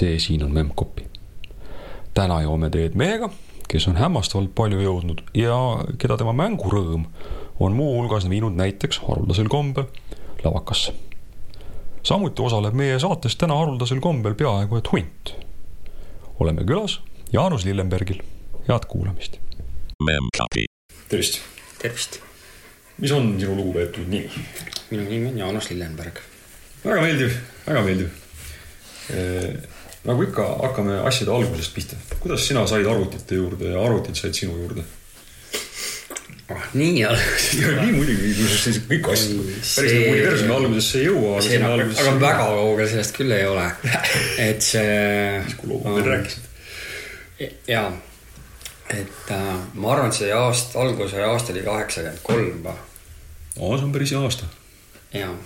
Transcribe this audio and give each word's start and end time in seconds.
see 0.00 0.18
siin 0.18 0.44
on 0.44 0.52
Memcpy. 0.52 1.04
täna 2.14 2.40
joome 2.42 2.70
teed 2.70 2.96
mehega, 2.98 3.28
kes 3.68 3.86
on 3.88 3.98
hämmastavalt 4.00 4.54
palju 4.54 4.80
jõudnud 4.82 5.22
ja 5.36 5.56
keda 6.00 6.16
tema 6.20 6.32
mängurõõm 6.36 7.04
on 7.60 7.76
muuhulgas 7.76 8.26
viinud 8.28 8.56
näiteks 8.58 9.02
haruldasel 9.06 9.48
kombel 9.48 9.86
lavakasse. 10.44 10.94
samuti 12.02 12.42
osaleb 12.42 12.74
meie 12.74 12.98
saates 12.98 13.36
täna 13.36 13.58
haruldasel 13.60 14.00
kombel 14.00 14.34
peaaegu 14.34 14.80
et 14.80 14.92
hunt. 14.92 15.34
oleme 16.40 16.64
külas 16.64 17.00
Jaanus 17.32 17.64
Lillenbergil, 17.64 18.22
head 18.68 18.88
kuulamist. 18.88 19.36
Tervist. 21.08 21.40
tervist, 21.78 22.18
mis 22.98 23.12
on 23.12 23.34
sinu 23.40 23.56
lugupeetud 23.56 24.08
nimi? 24.08 24.30
minu 24.90 25.04
nimi 25.10 25.28
on 25.28 25.38
Jaanus 25.38 25.70
Lillenberg. 25.70 26.24
väga 26.84 27.02
meeldiv, 27.02 27.36
väga 27.66 27.84
meeldiv. 27.84 28.08
Nagu 30.04 30.24
ikka, 30.24 30.46
hakkame 30.62 31.00
asjade 31.08 31.32
algusest 31.34 31.74
pihta. 31.74 31.96
kuidas 32.20 32.46
sina 32.48 32.66
said 32.66 32.86
arvutite 32.86 33.34
juurde 33.34 33.74
ja 33.74 33.82
arvutid 33.84 34.16
said 34.16 34.34
sinu 34.34 34.56
juurde? 34.56 34.84
ah, 36.54 36.68
nii 36.74 37.04
alguses. 37.04 37.48
nii 37.84 37.92
muidugi, 37.94 38.30
kusjuures 38.38 38.78
kõik 38.90 39.08
asjad, 39.14 39.42
päris 39.76 39.96
nagu 39.96 40.12
universumi 40.14 40.54
algusesse 40.56 41.00
ei 41.00 41.08
jõua, 41.08 41.32
aga 41.34 41.46
sinna 41.46 41.72
algusesse. 41.76 42.06
aga 42.06 42.22
väga 42.24 42.46
kaugel 42.52 42.88
sellest 42.92 43.16
küll 43.18 43.34
ei 43.36 43.48
ole. 43.48 43.66
et 44.48 44.64
see. 44.64 45.42
kui 45.60 45.72
loomad 45.72 45.98
veel 45.98 46.08
rääkisid. 46.14 46.48
ja, 47.68 47.84
et 48.90 49.34
äh, 49.36 49.52
ma 49.74 49.92
arvan, 49.94 50.10
et 50.10 50.20
see 50.22 50.32
aasta, 50.34 50.80
alguse 50.82 51.22
aasta 51.28 51.54
oli 51.54 51.66
kaheksakümmend 51.66 52.24
kolm 52.26 52.64
või? 52.64 52.74
aa, 53.60 53.76
see 53.76 53.86
on 53.86 53.94
päris 53.94 54.16
hea 54.16 54.24
aasta. 54.24 54.50
jaa. 55.14 55.36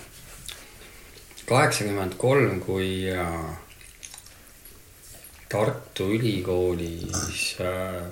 kaheksakümmend 1.51 2.17
kolm, 2.21 2.59
kui 2.65 2.89
äh, 3.11 3.45
Tartu 5.49 6.09
Ülikoolis 6.15 7.55
äh, 7.61 8.05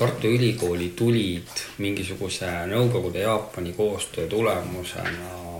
Tartu 0.00 0.30
Ülikooli 0.32 0.92
tulid 0.96 1.58
mingisuguse 1.78 2.48
Nõukogude 2.70 3.20
Jaapani 3.20 3.74
koostöö 3.76 4.28
tulemusena 4.32 5.58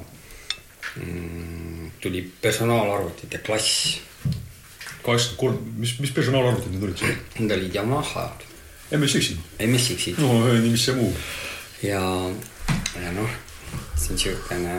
mm, 0.96 1.90
tuli 2.00 2.22
personaalarvutite 2.42 3.38
klass. 3.38 3.98
kaheksakümmend 5.02 5.36
kolm, 5.40 5.74
mis, 5.76 5.98
mis 6.00 6.10
personaalarvutid 6.16 6.72
need 6.72 6.82
olid? 6.88 7.20
Need 7.38 7.52
olid 7.56 7.74
Yamahad, 7.74 8.44
MSX-id? 8.96 9.38
MSX-id 9.66 10.18
no 10.20 10.32
nii, 10.46 10.72
mis 10.72 10.84
see 10.84 10.96
muu? 10.96 11.12
ja, 11.82 12.00
ja 13.02 13.12
noh, 13.16 13.36
see 13.96 14.12
on 14.14 14.24
siukene 14.24 14.74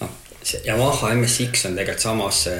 noh, 0.00 0.16
see 0.42 0.62
Yamaha 0.66 1.14
MSX 1.14 1.66
on 1.70 1.78
tegelikult 1.78 2.06
samasse 2.06 2.56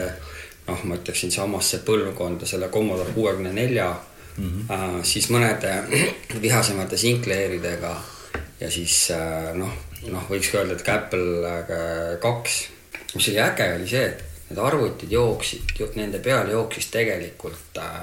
noh, 0.66 0.84
ma 0.84 0.98
ütleksin 0.98 1.30
samasse 1.30 1.82
põlvkonda 1.86 2.46
selle 2.46 2.68
Commodore 2.68 3.12
kuuekümne 3.14 3.52
nelja 3.52 3.90
-hmm. 4.36 5.02
siis 5.02 5.30
mõnede 5.30 5.74
vihasemate 6.44 6.96
Sinclairidega 6.96 7.96
ja 8.60 8.70
siis 8.70 9.10
äh, 9.10 9.52
noh, 9.54 9.72
noh, 10.10 10.30
võiks 10.30 10.52
öelda, 10.54 10.76
et 10.76 10.82
ka 10.82 10.94
Apple 10.94 11.50
äh, 11.50 12.18
kaks. 12.20 12.62
mis 13.14 13.28
oli 13.28 13.40
äge, 13.40 13.68
oli 13.74 13.88
see, 13.88 14.06
et 14.06 14.50
need 14.50 14.62
arvutid 14.62 15.12
jooksid, 15.12 15.76
nende 15.96 16.18
peal 16.22 16.50
jooksis 16.50 16.90
tegelikult 16.94 17.78
äh, 17.82 18.02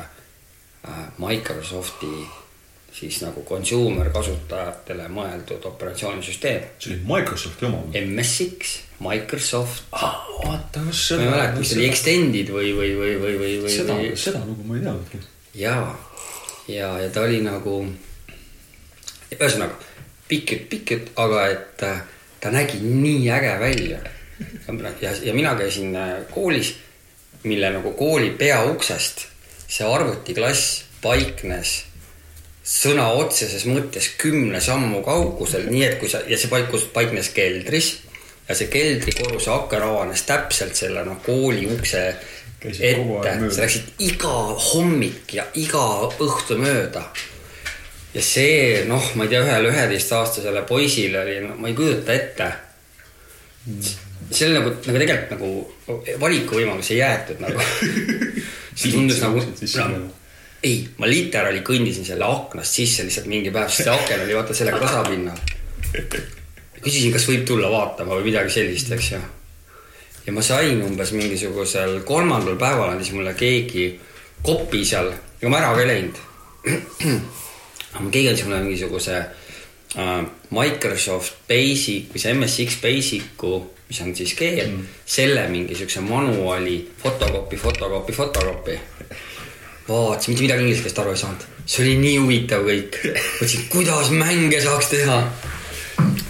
äh, 0.88 1.04
Microsofti 1.18 2.14
siis 2.94 3.22
nagu 3.24 3.42
consumer 3.48 4.12
kasutajatele 4.14 5.08
mõeldud 5.10 5.66
operatsioonisüsteem. 5.66 6.68
see 6.80 6.94
oli 6.94 7.02
Microsofti 7.10 7.66
oma? 7.66 7.82
MSX, 7.90 8.76
Microsoft. 9.04 9.84
vaata, 9.92 10.82
kas 10.88 11.04
ma 11.18 11.24
ei 11.24 11.30
mäleta, 11.30 11.60
mis 11.60 11.74
see 11.74 11.80
oli, 11.80 11.90
Extended 11.90 12.52
või, 12.56 12.72
või, 12.78 12.92
või, 13.00 13.14
või, 13.22 13.36
või, 13.42 13.54
või. 13.66 13.74
seda, 13.76 14.00
seda 14.20 14.44
lugu 14.48 14.66
ma 14.68 14.80
ei 14.80 14.86
teadnudki. 14.86 15.22
ja, 15.60 15.78
ja, 16.72 16.94
ja 17.04 17.12
ta 17.14 17.26
oli 17.28 17.42
nagu, 17.46 17.82
ühesõnaga 19.34 19.78
pikk 20.28 20.68
pikk 20.72 21.14
aga 21.20 21.46
et 21.52 21.86
äh, 21.86 22.02
ta 22.42 22.52
nägi 22.52 22.80
nii 22.84 23.30
äge 23.32 23.54
välja. 23.60 24.00
ja, 25.02 25.14
ja 25.24 25.34
mina 25.34 25.56
käisin 25.56 25.96
äh, 25.96 26.18
koolis, 26.32 26.76
mille 27.44 27.70
nagu 27.70 27.92
kooli 28.00 28.32
peauksest 28.40 29.28
see 29.68 29.88
arvutiklass 29.88 30.84
paiknes 31.02 31.82
sõna 32.64 33.10
otseses 33.20 33.66
mõttes 33.68 34.08
kümne 34.18 34.62
sammu 34.64 35.02
kaugusel, 35.04 35.68
nii 35.68 35.84
et 35.84 35.98
kui 36.00 36.10
sa 36.10 36.22
ja 36.30 36.38
see 36.40 36.52
paikus, 36.52 36.86
paiknes 36.96 37.34
keldris 37.36 37.98
ja 38.48 38.56
see 38.56 38.70
keldrikorruse 38.72 39.52
aken 39.54 39.86
avanes 39.86 40.26
täpselt 40.28 40.76
selle 40.76 41.06
noh, 41.08 41.20
kooli 41.24 41.68
ukse 41.72 42.04
Käisid 42.64 42.86
ette, 42.88 43.32
sa 43.52 43.66
läksid 43.66 44.04
iga 44.06 44.34
hommik 44.72 45.34
ja 45.36 45.44
iga 45.60 45.84
õhtu 46.08 46.56
mööda. 46.62 47.02
ja 48.14 48.22
see 48.24 48.86
noh, 48.88 49.04
ma 49.18 49.26
ei 49.26 49.34
tea, 49.34 49.42
ühele 49.44 49.72
üheteistaastasele 49.74 50.64
poisile 50.70 51.20
oli, 51.26 51.40
no 51.44 51.58
ma 51.60 51.68
ei 51.68 51.76
kujuta 51.76 52.16
ette. 52.16 52.48
see 54.32 54.48
oli 54.48 54.60
nagu, 54.60 54.72
nagu 54.88 55.02
tegelikult 55.04 55.34
nagu 55.36 56.20
valikuvõimalus 56.24 56.92
ei 56.94 57.02
jäetud 57.02 57.44
nagu. 57.44 57.68
see 58.80 58.94
tundus 58.96 59.20
nagu 59.20 59.44
no, 59.44 60.08
ei, 60.64 60.86
ma 61.04 61.10
literaali 61.12 61.60
kõndisin 61.68 62.08
selle 62.08 62.30
aknast 62.30 62.80
sisse 62.80 63.04
lihtsalt 63.04 63.28
mingi 63.28 63.52
päev, 63.52 63.68
sest 63.68 63.90
see 63.90 63.98
aken 63.98 64.24
oli 64.24 64.40
vaata 64.40 64.56
sellega 64.56 64.80
tasapinnal. 64.86 65.44
Küsisin, 66.84 67.14
kas 67.14 67.28
võib 67.30 67.46
tulla 67.48 67.72
vaatama 67.72 68.18
või 68.18 68.30
midagi 68.30 68.54
sellist, 68.54 68.92
eks 68.96 69.12
ju. 69.14 69.22
ja 70.26 70.34
ma 70.36 70.44
sain 70.46 70.82
umbes 70.86 71.12
mingisugusel 71.16 72.02
kolmandal 72.08 72.58
päeval 72.60 72.94
andis 72.94 73.12
mulle 73.16 73.34
keegi 73.40 73.88
kopi 74.44 74.84
seal, 74.86 75.12
ega 75.40 75.52
ma 75.52 75.62
ära 75.62 75.74
ka 75.76 75.84
ei 75.84 75.92
läinud. 75.92 76.22
aga 77.98 78.08
keegi 78.10 78.30
andis 78.32 78.46
mulle 78.48 78.64
mingisuguse 78.64 79.20
äh, 79.20 80.18
Microsoft 80.54 81.46
Basic 81.50 82.12
või 82.14 82.24
see 82.24 82.34
MSX 82.34 82.82
Basic'u, 82.84 83.54
mis 83.90 84.02
on 84.04 84.16
siis 84.16 84.34
keel 84.40 84.68
mm., 84.70 84.90
selle 85.06 85.48
mingi 85.52 85.76
siukse 85.78 86.02
manuaali 86.04 86.80
fotokopi, 87.04 87.60
fotokopi, 87.60 88.16
fotokopi 88.16 88.80
vaatasin, 89.88 90.32
mitte 90.32 90.44
midagi 90.44 90.64
inglise 90.64 90.82
keelest 90.82 91.00
aru 91.00 91.12
ei 91.12 91.18
saanud. 91.18 91.44
see 91.66 91.84
oli 91.84 91.98
nii 92.00 92.18
huvitav 92.18 92.64
kõik. 92.68 93.00
mõtlesin, 93.40 93.68
kuidas 93.72 94.10
mänge 94.16 94.62
saaks 94.62 94.88
teha. 94.92 95.18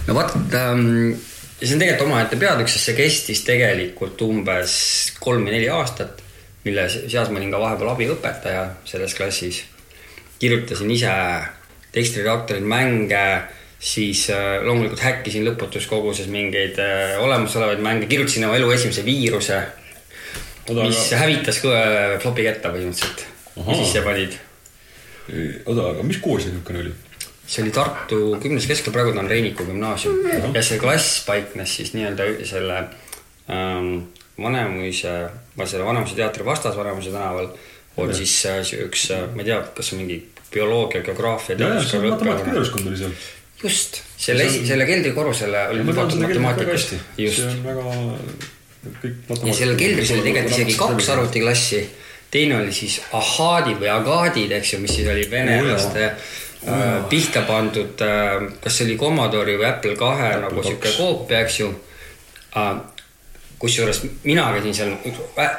No 0.06 0.16
vot 0.16 0.34
ähm, 0.54 1.14
see 1.60 1.74
on 1.74 1.80
tegelikult 1.82 2.08
omaette 2.08 2.38
peatükk, 2.40 2.70
sest 2.70 2.90
see 2.90 2.98
kestis 2.98 3.42
tegelikult 3.46 4.20
umbes 4.26 4.76
kolm 5.22 5.46
või 5.46 5.56
neli 5.56 5.68
aastat, 5.72 6.22
mille 6.66 6.86
seas 6.92 7.30
ma 7.30 7.40
olin 7.40 7.52
ka 7.54 7.60
vahepeal 7.62 7.92
abiõpetaja 7.94 8.64
selles 8.88 9.14
klassis. 9.16 9.62
kirjutasin 10.38 10.90
ise 10.90 11.12
tekstiredaktoril 11.94 12.64
mänge, 12.68 13.24
siis 13.78 14.26
äh, 14.34 14.58
loomulikult 14.64 15.00
häkkisin 15.04 15.46
lõputus 15.46 15.86
koguses 15.88 16.28
mingeid 16.32 16.78
äh, 16.82 17.14
olemasolevaid 17.22 17.80
mänge, 17.84 18.08
kirjutasin 18.10 18.48
oma 18.48 18.58
elu 18.58 18.72
esimese 18.74 19.04
viiruse, 19.06 19.60
mis 20.68 20.98
aga- 21.06 21.22
hävitas 21.22 21.60
kõe 21.62 21.84
flopi 22.22 22.48
ketta 22.48 22.72
põhimõtteliselt 22.74 23.26
ja 23.54 23.78
sisse 23.78 24.02
panid 24.02 24.34
oota, 25.64 25.90
aga 25.92 26.04
mis 26.04 26.18
kool 26.20 26.40
see 26.42 26.52
niisugune 26.52 26.80
oli? 26.82 26.92
See 27.46 27.62
oli 27.62 27.72
Tartu 27.74 28.18
kümnes 28.42 28.66
keskel, 28.66 28.92
praegu 28.92 29.12
ta 29.12 29.20
on 29.20 29.30
Reiniku 29.30 29.66
gümnaasium 29.68 30.54
ja 30.54 30.62
see 30.64 30.78
klass 30.80 31.22
paiknes 31.26 31.76
siis 31.76 31.92
nii-öelda 31.96 32.28
selle 32.48 32.78
ähm, 33.52 33.90
Vanemuise, 34.40 35.14
selle 35.64 35.84
Vanemuise 35.84 36.16
teatri 36.18 36.44
vastas 36.44 36.76
Vanemuise 36.76 37.12
tänaval 37.12 37.52
on 37.96 38.08
Ja. 38.08 38.14
siis 38.14 38.46
äh, 38.46 38.58
üks, 38.86 39.10
äh, 39.14 39.28
ma 39.34 39.42
ei 39.42 39.50
tea, 39.50 39.60
kas 39.74 39.92
mingi 39.94 40.16
bioloogia, 40.50 41.02
geograafia. 41.02 41.56
oli 42.90 42.96
seal. 42.98 43.12
just, 43.62 44.00
selle 44.18 44.48
selle 44.50 44.86
keldrikorrusele 44.86 45.68
oli 45.68 45.84
ma 45.84 45.92
tean 45.92 46.08
lubatud 46.08 46.16
seda 46.16 46.26
keelt 46.26 46.40
väga 46.40 46.48
matemaatikast 46.48 46.92
hästi. 46.92 46.98
just 47.22 47.42
see 47.42 47.50
on 47.52 47.60
väga, 47.64 47.84
kõik 49.02 49.20
matemaatika. 49.28 49.46
ja 49.48 49.58
seal 49.60 49.76
keldris 49.78 50.14
oli 50.16 50.24
tegelikult 50.26 50.56
isegi 50.56 50.78
kaks 50.80 51.12
arvutiklassi. 51.14 51.82
teine 52.34 52.58
oli 52.58 52.72
siis 52.74 52.98
ahhaadid 53.12 53.78
või 53.78 53.92
agaadid, 53.94 54.56
eks 54.58 54.74
ju, 54.74 54.80
mis 54.82 54.96
siis 54.98 55.10
oli 55.14 55.28
venelaste 55.30 56.10
äh, 56.68 57.04
pihta 57.08 57.44
pandud 57.48 58.02
äh,, 58.04 58.48
kas 58.60 58.78
see 58.78 58.88
oli 58.88 58.98
Commodore'i 59.00 59.58
või 59.60 59.68
Apple 59.68 59.96
kahe 60.00 60.34
nagu 60.42 60.60
kaks. 60.60 60.68
sihuke 60.68 60.96
koopia, 60.98 61.44
eks 61.44 61.60
ju 61.60 61.70
äh, 62.56 62.74
kusjuures 63.64 64.02
mina 64.22 64.44
käisin 64.52 64.74
seal, 64.74 64.92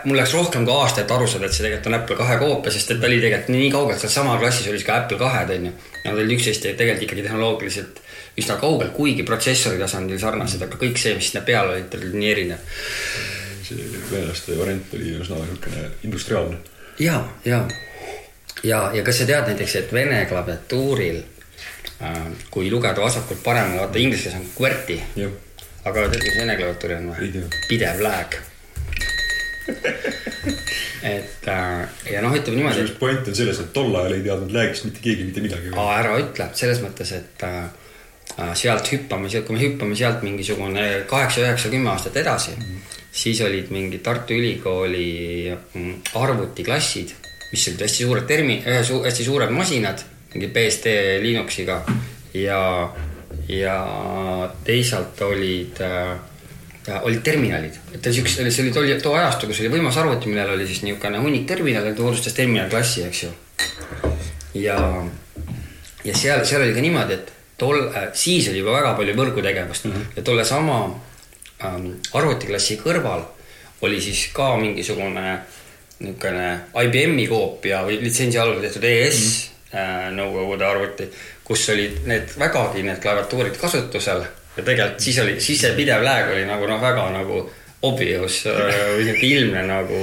mul 0.06 0.18
läks 0.20 0.34
rohkem 0.36 0.66
kui 0.66 0.74
aasta, 0.76 1.02
et 1.02 1.12
aru 1.12 1.28
saada, 1.30 1.48
et 1.48 1.56
see 1.56 1.66
tegelikult 1.66 1.90
on 1.90 1.98
Apple 1.98 2.18
kahe 2.20 2.38
koopia, 2.42 2.74
sest 2.74 2.92
et 2.94 3.00
ta 3.02 3.10
oli 3.10 3.22
tegelikult 3.24 3.54
nii 3.56 3.70
kaugelt 3.74 4.04
seal 4.04 4.14
sama 4.14 4.36
klassis 4.42 4.68
oli 4.70 4.84
ka 4.86 5.00
Apple 5.02 5.18
kahed 5.22 5.54
onju. 5.56 5.72
Nad 6.04 6.20
olid 6.20 6.36
üksteist 6.36 6.68
tegelikult 6.68 7.08
ikkagi 7.08 7.26
tehnoloogiliselt 7.26 8.02
üsna 8.42 8.60
kaugel, 8.62 8.92
kuigi 8.96 9.26
protsessori 9.26 9.80
tasandil 9.82 10.20
sarnased, 10.22 10.62
aga 10.62 10.78
kõik 10.82 11.00
see, 11.02 11.16
mis 11.18 11.32
sinna 11.32 11.42
peal 11.48 11.72
olid, 11.72 11.98
olid 11.98 12.20
nii 12.20 12.32
erinev. 12.34 12.78
see 13.66 13.90
venelaste 14.12 14.60
variant 14.60 14.94
oli 14.94 15.16
üsna 15.18 15.40
niisugune 15.42 15.88
industriaalne. 16.06 16.58
ja, 17.02 17.24
ja, 17.46 17.64
ja, 18.64 18.92
ja 18.94 19.04
kas 19.04 19.18
sa 19.22 19.26
tead 19.26 19.48
näiteks, 19.52 19.76
et 19.76 19.94
vene 19.94 20.26
klaviatuuril 20.30 21.22
äh, 22.02 22.20
kui 22.52 22.72
lugeda 22.72 23.02
vasakult 23.02 23.44
paremale, 23.44 23.82
vaata 23.84 24.00
inglise 24.00 24.30
keeles 24.30 24.42
on 24.42 24.50
QWERTY, 24.58 25.00
aga 25.86 26.10
tead, 26.10 26.24
mis 26.24 26.40
vene 26.40 26.58
klaviatuuril 26.60 26.98
on 27.02 27.14
või? 27.14 27.48
pidev 27.70 28.04
lag. 28.06 28.38
et 31.16 31.48
äh, 31.48 31.88
ja 32.12 32.22
noh, 32.22 32.34
ütleme 32.36 32.60
niimoodi, 32.60 32.84
kusjuures 32.84 33.00
point 33.00 33.32
on 33.32 33.38
selles, 33.38 33.62
et 33.62 33.74
tol 33.74 33.96
ajal 33.98 34.18
ei 34.18 34.24
teadnud 34.26 34.54
läägist 34.54 34.88
mitte 34.90 35.02
keegi 35.04 35.26
mitte 35.30 35.44
midagi. 35.44 35.74
ära 35.74 36.16
ütle, 36.22 36.50
selles 36.58 36.82
mõttes, 36.86 37.14
et 37.18 37.46
äh, 37.48 37.66
äh 38.36 38.54
sealt 38.58 38.92
hüppame, 38.92 39.30
sealt, 39.30 39.48
kui 39.48 39.58
me 39.58 39.64
hüppame 39.64 39.98
sealt 39.98 40.26
mingisugune 40.26 40.86
kaheksa, 41.10 41.44
üheksa, 41.46 41.74
kümme 41.74 41.90
aastat 41.94 42.18
edasi 42.22 42.52
mm, 42.56 42.64
-hmm. 42.64 42.98
siis 43.12 43.42
olid 43.42 43.72
mingid 43.74 44.04
Tartu 44.06 44.34
Ülikooli 44.34 45.58
mm, 45.74 45.94
arvutiklassid, 46.22 47.16
mis 47.52 47.68
olid 47.70 47.82
hästi 47.86 48.04
suured 48.04 48.28
termi-, 48.30 48.62
su-, 48.84 49.02
hästi 49.04 49.26
suured 49.26 49.52
masinad, 49.56 50.04
mingi 50.34 50.48
BSD 50.52 50.96
Linuxiga 51.24 51.82
ja, 52.34 52.62
ja 53.48 53.76
teisalt 54.64 55.22
olid 55.22 55.82
äh, 55.82 56.16
olid 57.02 57.22
terminalid, 57.26 57.78
et 57.96 58.08
siukse, 58.14 58.46
see 58.52 58.66
oli 58.66 58.74
tol, 58.74 58.90
too 59.02 59.16
ajastu, 59.18 59.50
kus 59.50 59.62
oli 59.64 59.72
võimas 59.74 59.98
arvuti, 59.98 60.30
millel 60.30 60.54
oli 60.54 60.68
siis 60.70 60.84
niisugune 60.86 61.22
hunnik 61.24 61.48
terminale, 61.50 61.94
ta 61.96 62.06
moodustas 62.06 62.36
terminalklassi, 62.38 63.06
eks 63.08 63.24
ju. 63.24 63.32
ja, 64.62 64.78
ja 66.06 66.14
seal, 66.14 66.46
seal 66.46 66.66
oli 66.66 66.76
ka 66.76 66.84
niimoodi, 66.86 67.18
et 67.18 67.34
tol 67.58 67.80
äh,, 67.88 68.10
siis 68.14 68.50
oli 68.52 68.62
juba 68.62 68.76
väga 68.78 68.94
palju 69.00 69.16
võrgutegevust 69.18 69.88
mm 69.88 69.92
-hmm. 69.92 70.18
ja 70.18 70.24
tolle 70.24 70.46
sama 70.46 70.78
ähm, 71.64 71.92
arvutiklassi 72.14 72.78
kõrval 72.84 73.24
oli 73.82 74.02
siis 74.02 74.28
ka 74.34 74.56
mingisugune 74.58 75.40
niisugune 76.00 76.48
IBM-i 76.84 77.28
koopia 77.32 77.82
või 77.88 78.00
litsentsi 78.04 78.40
all 78.40 78.58
tehtud 78.62 78.84
ES 78.84 79.20
mm 79.20 79.28
-hmm. 79.32 79.80
äh, 79.80 80.08
nõukogude 80.16 80.66
arvuti, 80.68 81.10
kus 81.44 81.70
olid 81.70 82.02
need 82.06 82.34
vägagi 82.40 82.84
need 82.84 83.02
klaviatuurid 83.04 83.58
kasutusel 83.62 84.24
ja 84.58 84.64
tegelikult 84.64 85.00
siis 85.00 85.20
oli, 85.20 85.40
siis 85.40 85.62
see 85.62 85.76
pidev 85.76 86.04
lääg 86.04 86.32
oli 86.32 86.46
nagu 86.46 86.68
noh, 86.68 86.82
väga 86.82 87.10
nagu 87.12 87.44
obvious 87.82 88.46
äh, 88.46 88.56
või 88.96 89.06
niisugune 89.06 89.36
ilmne 89.36 89.68
nagu 89.68 90.02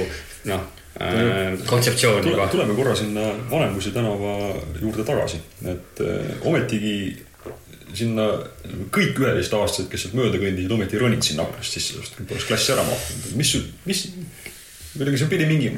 noh 0.51 0.63
äh, 1.01 1.59
kontseptsioon 1.65 2.29
juba. 2.29 2.47
tuleme 2.47 2.75
korra 2.75 2.95
sinna 2.95 3.29
Vanemuise 3.51 3.91
tänava 3.91 4.55
juurde 4.81 5.03
tagasi, 5.03 5.41
et 5.65 6.01
ometigi 6.41 6.97
sinna 7.97 8.27
kõik 8.93 9.19
üheteistaastased, 9.21 9.89
kes 9.91 10.05
sealt 10.05 10.17
mööda 10.17 10.39
kõndisid, 10.41 10.71
ometi 10.73 10.99
ronid 11.01 11.25
sinna 11.25 11.45
aknast 11.45 11.75
sisse, 11.75 11.99
sest 11.99 12.17
nad 12.19 12.31
oleks 12.33 12.47
klassi 12.49 12.73
ära 12.73 12.85
mahtunud. 12.87 13.35
mis, 13.39 13.53
mis, 13.85 14.03
kuidagi 14.93 15.17
seal 15.17 15.29
pidi 15.29 15.45
mingi 15.49 15.73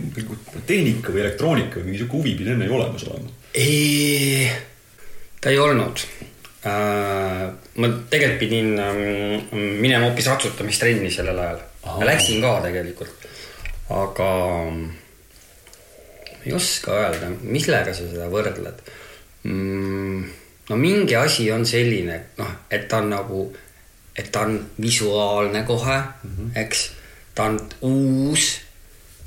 tehnika 0.68 1.12
või 1.12 1.26
elektroonika 1.26 1.80
või 1.80 1.90
mingi 1.90 2.04
sihuke 2.04 2.18
huvi 2.20 2.38
pidi 2.40 2.56
enne 2.56 2.70
ju 2.70 2.78
olemas 2.78 3.04
olema. 3.10 3.36
ei, 3.54 4.48
ta 5.42 5.54
ei 5.54 5.60
olnud 5.60 6.02
Äh, 6.66 7.46
ma 7.78 7.88
tegelikult 8.10 8.40
pidin 8.42 8.72
ähm, 8.82 9.02
minema 9.84 10.08
hoopis 10.08 10.26
ratsutamistrenni 10.32 11.12
sellel 11.14 11.38
ajal. 11.38 11.60
ma 11.86 12.08
läksin 12.10 12.42
ka 12.42 12.56
tegelikult, 12.64 13.28
aga 13.94 14.30
ma 14.72 16.40
ei 16.42 16.56
oska 16.58 16.96
öelda, 17.04 17.30
millega 17.44 17.94
sa 17.94 18.08
seda 18.10 18.32
võrdled 18.34 18.82
mm,. 19.46 20.26
no 20.72 20.80
mingi 20.82 21.14
asi 21.20 21.46
on 21.54 21.68
selline, 21.70 22.18
noh, 22.42 22.50
et 22.74 22.90
ta 22.90 23.04
on 23.04 23.14
nagu, 23.14 23.46
et 24.18 24.34
ta 24.34 24.48
on 24.50 24.58
visuaalne 24.82 25.62
kohe 25.70 26.00
mm, 26.02 26.34
-hmm. 26.34 26.60
eks. 26.66 26.88
ta 27.38 27.46
on 27.52 27.62
uus, 27.86 28.48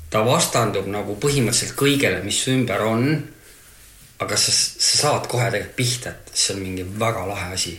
ta 0.09 0.23
vastandub 0.25 0.87
nagu 0.89 1.17
põhimõtteliselt 1.21 1.75
kõigele, 1.77 2.23
mis 2.25 2.41
ümber 2.51 2.85
on 2.87 3.11
aga 4.19 4.37
sa, 4.39 4.51
sa 4.51 5.03
saad 5.03 5.27
kohe 5.31 5.47
tegelikult 5.51 5.77
pihta, 5.77 6.11
et 6.11 6.33
see 6.35 6.55
on 6.55 6.63
mingi 6.63 6.85
väga 6.99 7.25
lahe 7.29 7.53
asi. 7.55 7.75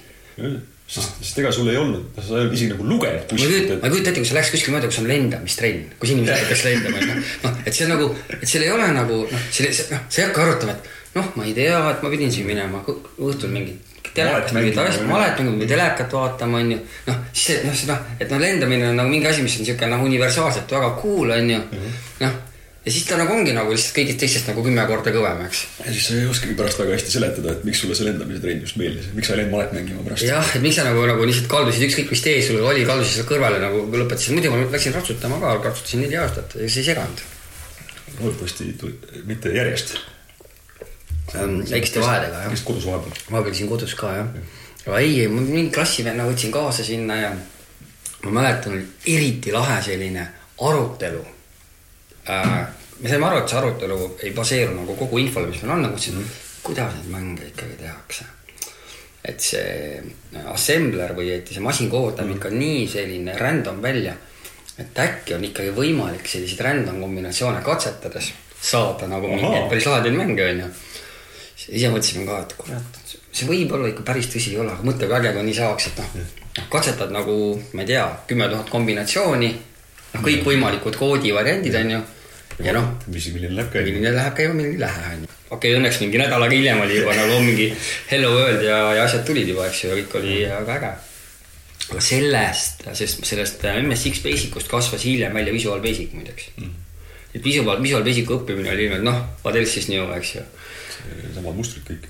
sest, 0.91 1.19
sest 1.21 1.41
ega 1.43 1.51
sul 1.55 1.69
ei 1.71 1.79
olnud, 1.79 2.07
sa 2.17 2.33
ei 2.33 2.45
olnud 2.45 2.57
isegi 2.57 2.71
nagu 2.73 2.87
lugenud 2.89 3.27
kuskilt. 3.31 3.75
ma 3.77 3.91
ei 3.91 3.95
kujuta 3.95 4.11
ette, 4.11 4.23
kui 4.23 4.31
sa 4.31 4.39
läheks 4.39 4.55
kuskile 4.55 4.77
mööda, 4.77 4.89
kus 4.91 5.03
on 5.03 5.11
lendamistrenn, 5.11 5.85
kus 6.01 6.15
inimesed 6.15 6.41
hakkas 6.45 6.65
lendama, 6.67 7.03
et 7.03 7.11
noh, 7.11 7.21
noh, 7.45 7.61
et 7.67 7.77
see 7.77 7.87
on 7.87 7.93
nagu, 7.95 8.09
et 8.39 8.49
seal 8.49 8.67
ei 8.67 8.73
ole 8.73 8.89
nagu 8.97 9.21
noh, 9.27 9.45
selle, 9.53 9.75
noh, 9.93 10.09
sa 10.09 10.23
ei 10.23 10.27
hakka 10.31 10.47
arutama, 10.47 10.77
et 10.79 11.19
noh, 11.19 11.31
ma 11.37 11.47
ei 11.47 11.55
tea, 11.61 11.79
et 11.93 12.03
ma 12.07 12.15
pidin 12.17 12.35
siin 12.35 12.49
minema 12.49 12.83
õhtul 12.89 13.53
mingit 13.53 13.90
telekat 14.15 14.53
mingit 14.57 14.79
asja, 14.83 15.07
malet 15.09 15.41
mängima 15.41 15.65
või 15.65 15.71
telekat 15.71 16.15
vaatama, 16.19 16.61
onju. 16.65 16.79
noh, 17.09 17.25
siis 17.33 17.47
see, 17.47 17.65
noh, 17.67 17.81
see 17.81 17.91
noh, 17.91 18.05
et 18.19 18.31
noh, 18.31 18.43
lendamine 18.43 18.93
on 18.93 19.03
nagu 19.03 19.13
mingi 19.13 19.31
asi, 19.31 19.43
mis 19.47 19.59
on 19.61 19.69
siuke 19.69 19.91
noh, 19.91 20.07
universaalselt 20.07 20.79
väga 20.79 20.95
cool, 21.03 21.35
onju. 21.39 21.65
Mhm. 21.71 21.99
noh 22.27 22.39
ja 22.85 22.93
siis 22.93 23.05
ta 23.05 23.17
nagu 23.21 23.35
ongi 23.37 23.53
nagu 23.53 23.73
lihtsalt 23.75 23.97
kõigist 23.99 24.21
teistest 24.23 24.47
nagu 24.49 24.63
kümme 24.65 24.85
korda 24.89 25.13
kõvem, 25.13 25.43
eks. 25.45 25.59
ja 25.83 25.93
siis 25.93 26.07
sa 26.09 26.15
ei 26.17 26.29
oskagi 26.31 26.55
pärast 26.57 26.81
väga 26.81 26.95
hästi 26.97 27.13
seletada, 27.13 27.53
et 27.53 27.67
miks 27.69 27.83
sulle 27.83 27.97
see 27.97 28.07
lendamise 28.09 28.41
trenn 28.41 28.65
just 28.65 28.79
meeldis, 28.81 29.11
miks 29.17 29.29
sa 29.29 29.35
ei 29.35 29.43
läinud 29.43 29.53
malet 29.53 29.75
mängima 29.77 30.05
pärast. 30.07 30.25
jah, 30.25 30.55
et 30.57 30.65
miks 30.65 30.79
sa 30.81 30.87
nagu, 30.89 31.03
nagu 31.11 31.27
lihtsalt 31.29 31.51
kaldusid 31.53 31.85
ükskõik 31.91 32.15
mis 32.15 32.25
tee 32.25 32.39
sul 32.47 32.65
oli, 32.65 32.87
kaldusid 32.89 33.19
seal 33.19 33.29
kõrvale 33.29 33.61
nagu 33.61 33.83
lõpetasid, 33.85 34.33
muidu 34.37 34.55
ma 34.55 34.63
läksin 34.65 34.97
ratsutama 34.97 35.43
ka, 35.43 35.53
ratsutasin 35.67 36.07
neli 36.07 36.17
aastat 36.23 36.57
ja 36.57 36.71
see 36.71 36.81
ei 36.81 36.89
seganud. 36.89 37.23
loodetavasti 38.21 38.73
mitte 39.29 39.53
järjest. 39.53 39.95
Väikeste 41.35 42.01
vahedega 42.01 42.43
jah. 42.43 42.51
vist 42.51 42.65
kodus 42.65 42.87
vahepeal. 42.87 43.23
vahepeal 43.31 43.53
käisin 43.53 43.69
kodus 43.69 43.95
ka 43.95 44.13
jah. 44.17 44.35
aga 44.87 44.99
ei, 44.99 45.29
ma 45.29 45.41
mingi 45.41 45.71
klassivenna 45.75 46.27
võtsin 46.29 46.53
kaasa 46.53 46.85
sinna 46.85 47.17
ja 47.17 47.31
ma 48.25 48.37
mäletan, 48.41 48.83
eriti 49.07 49.53
lahe 49.53 49.83
selline 49.83 50.27
arutelu 50.61 51.25
äh, 52.29 52.69
me 53.01 53.09
saime 53.09 53.27
aru, 53.27 53.41
et 53.41 53.49
see 53.49 53.61
arutelu 53.61 53.99
ei 54.25 54.35
baseeru 54.37 54.75
nagu 54.77 54.97
kogu 54.99 55.21
infole, 55.23 55.49
mis 55.51 55.63
meil 55.63 55.77
on, 55.77 55.87
nagu 55.87 55.97
mõtlesin 55.97 56.19
mm, 56.19 56.27
-hmm. 56.27 56.61
kuidas 56.67 56.95
neid 56.97 57.09
mänge 57.15 57.49
ikkagi 57.49 57.79
tehakse. 57.81 58.25
et 59.25 59.41
see 59.41 60.03
assembler 60.49 61.13
või 61.13 61.29
et 61.35 61.49
see 61.49 61.61
masin 61.61 61.91
koodab 61.91 62.25
mm 62.25 62.33
-hmm. 62.33 62.37
ikka 62.37 62.51
nii 62.51 62.89
selline 62.89 63.39
random 63.39 63.83
välja, 63.83 64.15
et 64.79 64.99
äkki 64.99 65.35
on 65.35 65.45
ikkagi 65.45 65.73
võimalik 65.77 66.27
selliseid 66.27 66.61
random 66.61 67.01
kombinatsioone 67.01 67.61
katsetades 67.63 68.33
saada 68.61 69.07
nagu 69.09 69.29
mingeid 69.29 69.69
päris 69.69 69.87
lahedaid 69.87 70.17
mänge, 70.17 70.51
onju. 70.51 70.67
Ise 71.69 71.91
mõtlesime 71.93 72.27
ka, 72.29 72.39
et 72.45 72.55
kurat, 72.59 73.01
see 73.33 73.49
võib 73.49 73.73
olla 73.77 73.91
ikka 73.91 74.05
päris 74.07 74.31
tõsi 74.33 74.55
ei 74.55 74.61
ole, 74.63 74.73
aga 74.73 74.87
mõtle, 74.87 75.09
kui 75.09 75.19
äge, 75.19 75.33
kui 75.37 75.49
nii 75.49 75.59
saaks, 75.59 75.91
et 75.91 76.01
noh, 76.01 76.15
noh, 76.57 76.71
katsetad 76.73 77.13
nagu, 77.15 77.35
ma 77.77 77.85
ei 77.85 77.91
tea, 77.93 78.07
kümme 78.31 78.49
tuhat 78.53 78.73
kombinatsiooni 78.73 79.51
noh, 79.51 80.25
kõikvõimalikud 80.25 80.97
koodivariandid 81.01 81.77
on 81.83 81.93
ju. 81.97 82.01
ja 82.65 82.75
noh. 82.77 82.89
milline 83.07 83.53
läheb 83.57 83.71
käima. 83.73 83.91
milline 83.91 84.15
läheb 84.17 84.35
käima, 84.39 84.57
milline 84.57 84.75
ei 84.75 84.83
lähe 84.83 85.13
on 85.13 85.23
ju. 85.27 85.31
okei 85.51 85.57
okay,, 85.59 85.77
õnneks 85.79 86.01
mingi 86.03 86.21
nädal 86.23 86.47
aega 86.47 86.57
hiljem 86.57 86.83
oli 86.87 86.99
juba 86.99 87.15
nagu 87.19 87.39
mingi 87.45 87.71
hello 88.11 88.35
world 88.35 88.67
ja, 88.67 88.81
ja 88.99 89.07
asjad 89.07 89.25
tulid 89.29 89.49
juba, 89.53 89.69
eks 89.71 89.85
ju, 89.85 89.93
ja 89.93 90.01
kõik 90.01 90.19
oli 90.23 90.37
väga 90.49 90.77
äge. 90.79 90.93
aga 91.91 92.05
sellest, 92.07 92.87
sest 92.99 93.27
sellest 93.27 93.67
MSX 93.75 94.25
Basicust 94.27 94.71
kasvas 94.71 95.05
hiljem 95.07 95.35
välja 95.37 95.55
Visual 95.55 95.83
Basic 95.85 96.17
muideks 96.17 96.51
mm.. 96.57 96.73
et 97.35 97.45
Visual, 97.45 97.83
Visual 97.83 98.07
Basicu 98.07 98.41
õppimine 98.41 98.75
oli 98.75 98.89
ilmselt 98.89 99.07
noh, 99.07 99.23
what 99.45 99.61
else 99.61 99.85
is 99.85 99.93
new, 99.93 100.09
eks 100.17 100.35
ju. 100.39 100.49
Samad 101.35 101.57
mustrid 101.57 101.87
kõik. 101.89 102.09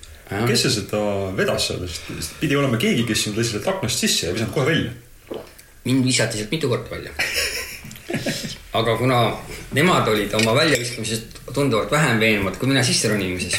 kes 0.49 0.66
see 0.66 0.76
seda 0.78 1.02
vedas 1.37 1.70
seal, 1.70 1.87
sest 1.88 2.38
pidi 2.40 2.59
olema 2.59 2.80
keegi, 2.80 3.06
kes 3.09 3.26
sind 3.26 3.40
lasi 3.40 3.56
sealt 3.56 3.70
aknast 3.75 4.04
sisse 4.04 4.28
ja 4.28 4.37
visanud 4.37 4.54
kohe 4.54 4.66
välja. 4.66 5.42
mind 5.85 6.04
visati 6.04 6.38
sealt 6.38 6.50
mitu 6.54 6.68
korda 6.68 6.90
välja 6.90 7.12
aga 8.73 8.97
kuna 8.97 9.32
nemad 9.73 10.09
olid 10.09 10.35
oma 10.35 10.54
väljaviskamisest 10.54 11.40
tunduvalt 11.54 11.90
vähem 11.90 12.20
veenvad 12.20 12.59
kui 12.59 12.68
mina 12.68 12.82
sisseronimises. 12.85 13.56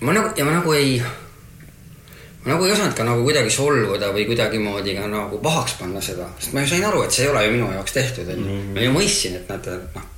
ma 0.00 0.12
nagu, 0.12 0.32
ja 0.36 0.44
ma 0.44 0.56
nagu 0.58 0.72
ei, 0.72 0.98
ma 2.44 2.52
nagu 2.52 2.66
ei 2.66 2.72
osanud 2.72 2.94
ka 2.94 3.06
nagu 3.06 3.22
kuidagi 3.24 3.50
solvuda 3.50 4.10
või 4.14 4.26
kuidagimoodi 4.26 4.96
ka 4.98 5.06
nagu 5.10 5.38
pahaks 5.42 5.78
panna 5.78 6.02
seda, 6.02 6.28
sest 6.40 6.52
ma 6.52 6.64
ju 6.64 6.74
sain 6.74 6.84
aru, 6.84 7.04
et 7.06 7.14
see 7.14 7.24
ei 7.26 7.30
ole 7.30 7.46
ju 7.46 7.54
minu 7.54 7.70
jaoks 7.72 7.94
tehtud, 7.94 8.28
onju. 8.34 8.58
Ma 8.74 8.84
ju 8.84 8.92
mõistsin, 8.98 9.38
et 9.40 9.48
nad, 9.50 9.70
noh. 9.94 10.12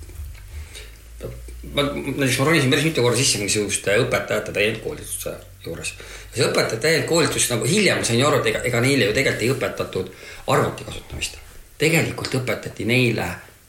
Ma, 1.75 1.83
näiteks 1.95 2.39
ronisin 2.39 2.71
päris 2.71 2.85
mitu 2.85 3.03
korda 3.03 3.19
sisse 3.19 3.39
mingisuguste 3.43 3.99
õpetajate 4.05 4.53
täiendkoolituse 4.53 5.35
juures. 5.65 5.93
see 6.35 6.47
õpetajate 6.47 6.81
täiendkoolitus 6.87 7.51
nagu 7.51 7.67
hiljem 7.69 8.05
sain 8.05 8.21
ju 8.21 8.27
aru, 8.27 8.41
et 8.41 8.55
ega, 8.55 8.65
ega 8.71 8.81
neile 8.85 9.11
ju 9.11 9.19
tegelikult 9.19 9.45
ei 9.45 9.53
õpetatud 9.57 10.11
arvuti 10.55 10.89
kasutamist 10.89 11.39
tegelikult 11.79 12.35
õpetati 12.41 12.87
neile 12.89 13.27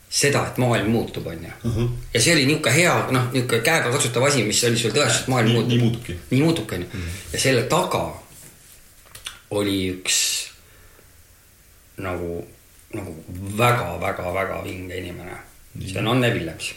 seda, 0.09 0.41
et 0.49 0.57
maailm 0.61 0.89
muutub, 0.89 1.27
onju. 1.29 1.51
Mhm. 1.63 1.87
ja 2.13 2.21
see 2.21 2.33
oli 2.33 2.45
niisugune 2.49 2.75
hea, 2.75 2.93
noh, 3.13 3.27
niisugune 3.33 3.61
käegakatsutav 3.65 4.25
asi, 4.25 4.43
mis 4.43 4.63
oli 4.65 4.77
sul 4.81 4.95
tõestus, 4.95 5.21
et 5.21 5.27
maailm 5.33 5.51
muutub. 5.53 5.69
nii 5.69 5.81
muutubki. 5.83 6.15
nii 6.31 6.41
muutubki, 6.41 6.75
onju. 6.75 6.87
Mhm. 6.93 7.19
ja 7.33 7.39
selle 7.39 7.63
taga 7.69 8.03
oli 9.59 9.77
üks 9.93 10.17
nagu, 11.97 12.47
nagu 12.93 13.15
väga-väga-väga 13.57 14.63
vinge 14.63 14.97
inimene. 14.97 15.37
see 15.85 15.99
on 15.99 16.07
Anne 16.07 16.33
Villems. 16.33 16.73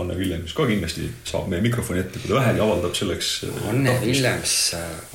Anne 0.00 0.16
Villems 0.16 0.54
ka 0.56 0.64
kindlasti 0.64 1.04
saab 1.28 1.50
meie 1.52 1.60
mikrofoni 1.64 2.00
ette, 2.00 2.20
kui 2.22 2.30
ta 2.30 2.38
vähegi 2.38 2.62
avaldab 2.64 2.94
selleks. 2.96 3.32
Anne 3.68 3.92
Villems, 4.00 4.56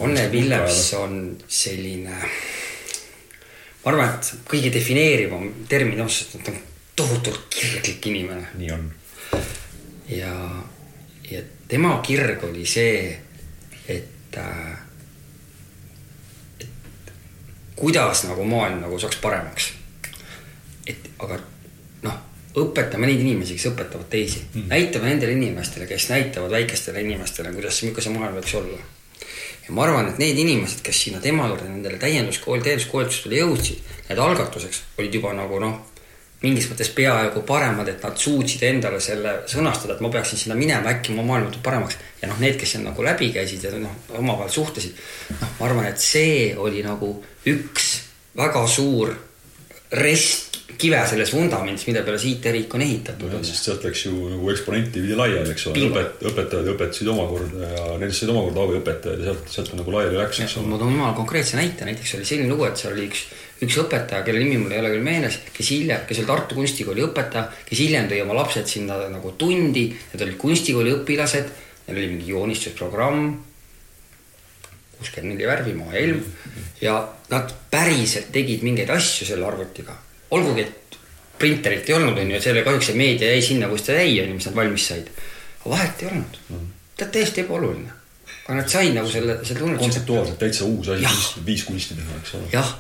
Anne 0.06 0.28
Villems 0.32 0.82
on 1.00 1.20
selline 1.50 2.20
ma 3.88 3.94
arvan, 3.94 4.18
et 4.18 4.50
kõige 4.52 4.72
defineerivam 4.74 5.48
termin 5.72 6.02
on, 6.04 6.10
sest 6.12 6.36
ta 6.44 6.52
on 6.52 6.58
tohutult 6.98 7.46
kirglik 7.54 8.10
inimene. 8.10 8.50
nii 8.60 8.72
on. 8.76 8.90
ja, 10.12 10.34
ja 11.32 11.44
tema 11.72 11.94
kirg 12.04 12.44
oli 12.50 12.66
see, 12.68 13.16
et 13.88 14.38
äh,, 14.38 14.74
et 16.60 17.14
kuidas 17.80 18.26
nagu 18.28 18.44
maailm 18.44 18.82
nagu 18.84 19.00
saaks 19.00 19.22
paremaks. 19.24 19.72
et 20.88 21.08
aga 21.20 21.40
õpetame 22.58 23.10
neid 23.10 23.24
inimesi, 23.24 23.58
kes 23.58 23.72
õpetavad 23.72 24.08
teisi 24.10 24.40
mm. 24.40 24.54
-hmm. 24.54 24.70
näitame 24.74 25.12
nendele 25.12 25.36
inimestele, 25.38 25.88
kes 25.88 26.10
näitavad 26.10 26.52
väikestele 26.52 27.02
inimestele, 27.02 27.52
kuidas, 27.54 27.82
milline 27.84 28.06
see 28.06 28.16
maailm 28.16 28.40
võiks 28.40 28.56
olla. 28.58 28.80
ja 29.68 29.76
ma 29.76 29.84
arvan, 29.84 30.10
et 30.10 30.18
need 30.18 30.40
inimesed, 30.40 30.82
kes 30.82 31.04
sinna 31.04 31.20
tema 31.20 31.48
juurde 31.48 31.68
nendele 31.70 31.98
täienduskool, 32.02 32.64
täienduskoolitustele 32.64 33.44
jõudsid, 33.44 33.94
need 34.10 34.20
algatuseks 34.20 34.82
olid 34.98 35.14
juba 35.14 35.34
nagu 35.34 35.60
noh, 35.60 35.78
mingis 36.42 36.68
mõttes 36.70 36.90
peaaegu 36.94 37.42
paremad, 37.42 37.88
et 37.90 38.04
nad 38.04 38.18
suutsid 38.18 38.64
endale 38.64 39.00
selle 39.02 39.40
sõnastada, 39.50 39.96
et 39.96 40.02
ma 40.06 40.10
peaksin 40.14 40.40
sinna 40.40 40.56
minema, 40.56 40.94
äkki 40.94 41.16
mu 41.16 41.26
maailm 41.26 41.50
muutub 41.50 41.64
paremaks. 41.66 41.98
ja 42.22 42.30
noh, 42.30 42.40
need, 42.40 42.60
kes 42.60 42.76
seal 42.76 42.84
nagu 42.86 43.04
läbi 43.04 43.32
käisid 43.34 43.64
ja 43.64 43.72
noh, 43.82 43.96
omavahel 44.18 44.52
suhtlesid, 44.54 44.98
noh, 45.42 45.56
ma 45.60 45.66
arvan, 45.70 45.88
et 45.90 46.02
see 46.02 46.54
oli 46.58 46.84
nagu 46.86 47.16
üks 47.46 47.90
väga 48.38 48.68
suur 48.70 49.16
rest 49.92 50.47
kive 50.76 51.00
selles 51.08 51.32
vundamendis, 51.32 51.86
mille 51.88 52.02
peale 52.04 52.20
see 52.20 52.36
IT-riik 52.36 52.74
on 52.76 52.84
ehitatud. 52.84 53.32
nojah, 53.32 53.44
sest 53.48 53.70
sealt 53.70 53.86
läks 53.88 54.04
ju 54.06 54.14
nagu 54.34 54.50
eksponenti 54.52 55.00
pidi 55.00 55.16
laiali, 55.16 55.54
eks 55.54 55.68
ole, 55.72 55.86
õpet-, 55.88 56.26
õpetajad 56.28 56.70
õpetasid 56.74 57.12
omakorda 57.14 57.70
ja 57.72 57.86
nendest 58.02 58.24
said 58.24 58.32
omakorda 58.34 58.66
abiõpetajad 58.66 59.24
ja 59.24 59.30
sealt, 59.30 59.52
sealt 59.54 59.74
nagu 59.80 59.94
laiali 59.96 60.20
läks, 60.20 60.42
eks 60.44 60.58
ole. 60.60 60.72
ma 60.74 60.80
toon 60.82 60.94
jumala 60.94 61.16
konkreetse 61.18 61.60
näite, 61.60 61.88
näiteks 61.88 62.16
oli 62.20 62.28
selline 62.28 62.52
lugu, 62.52 62.68
et 62.68 62.82
seal 62.82 62.94
oli 62.94 63.08
üks, 63.08 63.24
üks 63.64 63.78
õpetaja, 63.86 64.26
kelle 64.28 64.42
nimi 64.44 64.60
mul 64.62 64.76
ei 64.76 64.82
ole 64.84 64.92
küll 64.94 65.08
meeles, 65.08 65.40
kes 65.56 65.72
hiljem, 65.74 66.04
kes 66.10 66.22
oli 66.22 66.30
Tartu 66.34 66.58
Kunstikooli 66.60 67.06
õpetaja, 67.08 67.46
kes 67.70 67.84
hiljem 67.86 68.10
tõi 68.12 68.24
oma 68.26 68.40
lapsed 68.42 68.68
sinna 68.70 69.00
nagu 69.14 69.34
tundi, 69.40 69.88
need 70.12 70.26
olid 70.28 70.40
kunstikooli 70.42 70.98
õpilased, 71.00 71.54
neil 71.88 72.02
oli 72.02 72.10
mingi 72.12 72.34
joonistusprogramm, 72.36 73.30
kuuskümmend 74.98 75.38
neli 75.38 75.48
värvi, 75.48 75.78
maa 75.78 75.96
ja 75.96 76.04
ilm 76.04 76.22
ja 76.82 77.00
nad 77.32 77.56
päriselt 77.72 78.30
tegid 78.34 78.66
mingeid 78.66 78.92
asju 78.94 79.30
selle 79.30 79.48
arvutiga 79.48 79.96
olgugi, 80.32 80.66
et 80.66 80.98
printerit 81.38 81.90
ei 81.90 81.96
olnud, 81.98 82.18
on 82.18 82.32
ju, 82.32 82.42
selle 82.42 82.64
kahjuks 82.66 82.92
see 82.92 82.98
meedia 82.98 83.30
jäi 83.36 83.44
sinna, 83.46 83.70
kus 83.72 83.86
ta 83.88 83.98
jäi, 83.98 84.16
on 84.24 84.34
ju, 84.34 84.40
mis 84.40 84.50
nad 84.50 84.58
valmis 84.58 84.88
said. 84.90 85.12
aga 85.62 85.70
vahet 85.76 86.02
ei 86.02 86.10
olnud 86.10 86.42
mm. 86.50 86.58
-hmm. 86.58 86.74
ta 86.98 87.06
täiesti 87.06 87.42
ebaoluline. 87.42 87.92
aga 88.48 88.58
nad 88.58 88.70
said 88.70 88.94
nagu 88.96 89.10
selle, 89.12 89.40
selle 89.44 89.60
tunnetuse. 89.60 89.84
kontseptuaalselt 89.84 90.40
täitsa 90.40 90.66
uus 90.66 90.90
asi, 90.90 91.46
viis 91.46 91.64
kunsti 91.64 91.96
teha, 91.96 92.20
eks 92.22 92.34
ole. 92.36 92.50
jah, 92.52 92.74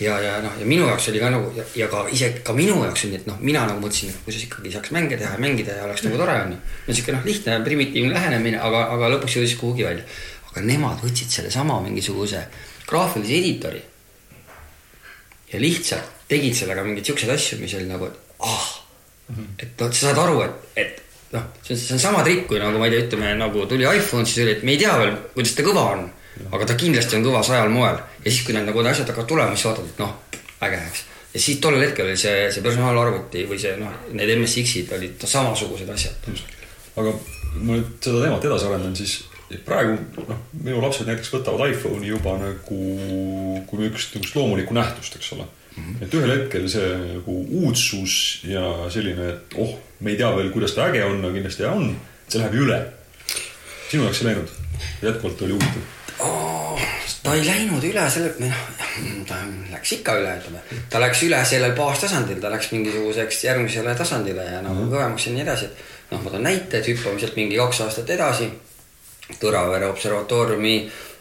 ja, 0.00 0.18
ja, 0.20 0.40
noh, 0.42 0.58
ja 0.58 0.66
minu 0.66 0.88
jaoks 0.88 1.08
oli 1.08 1.20
ka 1.22 1.30
nagu 1.30 1.52
ja, 1.56 1.64
ja 1.76 1.88
ka 1.88 2.06
isegi 2.10 2.42
ka 2.42 2.52
minu 2.52 2.80
jaoks 2.84 3.04
oli, 3.04 3.14
et 3.20 3.26
noh, 3.30 3.38
mina 3.40 3.66
nagu 3.66 3.80
mõtlesin, 3.80 4.10
et 4.10 4.24
kuidas 4.26 4.42
ikkagi 4.48 4.72
saaks 4.74 4.90
mänge 4.90 5.16
teha 5.16 5.32
ja 5.36 5.40
mängida 5.40 5.78
ja 5.78 5.84
oleks 5.84 6.02
nagu 6.06 6.18
tore 6.18 6.40
on 6.42 6.56
ju. 6.56 6.58
no 6.86 6.94
sihuke 6.94 7.12
noh, 7.14 7.24
lihtne 7.24 7.60
primitiivne 7.64 8.14
lähenemine, 8.14 8.60
aga, 8.60 8.86
aga 8.96 9.12
lõpuks 9.16 9.38
jõudis 9.38 9.56
kuhugi 9.60 9.86
välja. 9.86 10.04
aga 10.50 10.66
nemad 10.66 10.98
võtsid 11.04 11.30
sellesama 11.30 11.80
mingisuguse 11.86 12.46
graafilise 12.88 13.38
editori 13.38 13.82
ja 15.52 15.60
lihtsalt 15.60 16.13
tegid 16.28 16.56
sellega 16.56 16.84
mingeid 16.86 17.08
siukseid 17.10 17.32
asju, 17.34 17.60
mis 17.60 17.74
oli 17.78 17.88
nagu, 17.88 18.08
et 18.08 18.40
ah 18.40 18.68
mm, 19.28 19.36
-hmm. 19.36 19.62
et 19.62 19.80
noh, 19.80 19.92
sa 19.92 20.06
saad 20.08 20.20
aru, 20.24 20.42
et, 20.42 20.76
et 20.76 21.02
noh, 21.32 21.46
see 21.62 21.74
on, 21.74 21.80
see 21.80 21.94
on 21.96 22.02
sama 22.02 22.22
trikk, 22.26 22.46
kui 22.50 22.60
nagu 22.62 22.78
ma 22.78 22.88
ei 22.88 22.94
tea, 22.94 23.06
ütleme 23.06 23.32
nagu 23.38 23.66
tuli 23.70 23.88
iPhone, 23.88 24.26
siis 24.26 24.44
oli, 24.44 24.56
et 24.56 24.62
me 24.62 24.76
ei 24.76 24.82
tea 24.82 24.94
veel, 24.98 25.16
kuidas 25.34 25.56
ta 25.56 25.66
kõva 25.66 25.88
on. 25.96 26.06
aga 26.50 26.66
ta 26.66 26.74
kindlasti 26.74 27.14
on 27.16 27.24
kõva 27.28 27.40
sajal 27.46 27.68
moel 27.70 27.98
ja 28.24 28.30
siis, 28.30 28.42
kui 28.46 28.54
need 28.56 28.66
nagu 28.66 28.82
need 28.82 28.90
asjad 28.90 29.10
hakkavad 29.12 29.28
tulema, 29.30 29.54
siis 29.54 29.68
vaatad, 29.68 29.90
et 29.92 30.00
noh, 30.02 30.16
äge, 30.66 30.80
eks. 30.88 31.04
ja 31.34 31.42
siis 31.44 31.60
tollel 31.62 31.84
hetkel 31.86 32.08
oli 32.08 32.16
see, 32.18 32.48
see 32.50 32.64
personaalarvuti 32.64 33.44
või 33.50 33.60
see 33.62 33.76
noh, 33.78 33.92
need 34.18 34.32
MSX-id 34.34 34.90
olid 34.96 35.22
no, 35.22 35.30
samasugused 35.30 35.92
asjad. 35.94 36.26
aga 36.96 37.14
ma 37.60 37.76
nüüd 37.76 37.94
seda 38.02 38.24
teemat 38.24 38.48
edasi 38.50 38.66
arendan, 38.66 38.96
siis 38.98 39.14
praegu 39.62 40.24
noh, 40.26 40.40
minu 40.64 40.80
lapsed 40.82 41.06
näiteks 41.06 41.30
võtavad 41.36 41.70
iPhone'i 41.70 42.10
juba 42.10 42.34
nagu 42.40 42.78
kui 43.68 43.78
niisugust, 43.78 44.16
niisugust 44.16 44.38
loomulikku 44.38 44.74
nähtust, 44.74 45.18
eks 45.20 45.32
ole. 45.36 45.46
Et 45.76 46.14
ühel 46.14 46.30
hetkel 46.30 46.68
see 46.70 46.90
nagu 47.16 47.36
uudsus 47.60 48.16
ja 48.46 48.64
selline, 48.92 49.30
et 49.34 49.56
oh, 49.58 49.74
me 50.00 50.14
ei 50.14 50.20
tea 50.20 50.30
veel, 50.36 50.52
kuidas 50.54 50.74
ta 50.76 50.88
äge 50.90 51.02
on, 51.06 51.18
aga 51.24 51.32
kindlasti 51.34 51.66
on, 51.68 51.88
see 52.28 52.42
läheb 52.42 52.58
üle. 52.64 52.80
sinu 53.90 54.06
jaoks 54.06 54.22
ei 54.22 54.30
läinud? 54.30 54.54
jätkuvalt 55.02 55.42
oli 55.46 55.56
huvitav 55.56 56.26
oh,? 56.26 56.84
ta 57.24 57.34
ei 57.34 57.46
läinud 57.46 57.84
üle 57.88 58.04
selle, 58.12 58.34
noh, 58.42 58.60
ta 59.28 59.40
läks 59.72 59.96
ikka 59.98 60.18
üle, 60.20 60.36
ütleme. 60.42 60.62
ta 60.92 61.00
läks 61.02 61.24
üle 61.26 61.40
sellel 61.48 61.74
baastasandil, 61.78 62.38
ta 62.42 62.52
läks 62.52 62.70
mingisuguseks 62.74 63.42
järgmisele 63.48 63.96
tasandile 63.98 64.44
ja 64.44 64.60
nagu 64.60 64.76
mm 64.76 64.84
-hmm. 64.84 64.94
kõvemaks 64.94 65.26
ja 65.26 65.34
nii 65.34 65.44
edasi, 65.46 65.70
et 65.72 66.12
noh, 66.12 66.22
ma 66.22 66.30
toon 66.30 66.46
näite, 66.46 66.78
et 66.78 66.92
hüppame 66.92 67.20
sealt 67.20 67.36
mingi 67.40 67.58
kaks 67.58 67.80
aastat 67.86 68.10
edasi 68.10 68.52
Tõravere 69.40 69.86
observatooriumi 69.88 70.74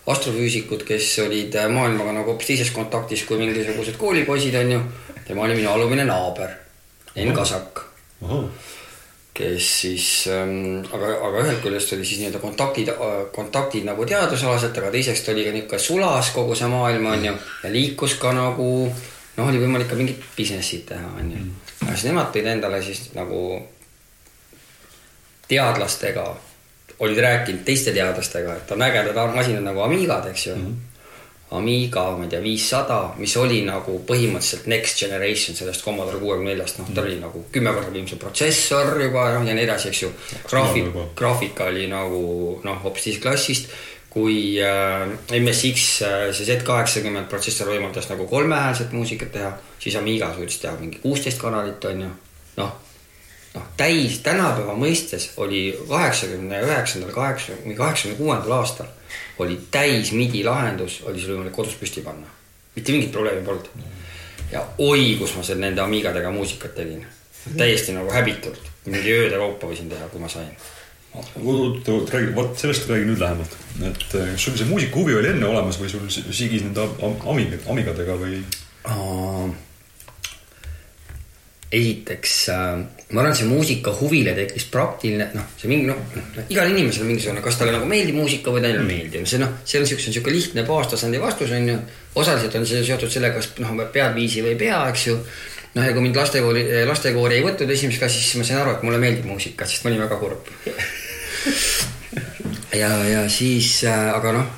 astrofüüsikud, 0.07 0.83
kes 0.88 1.19
olid 1.24 1.55
maailmaga 1.72 2.12
nagu 2.17 2.33
hoopis 2.33 2.51
teises 2.51 2.74
kontaktis 2.75 3.24
kui 3.27 3.39
mingisugused 3.39 3.98
koolipoisid, 4.00 4.55
onju. 4.60 4.81
tema 5.27 5.45
oli 5.45 5.55
minu 5.55 5.72
alumine 5.72 6.05
naaber, 6.05 6.50
Enn 7.15 7.33
Kasak. 7.33 7.86
kes 9.33 9.67
siis 9.81 10.27
ähm,, 10.29 10.83
aga, 10.93 11.07
aga 11.27 11.39
ühest 11.41 11.63
küljest 11.63 11.93
oli 11.95 12.05
siis 12.05 12.19
nii-öelda 12.19 12.39
kontaktid, 12.39 12.91
kontaktid 13.33 13.88
nagu 13.88 14.05
teadusalased, 14.05 14.77
aga 14.77 14.91
teisest 14.93 15.29
oli 15.33 15.45
ka 15.48 15.55
niisugune 15.55 15.79
sulas 15.79 16.29
kogu 16.36 16.55
see 16.55 16.69
maailm, 16.69 17.07
onju. 17.15 17.33
ja 17.63 17.72
liikus 17.74 18.13
ka 18.22 18.33
nagu 18.36 18.69
noh, 19.38 19.48
oli 19.48 19.62
võimalik 19.63 19.89
ka 19.89 19.98
mingit 19.98 20.22
business'id 20.38 20.86
teha, 20.91 21.15
onju. 21.17 21.41
ja 21.81 21.95
siis 21.95 22.10
nemad 22.12 22.29
tõid 22.36 22.51
endale 22.51 22.83
siis 22.86 23.07
nagu 23.17 23.41
teadlastega 25.48 26.27
olid 27.00 27.17
rääkinud 27.17 27.63
teiste 27.65 27.91
teadlastega, 27.91 28.55
et 28.55 28.71
on 28.71 28.81
ägedad 28.81 29.35
masinad 29.35 29.63
nagu 29.63 29.81
Amigad, 29.81 30.27
eks 30.29 30.47
ju 30.47 30.55
mm. 30.55 30.65
-hmm. 30.65 30.89
Amiga, 31.53 32.17
ma 32.17 32.23
ei 32.23 32.29
tea, 32.29 32.41
viissada, 32.41 33.13
mis 33.17 33.35
oli 33.38 33.59
nagu 33.62 34.00
põhimõtteliselt 34.07 34.65
next 34.71 35.00
generation 35.00 35.55
sellest 35.55 35.83
Commodore 35.85 36.17
kuuekümne 36.17 36.50
neljast, 36.50 36.79
noh, 36.79 36.88
ta 36.95 37.01
oli 37.01 37.19
nagu 37.21 37.43
kümme 37.53 37.73
korda 37.75 37.91
võimsam 37.93 38.17
protsessor 38.17 39.01
juba, 39.01 39.27
noh, 39.35 39.45
ja 39.45 39.53
nii 39.53 39.63
edasi, 39.63 39.91
eks 39.91 40.01
ju. 40.01 40.09
graafik, 40.50 40.89
graafika 41.15 41.67
oli 41.69 41.85
nagu 41.91 42.23
noh, 42.63 42.79
hoopis 42.83 43.03
teisest 43.03 43.21
klassist 43.21 43.69
kui 44.13 44.62
äh, 44.62 45.07
MSX 45.41 46.01
äh, 46.01 46.25
see 46.33 46.45
Z 46.45 46.65
kaheksakümmend 46.65 47.29
protsessor 47.29 47.69
võimaldas 47.69 48.09
nagu 48.12 48.27
kolmehäälset 48.29 48.91
muusikat 48.93 49.31
teha, 49.33 49.53
siis 49.81 49.97
Amiga 49.97 50.29
suutis 50.35 50.59
teha 50.62 50.73
mingi 50.77 51.01
kuusteist 51.01 51.41
kanalit, 51.41 51.85
on 51.89 52.01
ju. 52.05 52.09
noh, 52.57 52.75
noh, 53.53 53.69
täis 53.77 54.19
tänapäeva 54.25 54.75
mõistes 54.77 55.31
oli 55.38 55.67
kaheksakümne 55.89 56.62
üheksandal, 56.65 57.13
kaheksa, 57.15 57.57
kaheksakümne 57.77 58.17
kuuendal 58.17 58.60
aastal 58.60 58.89
oli 59.39 59.60
täis 59.72 60.12
midi 60.12 60.43
lahendus, 60.45 61.01
oli 61.07 61.22
sul 61.22 61.38
võimalik 61.38 61.55
kodus 61.55 61.77
püsti 61.79 62.03
panna. 62.05 62.27
mitte 62.75 62.91
mingit 62.91 63.12
probleemi 63.12 63.45
polnud. 63.45 63.69
ja 64.51 64.65
oi, 64.77 65.15
kus 65.19 65.36
ma 65.38 65.43
seal 65.43 65.60
nende 65.60 65.81
Amigadega 65.81 66.31
muusikat 66.31 66.75
tegin. 66.75 67.05
täiesti 67.57 67.93
nagu 67.93 68.12
häbitult, 68.12 68.62
mingi 68.86 69.12
ööde 69.12 69.38
kaupa 69.38 69.67
võisin 69.67 69.89
teha, 69.89 70.07
kui 70.10 70.22
ma 70.22 70.29
sain. 70.29 70.50
räägi, 72.13 72.36
vot 72.36 72.57
sellest 72.57 72.89
räägi 72.89 73.05
nüüd 73.05 73.19
lähemalt, 73.19 73.57
et 73.81 74.07
kas 74.12 74.22
eh, 74.22 74.38
sul 74.38 74.57
see 74.57 74.65
muusika 74.69 74.95
huvi 74.95 75.15
oli 75.15 75.29
enne 75.29 75.45
olemas 75.45 75.77
või 75.81 75.89
sul 75.89 76.10
sigis 76.10 76.63
nende 76.63 76.88
Amigadega 77.69 78.17
või? 78.17 78.41
esiteks 81.74 82.50
äh, 82.50 82.79
ma 83.13 83.22
arvan, 83.22 83.34
et 83.34 83.38
see 83.38 83.48
muusika 83.48 83.91
huvile 83.93 84.34
tekkis 84.34 84.65
praktiline, 84.74 85.27
noh, 85.38 85.46
see 85.60 85.70
mingi 85.70 85.86
noh, 85.86 85.98
noh, 86.17 86.46
igal 86.50 86.70
inimesel 86.72 87.05
on 87.05 87.12
mingisugune, 87.12 87.43
kas 87.46 87.60
talle 87.60 87.75
nagu 87.75 87.86
meeldib 87.89 88.17
muusika 88.17 88.53
või 88.53 88.63
talle 88.63 88.82
ei 88.82 88.88
meeldi, 88.88 89.22
see 89.29 89.41
noh, 89.41 89.51
see 89.70 89.82
on 89.82 89.89
siukene, 89.89 90.13
siuke 90.15 90.34
lihtne 90.34 90.63
baastasandi 90.65 91.20
vastus 91.22 91.53
on 91.53 91.67
ju. 91.70 91.75
osaliselt 92.22 92.58
on 92.58 92.65
see 92.70 92.82
seotud 92.88 93.13
sellega, 93.13 93.38
kas 93.38 93.51
noh, 93.62 93.75
pead 93.93 94.15
viisi 94.17 94.41
või 94.41 94.55
ei 94.55 94.62
pea, 94.63 94.79
eks 94.89 95.03
ju. 95.12 95.17
noh, 95.75 95.86
ja 95.86 95.93
kui 95.93 96.05
mind 96.05 96.17
lastekooli, 96.17 96.63
lastekoori 96.89 97.38
ei 97.38 97.46
võtnud 97.46 97.75
esimeses 97.75 98.01
klassis, 98.01 98.32
siis 98.32 98.41
ma 98.41 98.48
sain 98.50 98.63
aru, 98.63 98.74
et 98.77 98.88
mulle 98.88 99.01
meeldib 99.03 99.29
muusika, 99.29 99.70
sest 99.70 99.86
ma 99.86 99.93
olin 99.93 100.03
väga 100.08 100.20
kurb 100.24 100.50
ja, 102.82 102.91
ja 103.12 103.22
siis 103.29 103.75
äh,, 103.86 104.10
aga 104.15 104.34
noh, 104.39 104.50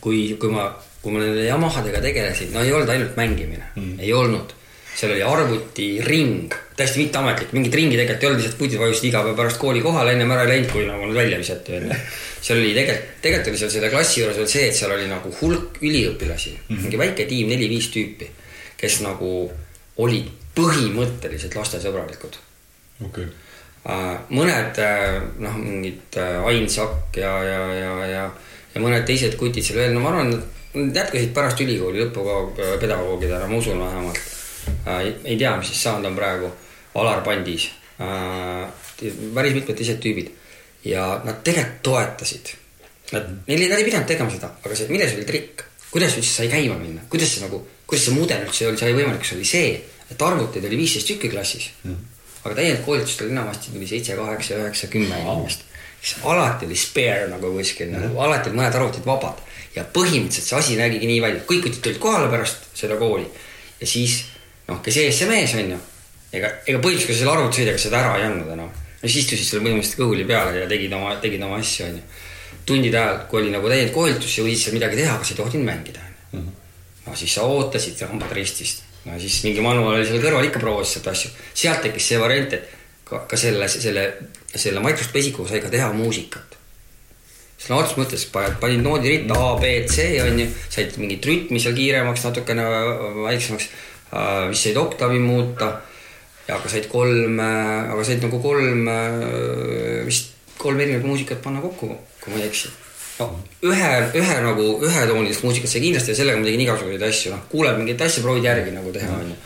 kui, 0.00 0.24
kui 0.40 0.56
ma, 0.56 0.70
kui 1.04 1.12
ma 1.12 1.20
nende 1.20 1.44
Yamahadega 1.50 2.00
tegelesin, 2.08 2.56
no 2.56 2.64
ei 2.64 2.72
olnud 2.72 2.96
ainult 2.96 3.20
mängimine 3.20 3.74
mm., 3.76 4.00
ei 4.00 4.16
olnud 4.16 4.56
seal 4.94 5.12
oli 5.14 5.22
arvutiring, 5.24 6.52
täiesti 6.76 7.00
mitteametlik, 7.00 7.52
mingit 7.56 7.74
ringi 7.74 7.96
tegelikult 7.96 8.22
ei 8.22 8.28
olnud, 8.28 8.42
lihtsalt 8.42 8.58
putid 8.60 8.80
vajusid 8.80 9.08
iga 9.08 9.22
päev 9.24 9.38
pärast 9.38 9.60
kooli 9.60 9.80
kohale, 9.84 10.12
ennem 10.12 10.34
ära 10.34 10.44
ei 10.44 10.50
läinud, 10.52 10.70
kui 10.72 10.84
nagu 10.86 11.06
nad 11.08 11.16
välja 11.16 11.38
visati, 11.40 11.78
onju. 11.78 11.98
seal 12.42 12.60
oli 12.60 12.74
tegelikult, 12.76 13.14
tegelikult 13.24 13.52
oli 13.52 13.62
seal 13.62 13.72
selle 13.72 13.90
klassi 13.92 14.20
juures 14.20 14.40
veel 14.40 14.50
see, 14.52 14.66
et 14.68 14.76
seal 14.76 14.92
oli 14.92 15.08
nagu 15.10 15.32
hulk 15.40 15.80
üliõpilasi 15.80 16.52
mm, 16.52 16.64
-hmm. 16.68 16.82
mingi 16.84 17.00
väike 17.00 17.26
tiim, 17.30 17.48
neli-viis 17.52 17.88
tüüpi, 17.94 18.28
kes 18.80 19.00
nagu 19.06 19.32
olid 20.04 20.28
põhimõtteliselt 20.56 21.56
lastesõbralikud 21.56 22.36
okay.. 23.06 23.30
Äh, 23.88 24.18
mõned 24.30 24.76
äh, 24.78 25.16
noh, 25.42 25.56
mingid 25.58 26.20
äh, 26.20 26.44
Ain 26.46 26.68
Sakk 26.70 27.16
ja, 27.18 27.32
ja, 27.42 27.62
ja, 27.74 27.94
ja, 28.06 28.28
ja 28.74 28.82
mõned 28.84 29.08
teised 29.08 29.34
kutid 29.40 29.64
seal 29.64 29.80
veel, 29.80 29.96
no 29.96 30.04
ma 30.04 30.12
arvan, 30.12 30.36
nad 30.76 31.00
jätkasid 31.00 31.32
pärast 31.34 31.64
ülikooli 31.64 32.04
lõppu 32.04 32.22
ka 32.28 32.76
pedagoogidena, 32.84 33.48
ma 33.48 33.58
usun 33.58 33.80
vähemalt 33.80 34.20
äh,. 34.20 34.41
Ei 35.24 35.36
tea, 35.36 35.56
mis 35.56 35.72
siis 35.72 35.82
saanud 35.82 36.10
on 36.10 36.16
praegu, 36.16 36.52
Alar 36.94 37.22
Pandis 37.24 37.70
äh,. 38.00 38.68
päris 39.34 39.54
mitmed 39.54 39.76
teised 39.76 40.00
tüübid 40.02 40.30
ja 40.84 41.20
nad 41.24 41.42
tegelikult 41.44 41.82
toetasid. 41.82 42.52
Nad, 43.12 43.28
neil, 43.46 43.66
nad 43.68 43.78
ei 43.78 43.86
pidanud 43.86 44.08
tegema 44.08 44.32
seda, 44.32 44.48
aga 44.64 44.76
see, 44.76 44.88
milles 44.88 45.12
oli 45.16 45.26
trikk, 45.28 45.64
kuidas 45.92 46.14
üldse 46.16 46.32
sai 46.32 46.48
käima 46.52 46.78
minna, 46.80 47.04
kuidas 47.12 47.34
see 47.34 47.42
nagu, 47.44 47.60
kuidas 47.86 48.06
see 48.08 48.16
mudel 48.16 48.46
üldse 48.46 48.68
oli, 48.70 48.80
sai 48.80 48.94
võimalik, 48.96 49.26
see 49.28 49.36
oli 49.36 49.48
see, 49.48 49.74
et 50.12 50.24
arvuteid 50.24 50.64
oli 50.68 50.78
viisteist 50.80 51.10
tükki 51.12 51.28
klassis 51.32 51.68
mm. 51.82 51.90
-hmm. 51.92 52.40
aga 52.44 52.54
täiendkoolitustel 52.60 53.30
enamasti 53.30 53.74
tuli 53.74 53.86
seitse, 53.86 54.16
kaheksa, 54.16 54.56
üheksa, 54.62 54.86
kümme 54.86 55.20
inimest. 55.20 55.60
siis 56.02 56.16
alati 56.24 56.66
oli 56.66 56.76
spare 56.76 57.28
nagu 57.28 57.52
kuskil 57.52 57.86
mm, 57.86 57.94
-hmm. 57.94 58.08
nagu 58.08 58.20
alati 58.20 58.50
olid 58.50 58.58
mõned 58.60 58.76
arvutid 58.80 59.06
vabad 59.06 59.44
ja 59.76 59.84
põhimõtteliselt 59.84 60.48
see 60.48 60.58
asi 60.58 60.76
nägigi 60.76 61.06
nii 61.06 61.22
välja, 61.22 61.44
kõik 61.48 61.68
tulid 61.82 61.98
kohale 61.98 62.28
pärast 62.32 62.72
seda 62.74 62.96
kooli 62.96 63.26
ja 63.80 63.86
siis 63.86 64.24
noh, 64.72 64.80
kes 64.84 65.00
ees, 65.02 65.18
see 65.18 65.30
mees 65.30 65.54
on 65.58 65.74
ju. 65.74 65.78
ega, 66.32 66.50
ega 66.66 66.80
põhiliselt, 66.82 67.10
kui 67.10 67.16
sa 67.16 67.22
selle 67.22 67.34
arvutisõidega 67.36 67.80
seda 67.80 68.00
ära 68.00 68.12
ei 68.18 68.26
andnud 68.28 68.52
enam. 68.54 68.70
ja 69.00 69.08
siis 69.08 69.24
istusid 69.24 69.48
seal 69.48 69.64
põhimõtteliselt 69.64 70.00
kõhuli 70.00 70.28
peale 70.28 70.62
ja 70.62 70.68
tegid 70.70 70.94
oma, 70.96 71.16
tegid 71.22 71.42
oma 71.44 71.58
asju, 71.60 71.88
on 71.88 71.98
ju. 71.98 72.04
tundide 72.68 73.00
ajal, 73.00 73.18
kui 73.30 73.42
oli 73.42 73.52
nagu 73.54 73.72
täiendkoolitus 73.72 74.38
ja 74.38 74.46
võisid 74.46 74.66
seal 74.66 74.78
midagi 74.78 75.00
teha, 75.00 75.16
aga 75.16 75.26
sa 75.26 75.34
ei 75.34 75.40
tohtinud 75.42 75.68
mängida, 75.68 76.06
on 76.32 76.46
ju. 76.46 76.54
no 77.08 77.18
siis 77.18 77.34
sa 77.36 77.48
ootasid 77.48 78.06
hambad 78.08 78.32
ristist. 78.38 78.86
no 79.04 79.18
siis 79.20 79.42
mingi 79.46 79.64
manual 79.64 79.98
oli 79.98 80.08
seal 80.08 80.22
kõrval 80.22 80.48
ikka 80.48 80.62
proovis 80.62 80.96
sealt 80.96 81.12
asju. 81.12 81.34
sealt 81.52 81.84
tekkis 81.88 82.08
see 82.12 82.22
variant, 82.22 82.56
et 82.56 82.72
ka, 83.08 83.26
ka 83.28 83.40
selle, 83.40 83.68
selle, 83.68 84.08
selle 84.54 84.80
Microsoft 84.84 85.14
Basic'uga 85.14 85.52
sai 85.52 85.62
ka 85.64 85.72
teha 85.72 85.92
muusikat 85.96 86.58
sõna 87.62 87.76
otseses 87.78 87.98
mõttes 88.00 88.22
panid, 88.32 88.56
panid 88.58 88.80
noodiritta 88.82 89.36
A, 89.38 89.50
B, 89.54 89.68
C 89.86 90.08
on 90.18 90.40
ju, 90.40 90.48
said 90.66 90.96
mingit 90.98 91.22
rütmi 91.28 91.60
seal 91.62 91.76
kiiremaks, 91.76 92.24
natukene 92.26 92.64
väiksemaks 93.22 93.68
Äh, 93.68 93.91
vist 94.50 94.68
said 94.68 94.76
oktaavi 94.76 95.18
muuta 95.18 95.70
ja 96.48 96.56
aga 96.58 96.68
said 96.68 96.88
kolm, 96.90 97.38
äh, 97.40 97.92
aga 97.92 98.04
said 98.04 98.22
nagu 98.24 98.40
kolm, 98.42 98.88
äh, 98.88 100.04
vist 100.06 100.32
kolm 100.58 100.80
erinevat 100.80 101.06
muusikat 101.06 101.42
panna 101.42 101.62
kokku, 101.62 101.90
kui 102.20 102.34
ma 102.34 102.40
ei 102.40 102.48
eksi. 102.48 102.70
no 103.18 103.28
ühe, 103.62 103.90
ühe 104.18 104.36
nagu 104.42 104.66
ühetoonilist 104.82 105.44
muusikat 105.46 105.70
sai 105.70 105.82
kindlasti 105.84 106.12
ja 106.12 106.18
sellega 106.18 106.40
ma 106.40 106.46
tegin 106.48 106.64
igasuguseid 106.64 107.08
asju, 107.08 107.32
noh, 107.34 107.42
kuuled 107.50 107.78
mingeid 107.78 108.00
asju, 108.02 108.22
proovid 108.24 108.48
järgi 108.48 108.72
nagu 108.74 108.92
teha, 108.92 109.18
onju. 109.22 109.36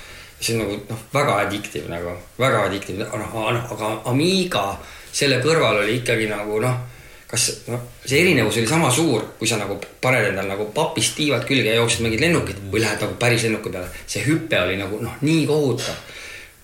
see 0.40 0.54
on 0.54 0.62
nagu 0.64 0.78
noh, 0.90 1.02
väga 1.12 1.38
addictive 1.44 1.90
nagu, 1.92 2.14
väga 2.40 2.62
addictive, 2.68 3.08
noh, 3.10 3.38
aga 3.74 3.90
Amiga 4.12 4.66
selle 5.12 5.40
kõrval 5.44 5.82
oli 5.82 5.98
ikkagi 6.00 6.30
nagu 6.30 6.60
noh 6.62 6.95
kas 7.26 7.46
noh, 7.66 7.80
see 8.06 8.20
erinevus 8.22 8.60
oli 8.60 8.68
sama 8.70 8.90
suur, 8.94 9.24
kui 9.38 9.48
sa 9.50 9.58
nagu 9.58 9.80
paned 10.02 10.28
endal 10.28 10.46
nagu 10.46 10.68
papist 10.74 11.16
tiivad 11.18 11.46
külge 11.48 11.72
ja 11.72 11.80
jooksed 11.80 12.04
mingid 12.04 12.22
lennukid 12.22 12.60
või 12.70 12.84
lähed 12.84 13.02
nagu 13.02 13.18
päris 13.18 13.46
lennuki 13.46 13.72
peale. 13.74 13.90
see 14.06 14.22
hüpe 14.28 14.60
oli 14.62 14.78
nagu 14.78 15.00
noh, 15.02 15.18
nii 15.26 15.46
kohutav. 15.46 15.98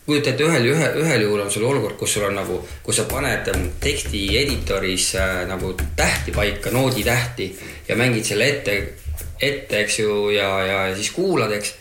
kujuta 0.06 0.30
ette, 0.30 0.46
ühel, 0.46 0.64
ühe, 0.66 0.88
ühel 1.02 1.22
juhul 1.22 1.40
on 1.44 1.50
sul 1.50 1.66
olukord, 1.66 1.96
kus 1.98 2.14
sul 2.14 2.26
on 2.26 2.34
nagu, 2.34 2.56
kus 2.82 2.96
sa 2.98 3.04
paned 3.10 3.48
ähm, 3.52 3.68
teksti 3.80 4.22
editoris 4.38 5.12
äh, 5.14 5.44
nagu 5.50 5.74
tähti 5.96 6.34
paika, 6.34 6.70
nooditähti 6.70 7.46
ja 7.88 7.96
mängid 7.96 8.26
selle 8.26 8.48
ette, 8.48 8.76
ette, 9.40 9.78
eks 9.82 9.98
ju, 9.98 10.30
ja, 10.34 10.50
ja 10.66 10.82
siis 10.94 11.10
kuulad, 11.14 11.54
eks. 11.54 11.74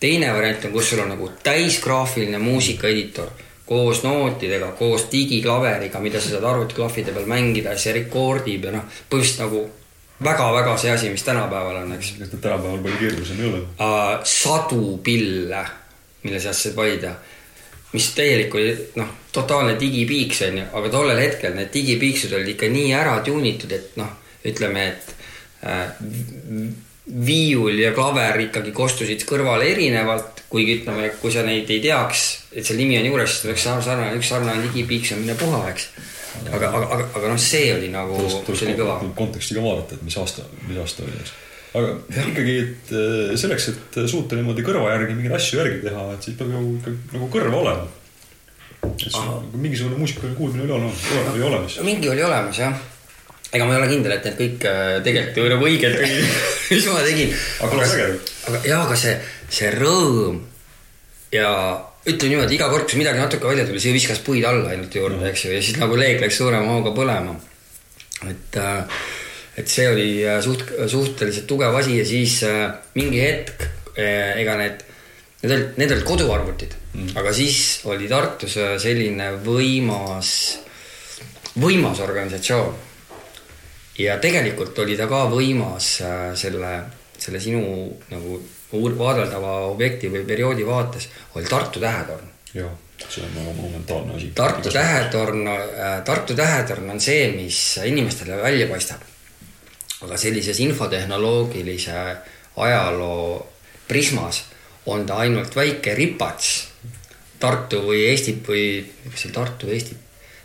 teine 0.00 0.30
variant 0.34 0.64
on, 0.64 0.72
kus 0.72 0.90
sul 0.90 1.02
on 1.02 1.14
nagu 1.14 1.30
täisgraafiline 1.42 2.38
muusikaeditor 2.38 3.30
koos 3.68 4.02
nootidega, 4.02 4.70
koos 4.78 5.08
digiklaveriga, 5.12 6.00
mida 6.00 6.20
sa 6.20 6.32
saad 6.32 6.46
arvutiklahvide 6.48 7.12
peal 7.12 7.28
mängida 7.28 7.74
ja 7.74 7.80
see 7.80 7.92
rekordib 7.98 8.64
ja 8.64 8.72
noh, 8.72 8.86
põhimõtteliselt 9.10 9.44
nagu 9.44 9.64
väga-väga 10.24 10.76
see 10.80 10.92
asi, 10.92 11.10
mis 11.12 11.24
tänapäeval 11.26 11.82
on, 11.82 11.92
eks. 11.98 12.14
need 12.18 12.32
tänapäeval 12.40 12.80
palju 12.86 13.00
keerulisem 13.02 13.42
ei 13.42 13.50
ole 13.50 13.60
uh,? 13.60 14.24
sadu 14.24 14.96
pille, 15.04 15.64
mille 16.24 16.40
seast 16.40 16.66
saad 16.66 16.78
valida, 16.80 17.12
mis 17.92 18.08
täielik 18.16 18.56
oli 18.56 18.72
noh, 18.96 19.12
totaalne 19.32 19.76
digipiiks 19.80 20.42
on 20.48 20.58
ju, 20.62 20.66
aga 20.80 20.92
tollel 20.96 21.20
hetkel 21.20 21.54
need 21.58 21.72
digipiiksud 21.74 22.34
olid 22.40 22.54
ikka 22.56 22.72
nii 22.72 22.92
ära 22.96 23.18
tuunitud, 23.26 23.72
et 23.76 24.00
noh, 24.00 24.16
ütleme, 24.48 24.88
et 24.94 25.14
uh, 25.68 26.87
viiul 27.08 27.78
ja 27.80 27.92
klaver 27.96 28.36
ikkagi 28.42 28.72
kostusid 28.76 29.24
kõrvale 29.28 29.70
erinevalt, 29.72 30.44
kuigi 30.52 30.78
ütleme, 30.80 31.10
kui 31.20 31.32
sa 31.32 31.44
neid 31.46 31.70
ei 31.72 31.80
teaks, 31.84 32.24
et 32.52 32.66
seal 32.66 32.78
nimi 32.80 32.98
on 33.00 33.08
juures, 33.08 33.34
siis 33.34 33.48
oleks 33.48 33.66
sarnane, 33.88 34.14
üks 34.18 34.30
sarnane 34.32 34.64
digipiiks 34.66 35.14
on 35.16 35.22
mine 35.24 35.36
puha, 35.40 35.62
eks. 35.72 35.88
aga, 36.52 36.68
aga, 36.68 36.86
aga, 36.86 37.06
aga 37.20 37.32
noh, 37.32 37.40
see 37.40 37.70
oli 37.74 37.90
nagu, 37.92 38.20
see 38.28 38.68
oli 38.68 38.76
kõva. 38.78 38.98
konteksti 39.18 39.56
ka 39.56 39.64
vaadata, 39.64 39.98
et 39.98 40.08
mis 40.08 40.18
aasta, 40.20 40.44
mis 40.68 40.80
aasta 40.80 41.06
oli, 41.06 41.16
eks. 41.22 41.32
aga 41.80 41.94
ja. 41.94 42.26
ikkagi, 42.32 42.58
et 42.64 42.92
äh, 42.92 43.32
selleks, 43.40 43.70
et 43.72 44.00
suuta 44.10 44.36
niimoodi 44.36 44.66
kõrva 44.66 44.92
järgi 44.96 45.16
mingeid 45.16 45.38
asju 45.40 45.62
järgi 45.62 45.80
teha, 45.86 46.04
et 46.16 46.28
siis 46.28 46.36
peab 46.36 46.52
ju 46.52 46.66
ikka 46.76 46.94
nagu 47.16 47.32
kõrva 47.32 47.64
olema. 47.64 47.88
sul 49.00 49.42
mingisugune 49.56 49.98
muusikaline 49.98 50.36
kuulmine 50.36 50.68
oli 50.68 50.76
olemas, 50.76 51.10
oli 51.32 51.50
olemas. 51.50 51.80
mingi 51.88 52.12
oli 52.12 52.24
olemas 52.28 52.64
jah 52.66 52.86
ega 53.52 53.64
ma 53.64 53.74
ei 53.74 53.80
ole 53.80 53.88
kindel, 53.88 54.14
et 54.18 54.26
need 54.28 54.38
kõik 54.38 54.64
äh, 54.68 54.94
tegelikult 55.04 55.38
ju 55.40 55.50
nagu 55.52 55.68
õiged 55.68 55.94
olid, 55.96 56.32
mis 56.70 56.88
ma 56.92 57.04
tegin. 57.04 57.34
aga, 57.64 57.84
aga, 57.84 58.08
aga 58.50 58.62
jaa, 58.68 58.80
aga 58.84 58.96
see, 59.00 59.14
see 59.58 59.70
rõõm 59.72 60.42
ja 61.32 61.52
ütleme 62.08 62.34
niimoodi, 62.34 62.58
iga 62.58 62.68
kord, 62.72 62.88
kui 62.88 63.00
midagi 63.00 63.22
natuke 63.22 63.48
välja 63.48 63.64
tuli, 63.68 63.80
see 63.80 63.94
viskas 63.96 64.20
puid 64.24 64.44
alla 64.48 64.74
ainult 64.74 64.92
juurde, 64.96 65.22
eks 65.30 65.46
ju, 65.46 65.52
ja 65.56 65.62
siis 65.64 65.78
nagu 65.80 65.96
leek 65.96 66.20
läks 66.24 66.40
suurema 66.40 66.76
hooga 66.76 66.92
põlema. 66.96 67.38
et, 68.28 68.58
äh, 68.60 69.00
et 69.62 69.72
see 69.72 69.86
oli 69.88 70.10
äh, 70.26 70.42
suht, 70.44 70.66
suhteliselt 70.92 71.48
tugev 71.48 71.76
asi 71.78 71.96
ja 71.98 72.04
siis 72.08 72.42
mingi 72.98 73.22
hetk, 73.22 73.64
ega 73.98 74.54
need, 74.60 74.84
need 75.40 75.54
olid, 75.54 75.72
need 75.80 75.94
olid 75.96 76.04
koduarvutid 76.06 76.76
mm., 76.92 77.16
aga 77.18 77.32
siis 77.34 77.80
oli 77.90 78.06
Tartus 78.10 78.54
selline 78.78 79.32
võimas, 79.42 80.28
võimas 81.58 82.04
organisatsioon 82.04 82.87
ja 83.98 84.18
tegelikult 84.22 84.78
oli 84.78 84.96
ta 84.96 85.08
ka 85.10 85.24
võimas 85.32 85.90
äh, 86.06 86.30
selle, 86.38 86.72
selle 87.18 87.40
sinu 87.42 87.62
nagu 88.12 88.40
vaadeldava 88.70 89.62
objekti 89.70 90.10
või 90.12 90.26
perioodi 90.28 90.66
vaates, 90.66 91.08
oli 91.34 91.48
Tartu 91.48 91.80
tähetorn. 91.80 92.28
jah, 92.54 92.74
see 93.08 93.24
on 93.24 93.34
väga 93.34 93.54
monumentaalne 93.56 94.16
asi. 94.16 94.30
Tartu 94.34 94.70
tähetorn, 94.70 95.46
äh, 95.48 96.00
Tartu 96.04 96.36
tähetorn 96.38 96.90
on 96.90 97.00
see, 97.00 97.30
mis 97.34 97.78
inimestele 97.84 98.42
välja 98.42 98.68
paistab. 98.70 99.02
aga 99.98 100.16
sellises 100.16 100.60
infotehnoloogilise 100.60 101.92
ajaloo 102.56 103.46
prismas 103.88 104.44
on 104.86 105.06
ta 105.06 105.16
ainult 105.24 105.56
väike 105.56 105.94
ripats 105.94 106.68
Tartu 107.38 107.80
või 107.82 108.04
Eesti 108.10 108.36
või, 108.46 108.62
kas 109.10 109.26
see 109.26 109.32
Tartu 109.34 109.70
Eesti, 109.74 109.96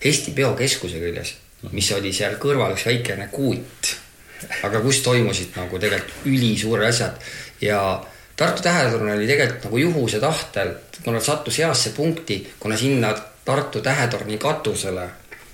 Eesti 0.02 0.32
Peokeskuse 0.32 1.00
küljes 1.00 1.36
mis 1.72 1.92
oli 1.96 2.14
seal 2.14 2.36
kõrval 2.42 2.76
üks 2.76 2.86
väikene 2.86 3.28
kuut. 3.32 3.96
aga 4.64 4.82
kus 4.84 5.00
toimusid 5.06 5.56
nagu 5.56 5.80
tegelikult 5.80 6.26
ülisuured 6.28 6.90
asjad 6.90 7.22
ja 7.62 7.80
Tartu 8.36 8.64
tähetorn 8.66 9.12
oli 9.14 9.28
tegelikult 9.30 9.68
nagu 9.68 9.78
juhuse 9.78 10.20
tahtel, 10.20 10.72
kuna 11.04 11.20
sattus 11.22 11.60
heasse 11.62 11.92
punkti, 11.94 12.40
kuna 12.60 12.78
sinna 12.78 13.14
Tartu 13.46 13.82
tähetorni 13.82 14.38
katusele 14.38 15.08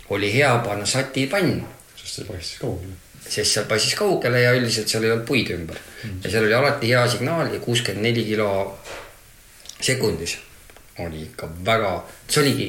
oli 0.10 0.34
hea 0.34 0.58
panna 0.65 0.86
satipann. 0.86 1.67
sest 1.95 2.15
see 2.15 2.26
paistis 2.26 2.60
kaugele. 2.60 2.93
sest 3.30 3.52
seal 3.54 3.65
paistis 3.65 3.95
kaugele 3.95 4.41
ja 4.41 4.54
üldiselt 4.58 4.88
seal 4.88 5.04
ei 5.04 5.12
olnud 5.12 5.26
puid 5.28 5.50
ümber 5.54 5.78
mm. 5.78 6.22
ja 6.24 6.32
seal 6.32 6.45
oli 6.48 6.54
alati 6.54 6.89
hea 6.89 7.08
signaal 7.08 7.54
ja 7.54 7.60
kuuskümmend 7.60 8.06
neli 8.08 8.24
kilo 8.26 8.80
sekundis 9.82 10.38
oli 11.07 11.21
ikka 11.23 11.49
väga, 11.65 11.91
see 12.27 12.41
oligi 12.41 12.67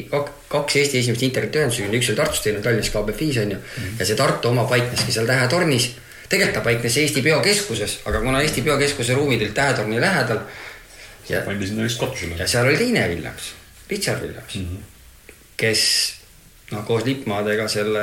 kaks 0.51 0.77
Eesti 0.81 1.01
esimest 1.01 1.25
internetiühendust, 1.27 1.83
üks 1.99 2.11
oli 2.13 2.19
Tartus, 2.19 2.43
teine 2.45 2.63
Tallinnas 2.65 2.93
KBFis 2.95 3.41
on 3.43 3.51
ju 3.51 3.57
mm. 3.57 3.63
-hmm. 3.63 3.99
ja 3.99 4.07
see 4.07 4.17
Tartu 4.17 4.49
oma 4.49 4.65
paikneski 4.65 5.13
seal 5.13 5.27
Tähetornis. 5.27 5.91
tegelikult 6.29 6.55
ta 6.55 6.61
paiknes 6.61 6.97
Eesti 6.97 7.23
Biokeskuses, 7.23 7.99
aga 8.05 8.21
kuna 8.21 8.43
Eesti 8.43 8.63
Biokeskuse 8.63 9.15
ruumid 9.15 9.43
olid 9.43 9.55
Tähetorni 9.55 10.01
lähedal. 10.01 10.39
pandi 11.45 11.67
sinna 11.67 11.83
lihtsalt 11.83 12.11
katusele. 12.11 12.35
ja 12.39 12.47
seal 12.47 12.67
oli 12.67 12.77
teine 12.77 13.09
Williams, 13.09 13.53
Richard 13.91 14.23
Williams 14.23 14.55
mm, 14.55 14.63
-hmm. 14.63 15.33
kes 15.57 16.13
noh, 16.71 16.85
koos 16.85 17.05
lippmaadega 17.05 17.69
selle 17.69 18.01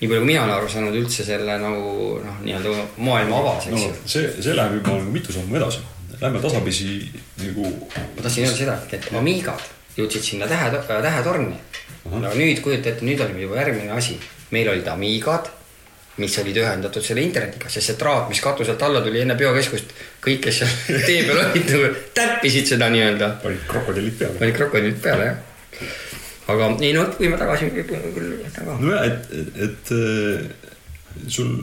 nii 0.00 0.08
palju, 0.08 0.20
kui 0.20 0.26
mina 0.26 0.44
olen 0.44 0.54
aru 0.54 0.68
saanud, 0.68 0.94
üldse 0.94 1.24
selle 1.24 1.58
nagu 1.58 2.20
noh, 2.24 2.40
nii-öelda 2.40 2.84
maailma 2.96 3.38
avas, 3.38 3.66
eks 3.66 3.82
ju 3.82 3.88
no,. 3.88 3.96
see, 4.06 4.42
see 4.42 4.56
läheb 4.56 4.74
juba 4.78 4.88
nagu 4.88 5.10
mitu 5.10 5.32
sammu 5.32 5.56
edasi 5.56 5.78
lähme 6.20 6.40
tasapisi 6.42 7.12
nagu. 7.44 7.66
ma 8.16 8.22
tahtsin 8.22 8.44
öelda 8.44 8.56
seda, 8.56 8.78
et 8.92 9.10
Amigad 9.18 9.62
jõudsid 9.98 10.24
sinna 10.24 10.48
tähe, 10.48 10.70
tähetorni. 10.88 11.54
no 12.10 12.34
nüüd 12.34 12.60
kujuta 12.64 12.92
ette, 12.92 13.06
nüüd 13.06 13.20
oli 13.22 13.44
juba 13.44 13.58
järgmine 13.60 13.94
asi, 13.96 14.18
meil 14.54 14.70
olid 14.72 14.86
Amigad, 14.88 15.50
mis 16.18 16.38
olid 16.42 16.56
ühendatud 16.62 17.04
selle 17.04 17.22
internetiga, 17.22 17.70
sest 17.70 17.90
see 17.90 17.98
traat, 17.98 18.28
mis 18.30 18.40
katuselt 18.42 18.82
alla 18.82 19.02
tuli 19.04 19.22
enne 19.22 19.36
biokeskust, 19.38 19.92
kõik, 20.24 20.40
kes 20.46 20.62
seal 20.62 20.72
tee 21.08 21.24
peal 21.26 21.42
olid, 21.44 21.72
nagu 21.74 21.90
täppisid 22.18 22.72
seda 22.74 22.90
nii-öelda. 22.94 23.34
panid 23.42 23.66
krokodillid 23.70 24.18
peale. 24.18 24.38
panid 24.42 24.58
krokodillid 24.58 25.02
peale, 25.02 25.28
jah. 25.30 25.92
aga 26.54 26.72
ei 26.80 26.94
no 26.96 27.04
võime 27.18 27.38
tagasi 27.40 27.70
küll. 27.74 28.32
nojah, 28.66 29.06
et, 29.06 29.30
et, 29.68 29.94
et 29.98 31.30
sul 31.30 31.54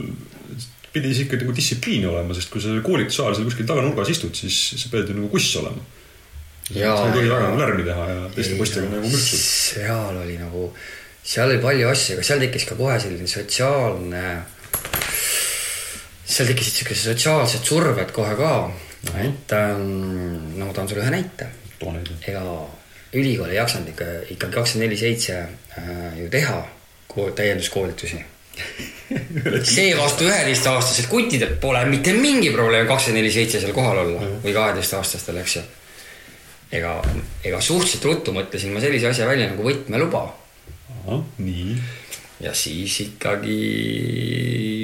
pidi 0.96 1.12
siis 1.12 1.26
ikka 1.26 1.40
nagu 1.42 1.54
distsipliini 1.56 2.08
olema, 2.10 2.36
sest 2.38 2.52
kui 2.54 2.64
sa 2.64 2.74
koolituse 2.86 3.24
ajal 3.24 3.38
seal 3.38 3.50
kuskil 3.50 3.68
taganurgas 3.70 4.12
istud, 4.14 4.36
siis 4.38 4.60
sa 4.82 4.92
pead 4.94 5.12
ju 5.12 5.18
nagu 5.18 5.30
kuss 5.34 5.58
olema. 5.62 5.84
sa 6.70 6.80
ei 6.80 7.14
tohi 7.14 7.30
väga 7.30 7.42
nagu 7.50 7.60
lärmi 7.62 7.84
teha 7.86 8.06
ja 8.12 8.30
teiste 8.36 8.60
poistega 8.60 8.92
nagu 8.94 9.10
mürtsu. 9.12 9.42
seal 9.42 10.22
oli 10.24 10.38
nagu, 10.42 10.70
seal 11.24 11.52
oli 11.52 11.62
palju 11.66 11.90
asju, 11.92 12.16
aga 12.18 12.28
seal 12.30 12.46
tekkis 12.46 12.68
ka 12.72 12.80
kohe 12.80 12.96
selline 13.04 13.28
sotsiaalne, 13.30 14.24
seal 16.26 16.50
tekkisid 16.50 16.82
siuksed 16.82 17.04
sotsiaalsed 17.12 17.68
surved 17.68 18.16
kohe 18.16 18.40
ka. 18.40 18.56
et 19.22 19.54
ähm, 19.54 20.58
no 20.58 20.66
ma 20.66 20.74
toon 20.74 20.90
sulle 20.90 21.04
ühe 21.04 21.14
näite 21.14 21.52
too 21.80 21.92
näide. 21.94 22.16
ega 22.28 22.42
ülikool 23.14 23.52
ei 23.52 23.60
jaksanud 23.60 23.92
ikka, 23.94 24.08
ikkagi 24.34 24.54
kakskümmend 24.58 24.88
neli 24.88 24.98
seitse 25.00 25.38
äh, 25.78 26.18
ju 26.20 26.30
teha 26.32 26.64
kool- 27.12 27.36
täienduskoolitusi. 27.36 28.24
Seevastu 29.63 30.26
üheteistaastased 30.28 31.10
kutidel 31.12 31.56
pole 31.62 31.84
mitte 31.89 32.13
mingi 32.18 32.52
probleem 32.54 32.88
kakskümmend 32.89 33.22
neli 33.22 33.34
seitse 33.34 33.62
seal 33.62 33.76
kohal 33.76 34.02
olla 34.06 34.30
või 34.44 34.54
kaheteistaastastel, 34.56 35.38
eks 35.41 35.58
ju. 35.60 35.63
ega, 36.80 36.96
ega 37.44 37.62
suhteliselt 37.62 38.08
ruttu 38.10 38.34
mõtlesin 38.36 38.74
ma 38.74 38.84
sellise 38.84 39.12
asja 39.12 39.28
välja 39.30 39.50
nagu 39.52 39.65
võtmeluba 39.65 40.24
nii. 41.38 41.76
ja 42.39 42.54
siis 42.58 43.00
ikkagi 43.06 43.60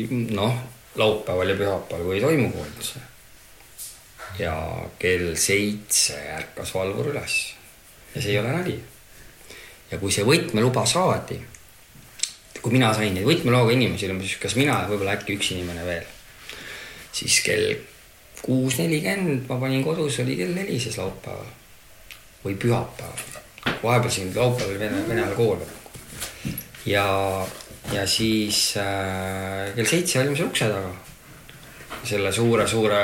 noh, 0.10 0.60
laupäeval 0.96 1.54
ja 1.54 1.56
pühapäeval 1.56 2.14
ei 2.16 2.22
toimu 2.22 2.52
koolitus. 2.52 2.94
ja 4.40 4.56
kell 5.00 5.34
seitse 5.36 6.20
ärkas 6.38 6.76
valvur 6.76 7.12
üles 7.14 7.40
ja 8.16 8.22
see 8.22 8.36
ei 8.36 8.40
ole 8.40 8.52
nali. 8.52 8.78
ja 9.92 9.98
kui 9.98 10.12
see 10.14 10.28
võtmeluba 10.28 10.86
saadi, 10.86 11.40
kui 12.62 12.74
mina 12.76 12.92
sain 12.94 13.14
neid 13.16 13.28
võtmeloaga 13.28 13.74
inimesi, 13.76 14.10
umbes 14.14 14.36
kas 14.42 14.58
mina 14.60 14.84
ja 14.84 14.90
võib-olla 14.90 15.16
äkki 15.18 15.38
üks 15.38 15.52
inimene 15.56 15.86
veel, 15.88 16.06
siis 17.16 17.40
kell 17.46 17.74
kuus 18.42 18.78
nelikümmend 18.82 19.50
ma 19.50 19.60
panin 19.62 19.84
kodus, 19.86 20.20
oli 20.24 20.38
kell 20.40 20.54
neli 20.56 20.80
siis 20.82 20.98
laupäeval 21.02 21.50
või 22.46 22.56
pühapäeval. 22.58 23.42
vahepeal 23.84 24.14
siin 24.14 24.34
laupäeval 24.36 24.74
oli 24.74 24.82
vene, 24.82 25.04
vene 25.08 25.24
ajal 25.26 25.36
kool 25.38 25.62
ja, 26.86 27.06
ja 27.94 28.08
siis 28.08 28.74
äh, 28.82 29.70
kell 29.76 29.86
seitse 29.86 30.22
olime 30.22 30.38
seal 30.38 30.50
ukse 30.50 30.70
taga. 30.72 30.92
selle 32.02 32.32
suure-suure 32.34 33.02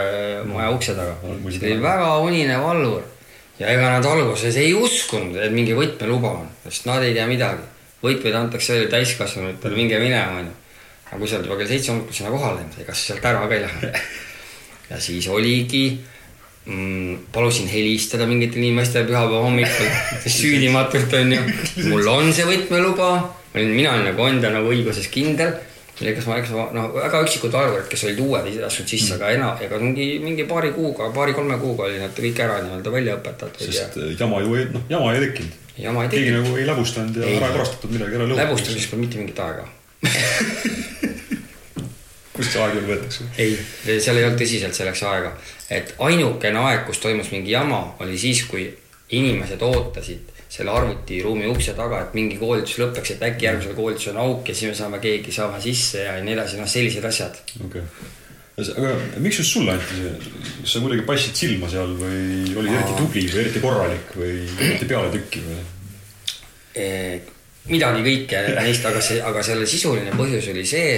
maja 0.49 0.71
ukse 0.73 0.95
taga. 0.97 1.15
see 1.49 1.73
oli 1.73 1.81
väga 1.81 2.17
unine 2.25 2.57
valvur 2.61 3.03
ja 3.59 3.69
ega 3.73 3.89
nad 3.97 4.05
alguses 4.05 4.57
ei 4.57 4.73
uskunud, 4.77 5.37
et 5.41 5.53
mingi 5.53 5.75
võtmeluba 5.77 6.33
on, 6.41 6.49
sest 6.67 6.85
nad 6.89 7.03
ei 7.03 7.15
tea 7.17 7.25
midagi. 7.29 7.65
Võtmeid 8.03 8.35
antakse 8.37 8.75
välja 8.75 8.91
täiskasvanutele, 8.93 9.75
minge 9.77 9.99
minema 10.01 10.41
onju. 10.41 10.53
aga 11.07 11.19
kui 11.21 11.29
sa 11.29 11.37
oled 11.37 11.47
juba 11.47 11.57
kell 11.61 11.71
seitse 11.71 11.91
hommikul 11.91 12.17
sinna 12.17 12.33
kohale 12.33 12.59
läinud, 12.59 12.79
ega 12.83 12.93
sa 12.93 13.13
sealt 13.13 13.25
ära 13.25 13.47
ka 13.47 13.55
ei 13.55 13.63
lähe. 13.63 13.91
ja 14.91 14.99
siis 15.03 15.27
oligi 15.31 15.85
mm,, 16.65 17.27
palusin 17.33 17.69
helistada 17.71 18.27
mingitele 18.27 18.65
inimestele 18.65 19.07
pühapäeva 19.07 19.43
hommikul, 19.45 19.89
süüdimatult 20.39 21.15
onju. 21.21 21.41
mul 21.87 22.11
on 22.11 22.33
see 22.35 22.47
võtmeluba, 22.47 23.11
mina 23.55 23.95
olin 23.95 24.11
nagu 24.11 24.29
enda 24.29 24.53
nagu 24.53 24.73
õiguses 24.73 25.09
kindel. 25.13 25.55
Kas 25.97 26.27
ma, 26.29 26.37
eks 26.37 26.51
ma 26.53 26.67
noh, 26.75 26.89
väga 26.93 27.21
üksikud 27.25 27.53
valvurid, 27.53 27.87
kes 27.89 28.03
olid 28.05 28.19
uued, 28.21 28.49
ei 28.49 28.59
tahtnud 28.61 28.91
sisse, 28.91 29.15
aga 29.17 29.31
enam, 29.33 29.61
ega 29.65 29.79
mingi, 29.81 30.07
mingi 30.21 30.45
paari 30.49 30.69
kuuga, 30.75 31.09
paari-kolme 31.15 31.57
kuuga 31.61 31.87
oli 31.87 32.01
nad 32.01 32.13
kõik 32.17 32.41
ära 32.45 32.59
nii-öelda 32.65 32.93
välja 32.93 33.15
õpetatud 33.17 33.65
ja 33.65 33.71
sest 33.73 33.97
äh, 34.01 34.13
jama 34.19 34.43
ju 34.43 34.59
ei, 34.59 34.67
noh, 34.75 34.85
jama 34.93 35.15
ei 35.15 35.25
tekkinud. 35.25 35.57
ei 35.77 36.11
keegi 36.13 36.35
nagu 36.35 36.53
ei 36.57 36.67
läbustanud 36.69 37.17
ja 37.17 37.25
Ei. 37.25 37.39
ära 37.41 37.49
karastatud 37.55 37.95
midagi, 37.95 38.19
ära 38.19 38.29
lõhutud. 38.29 38.43
läbustamiseks 38.43 38.91
pole 38.91 39.01
mitte 39.05 39.21
mingit 39.21 39.41
aega. 39.41 39.65
kust 42.37 42.53
see 42.53 42.61
aeg 42.61 42.77
veel 42.77 42.89
võetakse? 42.91 43.29
ei, 43.41 43.57
seal 43.97 44.21
ei 44.21 44.27
olnud 44.27 44.41
tõsiselt 44.41 44.77
selleks 44.77 45.01
aega, 45.09 45.33
et 45.73 45.95
ainukene 45.97 46.61
aeg, 46.69 46.85
kus 46.85 47.01
toimus 47.01 47.33
mingi 47.33 47.55
jama, 47.57 47.81
oli 48.05 48.19
siis, 48.21 48.45
kui 48.49 48.69
inimesed 49.17 49.61
ootasid 49.65 50.36
selle 50.57 50.73
arvutiruumi 50.73 51.47
ukse 51.51 51.75
taga, 51.77 52.01
et 52.01 52.15
mingi 52.17 52.39
koolitus 52.41 52.79
lõpeks, 52.81 53.15
et 53.15 53.25
äkki 53.29 53.45
järgmisel 53.45 53.75
koolitusel 53.77 54.15
on 54.15 54.23
auk 54.23 54.49
ja 54.49 54.55
siis 54.57 54.71
me 54.71 54.77
saame 54.79 55.01
keegi 55.03 55.33
saame 55.35 55.61
sisse 55.61 56.05
ja 56.07 56.15
nii 56.23 56.33
edasi, 56.33 56.57
noh, 56.61 56.69
sellised 56.71 57.05
asjad. 57.05 57.37
okei 57.65 57.83
okay.. 57.83 58.71
aga 58.73 59.21
miks 59.21 59.41
just 59.43 59.53
sulle 59.53 59.75
anti 59.77 60.01
see, 60.01 60.13
kas 60.63 60.73
sa 60.73 60.83
kuidagi 60.83 61.05
paistsid 61.09 61.41
silma 61.45 61.69
seal 61.71 61.93
või 61.99 62.55
olid 62.57 62.73
eriti 62.73 62.97
tubli 62.97 63.25
või 63.29 63.43
eriti 63.45 63.63
korralik 63.63 64.15
või 64.17 64.35
eriti 64.57 64.89
pealetükkiv 64.93 65.49
või? 65.51 65.65
midagi 67.67 68.03
kõike 68.05 68.41
neist, 68.57 68.85
aga 68.85 69.03
see, 69.03 69.21
aga 69.23 69.43
selle 69.45 69.67
sisuline 69.69 70.13
põhjus 70.17 70.49
oli 70.53 70.65
see, 70.67 70.97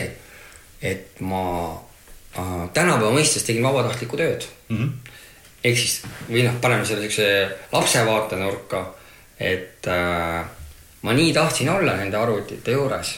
et 0.86 1.22
ma 1.26 1.44
äh, 1.74 2.66
tänapäeva 2.76 3.12
mõistes 3.16 3.46
tegin 3.48 3.66
vabatahtlikku 3.66 4.20
tööd 4.20 4.48
Mm 4.70 4.78
-hmm. 4.78 4.90
ehk 5.64 5.78
siis 5.78 6.02
või 6.30 6.44
noh, 6.46 6.60
paneme 6.62 6.86
selle 6.86 7.02
siukse 7.02 7.26
lapse 7.72 8.04
vaatenurka, 8.06 8.84
et 9.40 9.88
äh, 9.88 10.46
ma 11.02 11.14
nii 11.14 11.34
tahtsin 11.34 11.70
olla 11.70 11.96
nende 11.98 12.18
arvutite 12.18 12.72
juures, 12.76 13.14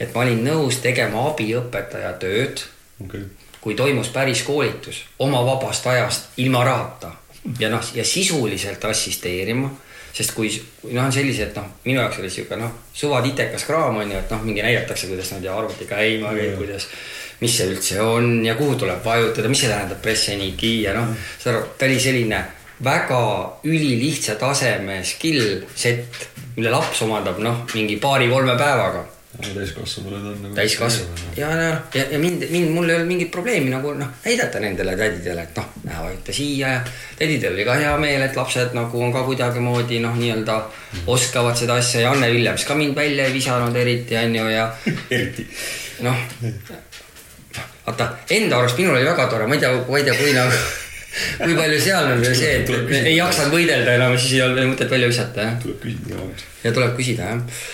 et 0.00 0.14
ma 0.14 0.24
olin 0.24 0.44
nõus 0.44 0.80
tegema 0.84 1.26
abiõpetaja 1.30 2.14
tööd, 2.20 2.64
okay., 3.04 3.26
kui 3.60 3.74
toimus 3.74 4.12
päris 4.14 4.44
koolitus 4.46 5.02
oma 5.18 5.40
vabast 5.42 5.86
ajast 5.90 6.36
ilma 6.38 6.62
rahata 6.64 7.10
ja 7.58 7.70
noh, 7.70 7.82
ja 7.94 8.04
sisuliselt 8.04 8.84
assisteerima, 8.84 9.70
sest 10.14 10.32
kui, 10.36 10.50
noh, 10.92 11.04
on 11.04 11.12
sellised 11.12 11.56
noh, 11.58 11.66
minu 11.84 12.00
jaoks 12.00 12.20
oli 12.22 12.30
sihuke 12.30 12.58
noh, 12.60 12.72
suvatitekas 12.94 13.66
kraam 13.68 13.98
on 14.00 14.12
ju, 14.12 14.18
et 14.18 14.30
noh, 14.32 14.44
mingi 14.46 14.62
näidatakse, 14.64 15.10
kuidas 15.10 15.32
nad 15.34 15.44
ja 15.44 15.56
arvuti 15.58 15.88
käima 15.88 16.32
käib, 16.36 16.54
kuidas, 16.60 16.86
mis 17.40 17.56
see 17.58 17.68
üldse 17.72 18.00
on 18.00 18.44
ja 18.46 18.54
kuhu 18.56 18.78
tuleb 18.80 19.02
vajutada, 19.04 19.50
mis 19.52 19.64
see 19.64 19.72
tähendab 19.72 20.06
ja 20.84 20.94
noh, 20.96 21.10
saad 21.38 21.56
aru, 21.56 21.66
ta 21.78 21.90
oli 21.90 21.98
selline 22.00 22.44
väga 22.84 23.20
ülilihtsa 23.64 24.36
taseme 24.40 25.02
skill 25.04 25.62
set, 25.74 26.28
mille 26.56 26.70
laps 26.70 27.02
omandab 27.02 27.38
noh, 27.42 27.62
mingi 27.74 28.00
paari-kolme 28.00 28.56
päevaga 28.58 29.06
täiskasvanud 29.36 30.12
on 30.12 30.42
nagu. 30.42 30.54
täiskasvanud 30.54 31.36
ja, 31.36 31.50
ja, 31.50 31.76
ja, 31.94 32.04
ja 32.10 32.18
mind, 32.18 32.44
mind, 32.50 32.70
mul 32.70 32.88
ei 32.88 32.96
olnud 32.96 33.08
mingit 33.08 33.30
probleemi 33.30 33.70
nagu 33.70 33.92
noh, 33.94 34.08
näidata 34.24 34.60
nendele 34.60 34.96
tädidele, 34.96 35.42
et 35.42 35.58
noh, 35.60 35.68
näe 35.84 35.98
vajuta 36.04 36.32
siia 36.36 36.72
ja 36.72 36.80
tädidel 37.18 37.52
oli 37.54 37.66
ka 37.68 37.76
hea 37.80 37.96
meel, 38.00 38.22
et 38.24 38.36
lapsed 38.36 38.72
nagu 38.76 39.02
on 39.02 39.12
ka 39.12 39.24
kuidagimoodi 39.28 40.00
noh, 40.04 40.16
nii-öelda 40.16 40.56
oskavad 41.12 41.58
seda 41.58 41.76
asja 41.82 42.06
ja 42.06 42.14
Anne 42.16 42.30
Villems 42.32 42.64
ka 42.64 42.74
mind 42.78 42.96
välja 42.96 43.28
ei 43.28 43.36
visanud 43.36 43.76
eriti 43.76 44.16
onju 44.16 44.48
ja 44.52 44.70
eriti. 45.18 45.46
noh, 46.06 46.24
vaata 47.86 48.10
enda 48.30 48.58
arust 48.58 48.80
minul 48.80 48.96
oli 48.96 49.04
väga 49.04 49.28
tore, 49.32 49.46
ma 49.46 49.58
ei 49.58 49.64
tea, 49.64 49.72
ma 49.88 50.00
ei 50.00 50.08
tea, 50.08 50.16
kui 50.16 50.32
nagu, 50.36 50.64
kui 51.40 51.56
palju 51.56 51.80
seal 51.80 52.10
on 52.12 52.22
veel 52.24 52.36
see, 52.36 52.52
et 52.60 52.70
et 52.74 52.90
me 52.90 53.00
ei 53.02 53.16
jaksanud 53.16 53.54
võidelda 53.54 53.96
enam, 53.98 54.18
siis 54.18 54.36
ei 54.38 54.44
olnud 54.46 54.70
mõtet 54.74 54.92
välja 54.92 55.10
visata 55.10 55.48
jah 55.48 55.58
tuleb 55.62 55.80
küsida 55.82 56.20
ka 56.20 56.46
ja 56.66 56.74
tuleb 56.76 56.94
küsida 56.98 57.32
jah. 57.32 57.64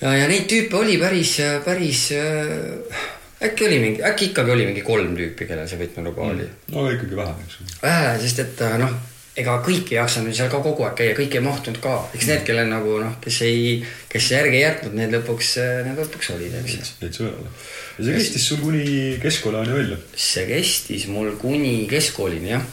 ja, 0.00 0.16
ja 0.22 0.30
neid 0.30 0.48
tüüpe 0.50 0.80
oli 0.80 0.96
päris, 1.02 1.36
päris 1.66 2.08
äh, 2.16 3.04
äkki 3.48 3.68
oli 3.68 3.78
mingi, 3.84 4.02
äkki 4.02 4.32
ikkagi 4.32 4.54
oli 4.54 4.66
mingi 4.70 4.82
kolm 4.86 5.14
tüüpi, 5.18 5.46
kellel 5.48 5.68
see 5.70 5.80
võtmeluba 5.82 6.32
oli. 6.32 6.48
no 6.72 6.84
aga 6.84 6.96
ikkagi 6.96 7.20
vähe, 7.20 7.36
eks 7.46 7.60
ju. 7.60 7.68
vähe, 7.82 8.12
sest 8.24 8.44
et 8.44 8.66
äh, 8.66 8.76
noh, 8.82 8.98
ega 9.38 9.58
kõik 9.64 9.92
ei 9.92 9.98
jaksanud 9.98 10.34
seal 10.34 10.50
ka 10.50 10.60
kogu 10.64 10.84
aeg 10.86 10.96
käia, 10.98 11.16
kõik 11.16 11.36
ei 11.38 11.42
mahtunud 11.44 11.78
ka, 11.82 11.94
eks 12.16 12.26
need, 12.30 12.40
kellel 12.46 12.70
nagu 12.70 12.96
noh, 13.02 13.14
kes 13.22 13.40
ei, 13.46 13.76
kes 14.10 14.30
järgi 14.34 14.58
ei 14.58 14.64
jätnud, 14.64 14.96
need 14.98 15.14
lõpuks, 15.14 15.52
need 15.86 16.00
lõpuks 16.02 16.32
olid, 16.34 16.56
eks 16.62 16.74
ju. 16.74 16.86
jäid 17.04 17.18
sõjale. 17.20 17.52
ja 17.98 18.06
see 18.06 18.16
kestis 18.18 18.48
sul 18.50 18.62
kuni 18.64 18.88
keskkooliajani 19.22 19.76
välja. 19.76 20.00
see 20.26 20.44
kestis 20.48 21.06
mul 21.12 21.30
kuni 21.40 21.72
keskkoolini 21.90 22.52
jah. 22.54 22.66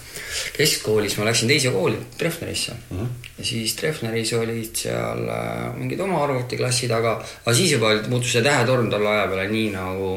keskkoolis 0.57 1.19
ma 1.19 1.29
läksin 1.29 1.53
teise 1.53 1.73
kooli, 1.75 2.01
Treffnerisse 2.17 2.73
uh. 2.73 2.97
Ahah. 2.97 3.05
-huh. 3.05 3.31
ja 3.37 3.47
siis 3.51 3.77
Treffneris 3.77 4.33
olid 4.33 4.81
seal 4.85 5.29
äh, 5.29 5.69
mingid 5.77 6.01
oma 6.01 6.23
arvutiklassid, 6.25 6.91
aga, 6.91 7.19
aga 7.45 7.55
siis 7.55 7.77
juba 7.77 7.93
muutus 8.09 8.33
see 8.33 8.43
tähetorn 8.45 8.89
tolle 8.89 9.13
aja 9.13 9.29
peale 9.29 9.47
nii 9.53 9.69
nagu 9.77 10.11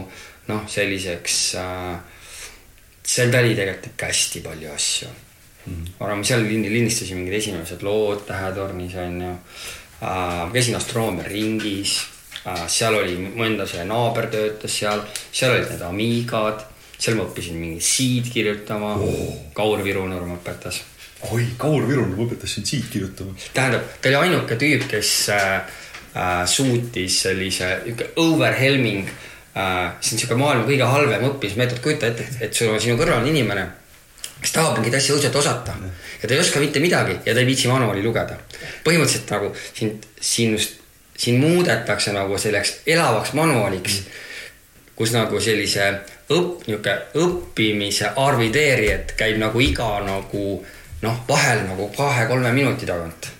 noh, 0.48 0.66
selliseks 0.66 1.38
äh,. 1.60 1.96
seal 3.08 3.32
oli 3.32 3.56
tegelikult 3.56 3.92
ikka 3.92 4.12
hästi 4.12 4.44
palju 4.44 4.72
asju. 4.72 5.16
Ma 5.98 6.06
arvan, 6.06 6.24
seal 6.24 6.44
lindi- 6.46 6.72
lindistasin 6.72 7.20
mingid 7.20 7.38
esimesed 7.40 7.82
lood 7.86 8.24
Tähetornis 8.26 8.94
onju 8.94 9.32
äh,. 9.32 10.52
käisin 10.52 10.76
Astroomia 10.76 11.26
ringis 11.28 11.98
äh,, 12.46 12.66
seal 12.66 12.98
oli 13.00 13.16
mu 13.24 13.44
enda 13.44 13.66
see 13.66 13.84
naaber 13.84 14.30
töötas 14.32 14.78
seal, 14.80 15.02
seal 15.32 15.56
olid 15.56 15.72
need 15.72 15.82
Amigad, 15.88 16.62
seal 16.98 17.18
ma 17.18 17.26
õppisin 17.28 17.58
mingit 17.60 17.84
seed 17.86 18.30
kirjutama 18.32 18.94
oh.. 18.98 19.34
Kaur 19.54 19.82
Virunurm 19.84 20.36
õpetas 20.38 20.82
oi, 21.32 21.44
Kaur 21.58 21.86
Virunov 21.88 22.20
õpetas 22.26 22.54
sind 22.54 22.68
siit 22.68 22.86
kirjutama. 22.92 23.34
tähendab, 23.54 23.86
ta 24.00 24.10
oli 24.10 24.20
ainuke 24.22 24.58
tüüp, 24.60 24.86
kes 24.90 25.12
äh, 25.34 25.56
äh, 26.14 26.44
suutis 26.46 27.22
sellise 27.24 27.72
niisugune 27.84 28.12
overwhelming 28.22 29.08
äh,, 29.08 29.98
see 30.00 30.14
on 30.14 30.20
niisugune 30.20 30.40
maailma 30.44 30.68
kõige 30.68 30.92
halvem 30.92 31.26
õppimismeetod, 31.32 31.82
kujuta 31.82 32.12
ette, 32.12 32.28
et 32.40 32.54
sul 32.54 32.70
on 32.72 32.82
sinu 32.82 32.98
kõrval 33.00 33.24
on 33.24 33.30
inimene, 33.32 33.66
kes 34.40 34.52
tahab 34.54 34.78
mingit 34.78 34.94
asja 34.94 35.14
õudselt 35.16 35.36
osata 35.36 35.74
ja 36.22 36.28
ta 36.28 36.34
ei 36.34 36.40
oska 36.40 36.60
mitte 36.62 36.82
midagi 36.82 37.18
ja 37.24 37.34
ta 37.34 37.40
ei 37.40 37.46
viitsi 37.46 37.68
manuaali 37.70 38.02
lugeda. 38.02 38.38
põhimõtteliselt 38.84 39.30
nagu 39.34 39.52
sind, 39.72 40.06
sinust, 40.20 40.78
sind 41.16 41.42
muudetakse 41.42 42.12
nagu 42.14 42.38
selleks 42.38 42.80
elavaks 42.86 43.34
manuaaliks, 43.38 44.00
kus 44.98 45.14
nagu 45.14 45.40
sellise 45.40 45.90
õpp, 46.28 46.66
niisugune 46.68 46.96
õppimise 47.24 48.12
arvideerijat 48.16 49.14
käib 49.18 49.38
nagu 49.42 49.60
iga 49.64 49.90
nagu 50.06 50.44
noh, 51.02 51.24
vahel 51.28 51.64
nagu 51.66 51.90
kahe-kolme 51.96 52.52
minuti 52.52 52.86
tagant 52.86 53.32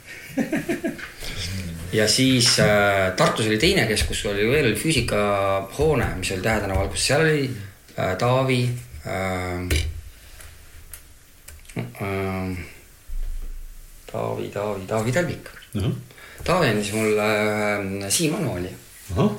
ja 1.92 2.08
siis 2.08 2.58
äh, 2.62 3.12
Tartus 3.16 3.46
oli 3.46 3.58
teine 3.58 3.86
keskus, 3.86 4.24
oli 4.26 4.46
veel 4.50 4.74
füüsikahoone, 4.76 6.10
mis 6.18 6.32
oli 6.34 6.44
Tähe 6.44 6.60
tänava 6.60 6.84
alguses, 6.84 7.06
seal 7.06 7.24
oli 7.26 7.46
äh, 7.98 8.16
Taavi 8.18 8.64
äh,. 9.06 9.96
Äh, 11.78 12.58
Taavi, 14.12 14.48
Taavi, 14.48 14.86
Taavi 14.88 15.12
Talvik. 15.12 15.50
Taavi 16.44 16.70
andis 16.70 16.92
mulle 16.96 17.26
äh, 18.04 18.10
Siim 18.10 18.32
manuaali, 18.36 18.70
ahah, 19.14 19.34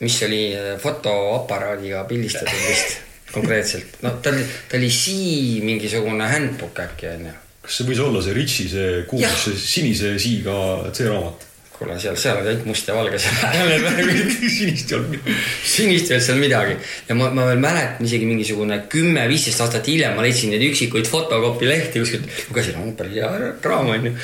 mis 0.00 0.16
oli 0.22 0.42
äh, 0.56 0.70
fotoaparaadiga 0.80 2.04
pildistatud 2.08 2.62
vist 2.68 2.98
konkreetselt. 3.34 3.98
no 4.02 4.14
ta 4.22 4.30
oli, 4.30 4.46
ta 4.70 4.78
oli 4.78 4.90
Sii 4.90 5.60
mingisugune 5.66 6.28
handbook 6.30 6.78
äkki 6.86 7.10
onju. 7.16 7.34
kas 7.62 7.80
see 7.80 7.88
võis 7.90 8.00
olla 8.00 8.22
see 8.24 8.36
Ritsi, 8.38 8.68
see 8.72 9.02
kuulus, 9.10 9.44
see 9.44 9.58
sinise 9.66 10.14
siga 10.22 10.56
C-raamat? 10.92 11.47
kuule, 11.78 11.96
seal, 12.02 12.16
seal 12.18 12.40
oli 12.40 12.50
ainult 12.50 12.66
must 12.68 12.88
ja 12.88 12.94
valge 12.96 13.18
sinist 13.22 14.90
ei 14.90 14.96
olnud 14.98 15.12
midagi. 15.14 15.36
sinist 15.62 16.10
ei 16.10 16.16
olnud 16.16 16.26
seal 16.26 16.40
midagi 16.42 16.74
ja 17.08 17.16
ma, 17.18 17.28
ma 17.34 17.44
veel 17.50 17.62
mäletan 17.62 18.08
isegi 18.08 18.26
mingisugune 18.28 18.80
kümme-viisteist 18.90 19.62
aastat 19.64 19.90
hiljem 19.90 20.16
ma 20.18 20.24
leidsin 20.26 20.50
neid 20.54 20.64
üksikuid 20.68 21.06
fotokopi 21.10 21.68
lehti 21.70 22.02
kuskilt, 22.02 22.26
lugesin, 22.50 22.80
on 22.82 22.96
päris 22.98 23.18
hea 23.20 23.52
raam 23.64 23.92
onju. 23.94 24.14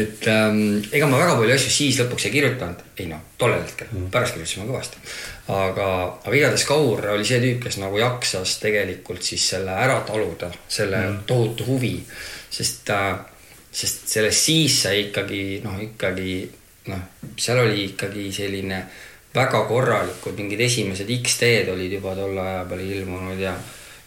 et 0.00 0.30
ähm, 0.30 0.62
ega 0.92 1.10
ma 1.10 1.18
väga 1.22 1.34
palju 1.40 1.56
asju 1.56 1.74
siis 1.74 1.98
lõpuks 2.02 2.28
ei 2.28 2.36
kirjutanud, 2.36 2.84
ei 3.00 3.08
noh, 3.10 3.24
tollel 3.40 3.64
hetkel 3.64 3.90
mm., 3.90 4.12
pärast 4.14 4.36
kirjutasime 4.36 4.68
kõvasti. 4.68 5.02
aga, 5.56 5.88
aga 6.22 6.36
igatahes 6.36 6.68
Kaur 6.68 7.10
oli 7.16 7.26
see 7.26 7.42
tüüp, 7.42 7.64
kes 7.66 7.80
nagu 7.82 7.98
jaksas 7.98 8.58
tegelikult 8.62 9.26
siis 9.26 9.48
selle 9.56 9.74
ära 9.74 9.98
taluda, 10.06 10.52
selle 10.68 11.02
mm. 11.08 11.20
tohutu 11.26 11.66
huvi, 11.72 11.96
sest 12.54 12.94
äh, 12.94 13.12
sest 13.70 14.08
sellest 14.10 14.46
siis 14.48 14.80
sai 14.84 15.04
ikkagi 15.06 15.60
noh, 15.64 15.78
ikkagi 15.82 16.32
noh, 16.86 17.02
seal 17.36 17.58
oli 17.58 17.84
ikkagi 17.90 18.30
selline 18.32 18.84
väga 19.34 19.64
korralikud 19.68 20.38
mingid 20.38 20.60
esimesed 20.64 21.10
X-teed 21.20 21.68
olid 21.70 21.92
juba 21.98 22.14
tolle 22.18 22.40
aja 22.40 22.64
peal 22.70 22.80
ilmunud 22.86 23.38
ja 23.38 23.54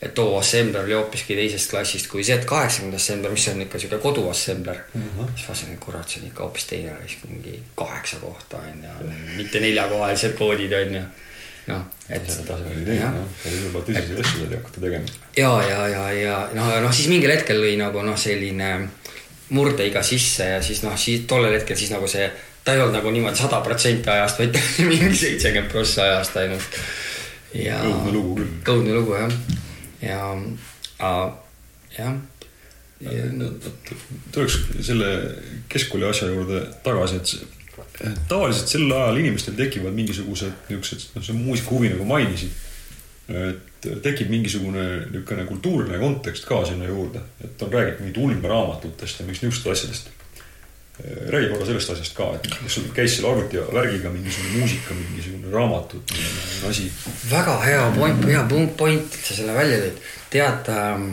et 0.04 0.14
too 0.16 0.38
assembler 0.38 0.84
oli 0.84 0.96
hoopiski 0.98 1.36
teisest 1.38 1.72
klassist 1.72 2.10
kui 2.12 2.24
Z 2.28 2.44
kaheksakümmend 2.48 2.98
assembler, 2.98 3.32
mis 3.32 3.46
on 3.48 3.62
ikka 3.64 3.80
siuke 3.80 4.00
koduassembler 4.04 4.82
mm. 4.94 5.02
-hmm. 5.02 5.30
siis 5.36 5.48
vaatasin, 5.48 5.74
et 5.74 5.80
kurat, 5.80 6.10
see 6.10 6.22
on 6.22 6.28
ikka 6.28 6.44
hoopis 6.44 6.66
teine 6.72 6.96
risk, 7.04 7.24
mingi 7.30 7.60
kaheksa 7.76 8.18
kohta 8.24 8.58
on 8.58 8.84
ju, 8.84 9.12
mitte 9.38 9.60
neljakohalised 9.60 10.36
koodid 10.40 10.74
on 10.74 10.96
ju. 10.96 11.04
noh, 11.68 11.84
et 12.10 12.28
juba 12.28 13.80
tõsiseid 13.80 14.20
asju 14.20 14.48
sai 14.48 14.56
hakata 14.56 14.82
tegema. 14.82 15.06
ja, 15.38 15.52
ja, 15.70 15.88
ja, 15.88 16.12
ja 16.12 16.40
noh, 16.54 16.74
noh 16.82 16.92
siis 16.92 17.08
mingil 17.08 17.32
hetkel 17.32 17.64
lõi 17.64 17.78
nagu 17.80 18.04
noh, 18.04 18.18
selline 18.20 18.74
murdeiga 19.50 20.04
sisse 20.04 20.50
ja 20.50 20.62
siis 20.62 20.84
noh, 20.84 20.98
siis 21.00 21.24
tollel 21.28 21.56
hetkel 21.56 21.80
siis 21.80 21.92
nagu 21.96 22.08
see, 22.08 22.28
ta 22.64 22.74
ei 22.74 22.82
olnud 22.82 22.98
nagu 22.98 23.12
niimoodi 23.12 23.38
sada 23.38 23.62
protsenti 23.62 24.10
ajast, 24.10 24.40
vaid 24.40 24.60
mingi 24.92 25.16
seitsekümmend 25.20 25.72
prossa 25.72 26.08
ajast 26.10 26.38
ainult. 26.44 26.78
ja 27.54 27.80
õudne 27.88 28.14
lugu 28.16 28.36
küll. 28.40 28.54
õudne 28.76 29.00
lugu 29.00 29.18
jah, 29.18 29.34
ja, 30.02 30.22
jah. 31.98 32.16
tuleks 34.32 34.60
selle 34.82 35.12
keskkooli 35.70 36.08
asja 36.10 36.32
juurde 36.32 36.66
tagasi, 36.86 37.20
et 37.20 37.60
et 38.02 38.20
tavaliselt 38.30 38.70
sel 38.70 38.92
ajal 38.92 39.20
inimestel 39.22 39.56
tekivad 39.58 39.94
mingisugused 39.96 40.70
niisugused, 40.70 41.12
noh, 41.16 41.26
see 41.26 41.36
muusikahuvi 41.38 41.92
nagu 41.94 42.06
mainisid. 42.10 42.52
et 43.34 43.88
tekib 44.04 44.30
mingisugune 44.32 44.84
niisugune 45.12 45.46
kultuuriline 45.48 46.00
kontekst 46.00 46.46
ka 46.46 46.60
sinna 46.68 46.90
juurde, 46.90 47.22
et 47.44 47.62
on 47.62 47.72
räägitud 47.72 48.04
mingit 48.04 48.18
ulmeraamatutest 48.18 49.20
ja 49.20 49.26
mingist 49.26 49.46
niisugustest 49.46 49.72
asjadest. 49.72 50.23
Räägi 51.02 51.50
korra 51.50 51.66
sellest 51.66 51.90
asjast 51.90 52.14
ka, 52.14 52.28
et 52.38 52.48
kas 52.54 52.76
sul 52.76 52.90
käis 52.94 53.16
selle 53.16 53.32
arvuti 53.32 53.58
värgiga 53.74 54.12
mingisugune 54.14 54.60
muusika, 54.60 54.94
mingisugune 54.94 55.52
raamatud, 55.52 56.14
asi. 56.70 56.92
väga 57.32 57.56
hea 57.66 57.88
point, 57.96 58.26
hea 58.30 58.44
punkt, 58.50 58.76
point, 58.78 59.18
sa 59.24 59.34
selle 59.34 59.56
välja 59.58 59.80
tõid. 59.82 60.04
tead 60.36 60.70
ähm, 60.70 61.08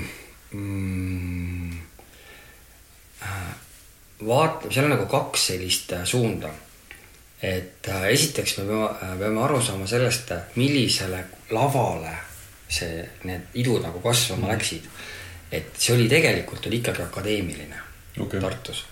mm,, 0.53 1.79
äh, 3.25 3.47
vaata, 4.29 4.69
seal 4.69 4.91
on 4.91 4.95
nagu 4.99 5.09
kaks 5.09 5.47
sellist 5.53 5.97
äh, 5.97 6.05
suunda. 6.05 6.53
et 7.41 7.89
äh, 7.89 8.11
esiteks 8.13 8.59
me 8.59 8.69
peame, 8.69 9.17
peame 9.25 9.45
aru 9.47 9.63
saama 9.65 9.89
sellest, 9.89 10.35
millisele 10.61 11.25
lavale 11.57 12.13
see, 12.69 13.01
need 13.25 13.57
idud 13.65 13.81
nagu 13.89 14.05
kasvama 14.05 14.53
läksid. 14.53 14.85
et 15.51 15.73
see 15.79 15.97
oli 15.97 16.09
tegelikult 16.09 16.69
oli 16.69 16.85
ikkagi 16.85 17.09
akadeemiline 17.09 17.87
Okei. 18.21 18.41
Tartus 18.41 18.90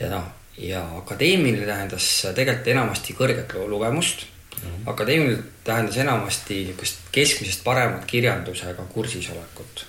ja 0.00 0.10
noh, 0.10 0.24
ja 0.58 0.82
akadeemiline 0.98 1.66
tähendas 1.66 2.08
tegelikult 2.34 2.72
enamasti 2.72 3.16
kõrget 3.16 3.52
lu- 3.56 3.68
lugemust 3.70 4.26
mm. 4.62 4.86
akadeemiline 4.92 5.42
tähendas 5.64 5.96
enamasti 5.96 6.62
niisugust 6.64 7.10
keskmisest 7.12 7.64
paremat 7.64 8.04
kirjandusega 8.08 8.86
kursis 8.92 9.30
olekut 9.34 9.86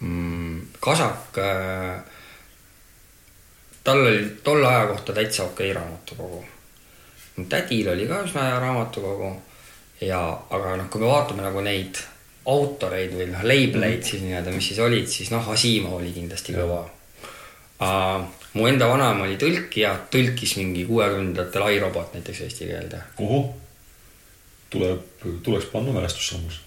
mm,. 0.00 0.60
Kasak 0.80 1.38
äh,, 1.38 2.04
tal 3.84 4.06
oli 4.06 4.38
tolle 4.44 4.68
aja 4.68 4.86
kohta 4.86 5.12
täitsa 5.12 5.44
okei 5.44 5.72
raamatukogu. 5.72 6.44
tädil 7.48 7.88
oli 7.88 8.06
ka 8.06 8.22
üsna 8.22 8.46
hea 8.50 8.60
raamatukogu 8.60 9.32
ja, 10.00 10.22
aga 10.50 10.76
noh, 10.76 10.88
kui 10.90 11.00
me 11.02 11.10
vaatame 11.10 11.42
nagu 11.42 11.60
neid 11.60 11.98
autoreid 12.48 13.12
või 13.14 13.28
noh, 13.32 13.44
label'eid 13.44 14.04
siis 14.06 14.22
nii-öelda, 14.22 14.54
mis 14.54 14.68
siis 14.70 14.78
olid, 14.80 15.06
siis 15.10 15.30
noh, 15.34 15.48
Asimov 15.52 15.98
oli 16.00 16.12
kindlasti 16.14 16.54
kõva 16.56 16.82
uh,. 16.84 18.37
Mu 18.58 18.68
enda 18.68 18.90
vanaema 18.90 19.26
oli 19.26 19.38
tõlkija, 19.40 19.94
tõlkis 20.12 20.56
mingi 20.58 20.84
kuuekümnendatel 20.88 21.68
iRobot 21.78 22.14
näiteks 22.18 22.44
eesti 22.46 22.70
keelde. 22.70 23.02
ohoh, 23.24 23.52
tuleb, 24.70 25.04
tuleks 25.46 25.70
panna 25.72 25.94
mälestussammus. 25.94 26.60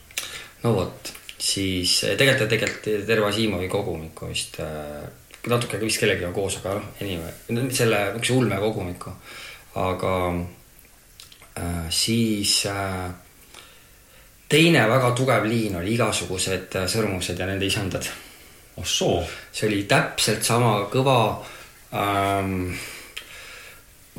no 0.63 0.75
vot, 0.75 1.13
siis 1.37 2.03
eh, 2.07 2.15
tegelikult, 2.17 2.49
tegelikult 2.55 3.07
terve 3.07 3.27
Asimovi 3.27 3.67
kogumiku 3.69 4.31
vist 4.31 4.61
äh, 4.63 5.01
natuke 5.49 5.79
vist 5.81 6.01
kellegagi 6.01 6.33
koos, 6.35 6.59
aga 6.59 6.77
noh, 6.77 6.89
anyway, 7.01 7.33
selle 7.73 8.01
niisuguse 8.11 8.37
ulmekogumiku, 8.37 9.13
aga 9.81 10.15
äh, 11.57 11.87
siis 11.89 12.59
äh, 12.69 13.09
teine 14.51 14.83
väga 14.89 15.13
tugev 15.17 15.47
liin 15.49 15.79
oli 15.79 15.95
igasugused 15.95 16.77
äh, 16.77 16.85
sõrmused 16.91 17.39
ja 17.39 17.49
nende 17.49 17.65
isandad. 17.65 18.09
ah 18.77 18.85
soo, 18.87 19.19
see 19.51 19.67
oli 19.67 19.83
täpselt 19.89 20.45
sama 20.47 20.85
kõva 20.93 21.17
ähm,. 21.93 22.73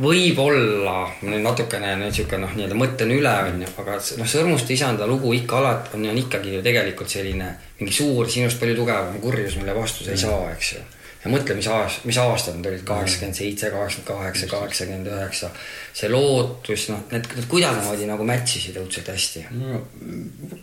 võib-olla 0.03 0.95
ma 1.21 1.35
nüüd 1.35 1.45
natukene 1.45 2.09
sihuke 2.17 2.39
noh, 2.41 2.55
nii-öelda 2.57 2.79
mõtlen 2.81 3.13
üle 3.13 3.33
onju, 3.51 3.69
aga 3.83 3.99
noh, 4.19 4.31
Sõrmuste 4.35 4.73
isanda 4.73 5.07
lugu 5.07 5.35
ikka 5.37 5.59
alati 5.61 5.99
on, 5.99 6.09
on 6.09 6.21
ikkagi 6.23 6.57
ju 6.57 6.63
tegelikult 6.65 7.13
selline 7.13 7.51
mingi 7.79 7.93
suur, 7.93 8.31
sinust 8.33 8.61
palju 8.61 8.79
tugevam 8.79 9.21
kurjus, 9.21 9.59
mille 9.61 9.77
vastu 9.77 10.07
sa 10.07 10.15
ei 10.17 10.23
saa, 10.25 10.49
eks 10.55 10.73
ju. 10.79 10.85
Ja 11.23 11.31
mõtle, 11.31 11.57
mis 11.59 11.69
aast-, 11.71 12.05
mis 12.09 12.19
aastad 12.19 12.57
need 12.59 12.69
olid, 12.71 12.85
kaheksakümmend 12.87 13.39
seitse, 13.39 13.71
kaheksakümmend 13.71 14.09
kaheksa, 14.11 14.49
kaheksakümmend 14.51 15.11
üheksa. 15.13 15.51
see 15.95 16.09
lootus, 16.11 16.87
noh, 16.91 17.03
need 17.13 17.29
need 17.37 17.49
kuidagimoodi 17.53 18.09
nagu 18.11 18.27
match 18.27 18.59
isid 18.59 18.79
õudselt 18.83 19.11
hästi. 19.13 19.45
no 19.59 19.83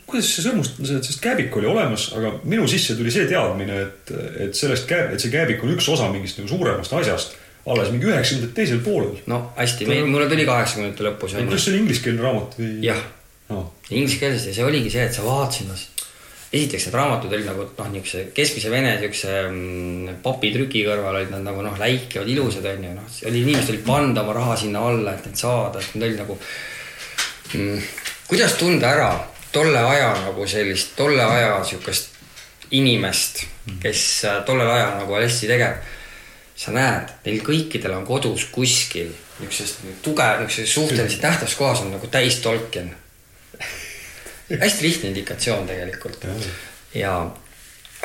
kuidas 0.10 0.32
see 0.34 0.48
sõrmust, 0.48 0.82
sest 0.82 1.22
kääbik 1.24 1.56
oli 1.60 1.70
olemas, 1.70 2.10
aga 2.18 2.34
minu 2.44 2.68
sisse 2.72 2.98
tuli 3.00 3.14
see 3.14 3.28
teadmine, 3.30 3.84
et, 3.86 4.16
et 4.48 4.58
sellest 4.58 4.90
kääb-, 4.90 5.14
et 5.16 5.24
see 5.24 5.32
kääbik 5.34 5.64
on 5.64 5.76
üks 5.78 5.88
osa 5.94 6.10
mingist 6.12 6.42
nagu 6.42 6.52
suuremast 6.52 6.98
asjast 7.02 7.38
alles 7.70 7.92
mingi 7.92 8.08
üheksakümnendate 8.08 8.56
teisel 8.56 8.80
poolel. 8.84 9.16
no 9.30 9.42
hästi, 9.58 9.88
meil, 9.90 10.08
mulle 10.10 10.30
tuli 10.32 10.46
kaheksakümnendate 10.48 11.06
lõpus 11.06 11.36
kas. 11.38 11.64
see 11.64 11.74
oli 11.74 11.82
ingliskeelne 11.84 12.24
raamat 12.24 12.60
või? 12.60 12.70
jah 12.88 13.02
no.. 13.50 13.66
inglise 13.90 14.20
keeles 14.22 14.48
ja 14.50 14.56
see 14.56 14.66
oligi 14.66 14.94
see, 14.94 15.06
et 15.06 15.16
sa 15.16 15.26
vaatasid, 15.26 15.70
noh, 15.70 16.09
esiteks 16.50 16.88
need 16.88 16.98
raamatud 16.98 17.34
olid 17.34 17.48
nagu 17.50 17.66
noh, 17.68 17.90
niisuguse 17.94 18.30
keskmise 18.36 18.72
vene 18.74 18.96
niisuguse 18.96 19.34
mm, 19.50 20.22
papitrüki 20.26 20.84
kõrval 20.88 21.20
olid 21.20 21.34
nad 21.36 21.46
nagu 21.46 21.64
noh, 21.66 21.76
läikivad, 21.82 22.30
ilusad 22.30 22.66
onju, 22.72 22.94
noh, 22.98 23.18
oli, 23.30 23.44
inimesed 23.46 23.74
olid 23.76 23.86
pannud 23.88 24.22
oma 24.24 24.38
raha 24.38 24.56
sinna 24.64 24.86
alla, 24.90 25.14
et 25.14 25.28
neid 25.30 25.42
saada, 25.42 25.84
et 25.84 25.96
need 25.96 26.08
olid 26.10 26.24
nagu 26.24 26.40
mm,. 27.54 27.92
kuidas 28.32 28.58
tunda 28.62 28.96
ära 28.96 29.12
tolle 29.54 29.82
aja 29.94 30.14
nagu 30.26 30.48
sellist, 30.50 30.96
tolle 30.98 31.24
aja 31.26 31.56
niisugust 31.62 32.18
inimest, 32.72 33.46
kes 33.82 34.04
äh, 34.30 34.44
tollel 34.46 34.70
ajal 34.70 35.00
nagu 35.04 35.18
hästi 35.18 35.50
tegev 35.50 35.80
sa 36.60 36.74
näed, 36.76 37.12
neil 37.26 37.44
kõikidel 37.46 37.96
on 37.96 38.06
kodus 38.08 38.50
kuskil 38.52 39.14
niisuguses 39.40 39.78
tugev, 40.04 40.42
niisuguses 40.42 40.74
suhteliselt 40.74 41.22
tähtsas 41.24 41.56
kohas 41.56 41.86
on 41.86 41.94
nagu 41.96 42.10
täis 42.12 42.42
Tolkien. 42.44 42.92
hästi 44.64 44.88
lihtne 44.88 45.14
indikatsioon 45.14 45.68
tegelikult. 45.70 46.26
ja 46.94 47.14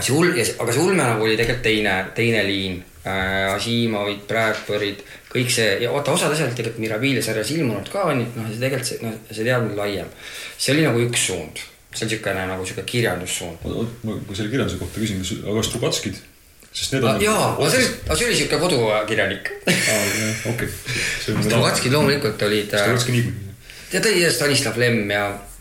see 0.00 0.14
ul-, 0.14 0.35
aga 0.35 0.72
see 0.72 0.83
ulme 0.83 1.02
nagu 1.02 1.24
oli 1.26 1.37
tegelikult 1.38 1.64
teine, 1.66 1.94
teine 2.16 2.42
liin 2.46 2.80
äh,. 3.07 3.52
Asimovid, 3.54 4.24
Bradbury'd, 4.28 5.04
kõik 5.30 5.52
see 5.52 5.76
ja 5.85 5.92
vaata, 5.92 6.14
osad 6.16 6.35
asjad 6.35 6.54
tegelikult 6.57 6.83
Mirabilia 6.83 7.22
sarjas 7.22 7.52
ilmunud 7.54 7.90
ka 7.92 8.09
onju, 8.11 8.26
noh, 8.35 8.50
see 8.50 8.62
tegelikult 8.62 8.90
see, 8.90 9.00
noh, 9.04 9.16
see 9.30 9.46
teadmine 9.46 9.78
laiem. 9.78 10.11
see 10.59 10.74
oli 10.74 10.87
nagu 10.87 11.02
üks 11.04 11.26
suund, 11.28 11.62
see 11.92 12.07
on 12.07 12.11
niisugune 12.11 12.46
nagu 12.50 12.66
sihuke 12.66 12.87
kirjandussuund. 12.90 13.66
oot, 13.70 13.98
ma 14.09 14.18
selle 14.33 14.50
kirjanduse 14.50 14.80
kohta 14.83 15.02
küsin, 15.02 15.22
kas, 15.22 15.35
aga 15.44 15.64
Strugatskid, 15.68 16.20
sest 16.72 16.96
need 16.96 17.07
on. 17.07 17.22
jaa, 17.22 17.48
aga 17.54 17.70
see 17.70 17.83
oli, 17.85 17.94
aga 18.09 18.18
see 18.18 18.28
oli 18.30 18.38
sihuke 18.40 18.62
kodukirjanik. 18.64 19.50
okei. 20.52 20.70
Strugatskid 21.28 21.94
loomulikult 21.94 22.46
olid. 22.48 22.72
Strugatski 22.72 23.18
niikuinii. 23.18 23.59
ja 23.94 24.02
tõi 24.02 24.30
Stanislav 24.35 24.80
Lemm 24.80 25.12
ja, 25.12 25.26
ja, 25.28 25.28
ja 25.28 25.54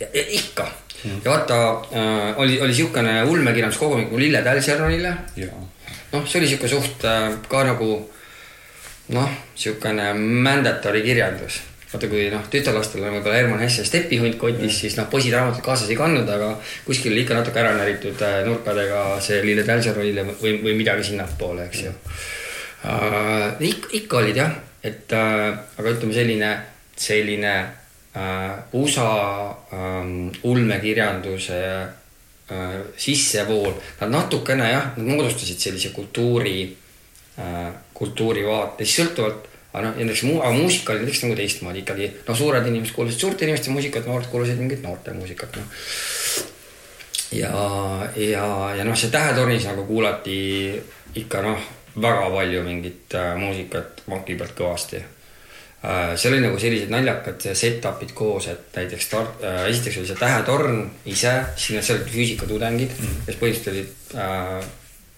ikka 0.00 0.66
mm.. 1.04 1.20
ja 1.24 1.30
vaata 1.30 1.58
äh,, 1.70 2.38
oli, 2.38 2.60
oli 2.60 2.74
siukene 2.74 3.22
ulmekirjanduskogumik 3.22 4.08
nagu 4.08 4.18
Lille 4.18 4.42
Tälsernile. 4.42 5.14
jaa. 5.36 5.60
noh, 6.12 6.26
see 6.26 6.40
oli 6.40 6.48
siuke 6.48 6.68
suht 6.68 7.04
äh, 7.04 7.30
ka 7.48 7.64
nagu 7.64 8.10
noh, 9.08 9.30
niisugune 9.54 10.12
mandatory 10.16 11.02
kirjandus 11.02 11.60
vaata, 11.94 12.08
kui 12.10 12.26
noh, 12.32 12.42
tütarlastel 12.50 13.04
on 13.04 13.16
võib-olla 13.18 13.38
Herman 13.38 13.62
Hesse 13.62 13.84
stepihunt 13.86 14.38
kotis, 14.40 14.80
siis 14.82 14.96
noh, 14.98 15.06
poisid 15.10 15.34
raamatut 15.34 15.62
kaasas 15.64 15.90
ei 15.92 15.98
kandnud, 15.98 16.28
aga 16.28 16.50
kuskil 16.86 17.12
oli 17.14 17.22
ikka 17.22 17.38
natuke 17.38 17.62
ära 17.62 17.74
näritud 17.78 18.24
äh, 18.26 18.40
nurkadega 18.48 19.04
see 19.22 19.42
Lille 19.44 19.66
Tälserolli 19.66 20.26
või, 20.40 20.56
või 20.64 20.74
midagi 20.78 21.10
sinnapoole, 21.10 21.68
eks 21.68 21.86
ju 21.86 21.94
uh,. 21.94 23.62
ikka, 23.70 23.94
ikka 24.00 24.20
olid 24.22 24.42
jah, 24.42 24.58
et 24.84 25.14
uh, 25.14 25.54
aga 25.78 25.94
ütleme 25.94 26.16
selline, 26.16 26.52
selline 26.98 27.54
USA 28.14 29.08
um, 29.74 30.30
ulmekirjanduse 30.46 31.60
uh, 31.82 32.76
sissevool, 32.96 33.72
nad 34.00 34.12
natukene 34.14 34.68
jah, 34.70 34.92
nad 34.96 35.08
moodustasid 35.08 35.58
sellise 35.58 35.90
kultuuri 35.96 36.68
uh,, 36.70 37.72
kultuurivaate, 37.94 38.86
siis 38.86 39.02
sõltuvalt 39.02 39.50
aga 39.74 39.88
noh, 39.88 39.96
näiteks 39.98 40.22
mu, 40.28 40.38
muusika 40.54 40.94
oli 40.94 41.02
näiteks 41.02 41.24
nagu 41.24 41.36
teistmoodi 41.38 41.80
ikkagi, 41.82 42.10
noh, 42.28 42.36
suured 42.38 42.66
inimesed 42.70 42.94
kuulasid 42.94 43.24
suurte 43.24 43.46
inimeste 43.46 43.72
muusikat, 43.74 44.06
noored 44.06 44.28
kuulasid 44.30 44.60
mingit 44.62 44.84
noorte 44.86 45.14
muusikat, 45.16 45.56
noh. 45.58 45.80
ja, 47.34 47.50
ja, 48.14 48.46
ja 48.78 48.86
noh, 48.86 48.94
see 48.94 49.10
Tähetornis 49.10 49.66
nagu 49.66 49.82
kuulati 49.88 50.38
ikka 51.18 51.42
noh, 51.42 51.66
väga 51.98 52.30
palju 52.30 52.62
mingit 52.62 53.18
äh, 53.18 53.34
muusikat 53.38 54.06
maki 54.10 54.38
pealt 54.38 54.54
kõvasti 54.58 55.02
äh,. 55.02 55.10
Seal 56.16 56.36
oli 56.36 56.44
nagu 56.46 56.60
sellised 56.60 56.92
naljakad 56.92 57.42
set-up'id 57.52 58.14
koos, 58.16 58.48
et 58.52 58.78
näiteks 58.78 59.10
tar- 59.10 59.34
äh,, 59.44 59.66
esiteks 59.72 59.98
oli 60.00 60.08
see 60.08 60.20
Tähetorn 60.20 60.80
ise, 61.10 61.34
siis 61.56 61.84
seal 61.84 62.00
olid 62.00 62.14
füüsikatudengid 62.14 62.94
mm, 62.94 63.10
-hmm. 63.10 63.26
kes 63.26 63.40
põhiliselt 63.42 63.68
olid 63.72 64.16
äh, 64.16 64.70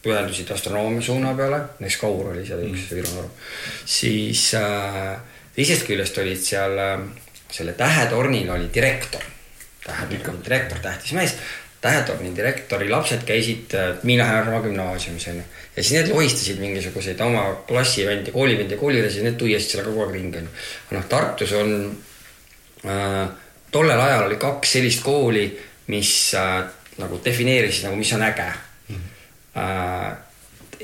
pühendusid 0.06 0.50
astronoomia 0.54 1.02
suuna 1.02 1.34
peale, 1.34 1.60
näiteks 1.78 2.00
Kaur 2.00 2.32
oli 2.32 2.46
seal 2.46 2.64
üks 2.66 2.86
mm. 2.90 2.96
Viru 2.96 3.14
noor, 3.14 3.30
siis 3.84 4.48
äh, 4.58 5.14
teisest 5.54 5.86
küljest 5.86 6.18
olid 6.22 6.42
seal 6.42 6.78
äh, 6.78 6.98
selle 7.50 7.72
tähetornil 7.72 8.50
oli 8.50 8.70
direktor, 8.74 9.22
tähetorni 9.84 10.44
direktor, 10.44 10.78
tähtis 10.82 11.12
mees, 11.12 11.36
tähetorni 11.80 12.32
direktori 12.36 12.88
lapsed 12.90 13.22
käisid 13.28 13.74
Miina 14.02 14.24
Härma 14.24 14.60
gümnaasiumis 14.64 15.28
onju. 15.28 15.42
ja 15.76 15.82
siis 15.82 15.92
need 15.92 16.12
lohistasid 16.12 16.60
mingisuguseid 16.60 17.20
oma 17.20 17.44
klassivende, 17.68 18.32
koolivende, 18.32 18.76
koolilasi, 18.76 19.22
need 19.22 19.38
tuiasid 19.40 19.76
seal 19.76 19.84
kogu 19.86 20.06
aeg 20.06 20.14
ringi 20.16 20.42
onju. 20.42 20.54
noh, 20.96 21.08
Tartus 21.10 21.52
on 21.52 21.74
äh,, 22.84 23.28
tollel 23.70 24.00
ajal 24.00 24.26
oli 24.30 24.40
kaks 24.40 24.76
sellist 24.78 25.04
kooli, 25.04 25.48
mis 25.92 26.12
äh, 26.34 26.62
nagu 26.98 27.20
defineerisid 27.24 27.88
nagu, 27.88 27.98
mis 28.00 28.12
on 28.16 28.24
äge 28.24 28.48
äh, 28.48 30.16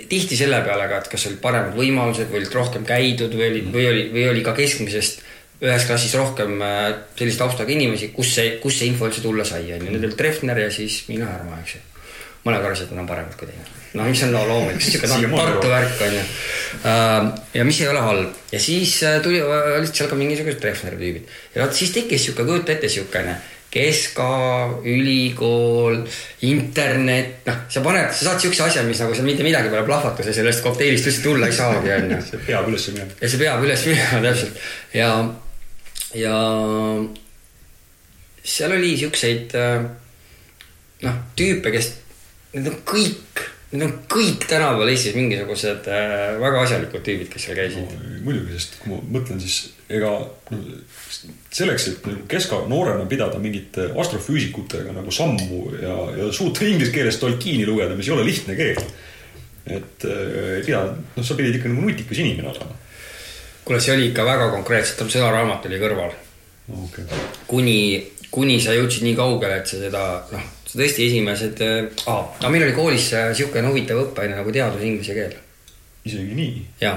tihti 0.09 0.37
selle 0.37 0.61
peale 0.65 0.89
ka, 0.89 1.03
et 1.03 1.11
kas 1.13 1.27
olid 1.29 1.41
paremad 1.43 1.77
võimalused 1.77 2.31
või 2.31 2.43
olid 2.43 2.57
rohkem 2.57 2.87
käidud 2.89 3.35
või 3.37 3.49
oli, 3.51 3.63
või 3.75 3.87
oli, 3.91 4.05
või 4.15 4.27
oli 4.31 4.45
ka 4.45 4.55
keskmisest 4.57 5.23
ühes 5.63 5.87
klassis 5.87 6.15
rohkem 6.19 6.57
äh, 6.65 6.89
sellise 7.19 7.39
taustaga 7.39 7.71
inimesi, 7.75 8.11
kus 8.15 8.35
see, 8.37 8.57
kus 8.63 8.81
see 8.81 8.91
info 8.91 9.07
üldse 9.07 9.23
tulla 9.23 9.47
sai, 9.47 9.65
on 9.77 9.87
ju. 9.87 9.93
Need 9.93 10.09
olid 10.09 10.19
Treffner 10.19 10.59
ja 10.65 10.73
siis 10.75 11.05
Miina 11.11 11.31
Härma, 11.31 11.61
eks 11.63 11.77
ju. 11.77 11.85
mõned 12.43 12.59
arvasid, 12.59 12.89
et 12.89 12.97
nad 12.97 13.05
on 13.05 13.09
paremad 13.13 13.39
kui 13.39 13.47
teine. 13.47 13.69
noh, 13.95 14.09
mis 14.09 14.23
on 14.27 14.33
no, 14.35 14.43
loomulik, 14.49 14.83
sihuke 14.87 15.07
Tartu 15.07 15.71
värk 15.71 16.05
on 16.09 16.19
ju. 16.19 16.27
Äh, 16.91 17.31
ja 17.61 17.67
mis 17.69 17.81
ei 17.85 17.89
ole 17.93 18.03
halb 18.03 18.53
ja 18.53 18.61
siis 18.63 18.99
äh, 19.07 19.21
tuli, 19.23 19.39
olid 19.43 19.95
seal 19.95 20.11
ka 20.11 20.19
mingisugused 20.19 20.59
Treffneri 20.63 20.99
tüübid 20.99 21.35
ja 21.55 21.63
vot 21.63 21.77
siis 21.79 21.95
tekkis 21.95 22.27
sihuke, 22.27 22.49
kujuta 22.49 22.75
ette 22.75 22.91
siukene 22.91 23.39
keska, 23.73 24.29
ülikool, 24.85 26.03
internet, 26.45 27.39
noh, 27.47 27.63
sa 27.73 27.81
paned, 27.85 28.11
sa 28.13 28.27
saad 28.27 28.43
siukse 28.45 28.67
asja, 28.67 28.83
mis 28.85 29.01
nagu 29.01 29.15
seal 29.17 29.25
mitte 29.25 29.47
midagi 29.47 29.71
pole 29.73 29.87
plahvatus 29.89 30.29
ja 30.29 30.35
sellest 30.37 30.61
kokteilist 30.65 31.09
üldse 31.09 31.25
tulla 31.25 31.49
ei 31.49 31.57
saagi, 31.57 31.93
onju. 31.95 32.19
see 32.29 32.43
peab 32.45 32.69
üles 32.69 32.85
minema. 32.93 33.17
ja 33.23 33.31
see 33.33 33.41
peab 33.41 33.65
üles 33.65 33.87
minema, 33.89 34.21
täpselt. 34.27 34.61
ja, 34.93 35.09
ja 36.19 36.37
seal 38.43 38.75
oli 38.75 38.95
siukseid 39.01 39.55
noh, 41.03 41.19
tüüpe, 41.39 41.73
kes, 41.75 41.93
need 42.55 42.69
on 42.71 42.79
kõik 42.87 43.49
Need 43.73 43.87
on 43.87 43.93
kõik 44.05 44.43
tänapäeval 44.45 44.91
Eestis 44.93 45.15
mingisugused 45.17 45.87
äh, 45.89 46.35
väga 46.37 46.59
asjalikud 46.67 47.01
tüübid, 47.07 47.31
kes 47.33 47.47
seal 47.47 47.57
käisid 47.57 47.81
no,. 47.81 48.11
muidugi, 48.27 48.59
sest 48.59 48.75
kui 48.83 48.91
ma 48.93 48.99
mõtlen, 49.15 49.39
siis 49.41 49.71
ega 49.89 50.11
selleks, 51.57 51.87
et 51.89 52.05
nagu 52.05 52.27
keska 52.29 52.59
noorena 52.69 53.07
pidada 53.09 53.41
mingite 53.41 53.87
astrofüüsikutega 54.03 54.93
nagu 54.93 55.15
sammu 55.17 55.63
ja, 55.79 55.97
ja 56.19 56.29
suuta 56.37 56.67
inglise 56.69 56.93
keeles 56.93 57.17
Tolkieni 57.23 57.65
lugeda, 57.69 57.97
mis 57.97 58.11
ei 58.11 58.15
ole 58.19 58.29
lihtne 58.29 58.59
keel. 58.61 58.83
et 59.65 60.05
äh, 60.05 60.61
pea, 60.69 60.85
noh, 60.93 61.25
sa 61.25 61.39
pidid 61.39 61.57
ikka 61.57 61.73
nagu 61.73 61.89
nutikas 61.89 62.21
inimene 62.21 62.53
olema. 62.53 62.77
Kuule, 63.65 63.81
see 63.81 63.95
oli 63.97 64.09
ikka 64.11 64.25
väga 64.27 64.51
konkreetselt, 64.55 65.11
sõnaraamat 65.13 65.69
oli 65.69 65.79
kõrval 65.83 66.17
okay.. 66.83 67.05
kuni, 67.47 67.79
kuni 68.31 68.59
sa 68.61 68.75
jõudsid 68.77 69.07
nii 69.07 69.17
kaugele, 69.19 69.61
et 69.63 69.71
sa 69.71 69.81
seda, 69.83 70.03
noh 70.33 70.51
tõesti 70.73 71.07
esimesed 71.09 71.63
ah,, 72.09 72.23
no 72.41 72.53
meil 72.53 72.65
oli 72.67 72.77
koolis 72.77 73.11
niisugune 73.13 73.69
huvitav 73.69 74.01
õppeaine 74.07 74.39
nagu 74.39 74.53
teadus 74.55 74.85
inglise 74.87 75.17
keel. 75.17 75.35
isegi 76.09 76.37
nii? 76.39 76.63
jaa. 76.81 76.97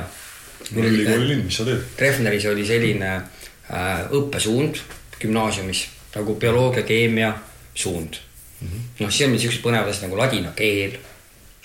mul 0.72 0.88
oli 0.90 1.08
kooli 1.08 1.28
linn, 1.32 1.44
mis 1.48 1.60
sa 1.60 1.68
teed? 1.68 1.84
Treffneris 2.00 2.48
oli 2.52 2.66
selline 2.68 3.12
äh, 3.16 4.06
õppesuund 4.16 4.80
gümnaasiumis 5.20 5.84
nagu 6.16 6.38
bioloogia, 6.40 6.86
keemia 6.88 7.34
suund 7.76 8.16
mm 8.16 8.68
-hmm.. 8.68 8.88
noh, 9.04 9.12
siis 9.12 9.28
olid 9.28 9.44
siuksed 9.44 9.64
põnevad 9.66 9.92
asjad 9.92 10.08
nagu 10.08 10.22
ladina 10.22 10.56
keel, 10.56 10.96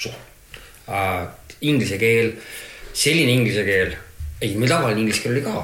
äh, 0.08 1.22
inglise 1.60 1.98
keel, 1.98 2.34
selline 2.92 3.38
inglise 3.38 3.64
keel, 3.64 3.94
ei, 4.40 4.56
meil 4.56 4.70
tavaline 4.70 5.00
inglise 5.00 5.22
keel 5.22 5.36
oli 5.36 5.44
ka, 5.44 5.56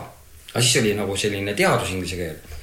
aga 0.52 0.62
siis 0.62 0.82
oli 0.82 0.94
nagu 0.94 1.16
selline 1.16 1.54
teadus 1.54 1.90
inglise 1.94 2.16
keel 2.16 2.56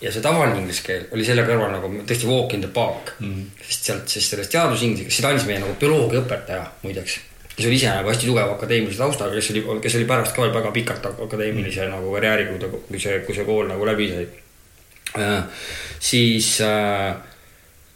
ja 0.00 0.12
see 0.12 0.22
tavaline 0.24 0.60
inglise 0.60 0.84
keel 0.84 1.06
oli 1.16 1.24
selle 1.24 1.44
kõrval 1.46 1.72
nagu 1.72 1.88
tõesti 2.08 2.28
walk 2.28 2.52
in 2.56 2.64
the 2.64 2.72
park 2.72 3.14
mm. 3.18 3.32
-hmm. 3.32 3.62
sest 3.68 3.88
sealt, 3.90 4.08
sest 4.12 4.34
sellest 4.34 4.52
teadusinglise 4.52 5.06
keelest, 5.06 5.20
seda 5.20 5.32
andis 5.32 5.46
meie 5.48 5.62
nagu 5.62 5.76
bioloogiaõpetaja 5.80 6.66
muideks. 6.82 7.18
kes 7.56 7.66
oli 7.66 7.78
ise 7.78 7.88
nagu 7.88 8.10
hästi 8.12 8.28
tugeva 8.28 8.52
akadeemilise 8.52 8.98
taustaga, 8.98 9.34
kes 9.34 9.50
oli, 9.50 9.62
kes 9.82 9.94
oli 9.96 10.04
pärast 10.04 10.36
ka 10.36 10.50
väga 10.52 10.72
pikalt 10.72 11.06
akadeemilise 11.06 11.80
mm 11.80 11.86
-hmm. 11.86 11.94
nagu 11.96 12.12
karjääri, 12.12 12.46
kui 12.46 12.58
ta, 12.58 12.66
kui 12.88 13.00
see, 13.00 13.20
kui 13.20 13.34
see 13.34 13.44
kool 13.44 13.68
nagu 13.68 13.86
läbi 13.86 14.08
sai 14.08 14.28
äh,. 15.22 15.44
siis 16.00 16.60
äh, 16.60 17.16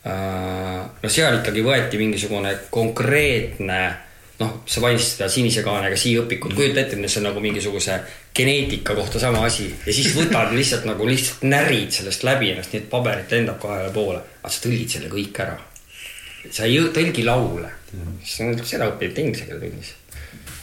äh, 0.06 0.84
no 1.02 1.08
seal 1.08 1.38
ikkagi 1.38 1.62
võeti 1.62 1.98
mingisugune 1.98 2.58
konkreetne 2.70 3.96
noh, 4.40 4.60
sa 4.68 4.80
mainisid 4.82 5.18
seda 5.18 5.28
sinise 5.32 5.62
kaanega 5.64 5.96
siiõpikut, 6.00 6.54
kujuta 6.56 6.82
ette, 6.82 6.96
et 6.96 7.12
see 7.12 7.20
on 7.20 7.28
nagu 7.28 7.42
mingisuguse 7.44 7.98
geneetika 8.36 8.96
kohta 8.96 9.20
sama 9.22 9.42
asi 9.46 9.68
ja 9.68 9.94
siis 9.94 10.14
võtad 10.16 10.54
lihtsalt 10.56 10.86
nagu 10.88 11.08
lihtsalt 11.08 11.44
närid 11.48 11.92
sellest 11.94 12.24
läbi 12.26 12.52
ennast, 12.54 12.72
nii 12.72 12.84
et 12.84 12.88
paberit 12.92 13.32
lendab 13.36 13.60
kahele 13.62 13.90
poole, 13.94 14.22
aga 14.40 14.52
sa 14.52 14.64
tõlgid 14.64 14.96
selle 14.96 15.10
kõik 15.12 15.42
ära. 15.44 15.58
sa 16.50 16.64
ei 16.64 16.80
tõlgi 16.94 17.24
laule, 17.26 17.68
seda 18.24 18.88
õpib 18.94 19.18
inglise 19.20 19.44
keele 19.48 19.60
tunnis. 19.66 19.92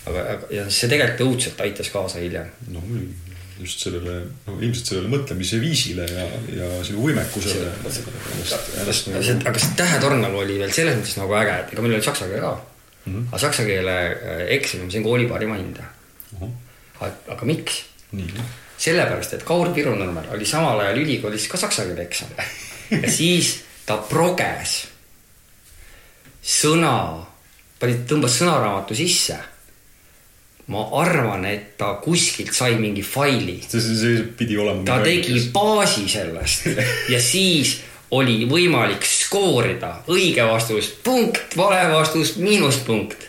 aga, 0.08 0.26
aga 0.34 0.52
ja 0.56 0.66
see 0.74 0.90
tegelikult 0.90 1.26
õudselt 1.28 1.62
aitas 1.62 1.92
kaasa 1.94 2.24
hiljem. 2.24 2.50
no 2.74 2.82
muidugi 2.82 3.26
just 3.58 3.82
sellele, 3.82 4.20
no 4.46 4.56
ilmselt 4.62 4.90
sellele 4.92 5.10
mõtlemise 5.10 5.58
viisile 5.62 6.06
ja, 6.06 6.26
ja 6.54 6.68
sinu 6.86 7.06
võimekusele. 7.06 7.72
aga 8.86 8.98
see 8.98 9.78
tähetorn 9.78 10.22
nagu 10.22 10.42
oli 10.42 10.58
veel 10.62 10.74
selles 10.74 10.98
mõttes 10.98 11.18
nagu 11.22 11.38
äge, 11.38 11.56
et 11.62 11.74
ega 11.74 11.86
meil 11.86 11.98
oli 11.98 12.06
saksa 12.06 12.30
keel 12.30 12.46
ka 12.46 12.56
mm. 13.08 13.14
-hmm. 13.16 13.28
aga 13.32 13.40
saksa 13.40 13.66
keele 13.66 13.98
äh, 14.08 14.44
eksam, 14.58 14.86
ma 14.86 14.92
sain 14.92 15.04
kooli 15.04 15.28
parima 15.28 15.56
hinde 15.56 15.84
uh. 16.34 16.42
-huh. 16.42 16.52
aga, 17.00 17.14
aga 17.28 17.46
miks? 17.46 17.86
sellepärast, 18.78 19.34
et 19.34 19.44
Kaur 19.44 19.74
Pirunurmer 19.74 20.30
oli 20.34 20.46
samal 20.46 20.80
ajal 20.80 21.02
ülikoolis 21.02 21.48
ka 21.48 21.58
saksa 21.58 21.86
keele 21.86 22.04
eksam 22.04 22.30
ja 23.04 23.12
siis 23.12 23.60
ta 23.86 23.98
proges 23.98 24.88
sõna, 26.48 27.26
pani, 27.80 28.02
tõmbas 28.08 28.40
sõnaraamatu 28.40 28.96
sisse. 28.96 29.38
ma 30.68 30.82
arvan, 31.00 31.46
et 31.48 31.78
ta 31.80 31.94
kuskilt 32.04 32.52
sai 32.54 32.76
mingi 32.76 33.02
faili. 33.02 33.62
see, 33.68 33.80
see 33.82 34.24
pidi 34.38 34.58
olema. 34.58 34.84
ta 34.84 35.00
tegi 35.04 35.50
baasi 35.54 36.08
sellest 36.10 36.68
ja 37.14 37.22
siis 37.22 37.78
oli 38.12 38.46
võimalik 38.48 39.06
skoorida 39.08 40.02
õige 40.12 40.46
vastus, 40.48 40.90
punkt, 41.04 41.58
vale 41.58 41.82
vastus, 41.92 42.36
miinuspunkt. 42.40 43.26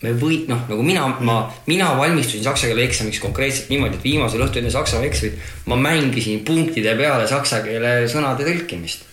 me 0.00 0.14
või-, 0.16 0.44
noh, 0.48 0.62
nagu 0.70 0.82
mina, 0.82 1.08
ma, 1.20 1.40
mina 1.66 1.90
valmistusin 1.98 2.44
saksa 2.44 2.70
keele 2.70 2.86
eksamiks 2.86 3.20
konkreetselt 3.20 3.68
niimoodi, 3.68 3.98
et 3.98 4.06
viimasel 4.06 4.40
õhtul 4.40 4.62
enne 4.62 4.72
saksa 4.72 5.02
eksamit 5.04 5.36
ma 5.68 5.76
mängisin 5.76 6.44
punktide 6.44 6.94
peale 6.96 7.26
saksa 7.28 7.60
keele 7.66 8.08
sõnade 8.08 8.46
tõlkimist. 8.46 9.04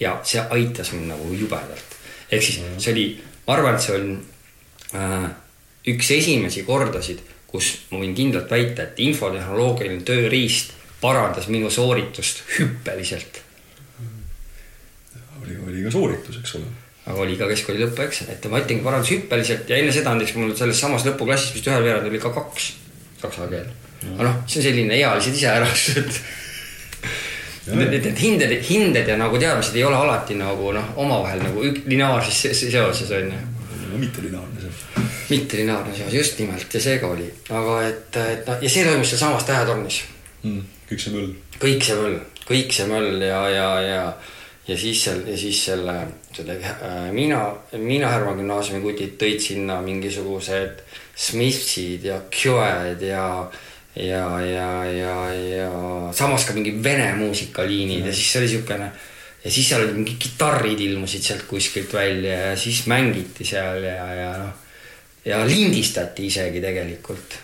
ja 0.00 0.16
see 0.24 0.40
aitas 0.50 0.92
mind 0.92 1.12
nagu 1.12 1.34
jubedalt. 1.34 1.98
ehk 2.30 2.42
siis 2.42 2.62
see 2.78 2.92
oli, 2.92 3.06
ma 3.46 3.58
arvan, 3.58 3.74
et 3.74 3.82
see 3.82 3.98
on 3.98 4.08
äh, 4.94 5.30
üks 5.92 6.10
esimesi 6.14 6.62
kordasid, 6.62 7.20
kus 7.46 7.74
ma 7.90 7.98
võin 7.98 8.14
kindlalt 8.14 8.50
väita, 8.50 8.82
et 8.86 9.00
infotehnoloogiline 9.02 10.06
tööriist 10.06 10.72
parandas 11.02 11.50
minu 11.50 11.68
sooritust 11.70 12.46
hüppeliselt 12.56 13.42
oli, 15.56 15.72
oli 15.72 15.84
ka 15.86 15.90
sooritus, 15.94 16.38
eks 16.42 16.54
ole. 16.58 16.68
aga 17.06 17.18
oli 17.24 17.36
ka 17.40 17.48
keskkooli 17.50 17.82
lõpueksam, 17.84 18.30
et 18.32 18.44
ma 18.50 18.60
ütlengi 18.62 18.84
parandus 18.84 19.10
hüppeliselt 19.14 19.70
ja 19.70 19.76
enne 19.80 19.92
seda 19.94 20.14
näiteks 20.14 20.36
mul 20.38 20.54
selles 20.58 20.80
samas 20.80 21.04
lõpuklassis 21.08 21.54
vist 21.56 21.66
ühel 21.70 21.82
veerand 21.86 22.06
oli 22.10 22.20
ka 22.22 22.30
kaks 22.34 22.72
saksa 23.22 23.48
keel. 23.50 23.66
aga 24.14 24.22
noh, 24.28 24.36
see 24.46 24.60
on 24.62 24.66
selline 24.68 24.94
ealised 24.98 25.34
iseärastused. 25.38 26.22
Need, 27.62 27.92
need, 27.94 28.06
hinded, 28.18 28.52
hinded 28.66 29.06
ja 29.06 29.14
nagu 29.20 29.38
teadmised 29.38 29.76
ei 29.78 29.84
ole 29.86 29.94
alati 29.94 30.34
nagu 30.34 30.72
noh, 30.74 30.88
omavahel 30.98 31.44
nagu 31.44 31.62
lineaarses 31.62 32.40
se- 32.42 32.54
se- 32.58 32.70
seoses 32.74 33.10
on 33.14 33.28
ju 33.30 33.38
no 33.92 33.98
mitte 34.00 34.22
lineaarne 34.24 34.60
see. 34.64 35.04
mittelineaarne 35.30 35.94
seos, 35.94 36.12
just 36.16 36.38
nimelt 36.42 36.74
ja 36.74 36.80
seega 36.82 37.06
oli, 37.12 37.28
aga 37.54 37.76
et, 37.86 38.16
et 38.18 38.46
noh, 38.50 38.58
ja 38.66 38.70
see 38.72 38.82
toimus 38.88 39.12
sealsamas 39.12 39.44
tähetornis. 39.46 40.00
kõik 40.42 40.98
see 41.04 41.12
möll. 41.14 41.30
kõik 41.62 41.86
see 41.86 41.96
möll, 42.00 42.18
kõik 42.48 42.74
see 42.74 42.86
möll 42.90 43.22
ja, 43.22 43.42
ja, 43.54 43.68
ja, 43.86 44.02
ja 44.68 44.76
siis 44.78 45.02
seal 45.04 45.22
ja 45.26 45.36
siis 45.36 45.64
selle, 45.64 45.96
selle 46.32 46.56
äh, 46.62 47.10
Miina, 47.12 47.42
Miina 47.78 48.12
Härma 48.12 48.36
gümnaasiumi 48.38 48.82
kutid 48.84 49.16
tõid 49.20 49.42
sinna 49.42 49.80
mingisugused 49.82 50.82
Smithsid 51.18 52.06
ja 52.08 52.22
Kjoed 52.30 53.02
ja 53.06 53.26
ja, 53.92 54.26
ja, 54.40 54.68
ja, 54.88 55.16
ja 55.34 55.72
samas 56.16 56.46
ka 56.48 56.54
mingi 56.56 56.72
vene 56.84 57.10
muusikaliinid 57.18 58.06
ja 58.06 58.14
siis 58.14 58.30
see 58.32 58.40
oli 58.40 58.52
siukene 58.54 58.88
ja 59.42 59.50
siis 59.50 59.68
seal 59.68 59.84
olid 59.84 59.98
mingid 59.98 60.16
kitarrid 60.22 60.80
ilmusid 60.80 61.26
sealt 61.26 61.44
kuskilt 61.50 61.92
välja 61.92 62.38
ja 62.46 62.56
siis 62.56 62.86
mängiti 62.88 63.44
seal 63.44 63.84
ja, 63.84 64.06
ja 64.16 64.34
noh 64.38 64.58
ja 65.24 65.46
lindistati 65.46 66.26
isegi 66.26 66.60
tegelikult. 66.60 67.38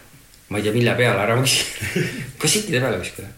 ma 0.49 0.59
ei 0.59 0.65
tea, 0.65 0.73
mille 0.73 0.95
peale, 0.97 1.21
ära 1.23 1.37
ma 1.37 1.45
küsin. 1.45 1.67
kassetiide 2.41 2.81
peale 2.81 3.01
kuskile. 3.03 3.29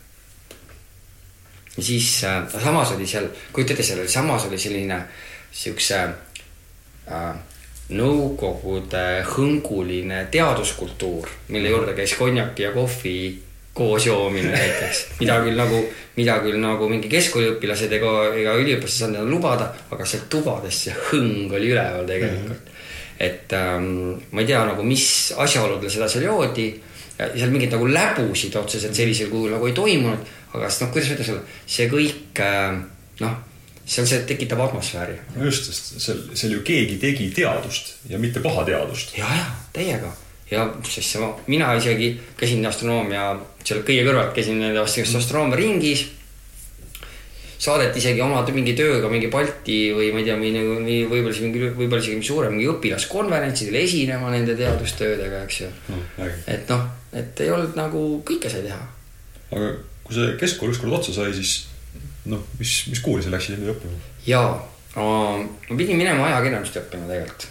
Ja 1.76 1.82
siis 1.82 2.24
äh, 2.24 2.42
samas 2.62 2.92
oli 2.92 3.06
seal, 3.06 3.28
kujuta 3.52 3.72
ette, 3.72 3.86
seal 3.86 4.02
oli 4.02 4.08
samas 4.08 4.46
oli 4.48 4.58
selline 4.58 5.00
siukse 5.52 6.00
äh, 7.10 7.30
nõukogude 7.90 9.04
hõnguline 9.26 10.24
teaduskultuur, 10.30 11.30
mille 11.50 11.72
juurde 11.72 11.94
käis 11.98 12.14
konjaki 12.18 12.68
ja 12.68 12.74
kohvi 12.74 13.14
koos 13.74 14.06
joomine 14.06 14.50
näiteks, 14.50 15.04
mida 15.20 15.38
küll 15.44 15.58
nagu, 15.58 15.80
mida 16.18 16.36
küll 16.42 16.58
nagu 16.62 16.88
mingi 16.90 17.10
keskkooliõpilased 17.10 17.92
ega, 17.98 18.12
ega 18.34 18.54
üliõpilased 18.58 18.96
ei 18.98 19.04
saanud 19.04 19.20
endale 19.20 19.34
lubada, 19.34 19.70
aga 19.94 20.06
seal 20.06 20.26
tubades 20.30 20.84
see 20.86 20.94
hõng 21.10 21.54
oli 21.54 21.70
üleval 21.70 22.06
tegelikult 22.06 22.58
mm. 22.58 22.68
-hmm. 22.68 23.26
et 23.26 23.54
ähm, 23.58 23.90
ma 24.30 24.42
ei 24.42 24.50
tea 24.50 24.64
nagu, 24.66 24.86
mis 24.86 25.06
asjaoludel 25.38 25.90
seda 25.90 26.08
seal 26.10 26.26
joodi 26.26 26.68
seal 27.20 27.50
mingeid 27.52 27.74
nagu 27.74 27.88
läbusid 27.90 28.54
otseselt 28.56 28.94
sellisel 28.96 29.28
kujul 29.30 29.54
nagu 29.54 29.66
ei 29.68 29.76
toimunud, 29.76 30.28
aga 30.54 30.70
siis 30.70 30.82
noh, 30.82 30.92
kuidas 30.94 31.10
ma 31.10 31.16
ütlen 31.16 31.30
sulle, 31.30 31.44
see 31.66 31.88
kõik 31.92 32.42
äh, 32.44 32.80
noh, 33.20 33.38
seal 33.90 34.06
see 34.06 34.24
tekitab 34.28 34.62
atmosfääri 34.66 35.16
no 35.36 35.46
just, 35.48 35.70
sest 35.70 36.02
seal, 36.02 36.24
seal 36.38 36.56
ju 36.58 36.64
keegi 36.66 36.98
tegi 37.02 37.30
teadust 37.34 37.96
ja 38.10 38.18
mitte 38.22 38.42
paha 38.44 38.64
teadust. 38.68 39.16
ja, 39.18 39.26
ja 39.40 39.46
täiega 39.74 40.12
ja 40.50 40.66
sest 40.86 41.16
see, 41.16 41.32
mina 41.50 41.72
isegi 41.78 42.12
käisin 42.38 42.66
astronoomia 42.66 43.32
selle 43.64 43.84
kõige 43.86 44.06
kõrvalt 44.06 44.32
käisin 44.36 44.58
nende 44.62 44.82
astronoomia 44.82 45.58
ringis. 45.58 46.06
saadeti 47.60 47.98
isegi 48.00 48.22
oma 48.24 48.40
mingi 48.54 48.74
tööga 48.78 49.08
mingi 49.08 49.28
Balti 49.28 49.92
või 49.92 50.12
ma 50.14 50.22
ei 50.22 50.24
tea, 50.24 50.38
või 50.38 51.02
võib-olla 51.10 51.34
isegi 51.34 51.50
mingi, 51.50 51.74
võib-olla 51.76 52.02
isegi 52.02 52.22
suurem 52.26 52.56
mingi 52.56 52.70
õpilaskonverentsidele 52.72 53.84
esinema 53.84 54.30
nende 54.30 54.56
teadustöödega, 54.56 55.44
eks 55.44 55.60
ju. 55.60 55.68
et 56.46 56.70
noh, 56.72 56.88
et 57.12 57.40
ei 57.44 57.50
olnud 57.50 57.76
nagu 57.76 58.22
kõike 58.26 58.50
sai 58.50 58.64
teha. 58.64 58.80
aga 59.50 59.74
kui 60.10 60.18
see 60.18 60.34
keskkool 60.42 60.74
ükskord 60.74 60.98
otsa 60.98 61.14
sai, 61.14 61.30
siis 61.36 61.68
noh, 62.26 62.42
mis, 62.58 62.74
mis 62.90 63.00
kooli 63.04 63.22
sa 63.22 63.30
läksid 63.32 63.56
enne 63.56 63.70
õppima? 63.70 64.02
ja 64.26 64.42
ma 64.98 65.78
pidin 65.78 66.00
minema 66.00 66.26
ajakirjandust 66.26 66.82
õppima 66.82 67.06
tegelikult 67.06 67.48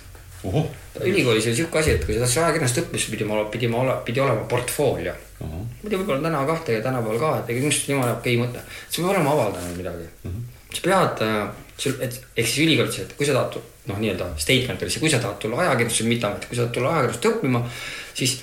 ülikoolis 1.03 1.47
oli 1.47 1.55
siuke 1.55 1.79
asi, 1.79 1.95
et 1.95 2.05
kui 2.05 2.15
sa 2.15 2.23
tahtsid 2.23 2.43
ajakirjandust 2.43 2.81
õppida, 2.81 3.01
siis 3.01 3.13
pidi 3.13 3.25
ma, 3.27 3.39
pidi 3.51 3.69
ma, 3.71 3.95
pidi 4.05 4.21
olema 4.23 4.45
portfoolio. 4.51 5.15
muidu 5.39 5.99
võib-olla 6.01 6.23
täna 6.23 6.43
kahte 6.47 6.77
ja 6.77 6.83
tänapäeval 6.83 7.19
ka, 7.19 7.31
et 7.39 7.51
ega 7.53 7.67
arust 7.67 7.89
jumala 7.89 8.15
okei 8.17 8.37
mõte. 8.39 8.63
sa 8.89 9.01
pead 9.01 9.09
olema 9.13 9.31
avaldanud 9.35 9.77
midagi 9.77 10.07
mm. 10.07 10.31
-hmm. 10.31 10.75
sa 10.75 10.81
pead, 10.87 11.23
sul, 11.77 11.95
et 11.99 12.21
ehk 12.35 12.47
siis 12.47 12.65
ülikoolis, 12.65 12.99
et 12.99 13.13
kui 13.17 13.25
sa 13.25 13.33
tahad, 13.33 13.59
noh, 13.87 13.99
nii-öelda 14.03 14.29
statement 14.37 14.83
oli 14.83 14.91
see, 14.91 14.99
kui 14.99 15.09
sa 15.09 15.19
tahad 15.19 15.39
tulla 15.39 15.61
ajakirjandusse, 15.63 16.03
mitte 16.03 16.27
amet, 16.27 16.45
kui 16.45 16.55
sa 16.55 16.61
tahad 16.61 16.75
tulla 16.75 16.89
ajakirjandust 16.93 17.29
õppima, 17.31 17.63
siis 18.13 18.37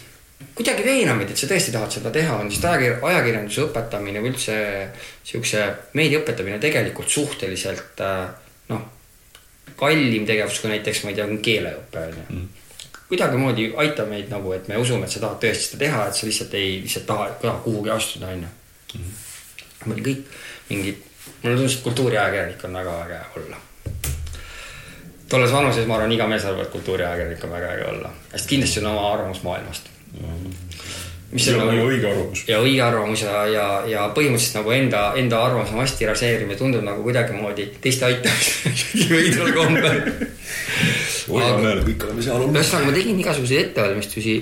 kuidagi 0.56 0.84
veena 0.84 1.14
meid, 1.16 1.30
et 1.32 1.40
sa 1.40 1.48
tõesti 1.48 1.72
tahad 1.72 1.92
seda 1.92 2.10
teha, 2.12 2.36
on 2.40 2.50
siis 2.52 2.64
ajakir-, 2.64 2.98
ajakirjanduse 3.08 3.64
õpetamine 3.68 4.20
või 4.24 4.32
üldse 4.34 4.56
siukse 5.24 5.64
meedia 5.96 6.20
õpetamine 6.20 6.60
tegelikult 6.60 7.12
suhteliselt 7.12 8.00
äh, 8.04 8.28
noh, 8.72 8.84
kallim 9.80 10.26
tegevus 10.28 10.60
kui 10.60 10.72
näiteks, 10.72 11.04
ma 11.04 11.12
ei 11.12 11.18
tea, 11.18 11.26
keeleõpe 11.48 12.04
on 12.08 12.20
ju. 12.20 12.44
kuidagimoodi 13.08 13.70
aita 13.82 14.06
meid 14.08 14.30
nagu, 14.32 14.52
et 14.56 14.68
me 14.68 14.80
usume, 14.82 15.06
et 15.06 15.12
sa 15.12 15.22
tahad 15.22 15.40
tõesti 15.44 15.70
seda 15.70 15.84
teha, 15.84 16.04
et 16.08 16.20
sa 16.20 16.28
lihtsalt 16.28 16.54
ei, 16.58 16.78
lihtsalt 16.84 17.08
taha, 17.08 17.28
taha 17.42 17.58
kuhugi 17.64 17.92
astuda, 17.94 18.32
on 18.34 18.46
ju. 18.46 19.02
me 19.86 19.94
olime 19.94 20.06
kõik 20.08 20.38
mingid, 20.70 21.02
mulle 21.42 21.56
tundus, 21.56 21.78
et 21.78 21.84
kultuuriajakirjanik 21.88 22.64
on 22.68 22.80
väga 22.80 22.96
äge 23.04 23.20
olla. 23.40 23.60
tolles 25.28 25.52
vanuses 25.52 25.86
ma 25.86 25.96
arvan, 26.00 26.12
iga 26.12 26.28
mees 26.28 26.44
arvab, 26.44 26.66
et 26.66 26.72
kultuuriajakirjanik 26.76 27.44
on 27.44 27.54
väga 27.58 27.74
äge 27.76 27.90
olla, 27.92 28.14
sest 28.32 28.50
kindlasti 28.52 28.84
on 28.84 28.90
oma 28.94 29.12
arvamus 29.12 29.44
maailmast. 29.46 29.95
Mis 31.32 31.48
on 31.50 31.58
nagu 31.60 31.86
õige 31.90 32.08
arvamus. 32.10 32.42
ja 32.48 32.58
õige 32.62 32.82
arvamus 32.86 33.22
ja, 33.24 33.40
ja, 33.50 33.64
ja 33.90 34.04
põhimõtteliselt 34.16 34.60
nagu 34.60 34.74
enda, 34.76 35.00
enda 35.20 35.40
arvamuse 35.48 35.74
mass 35.76 35.96
tiražeerimine 35.98 36.58
tundub 36.58 36.84
nagu 36.86 37.02
kuidagimoodi 37.04 37.66
teiste 37.82 38.06
aitamine 38.08 38.74
veidral 39.12 39.50
kombel. 39.56 39.98
hoiame 41.26 41.64
meelde, 41.64 41.82
kõik 41.90 42.06
oleme 42.06 42.22
seal 42.22 42.38
olnud. 42.38 42.60
ühesõnaga, 42.60 42.90
ma 42.90 42.96
tegin 43.00 43.24
igasuguseid 43.24 43.64
ettevalmistusi 43.64 44.36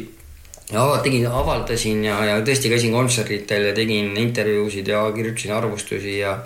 ja 0.73 0.85
tegin, 1.05 1.27
avaldasin 1.29 2.05
ja, 2.05 2.21
ja 2.29 2.37
tõesti 2.45 2.73
käisin 2.73 2.93
kontserditel 2.93 3.71
ja 3.71 3.75
tegin 3.77 4.15
intervjuusid 4.21 4.89
ja 4.93 5.03
kirjutasin 5.17 5.57
arvustusi 5.57 6.19
ja, 6.21 6.37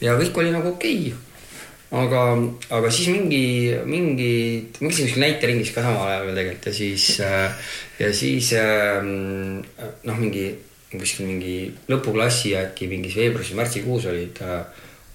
ja 0.00 0.16
kõik 0.20 0.42
oli 0.42 0.54
nagu 0.54 0.74
okei 0.76 1.04
okay. 1.10 1.31
aga, 1.92 2.22
aga 2.72 2.90
siis 2.92 3.10
mingi, 3.12 3.44
mingi, 3.84 4.32
ma 4.80 4.88
käisin 4.88 5.08
kuskil 5.08 5.24
näiteringis 5.26 5.72
ka 5.74 5.84
samal 5.84 6.08
ajal 6.08 6.28
veel 6.28 6.38
tegelikult 6.40 6.68
ja 6.70 6.74
siis, 6.76 7.08
ja 8.00 8.12
siis 8.16 8.52
ähm, 8.56 9.60
noh, 10.08 10.20
mingi 10.20 10.46
kuskil 10.92 11.28
mingi 11.28 11.56
lõpuklassi 11.90 12.56
äkki 12.58 12.88
mingis 12.90 13.16
veebruaris 13.20 13.54
märtsikuus 13.58 14.08
olid, 14.10 14.40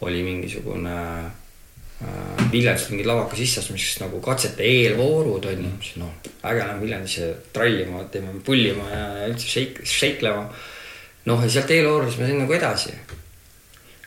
oli 0.05 0.23
mingisugune 0.25 0.95
äh, 1.25 2.45
Viljandist 2.53 2.93
mingi 2.93 3.05
lavaka 3.07 3.37
sisseastumiseks 3.37 4.01
nagu 4.03 4.21
katsete 4.23 4.65
eelvoorud 4.65 5.49
on 5.49 5.67
ju, 5.67 5.73
siis 5.81 5.99
noh, 6.01 6.13
äge 6.45 6.63
läheb 6.63 6.81
Viljandisse 6.85 7.33
trallima, 7.53 8.05
teeme 8.13 8.37
pullima 8.45 8.85
ja 8.93 9.03
ja 9.23 9.27
üldse 9.33 9.49
šeik-, 9.49 9.83
šeiklema. 9.85 10.47
noh, 11.27 11.43
ja 11.43 11.51
sealt 11.57 11.73
eelvoorudest 11.73 12.21
ma 12.21 12.29
sain 12.29 12.41
nagu 12.45 12.57
edasi. 12.57 12.93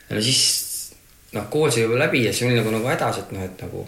ja 0.09 0.17
no 0.17 0.23
siis 0.23 0.70
noh, 1.37 1.49
kool 1.51 1.71
sai 1.71 1.85
juba 1.85 1.99
läbi 2.01 2.25
ja 2.25 2.33
siis 2.35 2.49
oli 2.49 2.59
nagu, 2.59 2.73
nagu 2.75 2.89
hädas, 2.91 3.21
et 3.23 3.35
noh, 3.35 3.45
et 3.47 3.65
nagu 3.65 3.85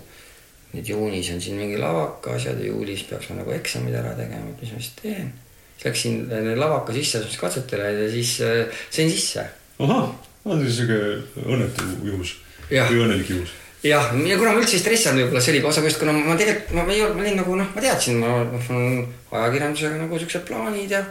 nüüd 0.72 0.88
juunis 0.88 1.30
on 1.34 1.40
siin 1.44 1.58
mingi 1.60 1.80
lavaka 1.80 2.36
asjad 2.38 2.60
ja 2.60 2.68
juulis 2.70 3.04
peaks 3.08 3.30
ma 3.30 3.40
nagu 3.42 3.54
eksamid 3.54 3.96
ära 3.98 4.14
tegema, 4.18 4.52
et 4.52 4.62
mis 4.62 4.74
ma 4.74 4.80
siis 4.80 4.92
teen. 5.00 5.32
siis 5.76 5.88
läksin 5.88 6.60
lavaka 6.60 6.94
sisseastumiskatsetele 6.96 7.90
ja 7.98 8.12
siis 8.12 8.36
äh, 8.46 8.84
sain 8.90 9.10
sisse 9.10 9.44
ahah, 9.82 10.06
see 10.44 10.54
on 10.54 10.62
siuke 10.78 11.00
õnnetu 11.42 11.90
juhus 12.06 12.38
või 12.70 13.02
õnnelik 13.04 13.34
juhus. 13.34 13.52
jah, 13.84 14.14
ja 14.28 14.38
kuna 14.40 14.54
ma 14.54 14.62
üldse 14.62 14.78
ei 14.78 14.84
stressanud, 14.84 15.26
võib-olla 15.26 15.42
see 15.44 15.56
oli 15.56 15.64
osa 15.72 15.84
põhjust, 15.84 16.00
kuna 16.00 16.14
ma 16.16 16.38
tegelikult, 16.38 16.72
ma 16.78 16.86
ei 16.88 17.02
olnud, 17.04 17.18
ma 17.18 17.26
olin 17.26 17.38
nagu 17.42 17.58
noh, 17.58 17.74
ma 17.74 17.84
teadsin, 17.84 18.22
ma 18.22 18.32
mul 18.46 18.72
on 18.78 19.04
ajakirjandusega 19.42 20.00
nagu 20.06 20.22
siuksed 20.22 20.46
plaanid 20.48 20.96
ja 20.96 21.04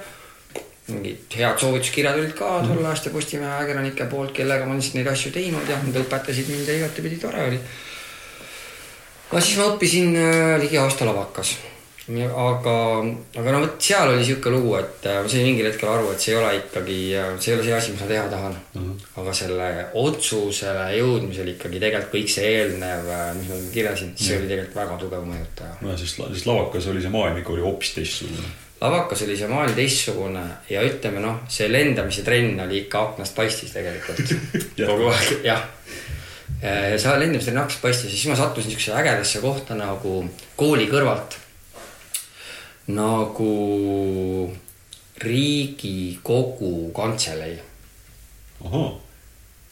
mingid 0.96 1.40
head 1.40 1.60
soovituskirjad 1.62 2.20
olid 2.20 2.36
ka 2.38 2.52
tol 2.66 2.84
ajast 2.84 3.10
ja 3.10 3.16
Postimehe 3.16 3.52
ajakirjanike 3.58 4.08
poolt, 4.12 4.36
kellega 4.38 4.68
ma 4.68 4.78
lihtsalt 4.78 5.00
neid 5.00 5.10
asju 5.12 5.34
teinud 5.36 5.70
ja 5.70 5.80
nad 5.82 6.00
õpetasid 6.04 6.52
mind 6.52 6.70
ja 6.70 6.78
igatepidi 6.80 7.20
tore 7.22 7.50
oli. 7.50 7.60
no 9.32 9.42
siis 9.42 9.60
ma 9.60 9.68
õppisin 9.74 10.16
äh, 10.20 10.56
ligi 10.62 10.80
aasta 10.82 11.08
lavakas. 11.08 11.58
aga, 12.12 12.76
aga 13.40 13.52
no 13.54 13.60
vot 13.62 13.76
seal 13.88 14.10
oli 14.12 14.26
sihuke 14.28 14.52
lugu, 14.52 14.74
et 14.80 15.06
äh, 15.08 15.20
ma 15.24 15.30
sain 15.32 15.46
mingil 15.48 15.70
hetkel 15.70 15.92
aru, 15.92 16.10
et 16.12 16.24
see 16.24 16.34
ei 16.34 16.40
ole 16.40 16.56
ikkagi, 16.58 16.98
see 17.38 17.54
ei 17.54 17.58
ole 17.58 17.68
see 17.68 17.78
asi, 17.78 17.94
mis 17.94 18.02
ma 18.02 18.10
teha 18.10 18.26
tahan 18.34 18.58
mm. 18.58 18.82
-hmm. 18.82 19.06
aga 19.22 19.38
selle 19.42 19.70
otsusele 20.02 20.90
jõudmisel 20.98 21.54
ikkagi 21.54 21.80
tegelikult 21.86 22.18
kõik 22.18 22.34
see 22.34 22.52
eelnev, 22.58 23.14
mis 23.38 23.54
ma 23.54 23.62
kirjasin, 23.78 24.12
see 24.18 24.42
oli 24.42 24.52
tegelikult 24.52 24.82
väga 24.84 25.00
tugev 25.06 25.24
mõjutaja. 25.30 25.80
no 25.82 25.96
sest, 25.98 26.20
sest 26.34 26.52
lavakas 26.52 26.92
oli 26.92 27.06
see 27.06 27.16
maailm 27.16 27.40
ikka 27.44 27.58
oli 27.58 27.66
hoopis 27.70 27.96
teistsugune. 28.00 28.52
Lavakas 28.82 29.22
oli 29.22 29.38
see 29.38 29.50
maailm 29.52 29.76
teistsugune 29.78 30.44
ja 30.70 30.82
ütleme 30.86 31.22
noh, 31.22 31.44
see 31.52 31.70
lendamise 31.70 32.26
trenn 32.26 32.60
oli 32.64 32.84
ikka 32.86 33.04
aknast 33.12 33.36
paistis 33.38 33.76
tegelikult 33.76 34.34
kogu 34.90 35.12
aeg, 35.12 35.46
jah. 35.46 35.68
ja 36.62 36.98
seal 36.98 37.22
lendamise 37.22 37.52
trenn 37.52 37.64
aknast 37.64 37.84
paistis 37.84 38.10
ja 38.10 38.16
siis 38.18 38.32
ma 38.32 38.40
sattusin 38.40 38.74
siuksesse 38.74 38.98
ägedasse 38.98 39.44
kohta 39.44 39.78
nagu 39.78 40.26
kooli 40.58 40.90
kõrvalt. 40.92 41.38
nagu 42.98 43.54
Riigikogu 45.22 46.90
kantselei. 46.98 47.60
ahah, 48.66 48.94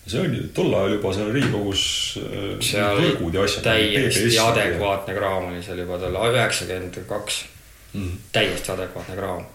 see 0.05 0.21
on 0.21 0.35
ju 0.35 0.49
tol 0.53 0.73
ajal 0.77 0.99
juba 0.99 1.13
seal 1.17 1.31
Riigikogus 1.33 1.83
äh, 2.21 2.51
seal 2.61 3.01
asjad. 3.43 3.63
täiesti 3.65 4.37
adekvaatne 4.37 5.17
kraam 5.17 5.49
oli 5.49 5.63
seal 5.65 5.81
juba 5.81 5.97
tol 5.97 6.13
ajal, 6.13 6.43
üheksakümmend 6.43 7.01
kaks. 7.09 7.47
Mhm. 7.93 8.17
täiesti 8.31 8.71
adekvaatne 8.71 9.15
kraam. 9.15 9.45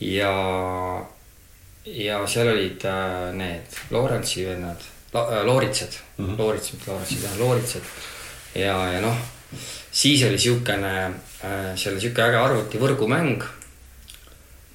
ja, 0.00 0.32
ja 1.86 2.26
seal 2.26 2.48
olid 2.48 2.84
äh, 2.84 3.32
need 3.32 3.78
Lorentsi 3.90 4.46
vennad, 4.46 4.80
Looritsed 5.44 5.92
mm, 6.16 6.26
-hmm. 6.26 6.38
Loorits, 6.38 6.72
mitte 6.72 6.90
Lorentsid, 6.90 7.22
jah, 7.22 7.38
Looritsed. 7.38 7.82
ja, 8.54 8.92
ja 8.92 9.00
noh, 9.00 9.16
siis 9.92 10.22
oli 10.22 10.38
siukene, 10.38 11.10
seal 11.76 11.94
oli 11.94 12.00
siuke 12.00 12.22
äge 12.22 12.36
arvutivõrgumäng 12.36 13.44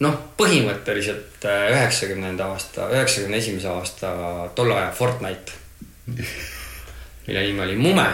noh, 0.04 0.18
põhimõtteliselt 0.40 1.46
äh, 1.46 1.68
üheksakümnenda 1.74 2.50
aasta, 2.54 2.88
üheksakümne 2.94 3.40
esimese 3.40 3.70
aasta 3.72 4.12
tolle 4.56 4.78
aja 4.80 4.92
Fortnite. 4.96 5.52
mille 7.28 7.42
nimi 7.46 7.62
oli 7.62 7.76
Mume, 7.78 8.08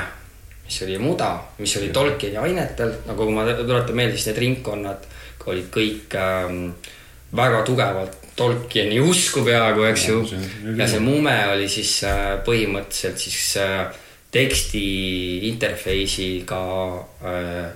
mis 0.66 0.82
oli 0.82 0.97
muda, 0.97 1.32
mis 1.61 1.78
oli 1.78 1.91
Tolkieni 1.93 2.38
ainetel, 2.41 2.93
nagu 3.05 3.30
ma 3.32 3.45
tuletan 3.53 3.95
meelde, 3.95 4.18
siis 4.18 4.32
need 4.32 4.41
ringkonnad 4.43 5.05
olid 5.45 5.68
kõik 5.74 6.16
ähm, 6.18 6.72
väga 7.36 7.61
tugevalt 7.68 8.18
Tolkieni 8.36 8.97
usku 8.99 9.45
peaaegu, 9.45 9.86
eks 9.88 10.07
ju. 10.09 10.18
ja 10.76 10.88
see 10.91 10.99
Mume 10.99 11.36
oli 11.53 11.70
siis 11.72 12.01
äh, 12.03 12.34
põhimõtteliselt 12.43 13.22
siis 13.22 13.53
äh, 13.61 13.86
teksti 14.36 14.82
interface'iga 15.51 16.61
äh, 17.24 17.70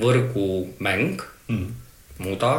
võrgumäng. 0.00 1.20
Mm, 1.50 1.74
muda 2.24 2.54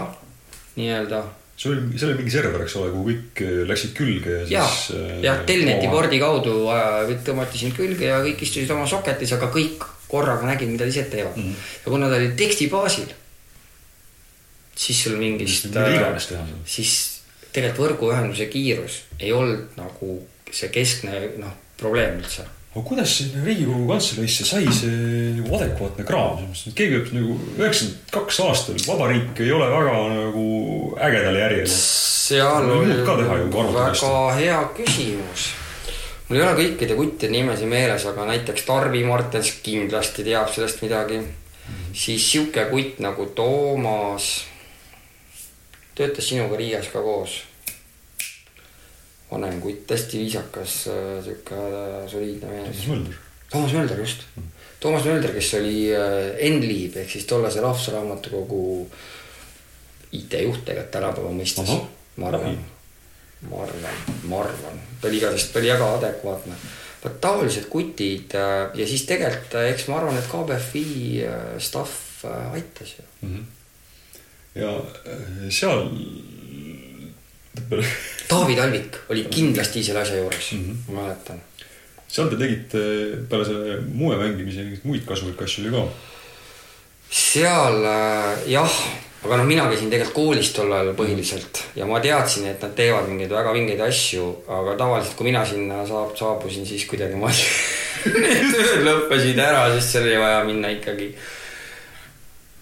nii-öelda. 0.75 1.23
See 1.61 1.69
oli, 1.69 1.97
see 1.97 2.07
oli 2.07 2.17
mingi 2.17 2.33
server, 2.33 2.63
eks 2.65 2.75
ole, 2.79 2.89
kuhu 2.93 3.07
kõik 3.11 3.41
äh, 3.45 3.61
läksid 3.69 3.93
külge 3.97 4.33
ja 4.33 4.43
siis. 4.45 4.53
jah, 4.55 4.77
äh, 4.97 5.17
jah, 5.27 5.41
telneti 5.45 5.89
pordi 5.91 6.19
kaudu 6.21 6.55
äh, 6.73 7.11
tõmmati 7.27 7.61
sind 7.61 7.77
külge 7.77 8.07
ja 8.09 8.21
kõik 8.25 8.41
istusid 8.41 8.71
oma 8.73 8.87
soketis, 8.89 9.35
aga 9.37 9.51
kõik 9.53 9.85
korraga 10.09 10.47
nägid, 10.49 10.71
mida 10.73 10.87
teised 10.89 11.11
teevad 11.13 11.37
mm. 11.37 11.43
-hmm. 11.51 11.67
ja 11.85 11.93
kuna 11.93 12.09
ta 12.09 12.17
oli 12.17 12.31
teksti 12.39 12.69
baasil, 12.71 13.13
siis 14.75 15.03
sul 15.03 15.19
mingist. 15.21 15.69
siis 16.65 16.95
tegelikult 17.51 17.91
võrguühenduse 17.91 18.47
kiirus 18.49 19.03
ei 19.19 19.31
olnud 19.35 19.77
nagu 19.77 20.17
see 20.51 20.71
keskne 20.73 21.21
noh, 21.37 21.53
probleem 21.77 22.17
üldse 22.23 22.47
aga 22.71 22.83
kuidas 22.87 23.17
sinna 23.17 23.43
Riigikogu 23.43 23.87
kantseleisse 23.89 24.45
sai 24.47 24.67
see 24.71 25.31
nagu 25.35 25.55
adekvaatne 25.57 26.05
kraam, 26.07 26.37
selles 26.39 26.51
mõttes, 26.51 26.67
et 26.69 26.77
keegi 26.77 26.99
ütles 27.01 27.15
nagu 27.17 27.33
üheksakümmend 27.59 28.13
kaks 28.15 28.39
aastal, 28.45 28.77
vabariik 28.87 29.41
ei 29.43 29.51
ole 29.51 29.67
väga 29.73 29.95
nagu 30.13 30.45
ägedal 31.07 31.39
järjel. 31.41 31.67
seal 31.73 32.71
oli 32.77 32.95
väga 33.01 34.21
hea 34.37 34.61
küsimus. 34.77 35.49
mul 36.29 36.39
ei 36.39 36.45
ole 36.45 36.55
kõikide 36.61 36.95
kuttide 36.95 37.33
nimesid 37.35 37.67
meeles, 37.67 38.07
aga 38.07 38.29
näiteks 38.31 38.63
Tarvi 38.69 39.03
Martens 39.03 39.51
kindlasti 39.65 40.23
teab 40.23 40.47
sellest 40.55 40.81
midagi 40.81 41.19
mm. 41.19 41.27
-hmm. 41.27 41.93
siis 41.93 42.31
sihuke 42.31 42.65
kutt 42.71 43.03
nagu 43.03 43.25
Toomas 43.35 44.31
töötas 45.95 46.29
sinuga 46.29 46.55
Riias 46.55 46.87
ka 46.87 47.03
koos 47.03 47.41
vanem 49.31 49.61
kutt, 49.61 49.91
hästi 49.91 50.19
viisakas, 50.25 50.87
äh, 50.91 51.23
sihuke 51.23 51.55
äh, 51.55 52.09
soliidne 52.11 52.51
mees. 52.51 52.83
Toomas 52.83 52.87
Mölder. 52.87 53.15
Toomas 53.51 53.73
Mölder, 53.73 53.99
just 53.99 54.27
mm.. 54.35 54.51
Toomas 54.79 55.05
Mölder, 55.05 55.33
kes 55.35 55.53
oli 55.59 55.77
äh, 55.95 56.35
Enliib 56.47 56.97
ehk 56.97 57.09
siis 57.11 57.27
tollase 57.29 57.63
Rahvusraamatukogu 57.63 58.61
IT-juht 60.11 60.65
tegelikult 60.67 60.91
tänapäeva 60.91 61.31
mõistes. 61.31 61.71
ma 62.19 62.27
arvan, 62.27 62.57
ma 63.47 63.61
arvan, 63.63 63.99
ma 64.27 64.41
arvan, 64.43 64.81
ta 64.99 65.07
oli 65.07 65.21
igatahes, 65.21 65.47
ta 65.53 65.59
oli 65.61 65.71
väga 65.71 65.91
adekvaatne. 65.99 66.57
vot 67.03 67.21
taolised 67.21 67.69
kutid 67.71 68.35
ja 68.35 68.87
siis 68.87 69.05
tegelikult 69.09 69.55
eks 69.61 69.87
ma 69.87 70.01
arvan, 70.01 70.19
et 70.19 70.27
KBFi 70.27 71.23
staff 71.57 72.25
aitas 72.51 72.97
ju 72.97 73.05
mm. 73.21 73.37
-hmm. 73.37 73.45
ja 74.59 74.75
seal 75.49 75.87
Taavi 78.29 78.55
Talvik 78.55 78.97
oli 79.11 79.25
kindlasti 79.27 79.83
selle 79.83 80.05
asja 80.05 80.21
juures 80.21 80.51
mm, 80.53 80.59
-hmm. 80.63 80.93
ma 80.93 81.01
mäletan. 81.01 81.41
seal 82.07 82.29
te 82.31 82.37
tegite 82.39 82.79
peale 83.29 83.45
selle 83.45 83.81
muue 83.91 84.15
mängimise 84.19 84.63
mingeid 84.63 84.87
muid 84.87 85.05
kasulikke 85.07 85.43
asju 85.43 85.65
oli 85.65 85.73
ka? 85.75 85.83
seal 87.11 87.83
äh, 87.83 88.47
jah, 88.47 88.77
aga 89.25 89.41
noh, 89.41 89.45
mina 89.45 89.67
käisin 89.67 89.91
tegelikult 89.91 90.15
koolis 90.15 90.53
tol 90.55 90.71
ajal 90.71 90.93
põhiliselt 90.95 91.59
ja 91.75 91.85
ma 91.85 91.99
teadsin, 91.99 92.47
et 92.47 92.63
nad 92.63 92.71
teevad 92.75 93.11
mingeid 93.11 93.35
väga 93.35 93.53
vingeid 93.57 93.83
asju, 93.83 94.31
aga 94.47 94.77
tavaliselt, 94.79 95.17
kui 95.19 95.27
mina 95.27 95.43
sinna 95.45 95.83
saab, 95.87 96.15
saabusin, 96.15 96.65
siis 96.65 96.87
kuidagi 96.87 97.19
ma 97.19 97.33
lõppesid 98.87 99.43
ära, 99.43 99.67
sest 99.75 99.97
seal 99.97 100.07
oli 100.07 100.17
vaja 100.23 100.41
minna 100.47 100.71
ikkagi. 100.71 101.13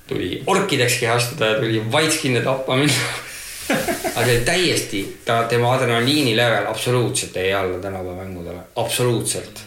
tuli 0.09 0.43
orkideks 0.49 0.97
kehastuda 0.99 1.45
ja 1.45 1.59
tuli 1.61 1.83
vaitskinne 1.91 2.41
tappa 2.41 2.75
minna 2.75 3.28
aga 3.69 4.25
see 4.25 4.43
täiesti, 4.47 5.01
ta, 5.25 5.43
tema 5.51 5.73
adrenaliini 5.75 6.35
level 6.37 6.67
absoluutselt 6.71 7.37
ei 7.37 7.53
alla 7.53 7.79
tänapäeva 7.79 8.23
mängudele, 8.23 8.59
absoluutselt. 8.75 9.65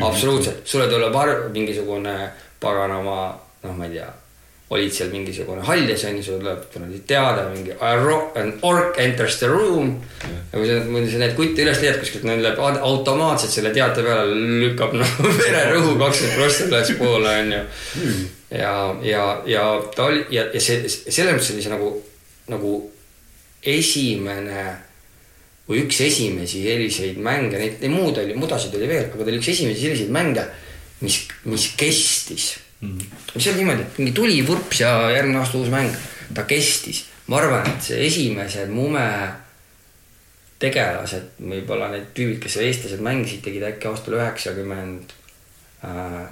absoluutselt, 0.00 0.60
sulle 0.64 0.88
tuleb 0.88 1.14
arv, 1.16 1.50
mingisugune 1.52 2.16
paganama, 2.60 3.20
noh, 3.62 3.76
ma 3.76 3.86
ei 3.86 3.96
tea, 3.98 4.08
olid 4.70 4.92
seal 4.94 5.08
mingisugune 5.10 5.64
haljas 5.66 6.04
onju, 6.06 6.22
sulle 6.22 6.42
tuleb 6.44 6.66
kuradi 6.70 7.00
teade 7.08 7.46
mingi 7.50 7.74
an 7.80 8.52
orc 8.62 8.98
enters 9.02 9.38
the 9.40 9.48
room. 9.50 9.96
ja 10.52 10.58
kui 10.58 10.68
sa, 10.68 10.76
kui 10.86 11.08
sa 11.10 11.22
need 11.24 11.34
kutte 11.38 11.64
üles 11.64 11.80
leiad 11.82 11.98
kuskilt, 12.02 12.26
neil 12.28 12.44
läheb 12.44 12.60
automaatselt 12.60 13.56
selle 13.56 13.72
teate 13.74 14.04
peale, 14.06 14.36
lükkab 14.62 14.94
noh 15.00 15.16
vererõhu 15.24 15.96
kakskümmend 15.98 16.38
prossa 16.38 16.68
ülespoole 16.68 17.34
onju. 17.42 17.64
ja, 18.62 18.74
ja, 19.02 19.26
ja 19.50 19.66
ta 19.96 20.06
oli 20.12 20.22
ja, 20.30 20.46
ja 20.54 20.62
see, 20.62 20.86
selles 20.86 21.34
mõttes 21.34 21.52
oli 21.56 21.66
see 21.66 21.74
nagu, 21.74 21.92
nagu 22.54 22.78
esimene 23.62 24.64
või 25.68 25.84
üks 25.84 26.00
esimesi 26.02 26.64
selliseid 26.64 27.20
mänge, 27.22 27.58
neid, 27.60 27.78
neid 27.82 27.92
muud 27.92 28.18
oli, 28.18 28.34
mudasid 28.38 28.74
oli 28.74 28.88
veel, 28.90 29.06
aga 29.10 29.22
ta 29.22 29.30
oli 29.30 29.38
üks 29.38 29.52
esimesi 29.52 29.84
selliseid 29.84 30.10
mänge, 30.14 30.46
mis, 31.04 31.20
mis 31.46 31.68
kestis 31.78 32.54
mm. 32.80 32.88
-hmm. 32.88 33.20
mis 33.34 33.46
oli 33.46 33.62
niimoodi, 33.62 33.86
et 33.86 34.00
mingi 34.00 34.16
tuli 34.16 34.40
vurps 34.46 34.80
ja 34.80 34.94
järgmine 35.14 35.38
aasta 35.38 35.58
uus 35.58 35.70
mäng, 35.70 35.94
ta 36.34 36.42
kestis. 36.48 37.04
ma 37.26 37.38
arvan, 37.38 37.68
et 37.70 37.86
see 37.86 38.00
esimesed 38.06 38.72
mume 38.74 39.06
tegelased, 40.60 41.38
võib-olla 41.38 41.88
need 41.92 42.10
tüübid, 42.16 42.40
kes 42.42 42.58
eestlased 42.60 43.00
mängisid, 43.00 43.40
tegid 43.44 43.62
äkki 43.64 43.88
aastal 43.88 44.18
üheksakümmend 44.18 45.14
äh, 45.86 46.26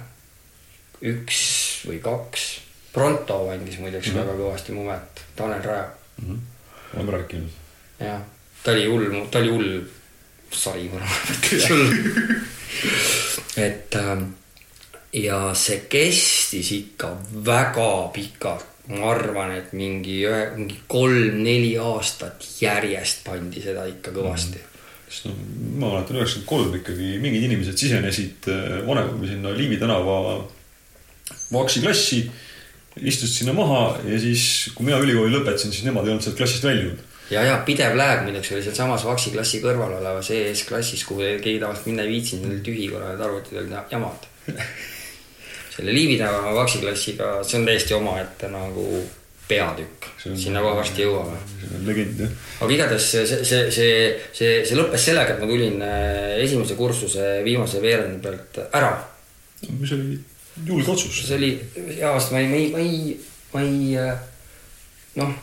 üks 1.01 1.39
või 1.87 2.01
kaks. 2.03 2.49
Pronto 2.93 3.45
mängis 3.47 3.77
muideks 3.79 4.09
mm 4.09 4.13
-hmm. 4.13 4.25
väga 4.25 4.37
kõvasti 4.37 4.73
mumet, 4.73 5.21
Tanel 5.35 5.63
Raja 5.63 5.89
mm. 6.21 6.27
-hmm 6.27 6.58
oleme 6.95 7.11
rääkinud. 7.17 7.49
jah, 7.99 8.21
ta 8.63 8.71
oli 8.71 8.85
hull, 8.85 9.21
ta 9.31 9.39
oli 9.39 9.49
hull 9.49 9.69
sari, 10.51 10.89
ma 10.89 11.01
arvan, 11.01 11.35
ütles 11.35 11.69
hull. 11.69 11.87
et 13.67 13.99
ja 15.13 15.41
see 15.57 15.83
kestis 15.89 16.71
ikka 16.75 17.13
väga 17.45 17.91
pikalt, 18.13 18.65
ma 18.93 19.11
arvan, 19.13 19.53
et 19.57 19.73
mingi 19.77 20.21
ühe, 20.25 20.41
mingi 20.57 20.81
kolm-neli 20.87 21.75
aastat 21.81 22.45
järjest 22.61 23.23
pandi 23.27 23.61
seda 23.63 23.85
ikka 23.89 24.15
kõvasti 24.15 24.57
mm 24.57 24.69
sest 25.09 25.25
noh, 25.25 25.37
ma 25.79 25.89
mäletan 25.95 26.19
üheksakümmend 26.19 26.49
kolm 26.49 26.75
ikkagi 26.79 27.17
mingid 27.21 27.47
inimesed 27.47 27.81
sisenesid 27.81 28.49
äh, 28.51 28.77
vanem 28.85 29.23
sinna 29.25 29.53
Liivi 29.57 29.79
tänava 29.81 30.19
Vaksi 31.53 31.81
istusid 32.97 33.43
sinna 33.43 33.53
maha 33.53 33.99
ja 34.07 34.19
siis, 34.19 34.71
kui 34.75 34.87
mina 34.87 34.99
ülikooli 35.03 35.33
lõpetasin, 35.35 35.73
siis 35.73 35.85
nemad 35.87 36.07
ei 36.07 36.15
olnud 36.15 36.25
sealt 36.25 36.37
klassist 36.39 36.65
väljunud. 36.65 37.03
ja, 37.29 37.43
ja 37.45 37.59
pidev 37.65 37.97
lääg 37.99 38.23
muideks 38.25 38.51
oli 38.55 38.63
sealsamas 38.65 39.05
Vaksi 39.05 39.33
klassi 39.35 39.61
kõrval 39.63 39.99
olevas 39.99 40.31
ES-klassis, 40.35 41.05
kuhu 41.07 41.27
keegi 41.43 41.59
tavaliselt 41.61 41.91
minna 41.91 42.07
ei 42.07 42.15
viitsinud, 42.15 42.49
oli 42.49 42.63
tühi 42.65 42.89
korra, 42.91 43.13
need 43.13 43.27
arvutid 43.27 43.61
olid 43.61 43.93
jamad. 43.93 44.27
selle 45.79 45.93
Liivi 45.95 46.17
tänava 46.19 46.55
Vaksi 46.55 46.81
klassiga, 46.83 47.39
see 47.47 47.61
on 47.61 47.69
täiesti 47.69 47.95
omaette 47.95 48.49
nagu 48.51 48.85
peatükk, 49.49 50.09
sinna 50.21 50.61
kohe 50.61 50.75
varsti 50.77 51.05
jõuame. 51.05 51.37
see 51.59 51.77
on 51.77 51.85
legend 51.87 52.19
jah. 52.21 52.33
aga 52.61 52.75
igatahes 52.75 53.05
see, 53.11 53.23
see, 53.29 53.45
see, 53.47 53.61
see, 53.73 53.93
see, 54.37 54.51
see 54.67 54.77
lõppes 54.77 55.07
sellega, 55.09 55.33
et 55.33 55.41
ma 55.41 55.49
tulin 55.49 55.79
äh, 55.85 56.35
esimese 56.43 56.77
kursuse 56.77 57.29
viimase 57.45 57.81
veerendi 57.81 58.19
pealt 58.21 58.59
ära. 58.67 58.91
mis 59.71 59.95
oli 59.95 60.19
julge 60.65 60.91
otsus. 60.91 61.21
see 61.27 61.37
oli 61.37 61.51
hea 61.95 62.09
aasta, 62.11 62.33
ma 62.35 62.39
ei, 62.39 62.47
ma 62.47 62.57
ei, 62.57 62.71
ma 62.71 62.79
ei, 62.79 63.19
ma 63.53 63.61
ei 63.61 63.97
äh, 63.97 64.17
noh, 65.19 65.33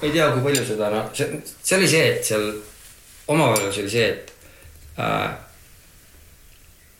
ma 0.00 0.08
ei 0.08 0.12
tea, 0.12 0.30
kui 0.32 0.44
palju 0.46 0.64
seda, 0.68 0.90
noh, 0.92 1.10
see, 1.16 1.40
see 1.62 1.78
oli 1.78 1.90
see, 1.90 2.06
et 2.16 2.30
seal 2.30 2.46
omavahelises 3.32 3.82
oli 3.82 3.92
see, 3.92 4.08
et 4.12 4.32
äh, 5.02 5.28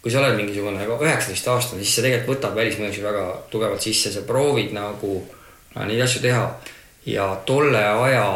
kui 0.02 0.12
sa 0.14 0.22
oled 0.22 0.38
mingisugune 0.38 0.86
üheksateist 0.86 1.48
aastane, 1.50 1.82
siis 1.82 1.96
see 1.98 2.06
tegelikult 2.06 2.36
võtab 2.36 2.58
välismõjusid 2.60 3.06
väga 3.06 3.26
tugevalt 3.50 3.82
sisse, 3.82 4.12
sa 4.14 4.22
proovid 4.26 4.74
nagu 4.76 5.18
äh, 5.18 5.84
neid 5.88 6.04
asju 6.04 6.22
teha 6.24 6.44
ja 7.10 7.30
tolle 7.48 7.82
aja 7.82 8.26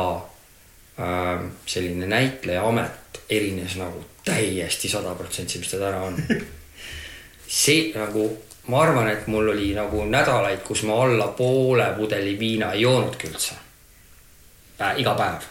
äh, 0.98 1.44
selline 1.70 2.08
näitlejaamet 2.10 3.22
erines 3.30 3.76
nagu 3.78 4.02
täiesti 4.26 4.90
sada 4.90 5.14
protsenti, 5.14 5.58
mis 5.58 5.70
ta 5.70 5.78
täna 5.80 6.02
on. 6.08 6.18
see 7.62 7.90
nagu, 7.94 8.28
ma 8.70 8.82
arvan, 8.84 9.08
et 9.10 9.26
mul 9.30 9.50
oli 9.52 9.72
nagu 9.76 10.04
nädalaid, 10.06 10.62
kus 10.66 10.84
ma 10.88 11.00
alla 11.04 11.30
poole 11.36 11.88
pudeli 11.96 12.36
viina 12.38 12.72
ei 12.74 12.84
joonudki 12.86 13.30
üldse 13.30 13.56
äh,. 14.80 15.00
iga 15.02 15.14
päev 15.18 15.48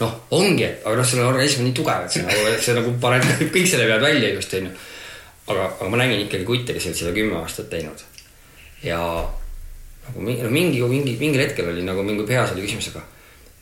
noh, 0.00 0.14
ongi, 0.30 0.68
aga 0.84 0.94
noh, 0.96 1.06
sul 1.06 1.24
organism 1.26 1.64
on 1.64 1.68
nii 1.68 1.74
tugev, 1.74 2.06
et 2.06 2.14
see 2.14 2.22
nagu, 2.22 2.54
see 2.62 2.76
nagu 2.76 2.94
paneb 3.02 3.26
kõik 3.54 3.66
selle 3.66 3.88
pealt 3.90 4.06
välja 4.06 4.30
just 4.36 4.54
onju. 4.54 4.72
aga, 5.48 5.66
aga 5.74 5.90
ma 5.90 6.00
nägin 6.02 6.24
ikkagi 6.26 6.46
kutte, 6.46 6.76
kes 6.76 6.90
olid 6.90 7.00
seda 7.02 7.14
kümme 7.16 7.38
aastat 7.40 7.70
teinud. 7.72 8.04
ja 8.86 9.00
nagu 10.06 10.22
mingi, 10.22 10.42
no 10.46 10.50
mingi, 10.54 10.82
mingi, 10.86 11.16
mingil 11.20 11.42
hetkel 11.42 11.72
oli 11.72 11.86
nagu 11.86 12.04
mingi 12.06 12.26
peas 12.28 12.54
oli 12.54 12.66
küsimus, 12.66 12.92
aga 12.94 13.02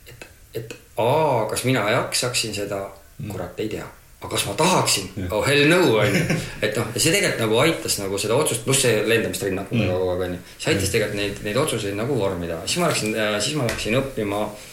et, 0.07 0.27
et 0.61 0.77
aa, 1.01 1.47
kas 1.49 1.65
mina 1.65 1.87
jaksaksin 1.95 2.53
seda, 2.57 2.85
kurat 3.31 3.57
ei 3.65 3.73
tea 3.73 3.87
aga 4.27 4.35
kas 4.35 4.45
ma 4.49 4.55
tahaksin, 4.59 5.09
oh 5.31 5.41
hell 5.47 5.65
no 5.71 5.81
onju, 6.03 6.23
et 6.61 6.77
noh, 6.77 6.93
ja 6.93 7.01
see 7.01 7.15
tegelikult 7.15 7.43
nagu 7.47 7.59
aitas 7.63 7.99
nagu 8.03 8.19
seda 8.21 8.37
otsust, 8.37 8.67
pluss 8.67 8.83
see 8.85 9.03
lendamistrenn 9.07 9.63
hakkab 9.63 9.79
mm. 9.79 9.91
kogu 9.95 10.13
aeg 10.13 10.25
onju, 10.29 10.39
see 10.59 10.73
aitas 10.73 10.91
tegelikult 10.93 11.21
neid, 11.23 11.43
neid 11.47 11.61
otsuseid 11.63 11.95
nagu 11.97 12.17
vormida, 12.19 12.59
siis 12.67 12.83
ma 12.83 12.91
läksin, 12.91 13.15
siis 13.39 13.55
ma 13.57 13.69
läksin 13.69 13.97
õppima 14.03 14.43
äh, 14.45 14.65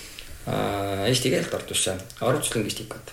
äh, 0.46 1.06
eesti 1.08 1.30
keelt 1.30 1.50
Tartusse, 1.50 1.96
arvutuslingvistikat. 2.20 3.12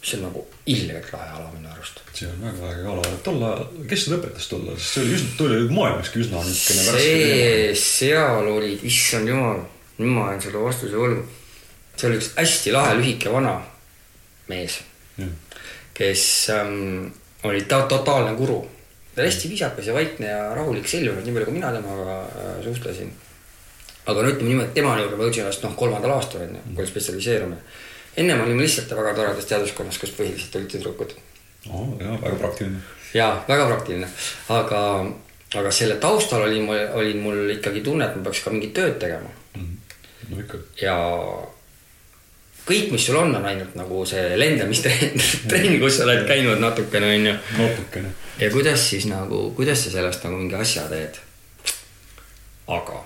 mis 0.00 0.12
on 0.14 0.20
nagu 0.28 0.44
ilgelt 0.70 1.08
lahe 1.12 1.30
ala 1.34 1.48
minu 1.50 1.70
arust. 1.72 2.00
see 2.14 2.28
on 2.28 2.42
väga 2.42 2.68
äge 2.70 2.84
ala, 2.92 3.16
tol 3.26 3.42
ajal, 3.42 3.64
kes 3.90 4.04
seda 4.04 4.20
õpetas 4.20 4.46
tol 4.50 4.62
ajal, 4.62 4.76
sest 4.78 4.94
see 4.94 5.02
oli 5.02 5.16
üsna, 5.16 5.32
too 5.38 5.48
oli 5.48 5.72
maailmaski 5.74 6.22
üsna 6.22 6.42
niisugune 6.46 7.00
see, 7.02 7.72
seal 7.82 8.52
olid, 8.52 8.84
issand 8.86 9.32
jumal, 9.32 9.64
nüüd 9.98 10.14
ma 10.14 10.28
olen 10.28 10.44
selle 10.44 10.62
vastuse 10.62 11.02
võlgu. 11.02 11.26
see 11.96 12.10
oli 12.10 12.20
üks 12.20 12.30
hästi 12.38 12.76
lahe 12.76 12.94
lühike 13.00 13.34
vana 13.34 13.56
mees, 14.48 14.78
kes 15.98 16.24
ähm, 16.54 17.06
oli 17.44 17.62
ta 17.70 17.82
totaalne 17.90 18.34
guru. 18.38 18.60
ta 19.14 19.22
oli 19.22 19.30
hästi 19.30 19.48
viisakas 19.48 19.86
ja 19.86 19.94
vaikne 19.94 20.26
ja 20.26 20.54
rahulik 20.54 20.88
selline, 20.88 21.22
nii 21.22 21.32
palju 21.34 21.50
kui 21.50 21.58
mina 21.58 21.72
temaga 21.74 22.20
äh, 22.22 22.60
suhtlesin 22.64 23.10
aga 24.08 24.24
no 24.24 24.32
ütleme 24.32 24.52
niimoodi, 24.52 24.74
tema 24.76 24.96
juurde 24.98 25.18
ma 25.18 25.26
jõudsin 25.26 25.46
alles 25.46 25.60
noh, 25.62 25.74
kolmandal 25.78 26.14
aastal 26.16 26.44
onju, 26.46 26.62
kui 26.72 26.84
oli 26.84 26.90
spetsialiseerumine. 26.90 27.60
ennem 28.16 28.40
olime 28.44 28.64
lihtsalt 28.64 28.94
väga 28.96 29.14
toredas 29.14 29.48
teaduskonnas, 29.50 29.98
kus 30.00 30.14
põhiliselt 30.16 30.56
olid 30.58 30.70
tüdrukud 30.72 31.14
oh,. 31.70 31.90
jaa, 32.00 32.16
väga 32.22 32.38
praktiline. 32.40 32.80
jaa, 33.14 33.32
väga 33.48 33.66
praktiline, 33.72 34.08
aga, 34.54 34.80
aga 35.60 35.74
selle 35.80 35.98
taustal 36.00 36.46
oli 36.48 36.62
mul, 36.64 36.80
oli 37.02 37.14
mul 37.20 37.54
ikkagi 37.58 37.84
tunne, 37.84 38.08
et 38.08 38.16
ma 38.16 38.24
peaks 38.28 38.42
ka 38.44 38.54
mingit 38.54 38.74
tööd 38.78 38.96
tegema 39.02 39.28
mm. 39.28 39.68
-hmm. 39.68 40.32
no 40.32 40.42
ikka. 40.46 40.62
ja 40.80 40.96
kõik, 42.68 42.90
mis 42.92 43.06
sul 43.08 43.16
on, 43.16 43.32
on 43.38 43.46
ainult 43.48 43.76
nagu 43.78 44.02
see 44.08 44.36
lendamistrenn, 44.36 45.16
kus 45.82 45.98
sa 45.98 46.04
oled 46.04 46.26
käinud 46.28 46.60
natukene, 46.60 47.14
onju. 47.16 47.36
natukene. 47.58 48.12
ja 48.40 48.50
kuidas 48.52 48.84
siis 48.90 49.08
nagu, 49.08 49.48
kuidas 49.56 49.86
sa 49.86 49.94
sellest 49.94 50.26
nagu 50.26 50.40
mingi 50.40 50.58
asja 50.58 50.84
teed? 50.92 51.16
aga 52.68 53.00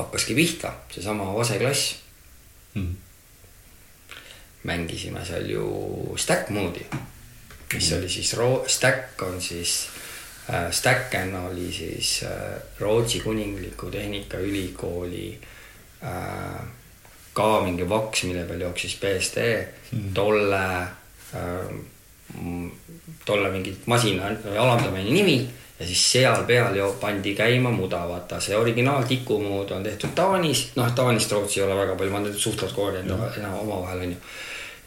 hakkaski 0.00 0.34
pihta, 0.34 0.74
seesama 0.90 1.30
Vase 1.36 1.60
klass 1.62 1.94
mm.. 2.74 2.96
mängisime 4.66 5.22
seal 5.26 5.46
ju 5.50 5.66
stack 6.18 6.50
mode'i, 6.50 6.88
mis 7.74 7.90
mm. 7.90 7.98
oli 7.98 8.10
siis 8.10 8.34
ro-, 8.34 8.64
stack 8.66 9.22
on 9.22 9.38
siis 9.42 9.86
äh,, 10.50 10.70
Stacken 10.74 11.34
oli 11.46 11.70
siis 11.72 12.22
äh, 12.26 12.62
Rootsi 12.80 13.20
Kuningliku 13.20 13.90
Tehnikaülikooli 13.90 15.38
äh, 16.02 16.81
ka 17.32 17.60
mingi 17.64 17.88
vaks, 17.88 18.26
mille 18.28 18.44
peal 18.48 18.66
jooksis 18.66 18.98
BSD 19.00 19.48
mm., 19.92 20.12
tolle 20.14 20.64
äh,, 21.34 21.72
tolle 23.24 23.50
mingi 23.50 23.76
masina 23.86 24.30
alamdomeeni 24.58 25.10
nimi 25.10 25.36
ja 25.82 25.86
siis 25.86 26.12
seal 26.12 26.44
peal 26.46 26.76
ju 26.76 26.94
pandi 27.00 27.34
käima 27.34 27.70
muda, 27.70 28.04
vaata 28.08 28.38
see 28.40 28.56
originaal 28.56 29.02
tikumuud 29.08 29.70
on 29.74 29.82
tehtud 29.82 30.14
Taanis, 30.14 30.68
noh, 30.76 30.92
Taanist 30.94 31.32
Rootsi 31.32 31.60
ei 31.60 31.66
ole 31.66 31.76
väga 31.76 31.96
palju, 31.98 32.12
ma 32.12 32.20
olen 32.22 32.34
suhteliselt 32.38 32.76
koordinud 32.76 33.38
enam 33.38 33.56
omavahel 33.64 34.04
onju. 34.06 34.16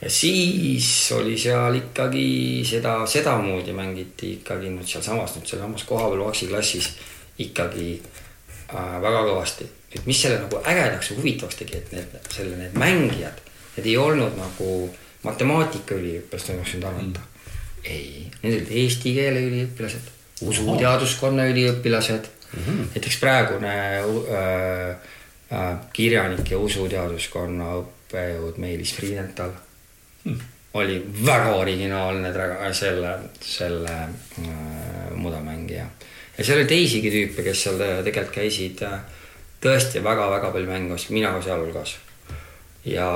ja 0.01 0.09
siis 0.09 1.11
oli 1.17 1.37
seal 1.37 1.75
ikkagi 1.81 2.27
seda, 2.69 2.97
sedamoodi 3.05 3.75
mängiti 3.75 4.31
ikkagi 4.39 4.71
nüüd 4.71 4.87
sealsamas, 4.87 5.35
nüüd 5.35 5.51
sealsamas 5.51 5.83
kohapeal 5.83 6.23
Vaksi 6.29 6.47
klassis 6.47 6.91
ikkagi 7.39 7.89
äh, 8.71 8.95
väga 9.01 9.25
kõvasti. 9.27 9.67
Et 9.95 10.05
mis 10.09 10.21
selle 10.21 10.39
nagu 10.41 10.59
ägedaks 10.67 11.11
ja 11.11 11.17
huvitavaks 11.19 11.61
tegi, 11.61 11.79
et 11.79 11.93
need, 11.95 12.17
selle, 12.33 12.57
need 12.59 12.75
mängijad, 12.79 13.39
need 13.77 13.87
ei 13.87 13.97
olnud 13.97 14.35
nagu 14.39 14.71
matemaatikaüliõpilased, 15.25 16.53
ma 16.53 16.63
võiksin 16.63 16.85
arvata 16.85 17.23
mm.. 17.23 17.47
ei, 17.83 18.27
need 18.43 18.59
olid 18.59 18.75
eesti 18.83 19.15
keele 19.15 19.45
üliõpilased 19.49 20.11
usuteaduskonna 20.41 21.45
üliõpilased 21.51 22.27
mm. 22.27 22.63
-hmm. 22.63 22.87
näiteks 22.95 23.19
praegune 23.19 23.75
äh, 23.99 24.89
äh, 25.53 25.77
kirjanik 25.93 26.51
ja 26.51 26.59
usuteaduskonna 26.59 27.71
õppejõud 27.81 28.59
Meelis 28.61 28.93
Friedenthal 28.93 29.53
mm. 30.23 30.39
oli 30.73 30.99
väga 31.25 31.55
originaalne 31.55 32.33
selle, 32.73 33.17
selle 33.41 33.95
äh, 33.95 35.15
mudamängija. 35.15 35.85
ja 36.37 36.43
seal 36.43 36.59
oli 36.59 36.67
teisigi 36.67 37.11
tüüpe, 37.11 37.43
kes 37.43 37.63
seal 37.63 37.79
tegelikult 37.79 38.35
käisid 38.35 38.83
äh, 38.83 38.99
tõesti 39.63 40.03
väga-väga 40.03 40.51
palju 40.53 40.69
mängimas, 40.69 41.09
mina 41.09 41.31
ka 41.35 41.41
sealhulgas. 41.45 41.97
ja, 42.85 43.09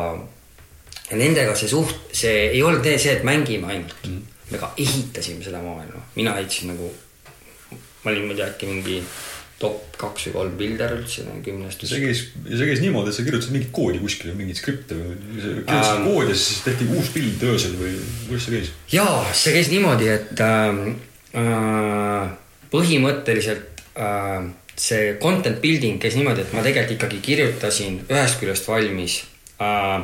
ja 1.10 1.18
nendega 1.18 1.56
see 1.56 1.70
suht, 1.70 2.10
see 2.12 2.50
ei 2.54 2.64
olnud 2.64 2.86
see, 2.96 3.14
et 3.14 3.24
mängime 3.24 3.68
ainult 3.68 3.96
mm. 4.06 4.16
-hmm. 4.16 4.52
me 4.52 4.58
ka 4.58 4.74
ehitasime 4.78 5.44
seda 5.44 5.62
maailma, 5.62 6.02
mina 6.16 6.38
ehitasin 6.38 6.74
nagu 6.74 6.94
ma 8.04 8.12
olin, 8.12 8.26
ma 8.26 8.34
ei 8.34 8.40
tea, 8.40 8.48
äkki 8.48 8.70
mingi 8.70 9.02
top 9.60 9.98
kaks 10.00 10.30
või 10.30 10.36
kolm 10.36 10.54
builder 10.60 10.94
üldse 10.96 11.26
kümnest. 11.44 11.84
see 11.88 12.00
käis, 12.00 12.22
see 12.48 12.68
käis 12.70 12.84
niimoodi, 12.84 13.12
et 13.12 13.18
sa 13.18 13.26
kirjutasid 13.28 13.56
mingit 13.56 13.74
koodi 13.76 14.00
kuskile, 14.00 14.36
mingit 14.38 14.60
skripte 14.62 14.96
või 14.96 15.18
kirjutasid 15.36 15.98
ähm, 15.98 16.06
koodi 16.08 16.32
ja 16.32 16.38
siis 16.40 16.62
tehti 16.64 16.88
uus 16.96 17.10
pild 17.16 17.44
öösel 17.50 17.76
või 17.80 17.98
kuidas 18.30 18.48
see 18.48 18.56
käis? 18.56 18.72
jaa, 18.94 19.18
see 19.36 19.56
käis 19.58 19.72
niimoodi, 19.74 20.08
et 20.14 20.44
äh, 20.46 20.80
äh, 21.44 22.32
põhimõtteliselt 22.72 23.84
äh, 24.00 24.48
see 24.80 25.18
content 25.22 25.60
building 25.62 26.00
käis 26.00 26.16
niimoodi, 26.16 26.46
et 26.46 26.56
ma 26.56 26.64
tegelikult 26.64 26.96
ikkagi 26.96 27.20
kirjutasin 27.26 28.00
ühest 28.08 28.40
küljest 28.40 28.68
valmis 28.68 29.20
äh,. 29.62 30.00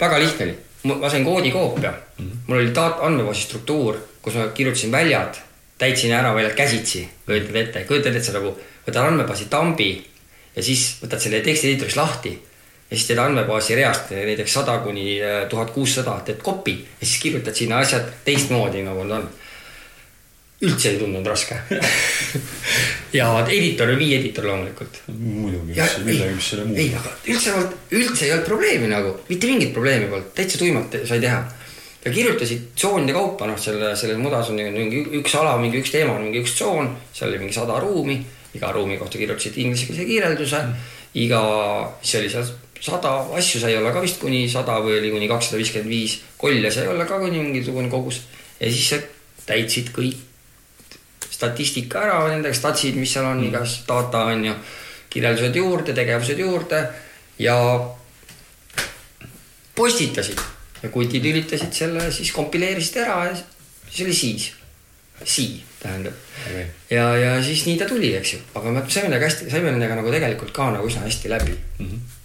väga 0.00 0.18
lihtne 0.18 0.46
oli, 0.48 0.56
ma 0.96 1.10
sain 1.12 1.24
koodi 1.24 1.50
koopia 1.52 1.92
mm, 1.92 2.24
-hmm. 2.24 2.42
mul 2.46 2.58
oli 2.58 2.72
andmebaasi 2.76 3.42
struktuur, 3.42 4.00
kus 4.22 4.34
ma 4.34 4.48
kirjutasin 4.56 4.92
väljad 4.92 5.40
täitsin 5.80 6.12
ära 6.12 6.34
väljad 6.34 6.52
käsitsi, 6.52 7.08
kujutad 7.26 7.56
ette, 7.56 7.84
kujutad 7.88 8.14
ette, 8.14 8.26
sa 8.26 8.36
nagu 8.36 8.52
võtad 8.86 9.06
andmebaasi 9.06 9.48
tambi 9.52 9.90
ja 10.56 10.62
siis 10.62 10.98
võtad 11.00 11.22
selle 11.22 11.40
tekstieditoriks 11.44 11.96
lahti 11.96 12.32
ja 12.90 12.96
siis 12.96 13.06
teed 13.08 13.20
andmebaasi 13.22 13.78
reast 13.78 14.10
näiteks 14.12 14.58
sada 14.58 14.76
kuni 14.84 15.14
äh, 15.22 15.44
tuhat 15.48 15.70
kuussada, 15.72 16.18
teed 16.26 16.42
copy 16.44 16.74
ja 16.74 17.06
siis 17.06 17.22
kirjutad 17.22 17.56
sinna 17.56 17.78
asjad 17.84 18.10
teistmoodi, 18.26 18.82
nagu 18.84 19.06
nad 19.08 19.22
on. 19.22 19.28
Üldse 20.60 20.90
ei 20.92 20.98
tundunud 21.00 21.26
raske 21.26 21.56
ja 23.18 23.28
editor, 23.48 23.94
Vii 23.98 24.10
editor 24.18 24.44
loomulikult. 24.50 25.00
muidugi, 25.08 25.76
millega, 26.04 26.34
mis 26.36 26.50
selle 26.52 26.66
muu. 26.68 26.76
ei, 26.76 26.90
aga 26.96 27.14
üldse, 27.32 27.54
üldse 27.96 28.26
ei 28.26 28.34
olnud 28.34 28.48
probleemi 28.48 28.90
nagu, 28.92 29.14
mitte 29.30 29.48
mingit 29.48 29.72
probleemi 29.76 30.10
polnud, 30.12 30.30
täitsa 30.36 30.60
tuimalt 30.60 30.98
sai 31.08 31.22
teha 31.22 31.40
ja 32.04 32.12
kirjutasid 32.12 32.70
tsoonide 32.76 33.16
kaupa, 33.16 33.48
noh, 33.48 33.58
selle, 33.60 33.94
selles 33.96 34.20
mudas 34.20 34.52
on 34.52 34.60
mingi 34.60 35.02
üks 35.20 35.34
ala, 35.40 35.56
mingi 35.60 35.80
üks 35.80 35.92
teema, 35.96 36.18
mingi 36.20 36.44
üks 36.44 36.54
tsoon, 36.60 36.94
seal 37.12 37.32
oli 37.32 37.42
mingi 37.42 37.56
sada 37.56 37.80
ruumi, 37.80 38.20
iga 38.56 38.72
ruumi 38.76 39.00
kohta 39.00 39.20
kirjutasid 39.20 39.58
inglisekeelse 39.64 40.08
kirjelduse 40.08 40.64
iga, 41.20 41.42
siis 42.02 42.20
oli 42.20 42.32
seal 42.32 42.50
sada 42.80 43.18
asju 43.36 43.60
sai 43.60 43.76
olla 43.76 43.92
ka 43.92 44.00
vist 44.04 44.20
kuni 44.20 44.46
sada 44.48 44.78
või 44.80 44.96
oli 45.00 45.12
kuni 45.12 45.28
kakssada 45.28 45.60
viiskümmend 45.60 45.92
viis, 45.92 46.20
kolle 46.40 46.72
sai 46.72 46.88
olla 46.88 47.04
ka 47.08 47.20
kuni 47.20 47.40
mingisugune 47.42 47.92
kogus 47.92 48.22
ja 48.60 48.68
siis 48.72 48.88
sa 48.94 49.00
täitsid 49.48 49.92
kõik 49.92 50.29
statistika 51.40 52.04
ära, 52.04 52.20
nendega 52.28 52.56
statsid, 52.56 52.98
mis 53.00 53.12
seal 53.14 53.30
on 53.30 53.40
mm., 53.40 53.48
igas 53.48 53.80
data 53.88 54.26
on 54.28 54.44
ju, 54.44 54.54
kirjeldused 55.10 55.56
juurde, 55.56 55.96
tegevused 55.96 56.38
juurde 56.38 56.84
ja 57.40 57.56
postitasid 59.74 60.40
ja 60.82 60.92
kutid 60.92 61.24
ülitasid 61.32 61.72
selle, 61.76 62.10
siis 62.12 62.32
kompileerisid 62.36 63.00
ära 63.02 63.24
ja 63.30 63.34
siis 63.36 64.04
oli 64.06 64.16
siis. 64.16 64.52
Sii 65.20 65.58
tähendab 65.82 66.14
okay.. 66.46 66.62
ja, 66.90 67.04
ja 67.16 67.32
siis 67.44 67.66
nii 67.66 67.76
ta 67.80 67.88
tuli, 67.88 68.14
eks 68.16 68.34
ju, 68.34 68.38
aga 68.56 68.72
me 68.72 68.82
saime 68.88 69.10
nendega 69.10 69.28
hästi, 69.28 69.50
saime 69.52 69.72
nendega 69.72 69.98
nagu 69.98 70.12
tegelikult 70.12 70.52
ka 70.56 70.70
nagu 70.72 70.88
üsna 70.88 71.04
hästi 71.04 71.28
läbi 71.28 71.52
mm. 71.52 71.86
-hmm. 71.86 72.19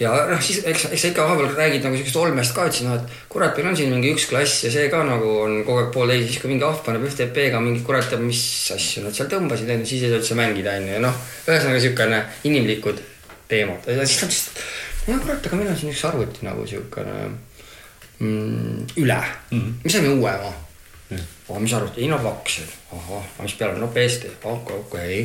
Ja 0.00 0.12
noh, 0.28 0.40
siis 0.42 0.60
eks, 0.66 0.88
eks 0.90 1.04
sa 1.04 1.10
ikka 1.12 1.26
vahepeal 1.28 1.54
räägid 1.54 1.84
nagu 1.86 1.98
siukest 1.98 2.18
olmest 2.18 2.54
ka, 2.56 2.66
ütlesin, 2.70 2.90
noh, 2.90 2.98
et 2.98 3.28
kurat, 3.30 3.54
meil 3.56 3.70
on 3.70 3.78
siin 3.78 3.92
mingi 3.94 4.10
üks 4.14 4.26
klass 4.30 4.64
ja 4.66 4.72
see 4.74 4.88
ka 4.92 5.04
nagu 5.06 5.28
on 5.44 5.60
kogu 5.66 5.84
aeg 5.84 5.92
pooltäis, 5.94 6.26
siis 6.28 6.42
kui 6.42 6.50
mingi 6.50 6.66
ahv 6.66 6.82
paneb 6.86 7.06
FTP-ga 7.10 7.62
mingi 7.62 7.84
kurat 7.86 8.08
teab 8.10 8.24
mis 8.24 8.42
asju 8.74 9.04
nad 9.04 9.14
seal 9.16 9.30
tõmbasid, 9.30 9.70
onju, 9.70 9.88
siis 9.88 10.02
ei 10.02 10.10
saa 10.12 10.22
üldse 10.22 10.38
mängida, 10.38 10.74
onju, 10.80 10.96
ja 10.96 11.04
noh, 11.04 11.22
ühesõnaga 11.46 11.84
siukene 11.86 12.20
inimlikud 12.50 13.02
teemad 13.50 13.86
ja 13.86 14.06
siis 14.08 14.24
ütles, 14.24 14.42
et 15.04 15.12
no 15.12 15.20
kurat, 15.22 15.46
aga 15.46 15.60
meil 15.60 15.70
on 15.70 15.78
siin 15.78 15.94
üks 15.94 16.04
arvuti 16.10 16.46
nagu 16.48 16.66
siukene 16.66 17.16
mm, 18.18 18.94
üle 18.98 19.20
mm, 19.20 19.58
-hmm. 19.58 19.72
me 19.84 19.90
saime 19.90 20.14
uue 20.16 20.36
oma 20.40 20.54
Jah. 21.10 21.20
aga 21.48 21.60
mis 21.60 21.72
arvuti, 21.76 22.00
ei 22.00 22.08
no 22.08 22.18
Vax, 22.24 22.60
ahah, 22.92 23.24
mis 23.42 23.54
peale, 23.60 23.78
no 23.78 23.90
BSD, 23.92 24.30
okei, 24.42 24.76
okei. 24.78 25.18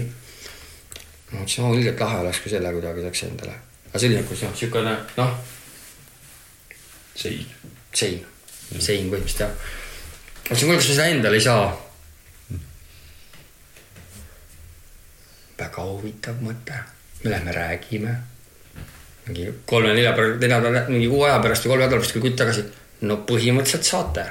ma 1.32 1.40
mõtlesin, 1.40 1.64
oo 1.64 1.74
ilgelt 1.78 2.04
lahe 2.04 2.20
oleks, 2.20 2.42
kui 2.44 2.52
selle 2.52 2.74
kuidagi 2.76 3.06
saaks 3.06 3.24
endale. 3.30 3.56
Aga 3.90 4.00
see 4.00 4.10
oli 4.10 4.18
nagu 4.20 4.40
noh, 4.42 4.56
siukene 4.62 4.96
noh, 5.18 5.36
sein. 7.16 7.46
sein, 7.94 8.18
sein 8.80 9.12
põhimõtteliselt 9.12 9.46
jah. 9.46 9.54
mõtlesin, 10.50 10.66
kuule, 10.66 10.80
kas 10.80 10.90
me 10.90 10.96
seda 10.96 11.08
endale 11.14 11.40
ei 11.40 11.46
saa. 11.46 11.70
väga 15.60 15.84
huvitav 15.84 16.38
mõte, 16.40 16.84
me 17.24 17.34
lähme 17.34 17.56
räägime. 17.56 18.18
mingi 19.28 19.50
kolme-nelja 19.70 20.14
pärast, 20.18 20.44
nelja, 20.44 20.86
mingi 20.90 21.10
kuu 21.12 21.26
aja 21.28 21.42
pärast 21.44 21.66
või 21.66 21.76
kolme 21.76 21.88
nädala 21.88 22.00
pärast, 22.00 22.16
kui 22.16 22.28
kutt 22.28 22.40
tagasi. 22.40 22.68
no 23.02 23.24
põhimõtteliselt 23.28 23.90
saate 23.90 24.30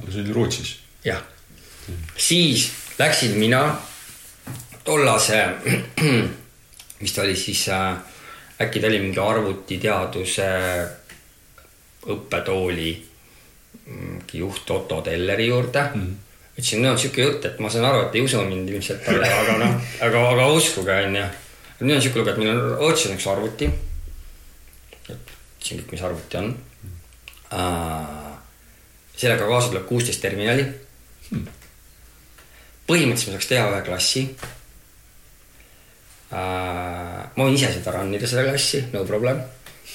aga 0.00 0.12
see 0.12 0.22
oli 0.24 0.32
Rootsis. 0.32 0.72
jah, 1.04 1.22
siis 2.16 2.70
läksin 2.98 3.38
mina 3.38 3.76
tollase, 4.84 5.40
mis 7.02 7.12
ta 7.12 7.22
oli 7.22 7.36
siis 7.36 7.68
äh,, 7.68 7.96
äkki 8.60 8.80
ta 8.80 8.88
oli 8.88 9.02
mingi 9.02 9.20
arvutiteaduse 9.20 10.46
õppetooli 12.06 12.92
mingi 13.86 14.38
juht 14.38 14.70
Otto 14.70 15.00
Telleri 15.02 15.46
juurde 15.46 15.82
mm. 15.94 16.00
-hmm. 16.00 16.14
ütlesin, 16.58 16.82
no 16.82 16.96
sihuke 16.98 17.22
jutt, 17.22 17.44
et 17.44 17.58
ma 17.58 17.70
saan 17.70 17.84
aru, 17.84 18.06
et 18.06 18.14
ei 18.14 18.22
usu 18.22 18.42
mind 18.42 18.68
ilmselt, 18.68 19.08
aga, 19.08 19.26
aga 19.40 19.58
noh, 19.58 19.74
aga, 20.06 20.22
aga 20.30 20.46
uskuge 20.52 20.94
onju. 21.06 21.26
nüüd 21.80 21.96
on 21.96 22.02
sihuke 22.02 22.18
lugu, 22.18 22.30
et 22.30 22.40
meil 22.40 22.50
on 22.54 22.78
Rootsis 22.78 23.10
on 23.10 23.18
üks 23.18 23.28
arvuti. 23.30 23.70
ütlesin 25.08 25.82
kõik, 25.82 25.92
mis 25.92 26.02
arvuti 26.02 26.40
on 26.40 26.50
uh,. 27.52 28.32
sellega 29.16 29.46
kaasa 29.48 29.68
tuleb 29.68 29.86
kuusteist 29.86 30.20
terminali 30.20 30.64
hmm.. 31.30 31.46
põhimõtteliselt 32.88 33.32
me 33.32 33.38
saaks 33.38 33.52
teha 33.52 33.70
ühe 33.70 33.82
klassi. 33.86 34.28
Ma 36.30 37.44
võin 37.44 37.54
ise 37.54 37.70
seda 37.74 37.92
run 37.94 38.14
ida, 38.16 38.26
seda 38.26 38.46
klassi, 38.48 38.82
no 38.92 39.04
problem, 39.06 39.38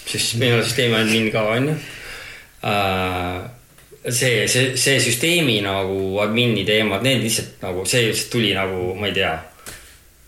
sest 0.06 0.38
meil 0.40 0.60
on 0.60 0.64
süsteemi 0.64 0.96
admin 0.96 1.32
ka 1.34 1.44
onju 1.56 1.74
uh, 1.76 3.42
see, 4.08 4.48
see, 4.48 4.76
see 4.78 5.00
süsteemi 5.04 5.60
nagu 5.66 6.20
admini 6.24 6.66
teemad, 6.66 7.04
need 7.06 7.24
lihtsalt 7.26 7.62
nagu 7.66 7.86
see 7.86 8.08
lihtsalt 8.08 8.32
tuli 8.34 8.54
nagu, 8.58 8.94
ma 8.98 9.10
ei 9.10 9.18
tea. 9.18 9.34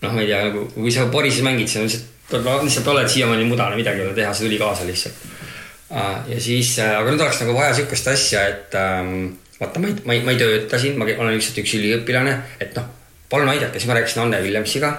noh, 0.04 0.12
ma 0.12 0.20
ei 0.20 0.28
tea, 0.28 0.42
nagu 0.50 0.66
kui 0.74 0.92
sa 0.92 1.06
Borisis 1.12 1.44
mängid, 1.46 1.70
siis 1.70 1.80
on 1.80 1.88
lihtsalt, 1.88 2.66
lihtsalt 2.66 2.90
oled 2.92 3.08
siiamaani 3.10 3.48
mudane, 3.48 3.78
midagi 3.80 4.02
ei 4.02 4.10
ole 4.10 4.18
teha, 4.18 4.34
see 4.34 4.48
tuli 4.48 4.60
kaasa 4.60 4.86
lihtsalt. 4.88 5.24
ja 6.28 6.42
siis, 6.42 6.76
aga 6.84 7.08
nüüd 7.08 7.24
oleks 7.24 7.40
nagu 7.42 7.56
vaja 7.56 7.72
sihukest 7.78 8.12
asja, 8.12 8.44
et 8.52 8.76
ähm, 8.78 9.32
vaata, 9.60 9.80
ma 9.80 9.90
ei, 9.90 9.96
ma 10.04 10.18
ei, 10.18 10.22
ma 10.28 10.36
ei 10.36 10.42
tööta 10.42 10.78
siin, 10.82 11.00
ma 11.00 11.08
olen 11.08 11.34
lihtsalt 11.38 11.64
üks 11.64 11.74
üliõpilane, 11.80 12.36
et 12.60 12.76
noh, 12.78 12.86
palun 13.32 13.50
aidake, 13.54 13.80
siis 13.80 13.90
ma 13.90 13.98
rääkisin 13.98 14.26
Anne 14.26 14.42
Villemsiga 14.44 14.94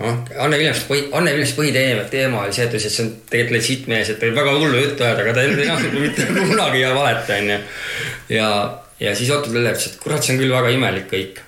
noh, 0.00 0.20
Anne 0.44 0.58
Villemsi 0.60 0.86
põhi, 0.88 1.02
Anne 1.16 1.34
Villemsi 1.34 1.56
põhiteema, 1.58 2.06
teema 2.12 2.44
oli 2.44 2.54
see, 2.56 2.66
et 2.66 2.72
ütles, 2.72 2.86
et 2.88 2.94
see 2.94 3.04
on 3.06 3.10
tegelikult 3.32 3.56
legit 3.58 3.86
mees, 3.90 4.12
et 4.12 4.24
võib 4.24 4.38
väga 4.40 4.56
hullu 4.56 4.80
juttu 4.80 5.06
ajada, 5.06 5.24
aga 5.24 5.34
ta 5.36 5.44
ei 5.44 5.68
noh, 5.68 5.84
mitte 5.98 6.26
kunagi 6.36 6.82
ei 6.82 6.94
valeta, 6.96 7.38
onju. 7.38 7.58
ja, 8.36 8.50
ja 9.02 9.14
siis 9.18 9.32
Otto 9.34 9.52
Teller 9.52 9.76
ütles, 9.76 9.90
et 9.92 10.02
kurat, 10.02 10.24
see 10.24 10.36
on 10.36 10.42
küll 10.42 10.54
väga 10.56 10.72
imelik 10.76 11.08
kõik, 11.12 11.42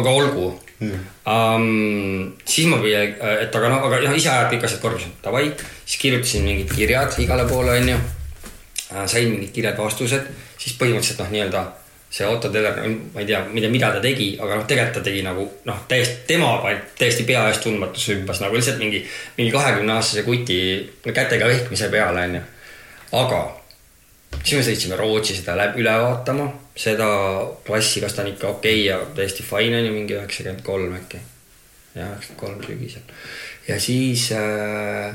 aga 0.00 0.16
olgu 0.22 0.48
mm.. 0.80 1.08
Um, 1.30 2.32
siis 2.48 2.66
ma 2.66 2.80
püüan, 2.82 3.12
et 3.44 3.54
aga 3.54 3.68
noh, 3.70 3.84
aga 3.86 4.00
noh, 4.06 4.16
ise 4.18 4.32
ajad 4.32 4.54
kõik 4.54 4.64
asjad 4.66 4.80
korda, 4.82 5.10
davai, 5.22 5.44
siis 5.84 6.00
kirjutasin 6.02 6.46
mingid 6.48 6.72
kirjad 6.74 7.14
igale 7.22 7.44
poole, 7.50 7.76
onju. 7.82 7.98
sain 9.04 9.28
mingid 9.30 9.52
kirjad, 9.54 9.76
vastused, 9.78 10.26
siis 10.58 10.74
põhimõtteliselt 10.80 11.22
noh, 11.22 11.30
nii-öelda 11.36 11.66
see 12.10 12.26
Otto 12.26 12.48
Teller, 12.50 12.74
ma 13.14 13.20
ei 13.20 13.26
tea, 13.26 13.44
mida, 13.54 13.68
mida 13.70 13.92
ta 13.94 14.00
tegi, 14.02 14.32
aga 14.42 14.56
noh, 14.58 14.64
tegelikult 14.66 14.96
ta 14.98 15.04
tegi 15.06 15.22
nagu 15.22 15.44
noh, 15.68 15.82
täiesti 15.88 16.26
tema 16.26 16.48
täiesti 16.98 17.26
pea 17.28 17.44
eest 17.48 17.62
tundmatus 17.62 18.08
hüppas 18.10 18.42
nagu 18.42 18.58
lihtsalt 18.58 18.80
mingi, 18.82 19.04
mingi 19.36 19.52
kahekümne 19.54 19.94
aastase 19.94 20.24
kuti 20.26 20.58
kätega 21.06 21.46
vehkmise 21.46 21.90
peale 21.92 22.26
onju. 22.26 22.42
aga 23.20 23.40
siis 24.42 24.56
me 24.58 24.64
sõitsime 24.66 24.98
Rootsi 24.98 25.38
seda 25.38 25.54
läbi 25.58 25.84
üle 25.84 25.94
vaatama, 26.02 26.48
seda 26.74 27.06
klassi, 27.66 28.02
kas 28.02 28.18
ta 28.18 28.26
on 28.26 28.32
ikka 28.34 28.50
okei 28.56 28.82
okay 28.82 28.88
ja 28.88 28.98
täiesti 29.14 29.46
fine 29.46 29.78
on 29.78 29.86
ju, 29.86 29.94
mingi 29.94 30.18
üheksakümmend 30.18 30.66
kolm 30.66 30.98
äkki. 30.98 31.22
jah, 31.94 32.10
üheksakümmend 32.10 32.42
kolm 32.42 32.66
sügisel 32.66 33.06
ja 33.70 33.78
siis 33.78 34.32
äh, 34.34 35.14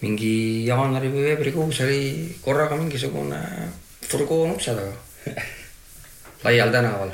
mingi 0.00 0.64
jaanuari 0.64 1.12
või 1.12 1.28
veebruarikuus 1.28 1.84
oli 1.84 2.02
korraga 2.40 2.80
mingisugune 2.80 3.44
furgoon 4.08 4.56
ukse 4.56 4.72
taga 4.80 5.36
laial 6.44 6.72
tänaval, 6.72 7.10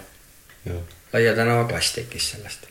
Laia 1.12 1.35
tänava 1.35 1.64
klass 1.64 1.95
tekkis 1.95 2.31
sellest. 2.31 2.66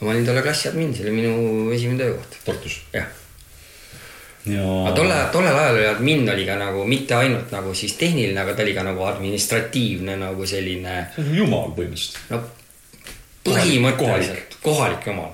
ma 0.00 0.10
olin 0.10 0.26
tolle 0.26 0.42
klassi 0.42 0.68
admin, 0.68 0.94
see 0.94 1.04
oli 1.06 1.12
minu 1.14 1.70
esimene 1.72 2.04
töökoht, 2.04 2.36
Tartus. 2.44 2.80
jah. 2.92 3.06
ja 4.46 4.64
aga 4.82 4.94
tolle, 4.96 5.18
tollel 5.32 5.58
ajal 5.58 5.78
oli 5.78 5.86
admin 5.86 6.30
oli 6.30 6.46
ka 6.46 6.56
nagu 6.58 6.84
mitte 6.84 7.14
ainult 7.14 7.50
nagu 7.54 7.74
siis 7.74 7.94
tehniline, 8.00 8.40
aga 8.40 8.54
ta 8.54 8.62
oli 8.66 8.74
ka 8.74 8.82
nagu 8.82 9.04
administratiivne 9.06 10.16
nagu 10.18 10.46
selline 10.46 10.96
see 11.14 11.24
on 11.24 11.36
jumal 11.38 11.70
põhimõtteliselt. 11.76 12.18
no 12.30 12.42
põhimõtteliselt 13.46 14.58
kohalik 14.62 15.06
jumal. 15.06 15.30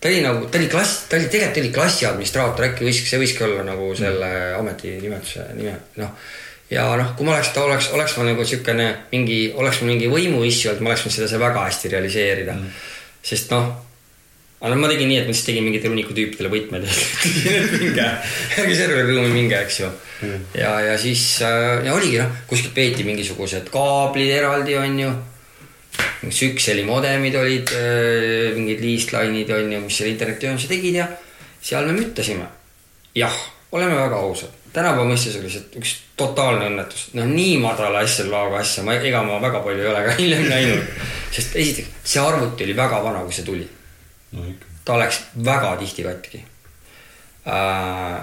ta 0.00 0.10
oli 0.10 0.22
nagu, 0.26 0.46
ta 0.46 0.58
oli 0.58 0.68
klass, 0.70 1.06
ta 1.08 1.16
oli 1.16 1.30
tegelikult 1.30 1.62
oli 1.62 1.74
klassi 1.78 2.06
administraator, 2.10 2.70
äkki 2.72 2.90
võiks, 2.90 3.04
see 3.10 3.22
võiski 3.22 3.46
olla 3.46 3.66
nagu 3.70 3.94
selle 3.98 4.32
ametinimetuse 4.58 5.52
nime, 5.54 5.78
noh. 6.02 6.18
Ja 6.74 6.84
noh, 6.98 7.14
kui 7.16 7.26
ma 7.26 7.36
oleks, 7.36 7.52
ta 7.54 7.64
oleks, 7.64 7.90
oleks 7.94 8.18
ma 8.18 8.26
nagu 8.28 8.44
siukene 8.48 8.90
mingi, 9.12 9.38
oleks 9.54 9.80
mul 9.80 9.94
mingi 9.94 10.10
võimuissi 10.10 10.70
olnud, 10.70 10.84
ma 10.84 10.92
oleks 10.92 11.06
võinud 11.06 11.16
seda 11.18 11.30
seal 11.30 11.42
väga 11.44 11.66
hästi 11.68 11.92
realiseerida 11.94 12.56
mm.. 12.56 12.86
sest 13.30 13.52
noh, 13.54 13.68
aga 14.64 14.78
ma 14.80 14.90
tegin 14.90 15.10
nii, 15.12 15.20
et 15.22 15.28
ma 15.28 15.36
siis 15.36 15.46
tegin 15.50 15.66
mingitele 15.66 15.92
hunniku 15.92 16.16
tüüpidele 16.16 16.50
võtmed 16.52 16.88
minge, 17.82 18.08
ärge 18.62 18.80
serveriruumi 18.80 19.36
minge, 19.36 19.60
eks 19.60 19.78
ju 19.84 19.90
mm.. 19.90 20.48
ja, 20.58 20.72
ja 20.88 20.96
siis 21.00 21.22
äh, 21.46 21.84
ja 21.86 21.94
oligi 21.94 22.18
noh, 22.22 22.42
kuskilt 22.50 22.74
peeti 22.76 23.06
mingisugused 23.06 23.70
kaablid 23.74 24.34
eraldi, 24.40 24.76
onju 24.80 25.14
Sükseli 26.34 26.82
modemid 26.88 27.34
olid, 27.38 27.70
mingid 28.56 28.80
liistlainid 28.82 29.50
on 29.54 29.68
ju, 29.70 29.80
mis 29.84 29.98
selle 30.00 30.14
internetiühenduse 30.14 30.70
tegid 30.70 30.96
ja 30.96 31.06
seal 31.64 31.86
me 31.88 31.96
müttasime. 31.96 32.46
jah, 33.14 33.36
oleme 33.72 33.94
väga 33.94 34.16
ausad, 34.16 34.63
tänapäeva 34.74 35.06
mõistes 35.06 35.38
oli 35.38 35.50
see 35.52 35.78
üks 35.78 35.94
totaalne 36.18 36.68
õnnetus, 36.70 37.08
noh 37.14 37.26
nii 37.30 37.56
madala 37.62 38.02
SLA-ga 38.06 38.60
asja, 38.60 38.82
ma, 38.86 38.96
ega 38.98 39.22
ma 39.26 39.38
väga 39.42 39.62
palju 39.64 39.84
ei 39.84 39.90
ole 39.90 40.04
ka 40.06 40.14
hiljem 40.18 40.46
näinud. 40.50 41.02
sest 41.34 41.56
esiteks, 41.62 41.90
see 42.14 42.22
arvuti 42.22 42.66
oli 42.66 42.76
väga 42.76 43.02
vana, 43.04 43.22
kui 43.26 43.34
see 43.34 43.46
tuli. 43.46 43.66
no 44.34 44.46
ta 44.84 44.98
läks 45.00 45.20
väga 45.44 45.76
tihti 45.80 46.04
katki 46.04 46.44
äh,. 47.46 48.22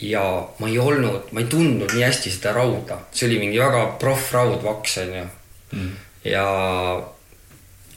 ja 0.00 0.24
ma 0.58 0.68
ei 0.68 0.78
olnud, 0.78 1.32
ma 1.32 1.40
ei 1.40 1.46
tundnud 1.50 1.92
nii 1.94 2.04
hästi 2.04 2.30
seda 2.30 2.52
rauda, 2.54 3.00
see 3.10 3.26
oli 3.30 3.40
mingi 3.42 3.58
väga 3.58 3.86
proff 3.98 4.32
raud 4.32 4.62
vaks 4.62 4.98
onju 5.02 5.24
mm.. 5.72 5.94
ja, 6.24 6.44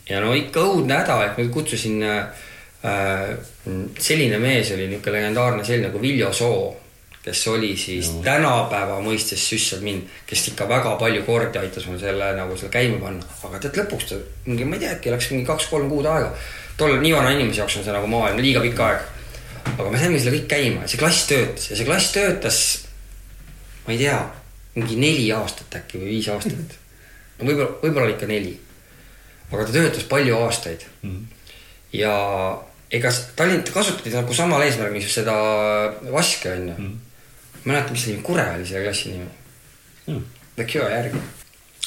ja 0.10 0.22
no 0.24 0.34
ikka 0.38 0.64
õudne 0.64 1.02
häda, 1.04 1.20
et 1.26 1.38
ma 1.38 1.50
kutsusin 1.54 2.02
äh,. 2.08 3.36
selline 4.00 4.40
mees 4.42 4.72
oli 4.74 4.88
niisugune 4.90 5.20
legendaarne 5.20 5.66
selline 5.66 5.92
nagu 5.92 6.02
Viljo 6.02 6.32
Soo, 6.34 6.72
kes 7.24 7.48
oli 7.48 7.76
siis 7.78 8.10
no. 8.16 8.24
tänapäeva 8.26 8.98
mõistes 9.04 9.44
süssadmin, 9.52 10.02
kes 10.26 10.48
ikka 10.52 10.66
väga 10.70 10.96
palju 11.02 11.24
kordi 11.28 11.60
aitas 11.62 11.86
mul 11.86 12.00
selle 12.02 12.32
nagu 12.38 12.58
selle 12.58 12.74
käima 12.74 12.98
panna, 13.04 13.26
aga 13.48 13.60
tead 13.62 13.78
lõpuks 13.84 14.10
ta 14.10 14.18
mingi, 14.48 14.66
ma 14.66 14.78
ei 14.78 14.86
tea, 14.86 14.96
äkki 14.98 15.14
läks 15.14 15.30
mingi 15.34 15.46
kaks-kolm 15.50 15.90
kuud 15.92 16.10
aega. 16.10 16.32
tol 16.78 16.96
nii 16.98 17.14
vana 17.14 17.34
inimese 17.36 17.62
jaoks 17.62 17.78
on 17.78 17.86
see 17.86 17.94
nagu 17.94 18.10
maailm 18.10 18.42
liiga 18.42 18.64
pikk 18.64 18.82
aeg. 18.88 19.04
aga 19.76 19.90
me 19.90 20.02
saime 20.02 20.20
selle 20.20 20.40
kõik 20.40 20.48
käima 20.56 20.86
ja 20.86 20.90
see 20.94 21.02
klass 21.02 21.28
töötas 21.30 21.70
ja 21.70 21.78
see 21.78 21.90
klass 21.90 22.16
töötas, 22.16 22.62
ma 23.86 23.94
ei 23.94 24.02
tea, 24.02 24.18
mingi 24.80 24.98
neli 24.98 25.30
aastat 25.36 25.78
äkki 25.78 26.02
või 26.02 26.16
viis 26.16 26.32
aastat. 26.34 26.76
no 27.38 27.46
võib-olla, 27.46 27.78
võib-olla 27.84 28.16
ikka 28.16 28.32
neli. 28.34 28.58
aga 29.52 29.68
ta 29.68 29.78
töötas 29.78 30.10
palju 30.10 30.42
aastaid 30.42 30.90
mm. 31.04 31.14
-hmm. 31.14 31.56
ja 32.02 32.18
ega 32.92 33.14
Tallinn 33.36 33.64
kasutati 33.74 34.10
nagu 34.10 34.34
samal 34.34 34.66
eesmärgil 34.66 35.06
seda 35.06 35.38
vaske 36.10 36.50
onju 36.58 36.74
mm. 36.74 36.90
-hmm. 36.90 37.11
mäletan, 37.66 37.92
mis 37.96 38.04
see 38.06 38.16
nimi, 38.16 38.24
Kure 38.26 38.48
oli 38.56 38.66
selle 38.66 38.84
klassi 38.88 39.14
nimi 39.16 39.30
Mm. 40.08 40.24
Jõe 40.58 40.88
järgi. 40.90 41.20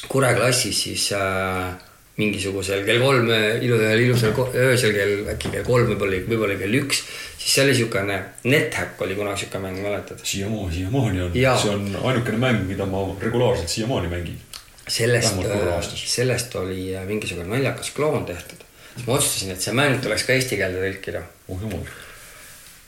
Kure 0.08 0.28
klassis 0.36 0.78
siis 0.84 1.08
äh, 1.16 1.74
mingisugusel 2.16 2.84
kell 2.86 3.00
kolm 3.02 3.28
ilusal, 3.32 4.00
ilusal 4.02 4.34
ko- 4.36 4.48
öösel 4.54 4.92
kell 4.94 5.30
äkki 5.32 5.50
kell 5.50 5.66
kolm, 5.66 5.88
võib-olla, 5.90 6.20
võib-olla 6.28 6.56
kell 6.60 6.76
üks, 6.78 7.00
siis 7.38 7.56
see 7.56 7.64
oli 7.64 7.74
siukene, 7.80 8.18
NetHack 8.46 9.02
oli 9.06 9.16
kunagi 9.18 9.44
siuke 9.44 9.60
mäng, 9.62 9.80
mäletad? 9.82 10.22
siiamaani, 10.22 10.76
siiamaani 10.76 11.24
on, 11.26 11.34
see 11.34 11.72
on 11.72 11.88
ainukene 12.10 12.38
mäng, 12.42 12.62
mida 12.68 12.86
ma 12.86 13.02
regulaarselt 13.22 13.72
siiamaani 13.72 14.12
mängin. 14.12 14.38
sellest 14.86 15.34
aastas. 15.74 16.04
sellest 16.14 16.54
oli 16.60 16.92
äh, 16.94 17.06
mingisugune 17.08 17.48
naljakas 17.50 17.90
kloon 17.96 18.26
tehtud. 18.30 18.62
siis 18.94 19.06
ma 19.06 19.18
otsustasin, 19.18 19.54
et 19.56 19.66
see 19.66 19.74
mäng 19.74 19.98
tuleks 20.02 20.26
ka 20.28 20.38
eesti 20.38 20.60
keelde 20.60 20.84
tõlkida. 20.86 21.24
oh 21.48 21.66
jumal. 21.66 21.82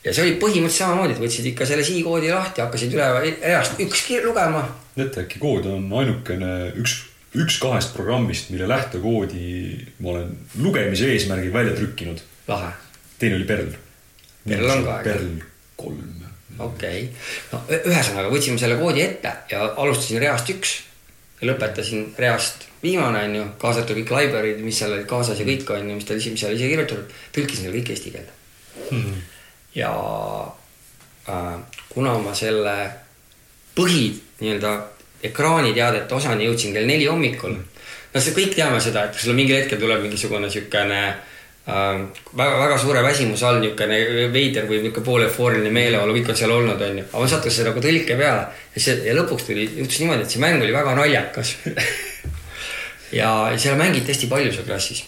Ja 0.07 0.13
see 0.15 0.23
oli 0.25 0.37
põhimõtteliselt 0.41 0.85
samamoodi, 0.85 1.15
et 1.15 1.21
võtsid 1.21 1.49
ikka 1.51 1.67
selle 1.69 1.85
siikoodi 1.87 2.31
lahti, 2.31 2.63
hakkasid 2.63 2.95
üle 2.95 3.07
reast 3.41 3.79
üks 3.83 4.03
kir- 4.07 4.25
lugema. 4.25 4.63
NetHacki 4.97 5.41
kood 5.41 5.67
on 5.69 5.85
ainukene 6.01 6.53
üks, 6.81 6.97
üks 7.37 7.59
kahest 7.61 7.93
programmist, 7.97 8.51
mille 8.53 8.69
lähtekoodi 8.71 9.49
ma 10.01 10.15
olen 10.15 10.31
lugemise 10.63 11.11
eesmärgil 11.13 11.53
välja 11.53 11.75
trükkinud. 11.77 12.23
lahe, 12.47 12.71
teine 13.19 13.39
oli 13.41 13.49
Perl. 13.49 13.75
Perl 14.47 14.71
on 14.71 14.85
ka. 14.87 14.99
Perl 15.03 15.29
kolm. 15.77 16.01
okei 16.57 17.03
okay.. 17.03 17.09
no 17.51 17.61
ühesõnaga 17.91 18.31
võtsime 18.33 18.57
selle 18.57 18.79
koodi 18.79 19.03
ette 19.03 19.33
ja 19.51 19.67
alustasin 19.77 20.23
reast 20.23 20.49
üks 20.49 20.79
ja 21.41 21.51
lõpetasin 21.51 22.07
reast 22.17 22.65
viimane 22.81 23.27
onju, 23.27 23.43
kaasa 23.61 23.83
arvatud 23.83 23.99
kõik 23.99 24.13
library'd, 24.15 24.63
mis 24.65 24.79
seal 24.79 24.95
olid 24.95 25.05
kaasas 25.09 25.37
ja 25.37 25.45
kõik 25.45 25.69
onju, 25.75 25.99
mis 25.99 26.07
ta 26.07 26.17
mis 26.17 26.41
seal 26.41 26.55
ise 26.55 26.69
kirjutatud, 26.71 27.13
tõlkisin 27.35 27.67
selle 27.67 27.77
kõik 27.77 27.93
eesti 27.93 28.15
keelde 28.15 28.33
Mhm. 28.91 29.13
Ja 29.77 29.93
äh, 31.29 31.55
kuna 31.89 32.17
ma 32.19 32.33
selle 32.35 32.75
põhi 33.77 34.09
nii-öelda 34.41 34.73
ekraaniteadete 35.27 36.15
osani 36.15 36.47
jõudsin 36.47 36.73
kell 36.73 36.89
neli 36.89 37.05
hommikul. 37.05 37.55
no 38.13 38.21
see 38.21 38.35
kõik 38.35 38.55
teame 38.57 38.81
seda, 38.81 39.07
et 39.07 39.17
sul 39.21 39.37
mingil 39.37 39.59
hetkel 39.59 39.79
tuleb 39.81 40.01
mingisugune 40.05 40.49
siukene 40.49 41.01
äh, 41.07 41.99
väga, 42.33 42.55
väga 42.63 42.77
suure 42.81 43.03
väsimuse 43.05 43.45
all 43.45 43.61
niisugune 43.61 44.31
veider 44.33 44.69
või 44.69 44.81
niisugune 44.81 45.05
poolefooriline 45.05 45.73
meeleolu, 45.73 46.15
kõik 46.17 46.33
on 46.33 46.39
seal 46.41 46.55
olnud, 46.55 46.81
onju. 46.89 47.05
aga 47.11 47.25
ma 47.25 47.29
sattusin 47.33 47.69
nagu 47.69 47.83
tõlke 47.83 48.17
peale 48.17 48.47
ja 48.75 48.85
see 48.87 48.97
ja 49.05 49.17
lõpuks 49.17 49.49
tuli, 49.49 49.69
juhtus 49.81 50.01
niimoodi, 50.01 50.25
et 50.25 50.33
see 50.33 50.41
mäng 50.41 50.63
oli 50.63 50.73
väga 50.73 50.95
naljakas 50.97 51.53
ja 53.19 53.33
seal 53.57 53.77
mängiti 53.77 54.13
hästi 54.13 54.31
palju 54.33 54.57
seal 54.57 54.65
klassis. 54.69 55.05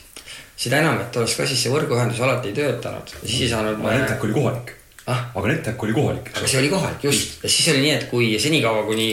Seda 0.59 0.81
enam, 0.83 0.99
et 0.99 1.11
tolles 1.15 1.35
klassis 1.37 1.61
see 1.63 1.71
võrguühendus 1.71 2.19
alati 2.25 2.51
ei 2.51 2.57
töötanud, 2.57 3.15
siis 3.23 3.45
ei 3.45 3.51
saanud 3.53 3.79
aga 3.79 3.97
NetHack 4.01 4.25
oli 4.27 4.35
kohalik. 4.35 4.73
ah, 5.07 5.27
aga 5.33 5.51
NetHack 5.53 5.85
oli 5.87 5.95
kohalik, 5.95 6.31
aga 6.35 6.47
see 6.47 6.59
oli 6.61 6.71
kohalik, 6.73 7.03
just. 7.07 7.37
ja 7.43 7.51
siis 7.51 7.69
oli 7.73 7.85
nii, 7.85 7.93
et 7.95 8.09
kui 8.11 8.33
senikaua, 8.41 8.83
kuni 8.89 9.09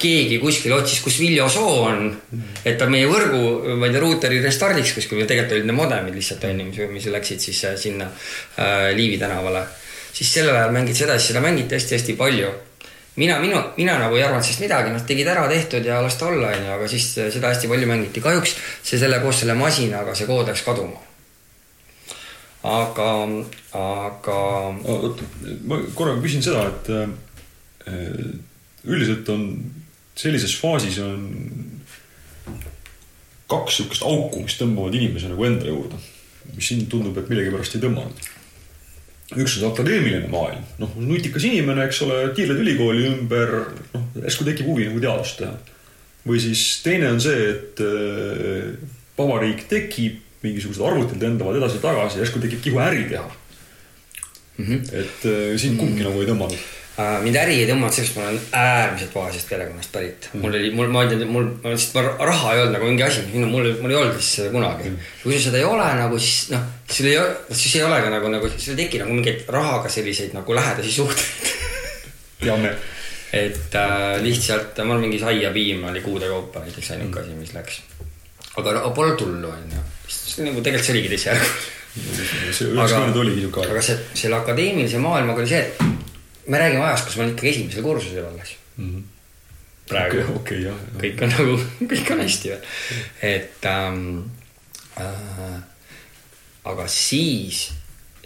keegi 0.00 0.38
kuskil 0.42 0.74
otsis, 0.76 1.00
kus 1.04 1.20
Viljo 1.22 1.46
Soo 1.48 1.78
on, 1.86 2.10
et 2.66 2.76
ta 2.78 2.88
meie 2.90 3.06
võrgu, 3.08 3.76
ma 3.78 3.86
ei 3.86 3.94
tea, 3.94 4.02
ruuteri 4.02 4.40
restardiks 4.42 4.96
kuskil, 4.96 5.22
tegelikult 5.22 5.54
olid 5.56 5.68
need 5.68 5.78
modemid 5.78 6.16
lihtsalt 6.18 6.44
onju, 6.50 6.66
mis, 6.68 6.80
mis 6.92 7.06
läksid 7.14 7.44
siis 7.46 7.62
äh, 7.68 7.76
sinna 7.80 8.08
äh, 8.10 8.90
Liivi 8.96 9.18
tänavale. 9.22 9.62
siis 10.12 10.32
sellel 10.32 10.56
ajal 10.56 10.74
mängiti 10.74 11.04
seda, 11.04 11.18
siis 11.18 11.30
seda 11.30 11.44
mängiti 11.44 11.76
hästi-hästi 11.76 12.16
palju. 12.18 12.50
mina, 13.16 13.38
minu, 13.40 13.60
mina 13.76 13.96
nagu 14.00 14.16
ei 14.16 14.24
arvanud 14.26 14.44
sellest 14.44 14.64
midagi, 14.64 14.92
nad 14.94 15.06
tegid 15.08 15.28
ära 15.32 15.46
tehtud 15.50 15.84
ja 15.84 16.00
las 16.04 16.18
ta 16.20 16.28
olla 16.30 16.52
onju, 16.54 16.70
aga 16.76 16.88
siis 16.90 17.10
äh, 17.18 17.30
seda 17.32 17.52
hästi 17.52 17.70
palju 17.70 17.88
mängiti. 17.90 18.24
kahjuks 18.24 18.56
see 18.82 19.00
selle 19.00 19.20
koos 19.24 19.40
selle 19.42 19.56
masinaga, 19.58 20.14
see 20.14 20.28
kood 20.28 20.48
läks 20.48 20.64
kaduma. 20.66 21.00
aga, 22.66 23.10
aga 23.78 24.36
oot, 24.96 25.22
ma 25.70 25.80
korra 25.94 26.16
küsin 26.22 26.44
seda, 26.44 26.66
et 26.72 26.92
äh, 26.92 28.22
üldiselt 28.86 29.28
on 29.34 29.48
sellises 30.16 30.56
faasis 30.60 30.98
on 31.04 31.26
kaks 33.50 33.78
sihukest 33.78 34.02
auku, 34.06 34.42
mis 34.42 34.56
tõmbavad 34.58 34.96
inimese 34.98 35.30
nagu 35.30 35.44
enda 35.46 35.68
juurde, 35.68 35.98
mis 36.54 36.66
siin 36.66 36.86
tundub, 36.90 37.16
et 37.20 37.28
millegipärast 37.30 37.76
ei 37.76 37.84
tõmmanud. 37.84 38.24
Üks 39.34 39.56
on 39.56 39.62
see 39.62 39.68
akadeemiline 39.68 40.28
maailm, 40.30 40.66
noh, 40.78 40.92
nutikas 41.02 41.46
inimene, 41.48 41.88
eks 41.88 42.02
ole, 42.06 42.20
tiirled 42.36 42.60
ülikooli 42.62 43.08
ümber, 43.08 43.56
noh, 43.94 44.04
järsku 44.22 44.46
tekib 44.46 44.68
huvi 44.70 44.86
nagu 44.90 45.02
teadust 45.02 45.40
teha. 45.40 45.56
või 46.26 46.38
siis 46.42 46.62
teine 46.82 47.10
on 47.14 47.20
see, 47.22 47.50
et 47.54 47.82
äh, 47.82 48.70
vabariik 49.18 49.66
tekib, 49.70 50.22
mingisugused 50.42 50.82
arvutid 50.84 51.22
lendavad 51.22 51.58
edasi-tagasi, 51.58 52.20
järsku 52.22 52.42
tekib 52.42 52.62
kihu 52.62 52.78
äri 52.82 53.08
teha 53.10 53.26
mm. 54.58 54.64
-hmm. 54.64 54.98
et 55.00 55.24
äh, 55.24 55.58
siin 55.60 55.76
kumbki 55.76 56.04
nagu 56.04 56.20
ei 56.20 56.28
tõmmanud. 56.28 56.66
Äh, 56.96 57.18
mind 57.20 57.36
äri 57.36 57.58
ei 57.60 57.68
tõmmanud 57.68 57.92
sellest, 57.92 58.16
ma 58.16 58.22
olen 58.24 58.38
äärmiselt 58.56 59.14
vaesest 59.14 59.50
perekonnast 59.52 59.92
pärit 59.92 60.28
mm.. 60.32 60.40
mul 60.40 60.54
oli, 60.56 60.70
mul, 60.78 60.88
ma 60.94 61.02
ei 61.04 61.10
tea, 61.10 61.28
mul, 61.28 61.50
ma 61.62 61.74
lihtsalt, 61.74 61.98
ma 61.98 62.28
raha 62.30 62.54
ei 62.54 62.62
olnud 62.62 62.76
nagu 62.78 62.88
mingi 62.88 63.04
asi, 63.04 63.24
minu, 63.34 63.50
mul, 63.52 63.68
mul 63.82 63.92
ei 63.92 63.98
olnud 63.98 64.16
lihtsalt 64.16 64.38
seda 64.38 64.54
kunagi 64.54 64.88
mm.. 64.88 65.10
kui 65.22 65.34
sul 65.34 65.44
seda 65.44 65.60
ei 65.60 65.68
ole 65.68 65.90
nagu, 66.00 66.22
siis 66.24 66.54
noh, 66.54 66.64
sul 66.88 67.10
ei, 67.10 67.20
siis 67.50 67.76
ei 67.76 67.84
ole 67.84 68.00
ka 68.00 68.14
nagu, 68.16 68.32
nagu 68.32 68.50
sul 68.54 68.72
ei 68.72 68.80
teki 68.80 69.02
nagu 69.02 69.18
mingeid 69.18 69.44
rahaga 69.58 69.92
selliseid 69.92 70.32
nagu 70.38 70.56
lähedasi 70.56 70.96
suhteid. 70.96 71.52
teame. 72.40 72.72
et 73.44 73.76
äh, 73.84 74.08
lihtsalt 74.24 74.80
mul 74.88 75.04
mingi 75.04 75.20
saiapiim 75.20 75.84
oli 75.92 76.00
kuude 76.00 76.32
kaupa 76.32 76.64
näiteks 76.64 76.94
ainuke 76.96 77.20
asi, 77.20 77.36
mis 77.36 77.52
läks. 77.52 77.82
aga 78.56 78.88
pole 78.96 79.12
tullu 79.20 79.52
onju, 79.52 79.88
nagu 80.48 80.64
tegelikult 80.64 80.88
see 80.88 80.96
oligi 80.96 81.12
teise 81.12 81.34
järgu 81.34 81.75
aga 82.82 83.00
aeg. 83.62 83.82
see, 83.82 83.98
selle 84.22 84.40
akadeemilise 84.40 85.00
maailmaga 85.02 85.42
oli 85.42 85.50
see, 85.50 85.62
et 85.62 86.48
me 86.52 86.60
räägime 86.60 86.84
ajast, 86.86 87.08
kus 87.08 87.16
ma 87.16 87.24
olin 87.24 87.34
ikkagi 87.34 87.52
esimesel 87.54 87.86
kursusel 87.86 88.26
alles. 88.28 88.56
praegu 89.88 90.20
okei, 90.20 90.36
okei, 90.40 90.60
jah. 90.66 90.84
kõik 91.00 91.24
on 91.24 91.34
nagu, 91.34 91.56
kõik 91.92 92.12
on 92.14 92.22
hästi 92.24 92.52
veel. 92.52 92.68
et 93.30 93.68
ähm, 93.70 94.04
äh, 95.00 95.58
aga 96.66 96.86
siis 96.90 97.68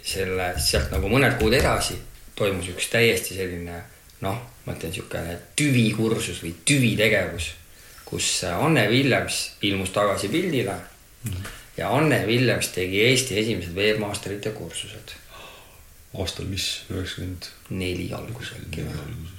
selle, 0.01 0.53
sealt 0.59 0.93
nagu 0.93 1.09
mõned 1.11 1.37
kuud 1.39 1.53
edasi 1.53 1.99
toimus 2.35 2.71
üks 2.73 2.89
täiesti 2.91 3.37
selline 3.37 3.81
noh, 4.25 4.37
ma 4.65 4.75
ütlen 4.75 4.93
niisugune 4.93 5.37
tüvikursus 5.57 6.41
või 6.43 6.53
tüvitegevus, 6.65 7.51
kus 8.05 8.29
Anne 8.49 8.87
Villems 8.89 9.41
ilmus 9.67 9.93
tagasi 9.95 10.29
pildile 10.29 10.75
mm 10.75 11.31
-hmm. 11.31 11.60
Ja 11.77 11.91
Anne 11.97 12.23
Villems 12.27 12.71
tegi 12.75 13.03
Eesti 13.05 13.39
esimesed 13.39 13.75
webmasterite 13.75 14.51
kursused. 14.55 15.15
aastal 16.19 16.45
mis, 16.45 16.83
üheksakümmend 16.91 17.47
neli 17.69 18.09
alguses 18.13 18.57
äkki 18.59 18.83
või? 18.83 19.29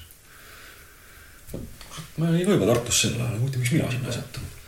ma 2.17 2.29
olin 2.29 2.41
juba 2.41 2.67
Tartus 2.67 3.03
sel 3.03 3.17
ajal, 3.19 3.39
huvitav, 3.41 3.61
miks 3.61 3.73
mina 3.75 3.91
sinna 3.91 4.09
ei 4.09 4.17
sattunud. 4.17 4.61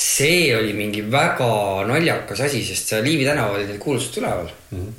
see 0.00 0.56
oli 0.56 0.72
mingi 0.76 1.04
väga 1.12 1.52
naljakas 1.88 2.44
asi, 2.46 2.60
sest 2.64 2.92
seal 2.92 3.04
Liivi 3.04 3.24
tänaval 3.24 3.58
olid 3.58 3.72
need 3.72 3.80
kuulsused 3.80 4.20
üleval 4.20 4.50
mm. 4.50 4.78
-hmm. 4.78 4.92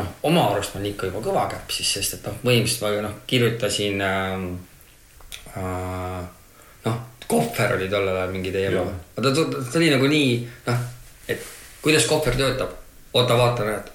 noh, 0.00 0.12
oma 0.22 0.46
arust 0.52 0.74
ma 0.74 0.80
olin 0.80 0.92
ikka 0.92 1.10
juba 1.10 1.24
kõva 1.26 1.48
käpp 1.50 1.74
siis, 1.74 1.90
sest 1.98 2.18
et 2.18 2.30
noh, 2.30 2.38
põhimõtteliselt 2.42 2.86
ma 2.86 3.08
noh, 3.08 3.18
kirjutasin 3.26 4.06
ähm, 4.06 4.46
äh, 5.58 6.22
noh, 6.86 7.02
Kohver 7.28 7.76
oli 7.76 7.88
tollel 7.88 8.16
ajal 8.16 8.32
mingi 8.32 8.52
teema 8.52 8.84
ta, 9.14 9.30
ta, 9.30 9.44
ta 9.72 9.78
oli 9.78 9.90
nagu 9.92 10.08
nii 10.10 10.30
noh, 10.66 10.86
et 11.28 11.44
kuidas 11.82 12.06
Kohver 12.06 12.36
töötab. 12.36 12.72
oota, 13.14 13.38
vaata, 13.38 13.64
näed. 13.64 13.92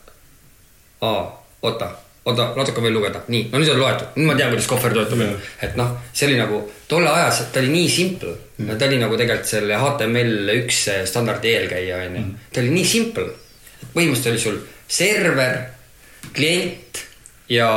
aa, 1.02 1.24
oota, 1.62 1.90
oota, 2.26 2.48
natuke 2.56 2.82
veel 2.82 2.94
lugeda, 2.94 3.22
nii, 3.28 3.50
no 3.52 3.62
nüüd 3.62 3.74
on 3.74 3.82
loetud, 3.82 4.16
nüüd 4.18 4.30
ma 4.30 4.38
tean, 4.38 4.54
kuidas 4.54 4.70
Kohver 4.70 4.96
töötab 4.96 5.24
et 5.66 5.76
noh, 5.80 5.96
see 6.14 6.30
oli 6.30 6.40
nagu 6.40 6.62
tolle 6.88 7.10
ajas, 7.10 7.44
ta 7.54 7.62
oli 7.64 7.74
nii 7.74 7.90
simple 7.90 8.36
mm., 8.58 8.78
ta 8.78 8.90
oli 8.90 9.02
nagu 9.02 9.20
tegelikult 9.20 9.52
selle 9.52 9.82
HTML 9.82 10.56
üks 10.60 10.82
standardi 11.10 11.54
eelkäija 11.56 12.02
onju 12.06 12.24
mm., 12.24 12.50
ta 12.54 12.64
oli 12.64 12.74
nii 12.78 12.88
simple. 12.88 13.30
põhimõtteliselt 13.94 14.34
oli 14.34 14.44
sul 14.44 14.60
server, 14.90 15.62
klient 16.34 17.06
ja 17.50 17.70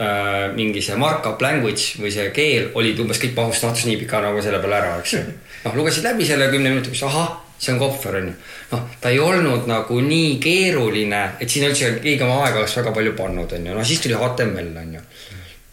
äh, 0.00 0.54
mingi 0.54 0.82
see 0.82 0.96
markup 0.98 1.42
language 1.42 2.00
või 2.02 2.10
see 2.10 2.30
keel 2.34 2.72
olid 2.78 2.98
umbes 2.98 3.20
kõik 3.22 3.36
mahus 3.36 3.60
tahtus 3.62 3.86
nii 3.86 3.98
pika 4.00 4.20
nagu 4.24 4.42
selle 4.42 4.58
peale 4.62 4.80
ära, 4.80 4.96
eks 4.98 5.14
ju. 5.14 5.20
noh, 5.66 5.76
lugesid 5.78 6.06
läbi 6.06 6.26
selle 6.26 6.50
kümne 6.50 6.72
minutiga, 6.72 6.96
siis 6.96 7.06
ahah, 7.06 7.30
see 7.58 7.74
on 7.74 7.80
Kopfer 7.82 8.18
onju. 8.18 8.34
noh, 8.72 8.90
ta 8.98 9.14
ei 9.14 9.22
olnud 9.22 9.70
nagu 9.70 10.00
nii 10.02 10.34
keeruline, 10.42 11.22
et 11.38 11.50
sinna 11.50 11.70
üldse 11.70 11.94
keegi 12.02 12.26
oma 12.26 12.42
aega 12.48 12.64
oleks 12.64 12.76
väga 12.80 12.94
palju 12.98 13.14
pannud 13.18 13.56
onju, 13.60 13.78
no 13.78 13.86
siis 13.86 14.02
tuli 14.02 14.18
HTML 14.18 14.82
onju. 14.82 15.06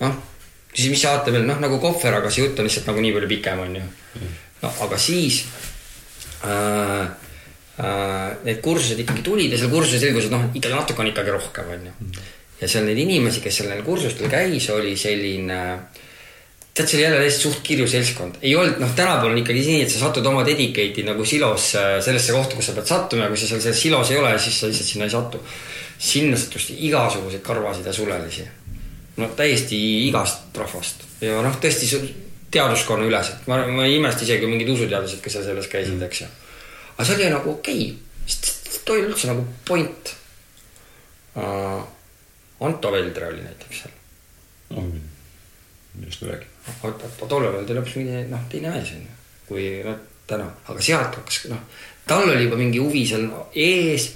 noh, 0.06 0.22
siis 0.70 0.94
mis 0.94 1.02
see 1.02 1.18
HTML, 1.18 1.50
noh 1.50 1.66
nagu 1.66 1.82
Kopfer, 1.82 2.22
aga 2.22 2.30
see 2.30 2.46
jutt 2.46 2.62
on 2.62 2.70
lihtsalt 2.70 2.94
nagu 2.94 3.02
nii 3.02 3.18
palju 3.18 3.34
pikem 3.34 3.66
onju. 3.66 3.86
no 4.62 4.74
aga 4.86 5.02
siis 5.02 5.42
äh, 6.46 7.10
äh, 7.82 8.32
need 8.46 8.62
kursused 8.62 9.02
ikkagi 9.02 9.26
tulid 9.26 9.50
ja 9.50 9.58
seal 9.58 9.74
kursusel 9.74 10.06
selgus, 10.06 10.30
et 10.30 10.38
noh, 10.38 10.46
ikkagi 10.54 10.78
natuke 10.78 11.02
on 11.02 11.10
ikkagi 11.10 11.34
rohkem 11.34 11.78
onju. 11.80 12.00
Ja 12.62 12.68
seal 12.72 12.88
neid 12.88 13.00
inimesi, 13.04 13.44
kes 13.44 13.62
seal 13.62 13.72
neil 13.72 13.84
kursustel 13.86 14.32
käis, 14.32 14.70
oli 14.74 14.96
selline 15.00 15.60
tead, 16.76 16.90
see 16.90 16.98
oli 16.98 17.06
jälle 17.06 17.22
täiesti 17.24 17.46
suht 17.46 17.62
kirju 17.64 17.88
seltskond, 17.88 18.42
ei 18.42 18.56
olnud, 18.56 18.82
noh, 18.84 18.92
tänapäeval 18.96 19.32
on 19.32 19.40
ikkagi 19.40 19.64
nii, 19.64 19.86
et 19.86 19.94
sa 19.94 20.02
satud 20.02 20.26
oma 20.28 20.44
dedicate'i 20.48 21.06
nagu 21.08 21.26
silos 21.26 21.70
äh, 21.80 21.96
sellesse 22.04 22.36
kohta, 22.36 22.58
kus 22.58 22.68
sa 22.70 22.76
pead 22.76 22.90
sattuma 22.90 23.26
ja 23.26 23.32
kui 23.32 23.40
sa 23.40 23.48
seal 23.48 23.64
selles 23.64 23.80
silos 23.86 24.12
ei 24.12 24.20
ole, 24.20 24.34
siis 24.44 24.60
sa 24.60 24.68
lihtsalt 24.72 24.92
sinna 24.92 25.08
ei 25.08 25.16
satu. 25.16 25.42
sinna 25.96 26.38
sattus 26.38 26.68
igasuguseid 26.76 27.42
karvasid 27.42 27.86
ja 27.86 27.94
sulelisi. 27.94 28.44
no 29.18 29.30
täiesti 29.36 29.78
igast 30.08 30.58
rahvast 30.60 31.06
ja 31.24 31.40
noh, 31.42 31.56
tõesti 31.64 31.88
teaduskonna 32.52 33.08
üleselt, 33.08 33.48
ma, 33.48 33.62
ma 33.72 33.86
ei 33.88 33.96
imesta 33.96 34.28
isegi 34.28 34.48
mingid 34.48 34.70
usuteadlased, 34.76 35.22
kes 35.24 35.38
seal 35.38 35.48
selles 35.48 35.72
käisid, 35.72 36.02
eks 36.04 36.22
ju. 36.26 36.28
aga 36.98 37.08
see 37.08 37.16
oli 37.16 37.32
nagu 37.32 37.56
okei 37.56 37.88
okay., 37.88 38.28
sest 38.28 38.82
too 38.86 38.98
oli 38.98 39.08
üldse 39.08 39.32
nagu 39.32 39.48
point 39.68 40.16
uh,. 41.40 41.84
Anto 42.64 42.92
Veldre 42.92 43.28
oli 43.34 43.44
näiteks 43.44 43.84
seal 43.84 43.96
millest 46.00 46.22
me 46.22 46.28
räägime? 46.28 46.46
ta 47.28 47.36
oli 47.36 47.78
hoopis 47.78 47.96
mingi 47.96 48.24
noh, 48.30 48.46
teine 48.50 48.72
mees 48.74 48.92
on 48.96 49.02
ju, 49.04 49.18
kui 49.48 49.66
noh, 49.86 49.98
täna, 50.28 50.48
aga 50.68 50.82
sealt 50.84 51.20
hakkas 51.20 51.46
noh, 51.52 51.62
tal 52.08 52.30
oli 52.30 52.48
juba 52.48 52.60
mingi 52.60 52.82
huvi 52.82 53.06
seal 53.08 53.28
ees 53.54 54.10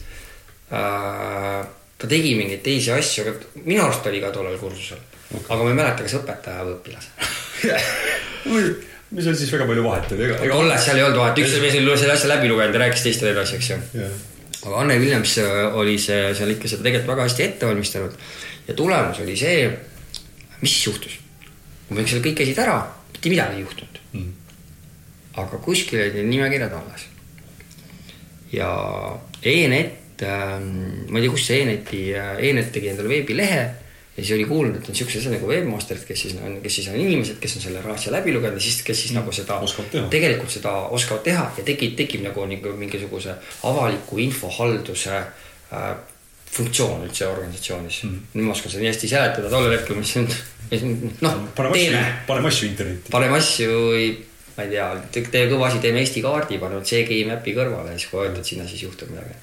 äh,. 0.74 1.62
ta 2.00 2.08
tegi 2.08 2.36
mingeid 2.40 2.64
teisi 2.64 2.94
asju, 2.96 3.26
aga 3.26 3.64
minu 3.66 3.84
arust 3.84 4.08
oli 4.12 4.22
ka 4.24 4.32
tollel 4.36 4.60
kursusel 4.60 5.00
okay.. 5.00 5.46
aga 5.48 5.64
ma 5.64 5.70
ei 5.70 5.80
mäleta, 5.82 6.06
kas 6.06 6.18
õpetaja 6.22 6.66
või 6.68 6.78
õpilane. 6.78 7.10
mis 9.16 9.26
seal 9.26 9.38
siis 9.38 9.52
väga 9.54 9.68
palju 9.70 9.86
vahet 9.86 10.12
oli, 10.16 10.28
ega, 10.28 10.42
ega 10.48 10.60
olles 10.64 10.84
seal 10.86 11.00
ei 11.00 11.06
olnud 11.08 11.22
vahet, 11.22 11.44
üks 11.44 11.56
mees 11.64 11.80
oli 11.80 11.98
selle 11.98 12.16
asja 12.16 12.32
läbi 12.32 12.52
lugenud 12.52 12.78
ja 12.78 12.84
rääkis 12.86 13.06
teistele 13.08 13.34
edasi, 13.36 13.60
eks 13.60 13.72
ju. 13.74 13.80
Aga 14.66 14.76
Anne 14.82 14.98
Williams 15.00 15.38
äh, 15.40 15.76
oli 15.80 15.98
see 16.02 16.34
seal 16.36 16.52
ikka 16.52 16.68
seda 16.68 16.84
tegelikult 16.84 17.14
väga 17.14 17.28
hästi 17.30 17.44
ette 17.46 17.68
valmistanud 17.70 18.18
ja 18.68 18.74
tulemus 18.76 19.22
oli 19.24 19.38
see, 19.40 19.70
mis 20.62 20.74
siis 20.74 20.88
juhtus. 20.90 21.16
kui 21.88 21.98
me 21.98 22.04
selle 22.08 22.22
kõik 22.26 22.36
käisid 22.42 22.60
ära, 22.62 22.82
mitte 23.14 23.32
midagi 23.32 23.60
ei 23.62 23.66
juhtunud 23.68 23.96
Mm. 24.10 24.32
aga 25.38 25.58
kuskil 25.62 26.00
olid 26.02 26.16
need 26.18 26.26
nimekirjad 26.32 26.72
alles. 26.74 27.04
ja 28.52 28.70
E-net 29.46 30.24
ähm,, 30.26 31.06
ma 31.08 31.20
ei 31.20 31.28
tea, 31.28 31.32
kus 31.32 31.46
see 31.46 31.60
E-neti, 31.62 32.00
E-net 32.18 32.72
tegi 32.74 32.90
endale 32.90 33.10
veebilehe 33.12 33.62
ja 34.20 34.26
siis 34.26 34.36
oli 34.36 34.46
kuulnud, 34.50 34.76
et 34.76 34.90
on 34.92 34.98
siuksed 35.00 35.22
asjad 35.22 35.36
nagu 35.38 35.48
webmaster'id, 35.48 36.04
kes 36.08 36.24
siis 36.26 36.36
on, 36.44 36.58
kes 36.64 36.76
siis 36.80 36.90
on 36.92 37.00
inimesed, 37.00 37.40
kes 37.40 37.56
on 37.56 37.64
selle 37.64 37.84
asja 37.94 38.12
läbi 38.12 38.34
lugenud 38.36 38.60
ja 38.60 38.64
siis, 38.66 38.82
kes 38.84 39.04
siis 39.06 39.16
nagu 39.16 39.32
seda 39.36 39.60
tegelikult 40.12 40.52
seda 40.52 40.76
oskavad 40.98 41.24
teha 41.24 41.46
ja 41.58 41.66
tekib, 41.66 41.96
tekib 42.00 42.26
nagu 42.28 42.44
nagu 42.50 42.76
mingisuguse 42.82 43.38
avaliku 43.70 44.20
infohalduse 44.26 45.16
äh, 45.16 45.92
funktsioon 46.52 47.06
üldse 47.08 47.28
organisatsioonis 47.30 48.04
mm.. 48.04 48.32
nüüd 48.36 48.48
ma 48.48 48.56
oskan 48.56 48.74
seda 48.74 48.84
nii 48.84 48.92
hästi 48.92 49.12
seletada, 49.12 49.52
tollel 49.54 49.78
hetkel 49.78 49.96
ma 49.96 50.04
mõtlesin, 50.04 51.14
noh, 51.24 51.38
teeme 51.72 52.04
paneme 52.28 52.52
asju 52.52 52.70
internetti. 52.72 53.14
paneme 53.14 53.40
asju, 53.40 53.78
ma 54.60 54.66
ei 54.68 54.74
tea, 54.74 54.88
tee 55.32 55.46
kõva 55.48 55.70
asi, 55.70 55.80
teeme 55.80 56.02
Eesti 56.04 56.22
kaardi, 56.24 56.58
paneme 56.60 56.84
CGI 56.84 57.22
map'i 57.30 57.54
kõrvale 57.56 57.94
siis 57.96 58.10
kui 58.12 58.20
vajutad 58.20 58.48
sinna, 58.48 58.66
siis 58.68 58.82
juhtub 58.84 59.12
midagi. 59.14 59.38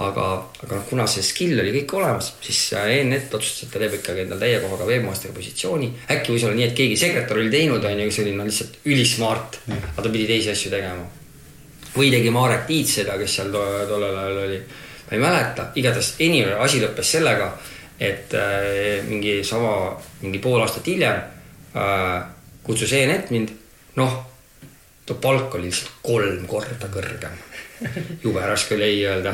aga, 0.00 0.28
aga 0.64 0.78
noh, 0.78 0.86
kuna 0.88 1.04
see 1.10 1.24
skill 1.26 1.60
oli 1.60 1.74
kõik 1.74 1.92
olemas, 1.98 2.30
siis 2.40 2.60
ENet 2.80 3.34
otsustas, 3.36 3.66
et 3.66 3.74
ta 3.74 3.82
teeb 3.82 3.98
ikkagi 3.98 4.24
endale 4.24 4.46
täie 4.46 4.62
kohaga 4.64 4.88
webmasteri 4.88 5.36
positsiooni. 5.36 5.90
äkki 6.16 6.32
võis 6.32 6.46
olla 6.48 6.56
nii, 6.56 6.70
et 6.70 6.78
keegi 6.78 6.96
sekretär 7.02 7.42
oli 7.42 7.52
teinud, 7.52 7.84
on 7.84 8.00
ju, 8.00 8.08
kes 8.08 8.22
oli 8.24 8.34
no 8.38 8.48
lihtsalt 8.48 8.80
ülismart, 8.88 9.60
aga 9.68 9.98
ta 9.98 10.08
pidi 10.08 10.24
teisi 10.32 10.54
asju 10.54 10.72
tegema. 10.72 11.04
või 11.92 12.08
tegi 12.16 12.32
Marek 12.32 12.66
Tiit 12.70 12.88
seda, 12.88 13.20
kes 13.20 13.36
seal 13.36 13.52
to 13.52 13.62
tollel 13.92 14.16
ajal 14.24 14.42
oli, 14.46 14.58
ma 15.10 15.16
ei 15.18 15.24
mäleta, 15.26 15.68
igatahes 15.76 16.14
anyway 16.24 16.56
asi 16.64 16.80
lõppes 16.80 17.16
sellega, 17.18 17.52
et 18.00 18.32
äh, 18.32 19.04
mingi 19.04 19.42
sama, 19.44 19.92
mingi 20.24 20.40
pool 20.40 20.64
aastat 20.64 20.88
hiljem 20.88 21.20
äh, 21.76 22.22
kutsus 22.64 22.96
ENet 22.96 23.28
mind, 23.34 23.52
noh, 24.00 24.31
too 25.06 25.18
palk 25.22 25.54
oli 25.58 25.68
lihtsalt 25.68 25.98
kolm 26.02 26.46
korda 26.50 26.90
kõrgem. 26.92 27.38
jube 28.24 28.44
raske 28.46 28.76
oli 28.76 28.86
ei 28.86 29.00
öelda, 29.10 29.32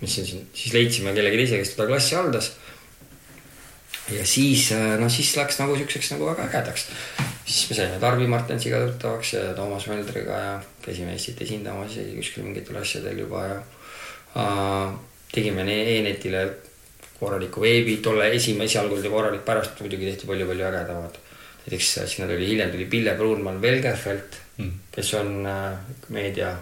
mis 0.00 0.14
siin, 0.16 0.46
siis 0.56 0.72
leidsime 0.74 1.12
kellegi 1.16 1.42
teise, 1.42 1.60
kes 1.60 1.74
teda 1.74 1.88
klassi 1.90 2.16
haldas. 2.16 2.52
ja 4.10 4.24
siis, 4.26 4.70
noh 4.98 5.12
siis 5.12 5.34
läks 5.36 5.60
nagu 5.60 5.76
siukseks 5.76 6.14
nagu 6.14 6.30
väga 6.30 6.48
ägedaks. 6.48 6.88
siis 7.44 7.68
me 7.70 7.76
saime 7.76 8.00
Tarvi 8.00 8.26
Martensiga 8.26 8.80
tuttavaks 8.86 9.34
ja 9.34 9.52
Toomas 9.54 9.86
Möldriga 9.90 10.40
ja 10.46 10.56
käisime 10.82 11.12
Eestit 11.12 11.42
esindamas 11.42 11.96
ja 11.96 12.08
kuskil 12.16 12.48
mingitel 12.48 12.80
asjadel 12.80 13.18
juba 13.26 13.44
ja 13.46 13.60
äh, 14.40 14.98
tegime 15.32 15.64
ne- 15.64 15.98
E-netile 15.98 16.48
korraliku 17.20 17.60
veebi, 17.60 17.98
tolle 18.02 18.30
esimene, 18.32 18.64
esialgu 18.64 18.96
oli 18.96 19.04
ta 19.04 19.12
korralik, 19.12 19.42
pärast 19.44 19.80
muidugi 19.84 20.08
tehti 20.08 20.28
palju-palju 20.30 20.64
ägedamad. 20.70 21.18
Näiteks 21.64 21.98
äh, 21.98 22.08
sinna 22.08 22.28
tuli 22.30 22.48
hiljem 22.48 22.70
tuli 22.70 22.86
Pille 22.90 23.14
Pruunmann 23.14 23.62
Velgerfeld 23.62 24.40
mm., 24.56 24.72
kes 24.92 25.14
on 25.14 25.46
äh, 25.46 25.78
meedia 26.08 26.54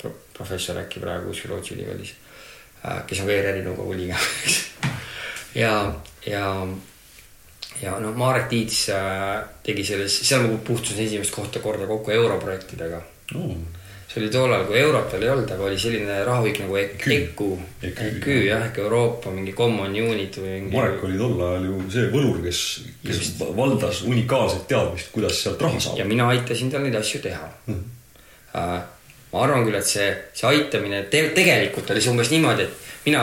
pro 0.00 0.12
professor 0.36 0.78
äkki 0.80 1.00
praegu 1.00 1.30
kuskil 1.30 1.50
Rootsi 1.50 1.74
ülikoolis 1.74 2.14
äh,, 2.84 3.02
kes 3.06 3.20
on 3.20 3.30
ka 3.30 3.36
ERR-i 3.38 3.66
nõukogu 3.66 3.98
liige. 3.98 4.20
Ja, 5.50 5.94
ja, 6.26 6.44
ja 7.82 7.96
noh, 7.98 8.14
Marek 8.14 8.44
Tiits 8.52 8.84
äh, 8.94 9.40
tegi 9.66 9.82
selles, 9.82 10.20
seal 10.28 10.44
ma 10.46 10.60
puhtusin 10.62 11.02
esimest 11.08 11.34
kohta 11.34 11.58
korda 11.58 11.88
kokku 11.90 12.14
europrojektidega 12.14 13.00
see 14.10 14.24
oli 14.24 14.30
tollal, 14.32 14.64
kui 14.66 14.78
eurot 14.80 15.12
veel 15.14 15.22
ei 15.22 15.30
olnud, 15.30 15.50
aga 15.54 15.66
oli 15.68 15.76
selline 15.78 16.16
rahulik 16.26 16.56
nagu 16.64 16.78
EKÜ, 16.80 17.18
EKÜ. 17.86 18.36
Jah, 18.48 18.64
ehk 18.66 18.80
Euroopa 18.82 19.30
mingi 19.30 19.52
common 19.54 19.94
unit 19.94 20.38
või 20.40 20.56
mingi. 20.56 20.74
Marek 20.74 21.04
oli 21.06 21.18
tol 21.20 21.36
ajal 21.46 21.68
ju 21.68 21.76
see 21.94 22.08
võlur, 22.10 22.40
kes, 22.42 22.62
kes 23.06 23.30
valdas 23.38 24.02
unikaalset 24.10 24.64
teadmist, 24.72 25.12
kuidas 25.14 25.38
sealt 25.44 25.62
raha 25.62 25.78
ja 25.78 25.84
saab. 25.86 26.02
mina 26.10 26.26
aitasin 26.32 26.72
tal 26.72 26.82
neid 26.82 26.98
asju 26.98 27.20
teha 27.22 27.46
mm. 27.66 27.76
-hmm. 27.76 28.80
ma 29.32 29.44
arvan 29.44 29.62
küll, 29.68 29.78
et 29.78 29.86
see, 29.86 30.08
see 30.34 30.48
aitamine 30.48 31.04
te 31.12 31.22
tegelikult 31.36 31.90
oli 31.94 32.02
see 32.02 32.10
umbes 32.10 32.32
niimoodi, 32.34 32.66
et 32.66 33.06
mina 33.06 33.22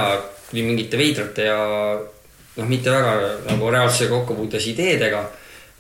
tulin 0.50 0.72
mingite 0.72 0.98
veidrate 0.98 1.50
ja 1.50 1.60
noh, 2.00 2.68
mitte 2.72 2.96
väga 2.96 3.12
nagu 3.50 3.74
reaalse 3.76 4.08
kokkupuutes 4.08 4.72
ideedega 4.72 5.26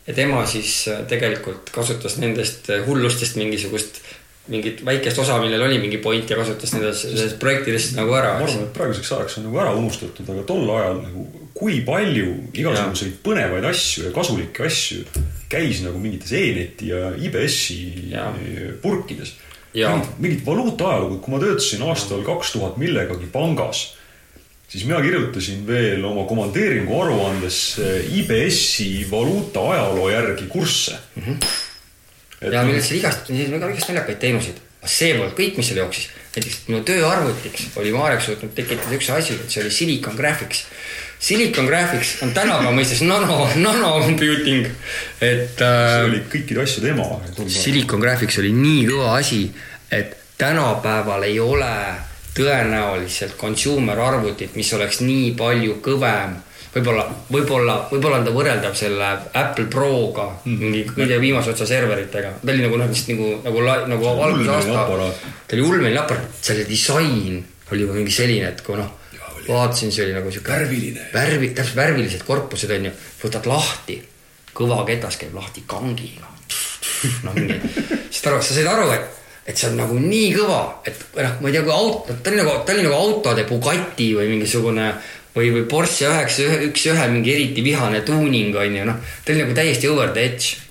ja 0.08 0.14
tema 0.14 0.44
siis 0.46 0.88
äh, 0.92 1.06
tegelikult 1.08 1.72
kasutas 1.72 2.20
nendest 2.20 2.68
hullustest 2.86 3.40
mingisugust 3.40 4.04
mingit 4.52 4.86
väikest 4.86 5.20
osa, 5.20 5.40
millel 5.42 5.66
oli 5.66 5.80
mingi 5.82 5.98
point 6.04 6.30
ja 6.30 6.38
kasutas 6.40 6.74
nendest 6.76 7.10
nendest 7.10 7.40
projektidest 7.42 7.96
nagu 7.98 8.14
ära 8.16 8.38
ma. 8.38 8.46
arvan, 8.46 8.64
et 8.68 8.74
praeguseks 8.76 9.12
ajaks 9.18 9.40
on 9.40 9.50
nagu 9.50 9.60
ära 9.64 9.74
unustatud, 9.78 10.30
aga 10.34 10.46
tol 10.48 10.70
ajal 10.78 11.02
nagu 11.04 11.26
kui 11.58 11.82
palju 11.86 12.30
igasuguseid 12.54 13.18
põnevaid 13.26 13.66
asju 13.66 14.08
ja 14.08 14.14
kasulikke 14.16 14.68
asju 14.68 15.04
käis 15.52 15.82
nagu 15.86 16.00
mingites 16.02 16.32
E-neti 16.38 16.92
ja 16.94 17.12
IBS-i 17.18 18.10
Ja. 18.12 18.32
purkides. 18.82 19.36
Ja. 19.74 19.92
mingit, 19.92 20.20
mingit 20.20 20.46
valuutaajalugu, 20.46 21.20
kui 21.22 21.34
ma 21.34 21.40
töötasin 21.44 21.84
aastal 21.86 22.24
kaks 22.26 22.52
tuhat 22.56 22.78
millegagi 22.82 23.28
pangas, 23.32 23.94
siis 24.68 24.86
mina 24.88 25.02
kirjutasin 25.04 25.68
veel 25.68 26.06
oma 26.06 26.24
komandeeringu 26.30 27.02
aruandesse 27.02 28.02
IBS-i 28.20 29.06
valuuta 29.12 29.64
ajaloo 29.72 30.10
järgi 30.10 30.48
kursse 30.50 30.98
mm. 31.16 31.24
-hmm. 31.24 31.48
Ja 32.42 32.64
meil 32.64 32.78
oli 32.78 33.00
igast, 33.00 33.30
väga 33.30 33.70
igast 33.74 33.92
naljakaid 33.92 34.20
teenuseid. 34.22 34.64
see 34.88 35.16
polnud 35.18 35.34
kõik, 35.36 35.58
mis 35.58 35.68
seal 35.68 35.82
jooksis. 35.82 36.10
näiteks 36.36 36.58
minu 36.68 36.84
tööarvutiks 36.88 37.64
oli 37.82 37.92
Marek 37.92 38.22
suutnud 38.22 38.54
tekitada 38.56 38.96
üks 38.96 39.10
asi, 39.12 39.34
et 39.34 39.52
see 39.52 39.64
oli 39.64 39.72
Silicon 39.74 40.16
Graphics. 40.16 40.66
Silicon 41.20 41.66
Graphics 41.66 42.22
on 42.22 42.32
tänapäeva 42.34 42.72
mõistes 42.72 43.02
nano, 43.02 43.48
nanocomputing, 43.56 44.70
et 45.20 45.58
see 45.58 45.66
äh, 45.66 46.06
oli 46.06 46.22
kõikide 46.30 46.62
asjade 46.64 46.94
ema. 46.94 47.10
Silicon 47.50 48.04
Graphics 48.04 48.38
oli 48.44 48.54
nii 48.54 48.86
kõva 48.92 49.18
asi, 49.18 49.48
et 49.92 50.14
tänapäeval 50.38 51.26
ei 51.26 51.40
ole 51.42 51.74
tõenäoliselt 52.38 53.34
consumer 53.38 54.00
arvutit, 54.00 54.54
mis 54.56 54.70
oleks 54.78 55.02
nii 55.02 55.32
palju 55.38 55.80
kõvem. 55.84 56.38
võib-olla, 56.76 57.08
võib-olla, 57.32 57.76
võib-olla 57.92 58.20
on 58.22 58.28
ta 58.28 58.34
võrreldav 58.36 58.78
selle 58.78 59.10
Apple 59.34 59.68
Proga 59.72 60.28
mm., 60.44 60.58
mingi 60.62 60.84
kõige 60.90 61.20
viimase 61.22 61.54
otsa 61.54 61.68
serveritega. 61.70 62.34
ta 62.44 62.54
oli 62.54 62.66
nagu 62.66 62.80
noh, 62.80 62.90
lihtsalt 62.92 63.14
nagu, 63.16 63.34
nagu, 63.46 63.66
nagu 63.94 64.10
alguse 64.12 64.32
ulmeline 64.34 64.56
aasta 64.56 64.80
aparaat., 64.84 65.28
ta 65.48 65.58
oli 65.58 65.68
ulmeline 65.68 66.02
aparaat, 66.04 66.40
selle 66.50 66.68
disain 66.68 67.44
oli 67.72 67.84
juba 67.84 67.98
mingi 67.98 68.16
selline, 68.16 68.54
et 68.54 68.64
kui 68.64 68.78
noh, 68.80 68.94
vaatasin, 69.48 69.92
see 69.92 70.06
oli 70.06 70.16
nagu 70.16 70.32
siuke. 70.32 70.52
Värviline. 70.52 71.10
värvi, 71.14 71.52
täpselt 71.56 71.76
värvilised 71.76 72.24
korpused 72.28 72.72
on 72.72 72.90
ju, 72.90 72.96
võtad 73.24 73.48
lahti, 73.50 74.00
kõva 74.58 74.82
ketas 74.88 75.20
käib 75.22 75.36
lahti 75.38 75.64
kangiga. 75.68 76.28
noh, 77.26 77.36
mingi, 77.36 77.60
saad 78.10 78.34
aru, 78.34 78.42
sa 78.42 78.56
said 78.56 78.68
aru, 78.72 78.90
et, 78.96 79.22
et 79.48 79.60
see 79.60 79.70
on 79.72 79.78
nagu 79.82 80.00
nii 80.02 80.32
kõva, 80.36 80.62
et 80.88 81.04
noh, 81.20 81.38
ma 81.42 81.52
ei 81.52 81.58
tea, 81.58 81.66
kui 81.68 81.76
auto, 81.76 82.16
ta 82.16 82.32
oli 82.32 82.42
nagu, 82.42 82.56
ta 82.66 82.76
oli 82.76 82.88
nagu 82.88 82.98
autode 82.98 83.46
Bugatti 83.50 84.12
või 84.18 84.32
mingisugune 84.36 84.90
või, 85.38 85.52
või 85.54 85.66
Porsche 85.70 86.10
üheksa, 86.10 86.48
üks 86.68 86.88
ühe 86.92 87.10
mingi 87.14 87.34
eriti 87.36 87.66
vihane 87.66 88.02
tuuning 88.08 88.56
on 88.58 88.80
ju, 88.80 88.88
noh, 88.88 89.04
ta 89.24 89.34
oli 89.34 89.46
nagu 89.46 89.58
täiesti 89.58 89.92
over 89.92 90.16
the 90.16 90.26
edge 90.32 90.68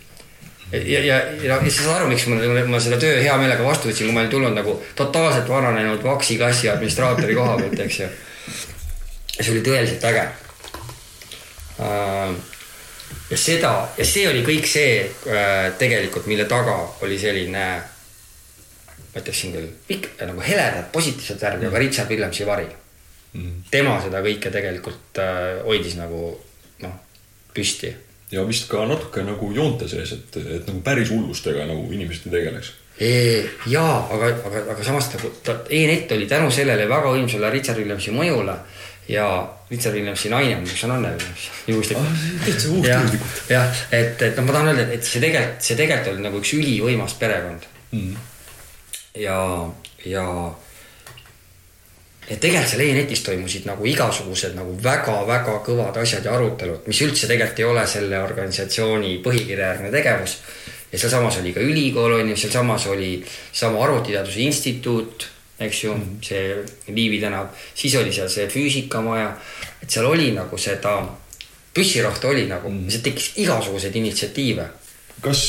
ja, 0.72 0.78
ja, 0.78 1.00
ja, 1.04 1.20
ja 1.42 1.60
siis 1.62 1.78
saad 1.78 2.00
aru, 2.00 2.08
miks 2.10 2.26
ma, 2.30 2.40
ma 2.68 2.80
seda 2.82 2.98
töö 3.00 3.20
hea 3.22 3.36
meelega 3.38 3.64
vastu 3.64 3.90
võtsin, 3.90 4.08
kui 4.08 4.16
ma 4.16 4.24
olin 4.24 4.32
tulnud 4.32 4.56
nagu 4.56 4.76
totaalselt 4.98 5.48
vananenud 5.50 6.02
Vaksi 6.04 6.38
kassi 6.40 6.70
administraatori 6.72 7.36
koha 7.38 7.56
pealt, 7.60 7.80
eks 7.86 8.00
ju. 8.00 8.10
see 9.38 9.52
oli 9.52 9.62
tõeliselt 9.64 10.06
äge. 10.10 10.24
ja 13.30 13.36
seda 13.38 13.72
ja 13.98 14.06
see 14.08 14.24
oli 14.30 14.42
kõik 14.46 14.66
see 14.70 15.04
äh, 15.04 15.68
tegelikult, 15.78 16.26
mille 16.26 16.48
taga 16.50 16.78
oli 17.04 17.18
selline, 17.20 17.66
ma 19.12 19.22
ütleksin 19.22 19.54
küll 19.54 19.70
pikk 19.86 20.24
nagu 20.24 20.42
heledat 20.42 20.90
positiivset 20.92 21.42
värvi, 21.42 21.68
aga 21.68 21.84
Richard 21.84 22.10
Williamsi 22.10 22.48
vari 22.48 22.66
mm.. 22.66 22.85
Tema 23.70 23.98
seda 24.02 24.22
kõike 24.24 24.50
tegelikult 24.54 25.20
äh, 25.22 25.62
hoidis 25.66 25.96
nagu 25.98 26.30
noh, 26.82 26.96
püsti 27.54 27.92
ja 28.32 28.42
vist 28.46 28.68
ka 28.70 28.86
natuke 28.88 29.22
nagu 29.26 29.52
joonte 29.54 29.88
sees, 29.88 30.12
et, 30.16 30.36
et 30.40 30.66
nagu 30.66 30.80
päris 30.84 31.12
hullustega 31.14 31.66
nagu 31.68 31.86
inimesed 31.92 32.26
ei 32.26 32.34
tegeleks. 32.38 32.72
jaa, 33.70 34.00
aga, 34.14 34.32
aga, 34.48 34.64
aga 34.74 34.84
samas 34.84 35.10
nagu 35.14 35.30
ta 35.44 35.60
E-net 35.70 36.12
oli 36.16 36.26
tänu 36.26 36.50
sellele 36.50 36.88
väga 36.88 37.12
võimsale 37.14 37.52
Richard 37.52 37.78
Williamsi 37.78 38.14
mõjule 38.16 38.56
ja 39.08 39.28
Richard 39.70 39.94
Williamsi 39.94 40.30
naine, 40.32 40.58
mis 40.64 40.84
on 40.84 40.96
Anne 40.96 41.12
Williams, 41.14 41.46
juhuslikult. 41.66 42.26
täitsa 42.44 42.72
jah 42.88 43.16
jah, 43.50 43.84
et, 43.92 44.22
et 44.22 44.36
noh, 44.40 44.48
ma 44.48 44.56
tahan 44.56 44.72
öelda, 44.72 44.88
et 44.96 45.06
see 45.06 45.22
tegelikult, 45.22 45.62
see 45.68 45.78
tegelikult 45.78 46.14
oli 46.14 46.26
nagu 46.26 46.42
üks 46.42 46.54
ülivõimas 46.58 47.18
perekond 47.20 47.72
Mm. 47.96 48.16
ja, 49.14 49.36
ja 50.04 50.22
ja 52.30 52.36
tegelikult 52.36 52.72
seal 52.72 52.82
e-netis 52.86 53.22
toimusid 53.26 53.66
nagu 53.68 53.86
igasugused 53.86 54.56
nagu 54.58 54.74
väga-väga 54.82 55.60
kõvad 55.66 55.98
asjad 56.02 56.26
ja 56.26 56.34
arutelud, 56.34 56.86
mis 56.90 57.02
üldse 57.06 57.28
tegelikult 57.30 57.62
ei 57.62 57.68
ole 57.68 57.84
selle 57.90 58.22
organisatsiooni 58.22 59.12
põhikirjajärgne 59.24 59.92
tegevus. 59.94 60.38
ja 60.92 60.98
sealsamas 60.98 61.38
oli 61.40 61.52
ka 61.52 61.60
ülikool 61.60 62.18
on 62.20 62.30
ju, 62.30 62.36
sealsamas 62.36 62.86
oli 62.86 63.24
sama 63.52 63.84
Arvutiteaduse 63.84 64.40
Instituut, 64.40 65.28
eks 65.60 65.84
ju, 65.84 65.94
see 66.22 66.64
Liivi 66.88 67.20
tänav, 67.20 67.52
siis 67.74 67.94
oli 67.96 68.12
seal 68.12 68.28
see 68.28 68.48
füüsikamaja, 68.48 69.30
et 69.82 69.90
seal 69.90 70.06
oli 70.06 70.32
nagu 70.34 70.58
seda 70.58 70.98
püssirohtu 71.76 72.30
oli 72.32 72.46
nagu 72.48 72.70
mm., 72.70 72.90
see 72.90 73.04
tekkis 73.04 73.32
igasuguseid 73.44 73.96
initsiatiive. 74.00 74.66
kas 75.20 75.40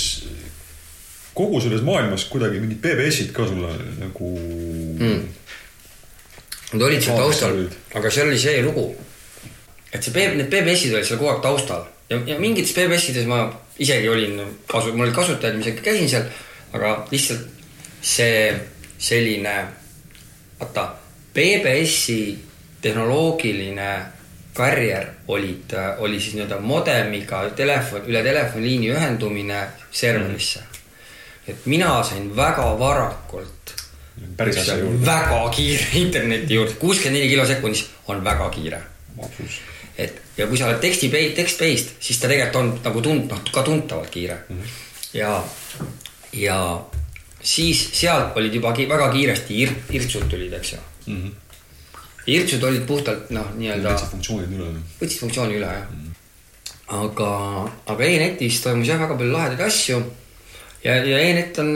kogu 1.38 1.60
selles 1.62 1.82
maailmas 1.86 2.26
kuidagi 2.32 2.60
mingid 2.60 2.80
PBS-id 2.82 3.34
ka 3.36 3.46
sulle 3.48 3.74
nagu 4.00 4.32
mm.? 5.00 5.20
Nad 6.72 6.82
olid 6.82 7.04
seal 7.04 7.16
taustal, 7.16 7.62
aga 7.96 8.10
seal 8.12 8.28
oli 8.28 8.40
see 8.40 8.64
lugu, 8.66 8.90
et 9.94 10.04
see, 10.04 10.26
need 10.36 10.50
PBS-id 10.52 10.98
olid 10.98 11.08
seal 11.08 11.20
kogu 11.22 11.32
aeg 11.32 11.46
taustal. 11.46 11.86
Ja, 12.10 12.20
ja 12.28 12.40
mingites 12.40 12.74
PBS-ides 12.76 13.28
ma 13.30 13.46
isegi 13.80 14.10
olin 14.12 14.42
kasu, 14.68 14.92
mul 14.96 15.08
olid 15.08 15.16
kasutajad, 15.16 15.56
ma 15.56 15.64
isegi 15.64 15.86
käisin 15.86 16.12
seal, 16.12 16.28
aga 16.76 16.94
lihtsalt 17.12 17.48
see 18.04 18.52
selline, 19.00 19.56
vaata, 20.60 20.90
PBS-i 21.34 22.20
tehnoloogiline 22.82 23.90
karjäär 24.58 25.06
olid, 25.28 25.74
oli 25.98 26.20
siis 26.20 26.34
nii-öelda 26.36 26.60
modemiga 26.60 27.44
telefon, 27.56 28.08
üle 28.10 28.24
telefoniliini 28.26 28.90
ühendumine 28.92 29.62
serverisse. 29.92 30.60
Mm. 30.60 30.78
Et 31.48 31.66
mina 31.66 31.92
sain 32.04 32.32
väga 32.36 32.66
varakult 32.80 33.77
päris 34.38 34.58
asja 34.62 34.78
juurde. 34.78 35.06
väga 35.06 35.40
kiire 35.56 35.88
interneti 36.04 36.54
juurde, 36.54 36.78
kuuskümmend 36.82 37.20
neli 37.20 37.30
kilo 37.30 37.46
sekundis 37.46 37.86
on 38.08 38.24
väga 38.24 38.50
kiire. 38.50 38.82
et 39.98 40.22
ja 40.38 40.48
kui 40.48 40.58
sa 40.58 40.68
oled 40.70 40.82
teksti, 40.82 41.10
text-based, 41.36 41.96
siis 42.00 42.20
ta 42.22 42.30
tegelikult 42.30 42.62
on 42.62 42.70
nagu 42.84 43.02
tund-, 43.02 43.32
noh 43.32 43.42
ka 43.52 43.64
tuntavalt 43.66 44.10
kiire 44.14 44.38
mm. 44.50 44.62
-hmm. 44.62 45.18
ja, 45.18 45.44
ja 46.34 46.60
siis 47.42 47.90
sealt 47.94 48.38
olid 48.38 48.54
juba 48.54 48.74
ki 48.74 48.90
väga 48.90 49.10
kiiresti 49.14 49.58
ir-, 49.64 49.76
irtsud 49.90 50.30
tulid, 50.30 50.54
eks 50.54 50.74
ju 50.74 50.80
mm. 51.08 51.24
-hmm. 51.24 51.32
irtsud 52.28 52.64
olid 52.64 52.86
puhtalt 52.86 53.30
noh, 53.30 53.50
nii-öelda. 53.56 53.96
võtsid 53.96 54.12
funktsioonid 54.12 54.54
üle. 54.60 54.70
võtsid 55.02 55.20
funktsiooni 55.20 55.58
üle 55.58 55.66
jah 55.66 55.90
mm. 55.90 55.98
-hmm. 55.98 56.14
aga, 57.02 57.32
aga 57.86 58.04
e-netis 58.04 58.62
toimus 58.62 58.88
jah, 58.88 59.02
väga 59.02 59.16
palju 59.16 59.34
lahedaid 59.34 59.68
asju 59.68 60.04
ja, 60.84 60.96
ja 60.96 61.20
e-net 61.20 61.60
on 61.60 61.74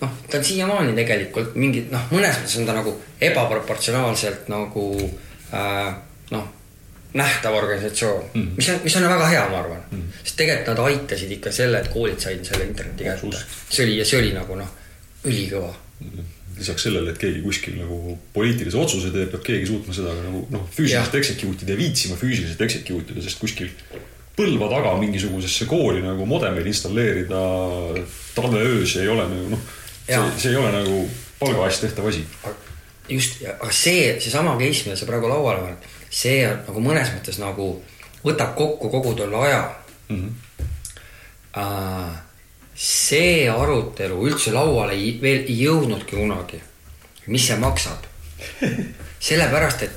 noh, 0.00 0.12
ta 0.30 0.38
on 0.38 0.44
siiamaani 0.44 0.94
tegelikult 0.98 1.56
mingid 1.58 1.90
noh, 1.94 2.06
mõnes 2.12 2.38
mõttes 2.40 2.58
on 2.60 2.68
ta 2.68 2.76
nagu 2.76 2.94
ebaproportsionaalselt 3.30 4.48
nagu 4.52 4.86
äh, 5.54 5.90
noh, 6.34 6.48
nähtav 7.18 7.54
organisatsioon 7.58 8.24
mm, 8.34 8.42
-hmm. 8.42 8.56
mis 8.56 8.68
on, 8.68 8.80
mis 8.84 8.96
on 8.96 9.08
väga 9.10 9.28
hea, 9.34 9.44
ma 9.50 9.60
arvan 9.64 9.84
mm. 9.90 9.98
-hmm. 9.98 10.24
sest 10.24 10.36
tegelikult 10.36 10.74
nad 10.74 10.84
aitasid 10.86 11.36
ikka 11.38 11.52
selle, 11.52 11.80
et 11.80 11.92
koolid 11.92 12.20
said 12.20 12.44
selle 12.44 12.64
interneti 12.64 13.04
kätte. 13.04 13.44
see 13.70 13.84
oli 13.84 13.98
ja 13.98 14.04
see 14.04 14.18
oli 14.18 14.32
nagu 14.32 14.54
noh, 14.56 14.74
ülikõva 15.24 15.72
mm. 16.00 16.10
-hmm 16.10 16.34
lisaks 16.58 16.82
sellele, 16.88 17.12
et 17.12 17.18
keegi 17.18 17.40
kuskil 17.42 17.76
nagu 17.78 18.18
poliitilise 18.34 18.78
otsuse 18.80 19.12
teeb, 19.14 19.30
peab 19.30 19.44
keegi 19.46 19.66
suutma 19.70 19.94
seda 19.94 20.14
ka 20.16 20.24
nagu 20.24 20.40
noh, 20.50 20.64
füüsiliselt 20.74 21.14
execute 21.14 21.62
ida 21.62 21.76
ja 21.76 21.78
viitsima 21.78 22.16
füüsiliselt 22.18 22.64
execute 22.66 23.14
ida, 23.14 23.22
sest 23.22 23.38
kuskil 23.38 23.70
põlva 24.38 24.68
taga 24.70 24.94
mingisugusesse 25.00 25.66
kooli 25.70 26.02
nagu 26.02 26.26
modemeid 26.26 26.66
installeerida 26.70 27.42
talveöös 28.36 28.96
ei 29.02 29.10
ole 29.10 29.26
nagu 29.30 29.52
noh, 29.54 29.62
see, 30.08 30.40
see 30.40 30.50
ei 30.50 30.56
ole 30.56 30.72
nagu 30.72 30.98
palga 31.38 31.68
eest 31.68 31.84
tehtav 31.84 32.08
asi. 32.08 32.24
just, 33.08 33.42
aga 33.60 33.72
see, 33.72 34.16
seesama 34.20 34.56
case, 34.60 34.84
mida 34.86 34.96
sa 34.96 35.08
praegu 35.08 35.30
lauale 35.30 35.62
paned, 35.64 35.88
see 36.10 36.42
on 36.48 36.60
nagu 36.66 36.84
mõnes 36.84 37.12
mõttes 37.14 37.40
nagu 37.42 37.68
võtab 38.24 38.54
kokku 38.58 38.90
kogu 38.92 39.14
tolle 39.14 39.44
aja 39.48 39.62
mm. 40.08 40.16
-hmm. 40.16 40.34
See 42.78 43.48
arutelu 43.50 44.20
üldse 44.28 44.52
lauale 44.54 44.92
ei, 44.94 45.16
veel 45.22 45.48
ei 45.48 45.56
jõudnudki 45.64 46.14
kunagi. 46.14 46.60
mis 47.26 47.46
see 47.46 47.56
maksab? 47.58 48.04
sellepärast, 49.28 49.82
et, 49.82 49.96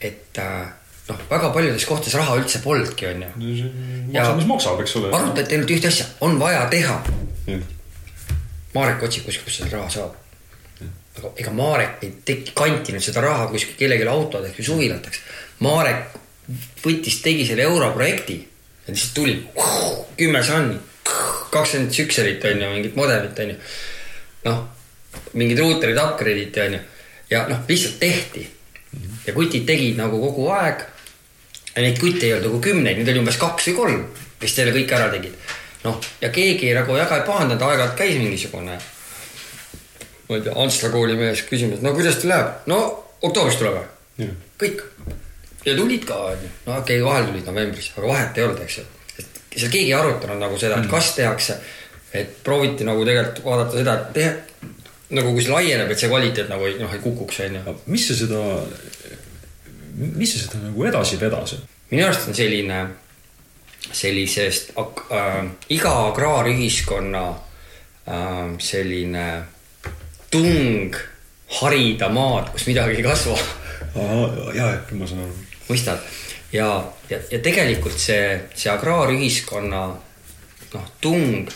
et 0.00 0.38
uh, 0.38 0.68
noh, 1.08 1.18
väga 1.30 1.50
paljudes 1.50 1.86
kohtades 1.86 2.14
raha 2.14 2.36
üldse 2.38 2.60
polnudki, 2.62 3.06
onju. 3.06 3.30
maksab, 4.12 4.36
mis 4.36 4.46
maksab, 4.46 4.80
eks 4.80 4.96
ole. 4.96 5.10
arutati 5.16 5.56
ainult 5.56 5.74
ühte 5.74 5.90
asja, 5.90 6.06
on 6.20 6.38
vaja 6.38 6.68
teha 6.70 7.02
Marek 8.74 9.02
otsib 9.04 9.26
kuskilt, 9.26 9.46
kust 9.46 9.62
seda 9.62 9.76
raha 9.76 9.90
saab. 9.90 10.18
aga 11.18 11.30
ega 11.36 11.50
Marek 11.52 12.04
ei 12.06 12.12
teki-, 12.24 12.54
kantinud 12.56 13.04
seda 13.04 13.20
raha 13.20 13.46
kuskil 13.50 13.76
kellelegi 13.78 14.08
autodeks 14.08 14.58
või 14.58 14.68
suvilateks. 14.68 15.20
Marek 15.60 16.14
võttis, 16.84 17.20
tegi 17.22 17.44
selle 17.46 17.66
europrojekti 17.68 18.38
ja 18.86 18.94
lihtsalt 18.94 19.14
tuli 19.14 19.36
kümme 20.16 20.42
sanni, 20.42 20.78
kakskümmend 21.52 21.92
sükselit 21.92 22.44
on 22.48 22.64
ju, 22.64 22.70
mingit 22.72 22.96
modemit 22.96 23.38
on 23.44 23.52
ju. 23.52 23.58
noh, 24.48 24.64
mingid 25.38 25.60
ruuterid, 25.60 26.00
upgrade'iti 26.00 26.64
on 26.64 26.78
ju 26.78 26.82
ja 27.30 27.46
noh, 27.48 27.62
lihtsalt 27.68 28.00
tehti. 28.00 28.50
ja 29.26 29.32
kutid 29.32 29.66
tegid 29.66 29.96
nagu 29.96 30.20
kogu 30.20 30.48
aeg. 30.52 30.84
ja 31.76 31.82
neid 31.82 32.00
kutte 32.00 32.26
ei 32.26 32.34
olnud 32.34 32.48
nagu 32.50 32.60
kümneid, 32.60 32.98
neid 32.98 33.08
oli 33.08 33.22
umbes 33.22 33.40
kaks 33.40 33.70
või 33.70 33.76
kolm, 33.76 34.06
kes 34.40 34.56
selle 34.56 34.74
kõik 34.74 34.96
ära 34.96 35.12
tegid 35.12 35.36
noh, 35.84 36.00
ja 36.20 36.30
keegi 36.34 36.72
nagu 36.76 36.94
väga 36.96 37.20
ei 37.20 37.26
pahandanud, 37.26 37.64
aeg-ajalt 37.66 37.96
käis 37.98 38.18
mingisugune. 38.20 38.78
ma 40.28 40.38
ei 40.38 40.44
tea, 40.46 40.54
Antsla 40.56 40.90
kooli 40.92 41.16
mees 41.18 41.42
küsimas, 41.48 41.82
no 41.84 41.92
kuidas 41.96 42.20
teil 42.20 42.32
läheb, 42.32 42.66
no 42.70 42.78
oktoobris 43.22 43.58
tuleb 43.60 43.78
või? 43.78 44.30
kõik. 44.62 44.82
ja 45.66 45.76
tulid 45.76 46.06
ka, 46.08 46.18
onju, 46.32 46.50
no 46.66 46.78
okei 46.78 47.00
okay,, 47.00 47.06
vahel 47.06 47.30
tulid 47.30 47.48
novembris, 47.50 47.92
aga 47.96 48.08
vahet 48.08 48.38
ei 48.38 48.46
olnud, 48.46 48.62
eks 48.64 48.78
ju. 48.78 48.86
et 49.18 49.42
seal 49.56 49.74
keegi 49.74 49.90
ei 49.90 49.98
arutanud 49.98 50.40
nagu 50.42 50.58
seda, 50.58 50.78
et 50.78 50.86
mm. 50.86 50.92
kas 50.92 51.12
tehakse, 51.18 51.58
et 52.22 52.38
prooviti 52.46 52.86
nagu 52.86 53.04
tegelikult 53.08 53.44
vaadata 53.44 53.82
seda, 53.82 53.98
et 53.98 54.16
teha 54.16 54.70
nagu 55.12 55.34
kui 55.34 55.44
see 55.44 55.52
laieneb, 55.52 55.90
et 55.92 56.00
see 56.00 56.08
kvaliteet 56.08 56.48
nagu 56.48 56.66
ei, 56.68 56.78
noh, 56.80 56.92
ei 56.94 57.02
kukuks, 57.02 57.42
onju. 57.46 57.76
mis 57.92 58.06
see 58.08 58.18
seda, 58.22 58.40
mis 59.98 60.32
see 60.32 60.46
seda 60.46 60.62
nagu 60.62 60.88
edasi 60.88 61.20
vedas? 61.20 61.58
minu 61.92 62.06
arust 62.06 62.30
on 62.30 62.36
selline 62.36 62.78
sellisest 63.92 64.72
äh, 64.78 65.40
iga 65.74 65.94
agraarühiskonna 66.08 67.24
äh, 67.32 68.52
selline 68.58 69.26
tung 70.30 70.94
harida 71.60 72.08
maad, 72.08 72.52
kus 72.54 72.66
midagi 72.70 72.96
ei 72.96 73.04
kasva. 73.04 73.36
ja, 74.54 74.70
ja, 74.70 74.76
ma 74.96 75.06
saan 75.06 75.26
aru. 75.26 75.34
mõistad 75.68 76.00
ja, 76.52 76.68
ja, 77.10 77.18
ja 77.30 77.40
tegelikult 77.44 77.98
see, 78.00 78.48
see 78.54 78.70
agraarühiskonna 78.72 79.82
noh, 80.72 80.86
tung 81.00 81.48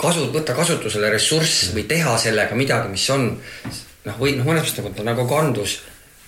kasu, 0.00 0.28
võtta 0.34 0.54
kasutusele 0.56 1.10
ressurss 1.12 1.70
või 1.74 1.86
teha 1.90 2.16
sellega 2.20 2.58
midagi, 2.58 2.92
mis 2.92 3.06
on 3.14 3.30
noh, 3.32 4.20
või 4.20 4.36
noh, 4.38 4.46
mõnes 4.46 4.66
mõttes 4.66 4.78
nagu 4.80 4.94
ta 4.96 5.06
nagu 5.06 5.26
kandus 5.30 5.80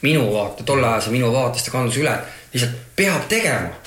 minu 0.02 0.26
vaate, 0.32 0.66
tolleajase 0.66 1.14
minu 1.14 1.30
vaatest 1.34 1.68
ta 1.68 1.76
kandus 1.76 2.00
üle, 2.02 2.14
lihtsalt 2.54 2.78
peab 2.98 3.28
tegema 3.30 3.81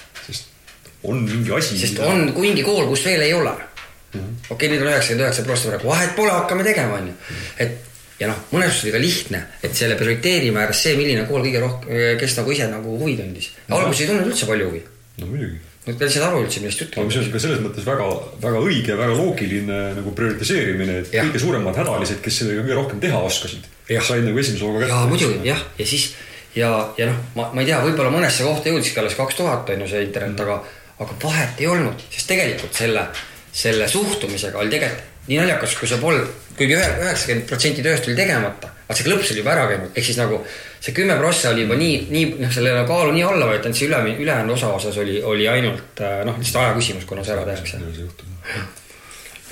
on 1.08 1.24
mingi 1.30 1.56
asi. 1.56 1.80
sest 1.80 2.00
on 2.06 2.30
mingi 2.38 2.64
kool, 2.66 2.86
kus 2.92 3.06
veel 3.06 3.26
ei 3.26 3.34
ole 3.34 3.52
mm 3.52 4.20
-hmm.. 4.20 4.38
okei 4.50 4.56
okay,, 4.56 4.70
nüüd 4.70 4.86
on 4.86 4.94
üheksakümmend 4.94 5.28
üheksa 5.28 5.44
prossa 5.48 5.74
praegu, 5.74 5.90
vahet 5.90 6.16
pole, 6.16 6.32
hakkame 6.32 6.64
tegema, 6.64 7.02
onju. 7.02 7.14
et 7.60 7.86
ja 8.20 8.32
noh, 8.32 8.42
mõnes 8.54 8.72
mõttes 8.72 8.84
oli 8.86 8.96
ka 8.96 9.04
lihtne, 9.04 9.46
et 9.64 9.76
selle 9.76 9.96
prioriteedi 10.00 10.52
määras 10.56 10.84
see, 10.84 10.98
milline 11.00 11.26
kool 11.30 11.44
kõige 11.46 11.64
rohkem, 11.64 12.04
kes 12.20 12.36
nagu 12.40 12.52
ise 12.56 12.68
nagu 12.72 12.98
huvi 13.00 13.16
tundis. 13.20 13.52
alguses 13.70 14.04
ei 14.04 14.12
tundnud 14.12 14.32
üldse 14.32 14.52
palju 14.52 14.70
huvi. 14.70 14.84
no 15.22 15.32
muidugi. 15.32 15.64
Nad 15.86 16.02
ei 16.02 16.10
saanud 16.10 16.28
aru 16.32 16.38
üldse, 16.42 16.62
millest 16.64 16.80
jutt 16.82 16.96
käib. 16.96 17.12
see 17.14 17.22
on 17.22 17.28
ka 17.34 17.40
selles 17.44 17.60
mõttes 17.62 17.86
väga, 17.86 18.06
väga 18.42 18.62
õige, 18.68 18.96
väga 18.98 19.18
loogiline 19.20 19.82
nagu 20.00 20.14
prioritiseerimine, 20.18 20.96
et 21.04 21.12
ja. 21.14 21.26
kõige 21.28 21.42
suuremad 21.44 21.78
hädalised, 21.78 22.24
kes 22.26 22.40
sellega 22.42 22.64
kõige 22.64 22.78
rohkem 22.80 23.04
teha 23.04 23.20
oskasid, 23.28 23.68
said 23.92 24.26
nagu 24.26 24.42
esimese 24.42 24.66
hooga 24.66 24.82
kätte. 24.82 24.96
jaa, 24.96 25.12
muidugi 25.12 25.52
jah, 25.52 25.62
ja 25.78 25.86
siis 25.86 26.08
ja, 26.56 26.72
ja 26.98 27.12
noh, 27.12 27.20
ma, 27.36 27.52
ma 27.54 27.62
ei 27.62 27.70
tea, 27.70 27.84
võib-olla 27.86 28.16
mõnesse 28.16 28.48
kohta 28.48 28.72
jõudiski 28.72 29.02
alles 29.02 29.18
kaks 29.20 29.38
tuhat 29.38 29.70
on 29.76 29.86
ju 29.86 29.92
see 29.92 30.08
internet 30.08 30.34
mm, 30.34 30.48
aga 30.48 30.85
aga 31.00 31.18
vahet 31.24 31.60
ei 31.60 31.68
olnud, 31.68 32.06
sest 32.10 32.30
tegelikult 32.32 32.78
selle, 32.78 33.08
selle 33.52 33.88
suhtumisega 33.92 34.60
oli 34.62 34.74
tegelikult 34.74 35.12
nii 35.26 35.40
naljakas, 35.42 35.74
kui 35.80 35.90
see 35.90 35.98
polnud, 35.98 36.30
kuigi 36.58 36.76
üheksakümmend 36.78 37.48
protsenti 37.50 37.84
tööst 37.86 38.06
oli 38.06 38.18
tegemata, 38.18 38.70
vaat 38.86 39.00
see 39.00 39.08
klõps 39.08 39.32
oli 39.34 39.42
juba 39.42 39.54
ära 39.56 39.66
käinud, 39.72 39.90
ehk 39.98 40.06
siis 40.06 40.20
nagu 40.22 40.38
see 40.78 40.94
kümme 40.94 41.18
prossa 41.18 41.50
oli 41.50 41.66
juba 41.66 41.78
nii, 41.80 41.96
nii 42.14 42.28
noh, 42.44 42.54
selle 42.54 42.76
kaalu 42.88 43.16
nii 43.16 43.26
alla 43.26 43.50
võetud, 43.50 43.72
et 43.72 43.80
see 43.80 43.90
üle, 43.90 44.02
ülejäänud 44.14 44.54
osa 44.54 44.70
osas 44.78 45.00
oli, 45.02 45.18
oli 45.26 45.50
ainult 45.50 46.04
noh, 46.30 46.38
lihtsalt 46.38 46.62
aja 46.62 46.78
küsimus, 46.78 47.10
kuna 47.10 47.26
see 47.26 47.34
ära 47.34 47.48
tehakse. 47.50 47.82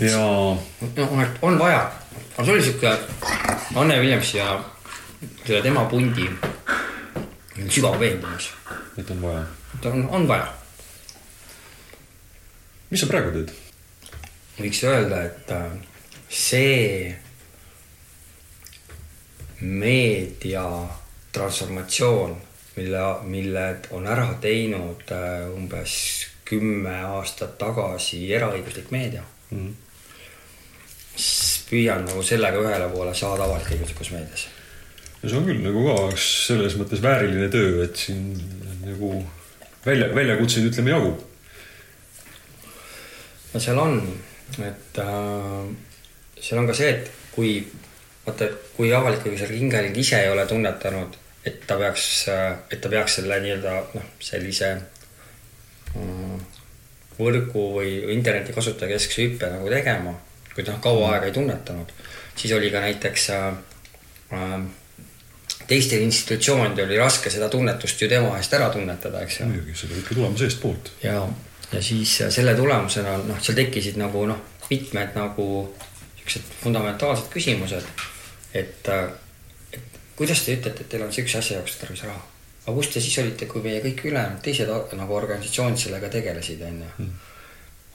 ja. 0.05 0.23
noh, 1.01 1.19
on 1.41 1.59
vaja, 1.59 1.83
aga 2.35 2.45
see 2.45 2.53
oli 2.53 2.67
sihuke 2.69 2.95
Anne 3.73 3.97
Williams 3.99 4.35
ja 4.37 4.59
selle 5.43 5.63
tema 5.65 5.87
pundi 5.89 6.29
sügav 7.73 7.97
veendumus. 7.99 8.51
et 8.97 9.09
on 9.09 9.25
vaja. 9.25 9.47
et 9.79 9.89
on, 9.89 10.05
on 10.13 10.27
vaja 10.29 10.51
mis 12.93 13.01
sa 13.01 13.09
praegu 13.09 13.33
teed? 13.33 13.53
võiks 14.53 14.83
öelda, 14.85 15.23
et 15.25 15.51
äh, 15.53 15.71
see 16.29 17.07
meedia 19.63 20.65
transformatsioon, 21.33 22.35
mille, 22.75 23.01
mille 23.25 23.65
on 23.97 24.05
ära 24.05 24.27
teinud 24.43 25.09
äh, 25.15 25.47
umbes 25.49 25.95
kümme 26.45 26.93
aastat 27.15 27.57
tagasi 27.57 28.27
eraõiguslik 28.35 28.91
meedia 28.93 29.23
mm. 29.23 29.57
-hmm. 29.57 29.73
püüan 31.69 32.05
nagu 32.05 32.23
sellega 32.23 32.61
ühele 32.61 32.89
poole 32.93 33.13
saada 33.17 33.47
avalik-õiguslikus 33.47 34.11
meedias. 34.13 34.47
no 35.21 35.29
see 35.29 35.37
on 35.39 35.47
küll 35.49 35.63
nagu 35.65 35.85
ka 35.87 35.95
üks 36.11 36.27
selles 36.47 36.77
mõttes 36.77 37.01
vääriline 37.01 37.49
töö, 37.49 37.85
et 37.85 37.95
siin 38.05 38.35
nagu 38.85 39.15
välja, 39.85 40.15
väljakutseid 40.15 40.69
ütleme 40.71 40.93
jagu. 40.93 41.13
No 43.53 43.61
seal 43.61 43.79
on, 43.79 43.99
et 44.65 45.01
äh, 45.01 45.65
seal 46.39 46.61
on 46.61 46.69
ka 46.69 46.77
see, 46.77 46.89
et 46.93 47.11
kui 47.33 47.57
vaata, 48.25 48.47
kui 48.77 48.91
avalik-õiguslik 48.93 49.53
ringhääling 49.53 49.97
ise 49.99 50.21
ei 50.23 50.31
ole 50.31 50.45
tunnetanud, 50.49 51.17
et 51.45 51.63
ta 51.67 51.77
peaks, 51.79 52.09
et 52.71 52.81
ta 52.81 52.91
peaks 52.91 53.19
selle 53.19 53.39
nii-öelda 53.43 53.75
noh, 53.97 54.11
sellise 54.23 54.69
mm, 55.95 56.37
võrgu 57.19 57.65
või 57.77 57.97
interneti 58.15 58.55
kasutajakeskse 58.55 59.27
hüppe 59.27 59.51
nagu 59.51 59.71
tegema, 59.71 60.15
kui 60.53 60.63
ta 60.63 60.75
noh, 60.75 60.83
kaua 60.83 61.13
aega 61.15 61.29
ei 61.29 61.35
tunnetanud, 61.35 61.91
siis 62.35 62.55
oli 62.55 62.71
ka 62.73 62.83
näiteks 62.83 63.29
äh, 63.35 63.49
äh, 64.37 64.57
teistel 65.67 66.03
institutsioonidel 66.05 66.87
oli 66.87 66.99
raske 66.99 67.31
seda 67.33 67.49
tunnetust 67.51 68.01
ju 68.01 68.09
tema 68.11 68.37
eest 68.37 68.53
ära 68.55 68.69
tunnetada, 68.73 69.23
eks 69.23 69.41
ju. 69.41 69.49
muidugi, 69.51 69.75
see 69.77 69.91
peab 69.91 70.03
ikka 70.03 70.17
tulema 70.17 70.39
seestpoolt. 70.39 70.93
ja, 71.03 71.19
ja 71.73 71.81
siis 71.81 72.15
selle 72.29 72.55
tulemusena 72.55 73.17
noh, 73.27 73.41
seal 73.41 73.57
tekkisid 73.57 73.99
nagu 74.01 74.25
noh, 74.29 74.41
mitmed 74.69 75.15
nagu 75.17 75.45
siuksed 76.17 76.51
fundamentaalsed 76.63 77.31
küsimused 77.33 77.87
et, 78.53 78.87
äh, 78.87 79.09
et 79.73 79.99
kuidas 80.15 80.45
te 80.45 80.55
ütlete, 80.57 80.85
et 80.85 80.89
teil 80.89 81.03
on 81.05 81.13
siukse 81.13 81.39
asja 81.39 81.59
jaoks 81.59 81.77
tarvis 81.81 82.05
raha? 82.05 82.21
aga 82.63 82.75
kus 82.77 82.93
te 82.93 83.01
siis 83.03 83.17
olite, 83.19 83.47
kui 83.49 83.63
meie 83.65 83.81
kõik 83.83 84.05
ülejäänud 84.07 84.41
teised 84.45 84.69
nagu 84.97 85.15
organisatsioonid 85.17 85.81
sellega 85.81 86.09
tegelesid, 86.13 86.61
onju 86.63 86.89
mm.. 86.97 87.31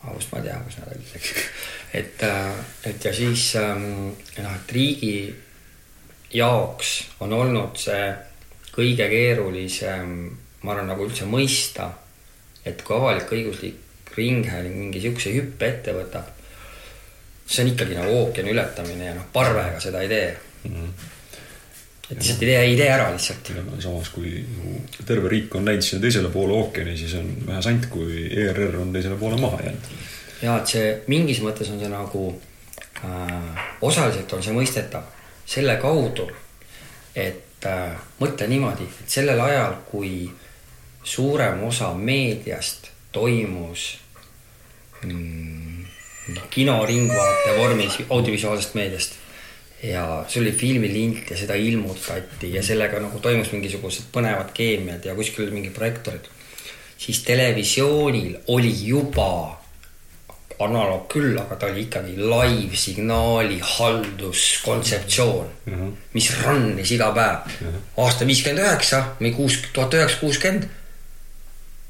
aga 0.03 0.17
kust 0.17 0.33
ma 0.35 0.43
tean, 0.45 0.65
kus 0.67 0.81
nad 0.81 0.91
olid, 0.93 1.13
eks. 1.17 1.31
et, 2.01 2.25
äh, 2.27 2.65
et 2.91 3.05
ja 3.09 3.15
siis 3.17 3.51
ähm, 3.61 4.11
noh, 4.43 4.57
et 4.59 4.75
riigi 4.77 5.15
jaoks 6.35 6.99
on 7.25 7.33
olnud 7.33 7.79
see 7.81 8.03
kõige 8.75 9.09
keerulisem, 9.11 10.13
ma 10.63 10.75
arvan, 10.75 10.91
nagu 10.93 11.07
üldse 11.07 11.27
mõista, 11.27 11.89
et 12.69 12.83
kui 12.87 12.97
avalik-õiguslik 12.97 14.17
ringhääling 14.19 14.75
mingi 14.77 15.03
siukse 15.03 15.33
hüppe 15.35 15.69
ette 15.69 15.95
võtab, 15.95 16.33
see 17.47 17.65
on 17.65 17.71
ikkagi 17.73 17.97
nagu 17.99 18.17
ookeani 18.23 18.53
ületamine 18.53 19.09
ja 19.11 19.15
noh, 19.17 19.29
parvega 19.33 19.81
seda 19.81 20.03
ei 20.05 20.11
tee 20.11 20.27
mm. 20.65 20.75
-hmm. 20.75 21.07
et 22.11 22.17
lihtsalt 22.19 22.43
ei 22.43 22.49
tee, 22.49 22.61
ei 22.61 22.77
tee 22.77 22.89
ära 22.93 23.11
lihtsalt. 23.15 23.53
samas, 23.79 24.09
kui 24.15 24.33
nagu 24.43 25.05
terve 25.07 25.29
riik 25.29 25.55
on 25.55 25.65
läinud 25.65 25.87
sinna 25.87 26.03
teisele 26.03 26.33
poole 26.35 26.59
ookeani, 26.59 26.97
siis 26.97 27.15
on 27.15 27.31
vähe 27.47 27.63
sant, 27.63 27.87
kui 27.87 28.27
ERR 28.45 28.77
on 28.83 28.93
teisele 28.93 29.17
poole 29.17 29.41
maha 29.41 29.63
jäänud. 29.65 29.95
ja 30.43 30.59
et 30.59 30.75
see 30.75 30.91
mingis 31.07 31.41
mõttes 31.45 31.73
on 31.73 31.81
see 31.81 31.93
nagu 31.93 32.27
äh, 33.05 33.65
osaliselt 33.81 34.33
on 34.33 34.43
see 34.43 34.57
mõistetav 34.57 35.15
selle 35.49 35.77
kaudu, 35.81 36.29
et 37.17 37.67
äh, 37.67 37.97
mõtle 38.21 38.49
niimoodi, 38.51 38.85
et 39.01 39.17
sellel 39.19 39.41
ajal, 39.41 39.81
kui 39.91 40.29
suurem 41.09 41.63
osa 41.69 41.93
meediast 41.95 42.91
toimus 43.13 43.99
mm, 45.05 45.87
kino 46.51 46.77
ringvaate 46.87 47.57
vormis 47.57 47.99
audiovisuaalsest 48.09 48.75
meediast 48.75 49.17
ja 49.83 50.25
see 50.29 50.43
oli 50.43 50.53
filmilint 50.53 51.31
ja 51.31 51.37
seda 51.39 51.55
ilmutati 51.55 52.51
ja 52.55 52.63
sellega 52.63 53.01
nagu 53.01 53.21
toimus 53.23 53.53
mingisugused 53.55 54.11
põnevad 54.15 54.51
keemiad 54.55 55.07
ja 55.07 55.15
kuskil 55.15 55.47
olid 55.47 55.55
mingid 55.61 55.77
projektorid. 55.77 56.27
siis 56.99 57.23
televisioonil 57.23 58.37
oli 58.47 58.73
juba 58.87 59.59
analoog 60.59 61.05
küll, 61.13 61.37
aga 61.39 61.57
ta 61.57 61.69
oli 61.71 61.85
ikkagi 61.87 62.17
live 62.19 62.77
signaali 62.77 63.61
halduskontseptsioon 63.63 65.47
mm, 65.67 65.75
-hmm. 65.75 65.93
mis 66.13 66.31
run'is 66.43 66.93
iga 66.95 67.13
päev 67.15 67.47
mm. 67.47 67.67
-hmm. 67.67 68.03
aasta 68.05 68.27
viiskümmend 68.27 68.65
üheksa 68.65 69.05
või 69.21 69.33
kuus, 69.37 69.59
tuhat 69.73 69.95
üheksasada 69.95 70.21
kuuskümmend. 70.21 70.69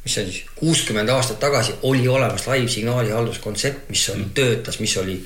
Mis 0.08 0.14
see 0.14 0.24
on 0.24 0.32
siis, 0.32 0.44
kuuskümmend 0.56 1.12
aastat 1.12 1.40
tagasi 1.40 1.74
oli 1.82 2.08
olemas 2.08 2.46
live 2.48 2.68
signaali 2.72 3.10
halduskontsept, 3.12 3.90
mis 3.92 4.06
oli 4.14 4.22
mm, 4.22 4.30
töötas, 4.34 4.80
mis 4.80 4.96
oli 4.96 5.18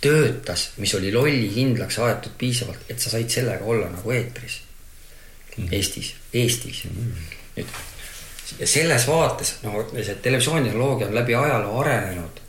töötas, 0.00 0.70
mis 0.82 0.94
oli 0.98 1.12
lollikindlaks 1.14 2.00
aetud 2.02 2.34
piisavalt, 2.38 2.90
et 2.90 2.98
sa 2.98 3.12
said 3.12 3.30
sellega 3.30 3.64
olla 3.64 3.86
nagu 3.92 4.10
eetris 4.10 4.60
mm. 5.56 5.64
-hmm. 5.64 5.74
Eestis, 5.78 6.14
Eestis 6.34 6.84
mm. 6.84 6.90
-hmm. 6.90 7.38
nüüd 7.56 7.66
ja 8.58 8.66
selles 8.66 9.06
vaates, 9.06 9.54
no 9.62 9.84
see 9.94 10.14
televisioonitehnoloogia 10.14 11.06
on 11.06 11.14
läbi 11.14 11.34
ajaloo 11.34 11.80
arenenud 11.80 12.40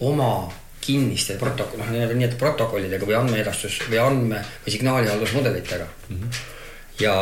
oma 0.00 0.52
kinniste 0.80 1.36
protokoll, 1.36 1.82
noh, 1.82 1.90
nii-öelda 1.92 2.38
protokollidega 2.40 3.06
või 3.06 3.18
andmeedastus 3.18 3.82
või 3.90 4.00
andme 4.00 4.40
või 4.64 4.72
signaalihaldusmudelitega 4.76 5.84
mm. 5.84 6.16
-hmm. 6.16 6.30
ja 7.04 7.16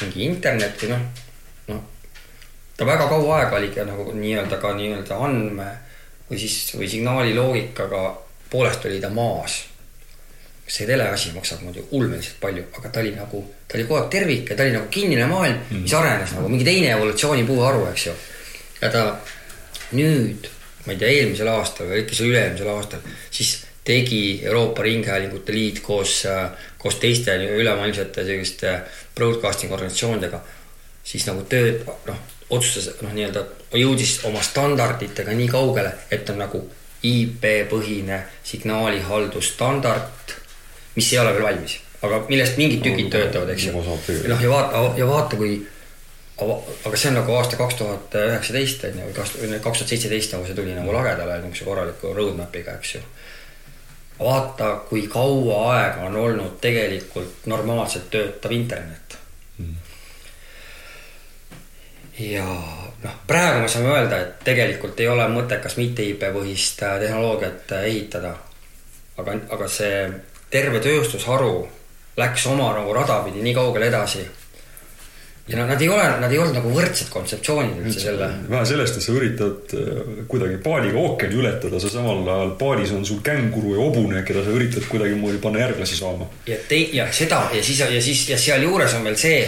mingi 0.00 0.24
internet 0.24 0.82
või 0.82 0.92
noh, 0.92 1.02
noh, 1.02 1.19
ta 2.80 2.86
väga 2.88 3.06
kaua 3.08 3.38
aega 3.38 3.58
oli 3.58 3.68
ka 3.74 3.84
nagu 3.84 4.06
nii-öelda 4.16 4.56
ka 4.56 4.70
nii-öelda 4.72 5.16
andme 5.20 5.66
või 6.30 6.38
siis, 6.40 6.54
või 6.72 6.86
signaali 6.88 7.34
loogikaga 7.36 8.04
poolest 8.50 8.86
oli 8.88 9.00
ta 9.02 9.10
maas. 9.12 9.66
see 10.70 10.86
teleasi 10.86 11.32
maksab 11.34 11.64
muidu 11.66 11.82
ulmeliselt 11.98 12.36
palju, 12.40 12.62
aga 12.78 12.88
ta 12.94 13.00
oli 13.00 13.10
nagu, 13.10 13.40
ta 13.66 13.74
oli 13.74 13.84
kogu 13.88 13.96
aeg 13.98 14.10
tervik 14.10 14.50
ja 14.52 14.56
ta 14.56 14.62
oli 14.62 14.74
nagu 14.76 14.86
kinnine 14.86 15.26
maailm 15.26 15.56
mm, 15.56 15.64
-hmm. 15.70 15.82
mis 15.82 15.94
arenes 15.94 16.32
nagu 16.36 16.48
mingi 16.48 16.64
teine 16.64 16.92
evolutsioonipuuharu, 16.92 17.86
eks 17.90 18.06
ju. 18.06 18.12
ja 18.82 18.90
ta 18.90 19.02
nüüd, 19.92 20.46
ma 20.86 20.92
ei 20.92 20.98
tea, 20.98 21.08
eelmisel 21.08 21.50
aastal 21.50 21.90
või 21.90 22.04
äkki 22.04 22.14
see 22.14 22.30
üle-eelmisel 22.30 22.70
aastal, 22.70 23.00
siis 23.30 23.64
tegi 23.84 24.40
Euroopa 24.44 24.82
Ringhäälingute 24.86 25.52
Liit 25.52 25.80
koos, 25.82 26.22
koos 26.78 26.94
teiste 27.02 27.34
ülemaailmsete 27.34 28.24
selliste 28.24 28.78
broadcasting 29.14 29.72
organisatsioonidega 29.72 30.40
siis 31.04 31.26
nagu 31.26 31.42
tööd, 31.50 31.82
noh, 32.06 32.20
otsustas, 32.50 32.94
noh, 33.02 33.14
nii-öelda 33.14 33.44
jõudis 33.78 34.18
oma 34.28 34.42
standarditega 34.42 35.34
nii 35.36 35.48
kaugele, 35.50 35.92
et 36.10 36.30
on 36.30 36.40
nagu 36.42 36.62
IP-põhine 37.06 38.22
signaalihaldusstandard, 38.44 40.34
mis 40.96 41.12
ei 41.12 41.20
ole 41.22 41.34
veel 41.36 41.46
valmis, 41.46 41.76
aga 42.02 42.24
millest 42.28 42.58
mingid 42.60 42.82
tükid 42.84 43.06
no, 43.06 43.12
töötavad, 43.14 43.52
eks 43.54 43.68
ju. 43.68 43.84
noh, 44.28 44.42
ja 44.42 44.50
vaata, 44.50 44.82
ja 44.98 45.08
vaata, 45.08 45.38
kui 45.40 45.60
aga 46.40 46.96
see 46.96 47.10
on 47.10 47.18
nagu 47.20 47.34
aasta 47.36 47.58
kaks 47.60 47.76
tuhat 47.80 48.14
üheksateist 48.16 48.84
on 48.88 49.00
ju, 49.00 49.08
või 49.12 49.60
kaks 49.60 49.82
tuhat 49.82 49.92
seitseteist 49.92 50.34
nagu 50.34 50.48
see 50.48 50.56
tuli 50.56 50.74
nagu 50.76 50.92
lagedale 50.94 51.36
niisuguse 51.42 51.68
korraliku 51.68 52.14
roadmap'iga, 52.16 52.76
eks 52.80 52.94
ju. 52.94 53.02
vaata, 54.20 54.72
kui 54.88 55.06
kaua 55.12 55.60
aega 55.74 56.08
on 56.08 56.16
olnud 56.16 56.58
tegelikult 56.60 57.46
normaalselt 57.52 58.10
töötav 58.12 58.52
internet 58.56 59.18
mm.. 59.58 59.89
Ja 62.20 62.44
noh, 63.02 63.14
praegu 63.26 63.64
me 63.64 63.68
saame 63.68 63.92
öelda, 63.94 64.20
et 64.20 64.42
tegelikult 64.44 65.00
ei 65.00 65.08
ole 65.08 65.26
mõttekas 65.32 65.76
mitte 65.80 66.04
IP-põhist 66.04 66.82
äh, 66.84 66.98
tehnoloogiat 67.04 67.72
äh, 67.76 67.86
ehitada. 67.92 68.34
aga, 69.20 69.36
aga 69.52 69.68
see 69.68 70.04
terve 70.50 70.80
tööstusharu 70.80 71.54
läks 72.20 72.46
oma 72.50 72.70
nagu 72.76 72.92
rada 72.96 73.20
pidi 73.24 73.42
nii 73.44 73.54
kaugele 73.56 73.88
edasi. 73.88 74.22
ja 75.50 75.58
no 75.58 75.66
nad 75.66 75.80
ei 75.82 75.88
ole, 75.88 76.04
nad 76.20 76.32
ei 76.32 76.38
olnud 76.38 76.54
nagu 76.54 76.70
võrdsed 76.74 77.08
kontseptsioonid 77.10 77.80
üldse 77.82 78.00
selle. 78.04 78.28
vähe 78.50 78.66
sellest, 78.68 78.98
et 78.98 79.06
sa 79.06 79.14
üritad 79.16 79.74
äh, 79.78 80.02
kuidagi 80.28 80.58
paadiga 80.64 81.00
ookeani 81.00 81.40
ületada, 81.40 81.80
sa 81.80 81.92
samal 81.92 82.28
ajal 82.28 82.52
paadis 82.60 82.92
on 82.96 83.06
sul 83.06 83.22
känguru 83.24 83.76
ja 83.78 83.86
hobune, 83.86 84.24
keda 84.28 84.44
sa 84.44 84.52
üritad 84.56 84.84
kuidagimoodi 84.90 85.40
panna 85.42 85.64
järglasi 85.64 85.96
saama. 85.96 86.28
ja 86.46 86.60
tei-, 86.68 86.90
ja 86.96 87.08
seda 87.12 87.46
ja 87.54 87.64
siis, 87.64 87.80
ja 87.80 88.02
siis 88.02 88.28
ja 88.28 88.38
sealjuures 88.38 88.94
on 88.98 89.08
veel 89.08 89.18
see, 89.20 89.40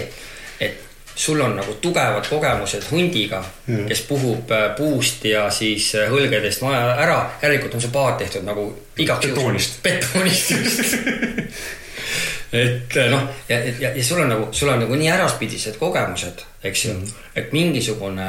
et 0.60 0.91
sul 1.14 1.40
on 1.40 1.56
nagu 1.56 1.74
tugevad 1.80 2.26
kogemused 2.28 2.88
hundiga, 2.90 3.42
kes 3.88 4.02
puhub 4.08 4.50
äh, 4.50 4.70
puust 4.76 5.24
ja 5.28 5.50
siis 5.50 5.94
äh, 5.94 6.08
hõlgedest 6.10 6.64
maja 6.64 6.96
ära. 6.96 7.18
järelikult 7.42 7.74
on 7.74 7.84
see 7.84 7.92
paat 7.92 8.18
tehtud 8.18 8.46
nagu 8.48 8.66
igaks 8.96 9.26
juhuks. 9.28 9.68
betoonist 9.82 10.50
just 10.50 10.94
et 12.52 12.96
äh, 12.96 13.10
noh, 13.10 13.28
ja, 13.48 13.58
ja, 13.80 13.92
ja 13.96 14.04
sul 14.04 14.20
on 14.20 14.28
nagu, 14.28 14.48
sul 14.52 14.68
on 14.68 14.82
nagu 14.84 14.96
nii 14.96 15.10
äraspidised 15.12 15.78
kogemused, 15.80 16.44
eks 16.64 16.84
ju 16.84 16.94
mm, 16.94 17.12
et 17.36 17.52
mingisugune 17.52 18.28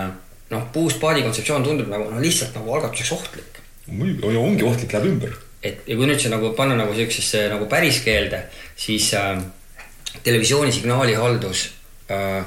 noh, 0.53 0.67
puust 0.73 0.99
paadi 1.01 1.23
kontseptsioon 1.25 1.65
tundub 1.65 1.89
nagu 1.91 2.09
no 2.11 2.21
lihtsalt 2.23 2.55
nagu 2.55 2.75
algatuseks 2.77 3.11
ohtlik. 3.15 3.59
muidugi, 3.87 4.37
ongi 4.37 4.63
ohtlik, 4.63 4.93
läheb 4.93 5.09
ümber. 5.11 5.37
et 5.63 5.87
ja 5.87 5.95
kui 5.95 6.07
nüüd 6.07 6.19
see 6.19 6.31
nagu 6.31 6.51
panna 6.57 6.75
nagu 6.79 6.95
siuksesse 6.95 7.47
nagu 7.51 7.67
päris 7.71 7.99
keelde, 8.03 8.45
siis 8.75 9.13
äh, 9.19 9.37
televisiooni 10.23 10.71
signaalihaldus 10.71 11.69
äh, 12.11 12.43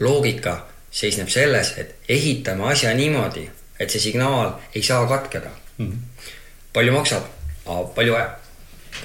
loogika 0.00 0.66
seisneb 0.90 1.28
selles, 1.28 1.74
et 1.78 1.94
ehitame 2.08 2.70
asja 2.72 2.94
niimoodi, 2.94 3.48
et 3.80 3.90
see 3.90 4.00
signaal 4.00 4.54
ei 4.74 4.82
saa 4.82 5.06
katkeda 5.06 5.50
mm. 5.78 5.86
-hmm. 5.86 6.32
palju 6.72 6.92
maksab? 6.92 7.22
palju 7.94 8.12
vaja? 8.12 8.30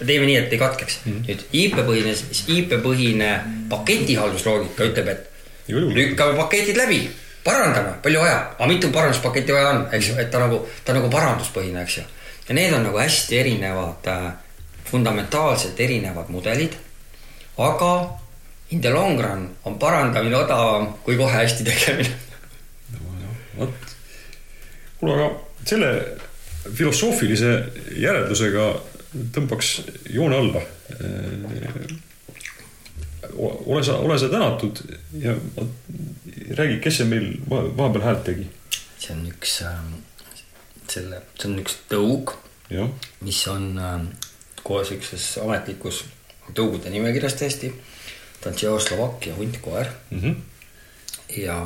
teeme 0.05 0.26
nii, 0.26 0.35
et 0.35 0.53
ei 0.53 0.59
katkeks 0.59 0.99
mm. 1.05 1.11
-hmm. 1.11 1.27
nüüd 1.27 1.41
IP-põhine, 1.53 2.15
IP-põhine 2.47 3.31
paketihaldusloogika 3.69 4.84
ütleb, 4.84 5.07
et 5.07 5.30
lükkame 5.68 6.38
paketid 6.38 6.77
läbi, 6.77 7.01
parandame, 7.43 7.93
palju 8.03 8.19
vaja, 8.19 8.39
aga 8.59 8.68
mitu 8.68 8.89
paranduspaketti 8.89 9.53
vaja 9.53 9.69
on, 9.69 9.88
eks 9.91 10.09
ju, 10.09 10.15
et 10.18 10.31
ta 10.31 10.39
nagu, 10.39 10.68
ta 10.85 10.93
nagu 10.93 11.09
paranduspõhine, 11.09 11.84
eks 11.84 11.97
ju. 11.97 12.03
ja 12.47 12.55
need 12.55 12.73
on 12.73 12.84
nagu 12.84 12.97
hästi 12.97 13.39
erinevad 13.39 14.07
äh, 14.07 14.31
fundamentaalselt 14.91 15.80
erinevad 15.80 16.30
mudelid. 16.30 16.73
aga 17.57 18.20
in 18.72 18.81
the 18.81 18.89
long 18.93 19.19
run 19.19 19.49
on 19.65 19.80
parandamine 19.80 20.35
odavam 20.35 20.93
kui 21.03 21.18
kohe 21.18 21.31
hästi 21.34 21.64
tegemine. 21.68 22.15
vot, 23.57 23.73
kuule, 24.99 25.15
aga 25.15 25.27
selle 25.68 25.91
filosoofilise 26.77 27.52
järeldusega 27.99 28.69
tõmbaks 29.35 29.73
joone 30.14 30.38
alla. 30.38 30.61
ole 33.41 33.84
sa, 33.84 33.98
ole 33.98 34.19
sa 34.19 34.30
tänatud 34.30 34.81
ja 35.19 35.35
räägi, 36.57 36.80
kes 36.84 37.02
see 37.02 37.07
meil 37.07 37.34
vahepeal 37.49 38.03
häält 38.03 38.23
tegi? 38.27 38.48
see 39.02 39.14
on 39.15 39.26
üks 39.31 39.53
äh, 39.65 39.77
selle, 40.91 41.22
see 41.39 41.49
on 41.49 41.61
üks 41.64 41.77
tõug, 41.89 42.35
mis 43.26 43.39
on 43.49 43.72
äh, 43.81 44.02
kohe 44.64 44.84
siukses 44.85 45.26
ametlikus 45.41 46.03
tõugude 46.56 46.91
nimekirjas 46.93 47.38
tõesti. 47.39 47.72
Ta 48.41 48.49
on 48.49 48.55
Tšehhoslovakkia 48.55 49.35
huntkoer 49.35 49.85
mm. 50.11 50.19
-hmm. 50.22 50.35
ja 51.38 51.57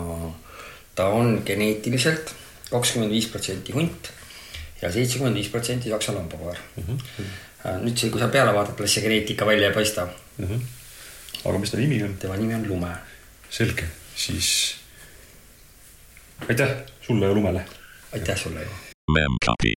ta 0.95 1.07
on 1.07 1.41
geneetiliselt 1.45 2.35
kakskümmend 2.69 3.11
viis 3.11 3.27
protsenti 3.27 3.71
hunt 3.71 4.11
ja 4.81 4.91
seitsekümmend 4.91 5.35
viis 5.35 5.49
protsenti 5.49 5.89
saksa 5.89 6.13
lambakoer 6.13 6.57
mm. 6.75 6.83
-hmm. 6.83 7.83
nüüd 7.83 7.97
see, 7.97 8.09
kui 8.09 8.21
sa 8.21 8.27
peale 8.27 8.53
vaatad, 8.53 8.79
alles 8.79 8.93
see 8.93 9.03
geneetika 9.03 9.45
välja 9.45 9.67
ei 9.67 9.73
paista 9.73 10.07
mm. 10.37 10.45
-hmm. 10.45 10.61
aga 11.49 11.59
mis 11.59 11.71
ta 11.71 11.77
nimi 11.77 12.03
on? 12.03 12.17
tema 12.17 12.35
nimi 12.37 12.55
on 12.55 12.67
Lume. 12.67 12.95
selge, 13.49 13.83
siis 14.15 14.75
aitäh 16.49 16.69
sulle 17.01 17.25
ja 17.25 17.33
Lumele. 17.33 17.65
aitäh 18.13 18.37
sulle. 18.37 18.67
Memcopy. 19.11 19.73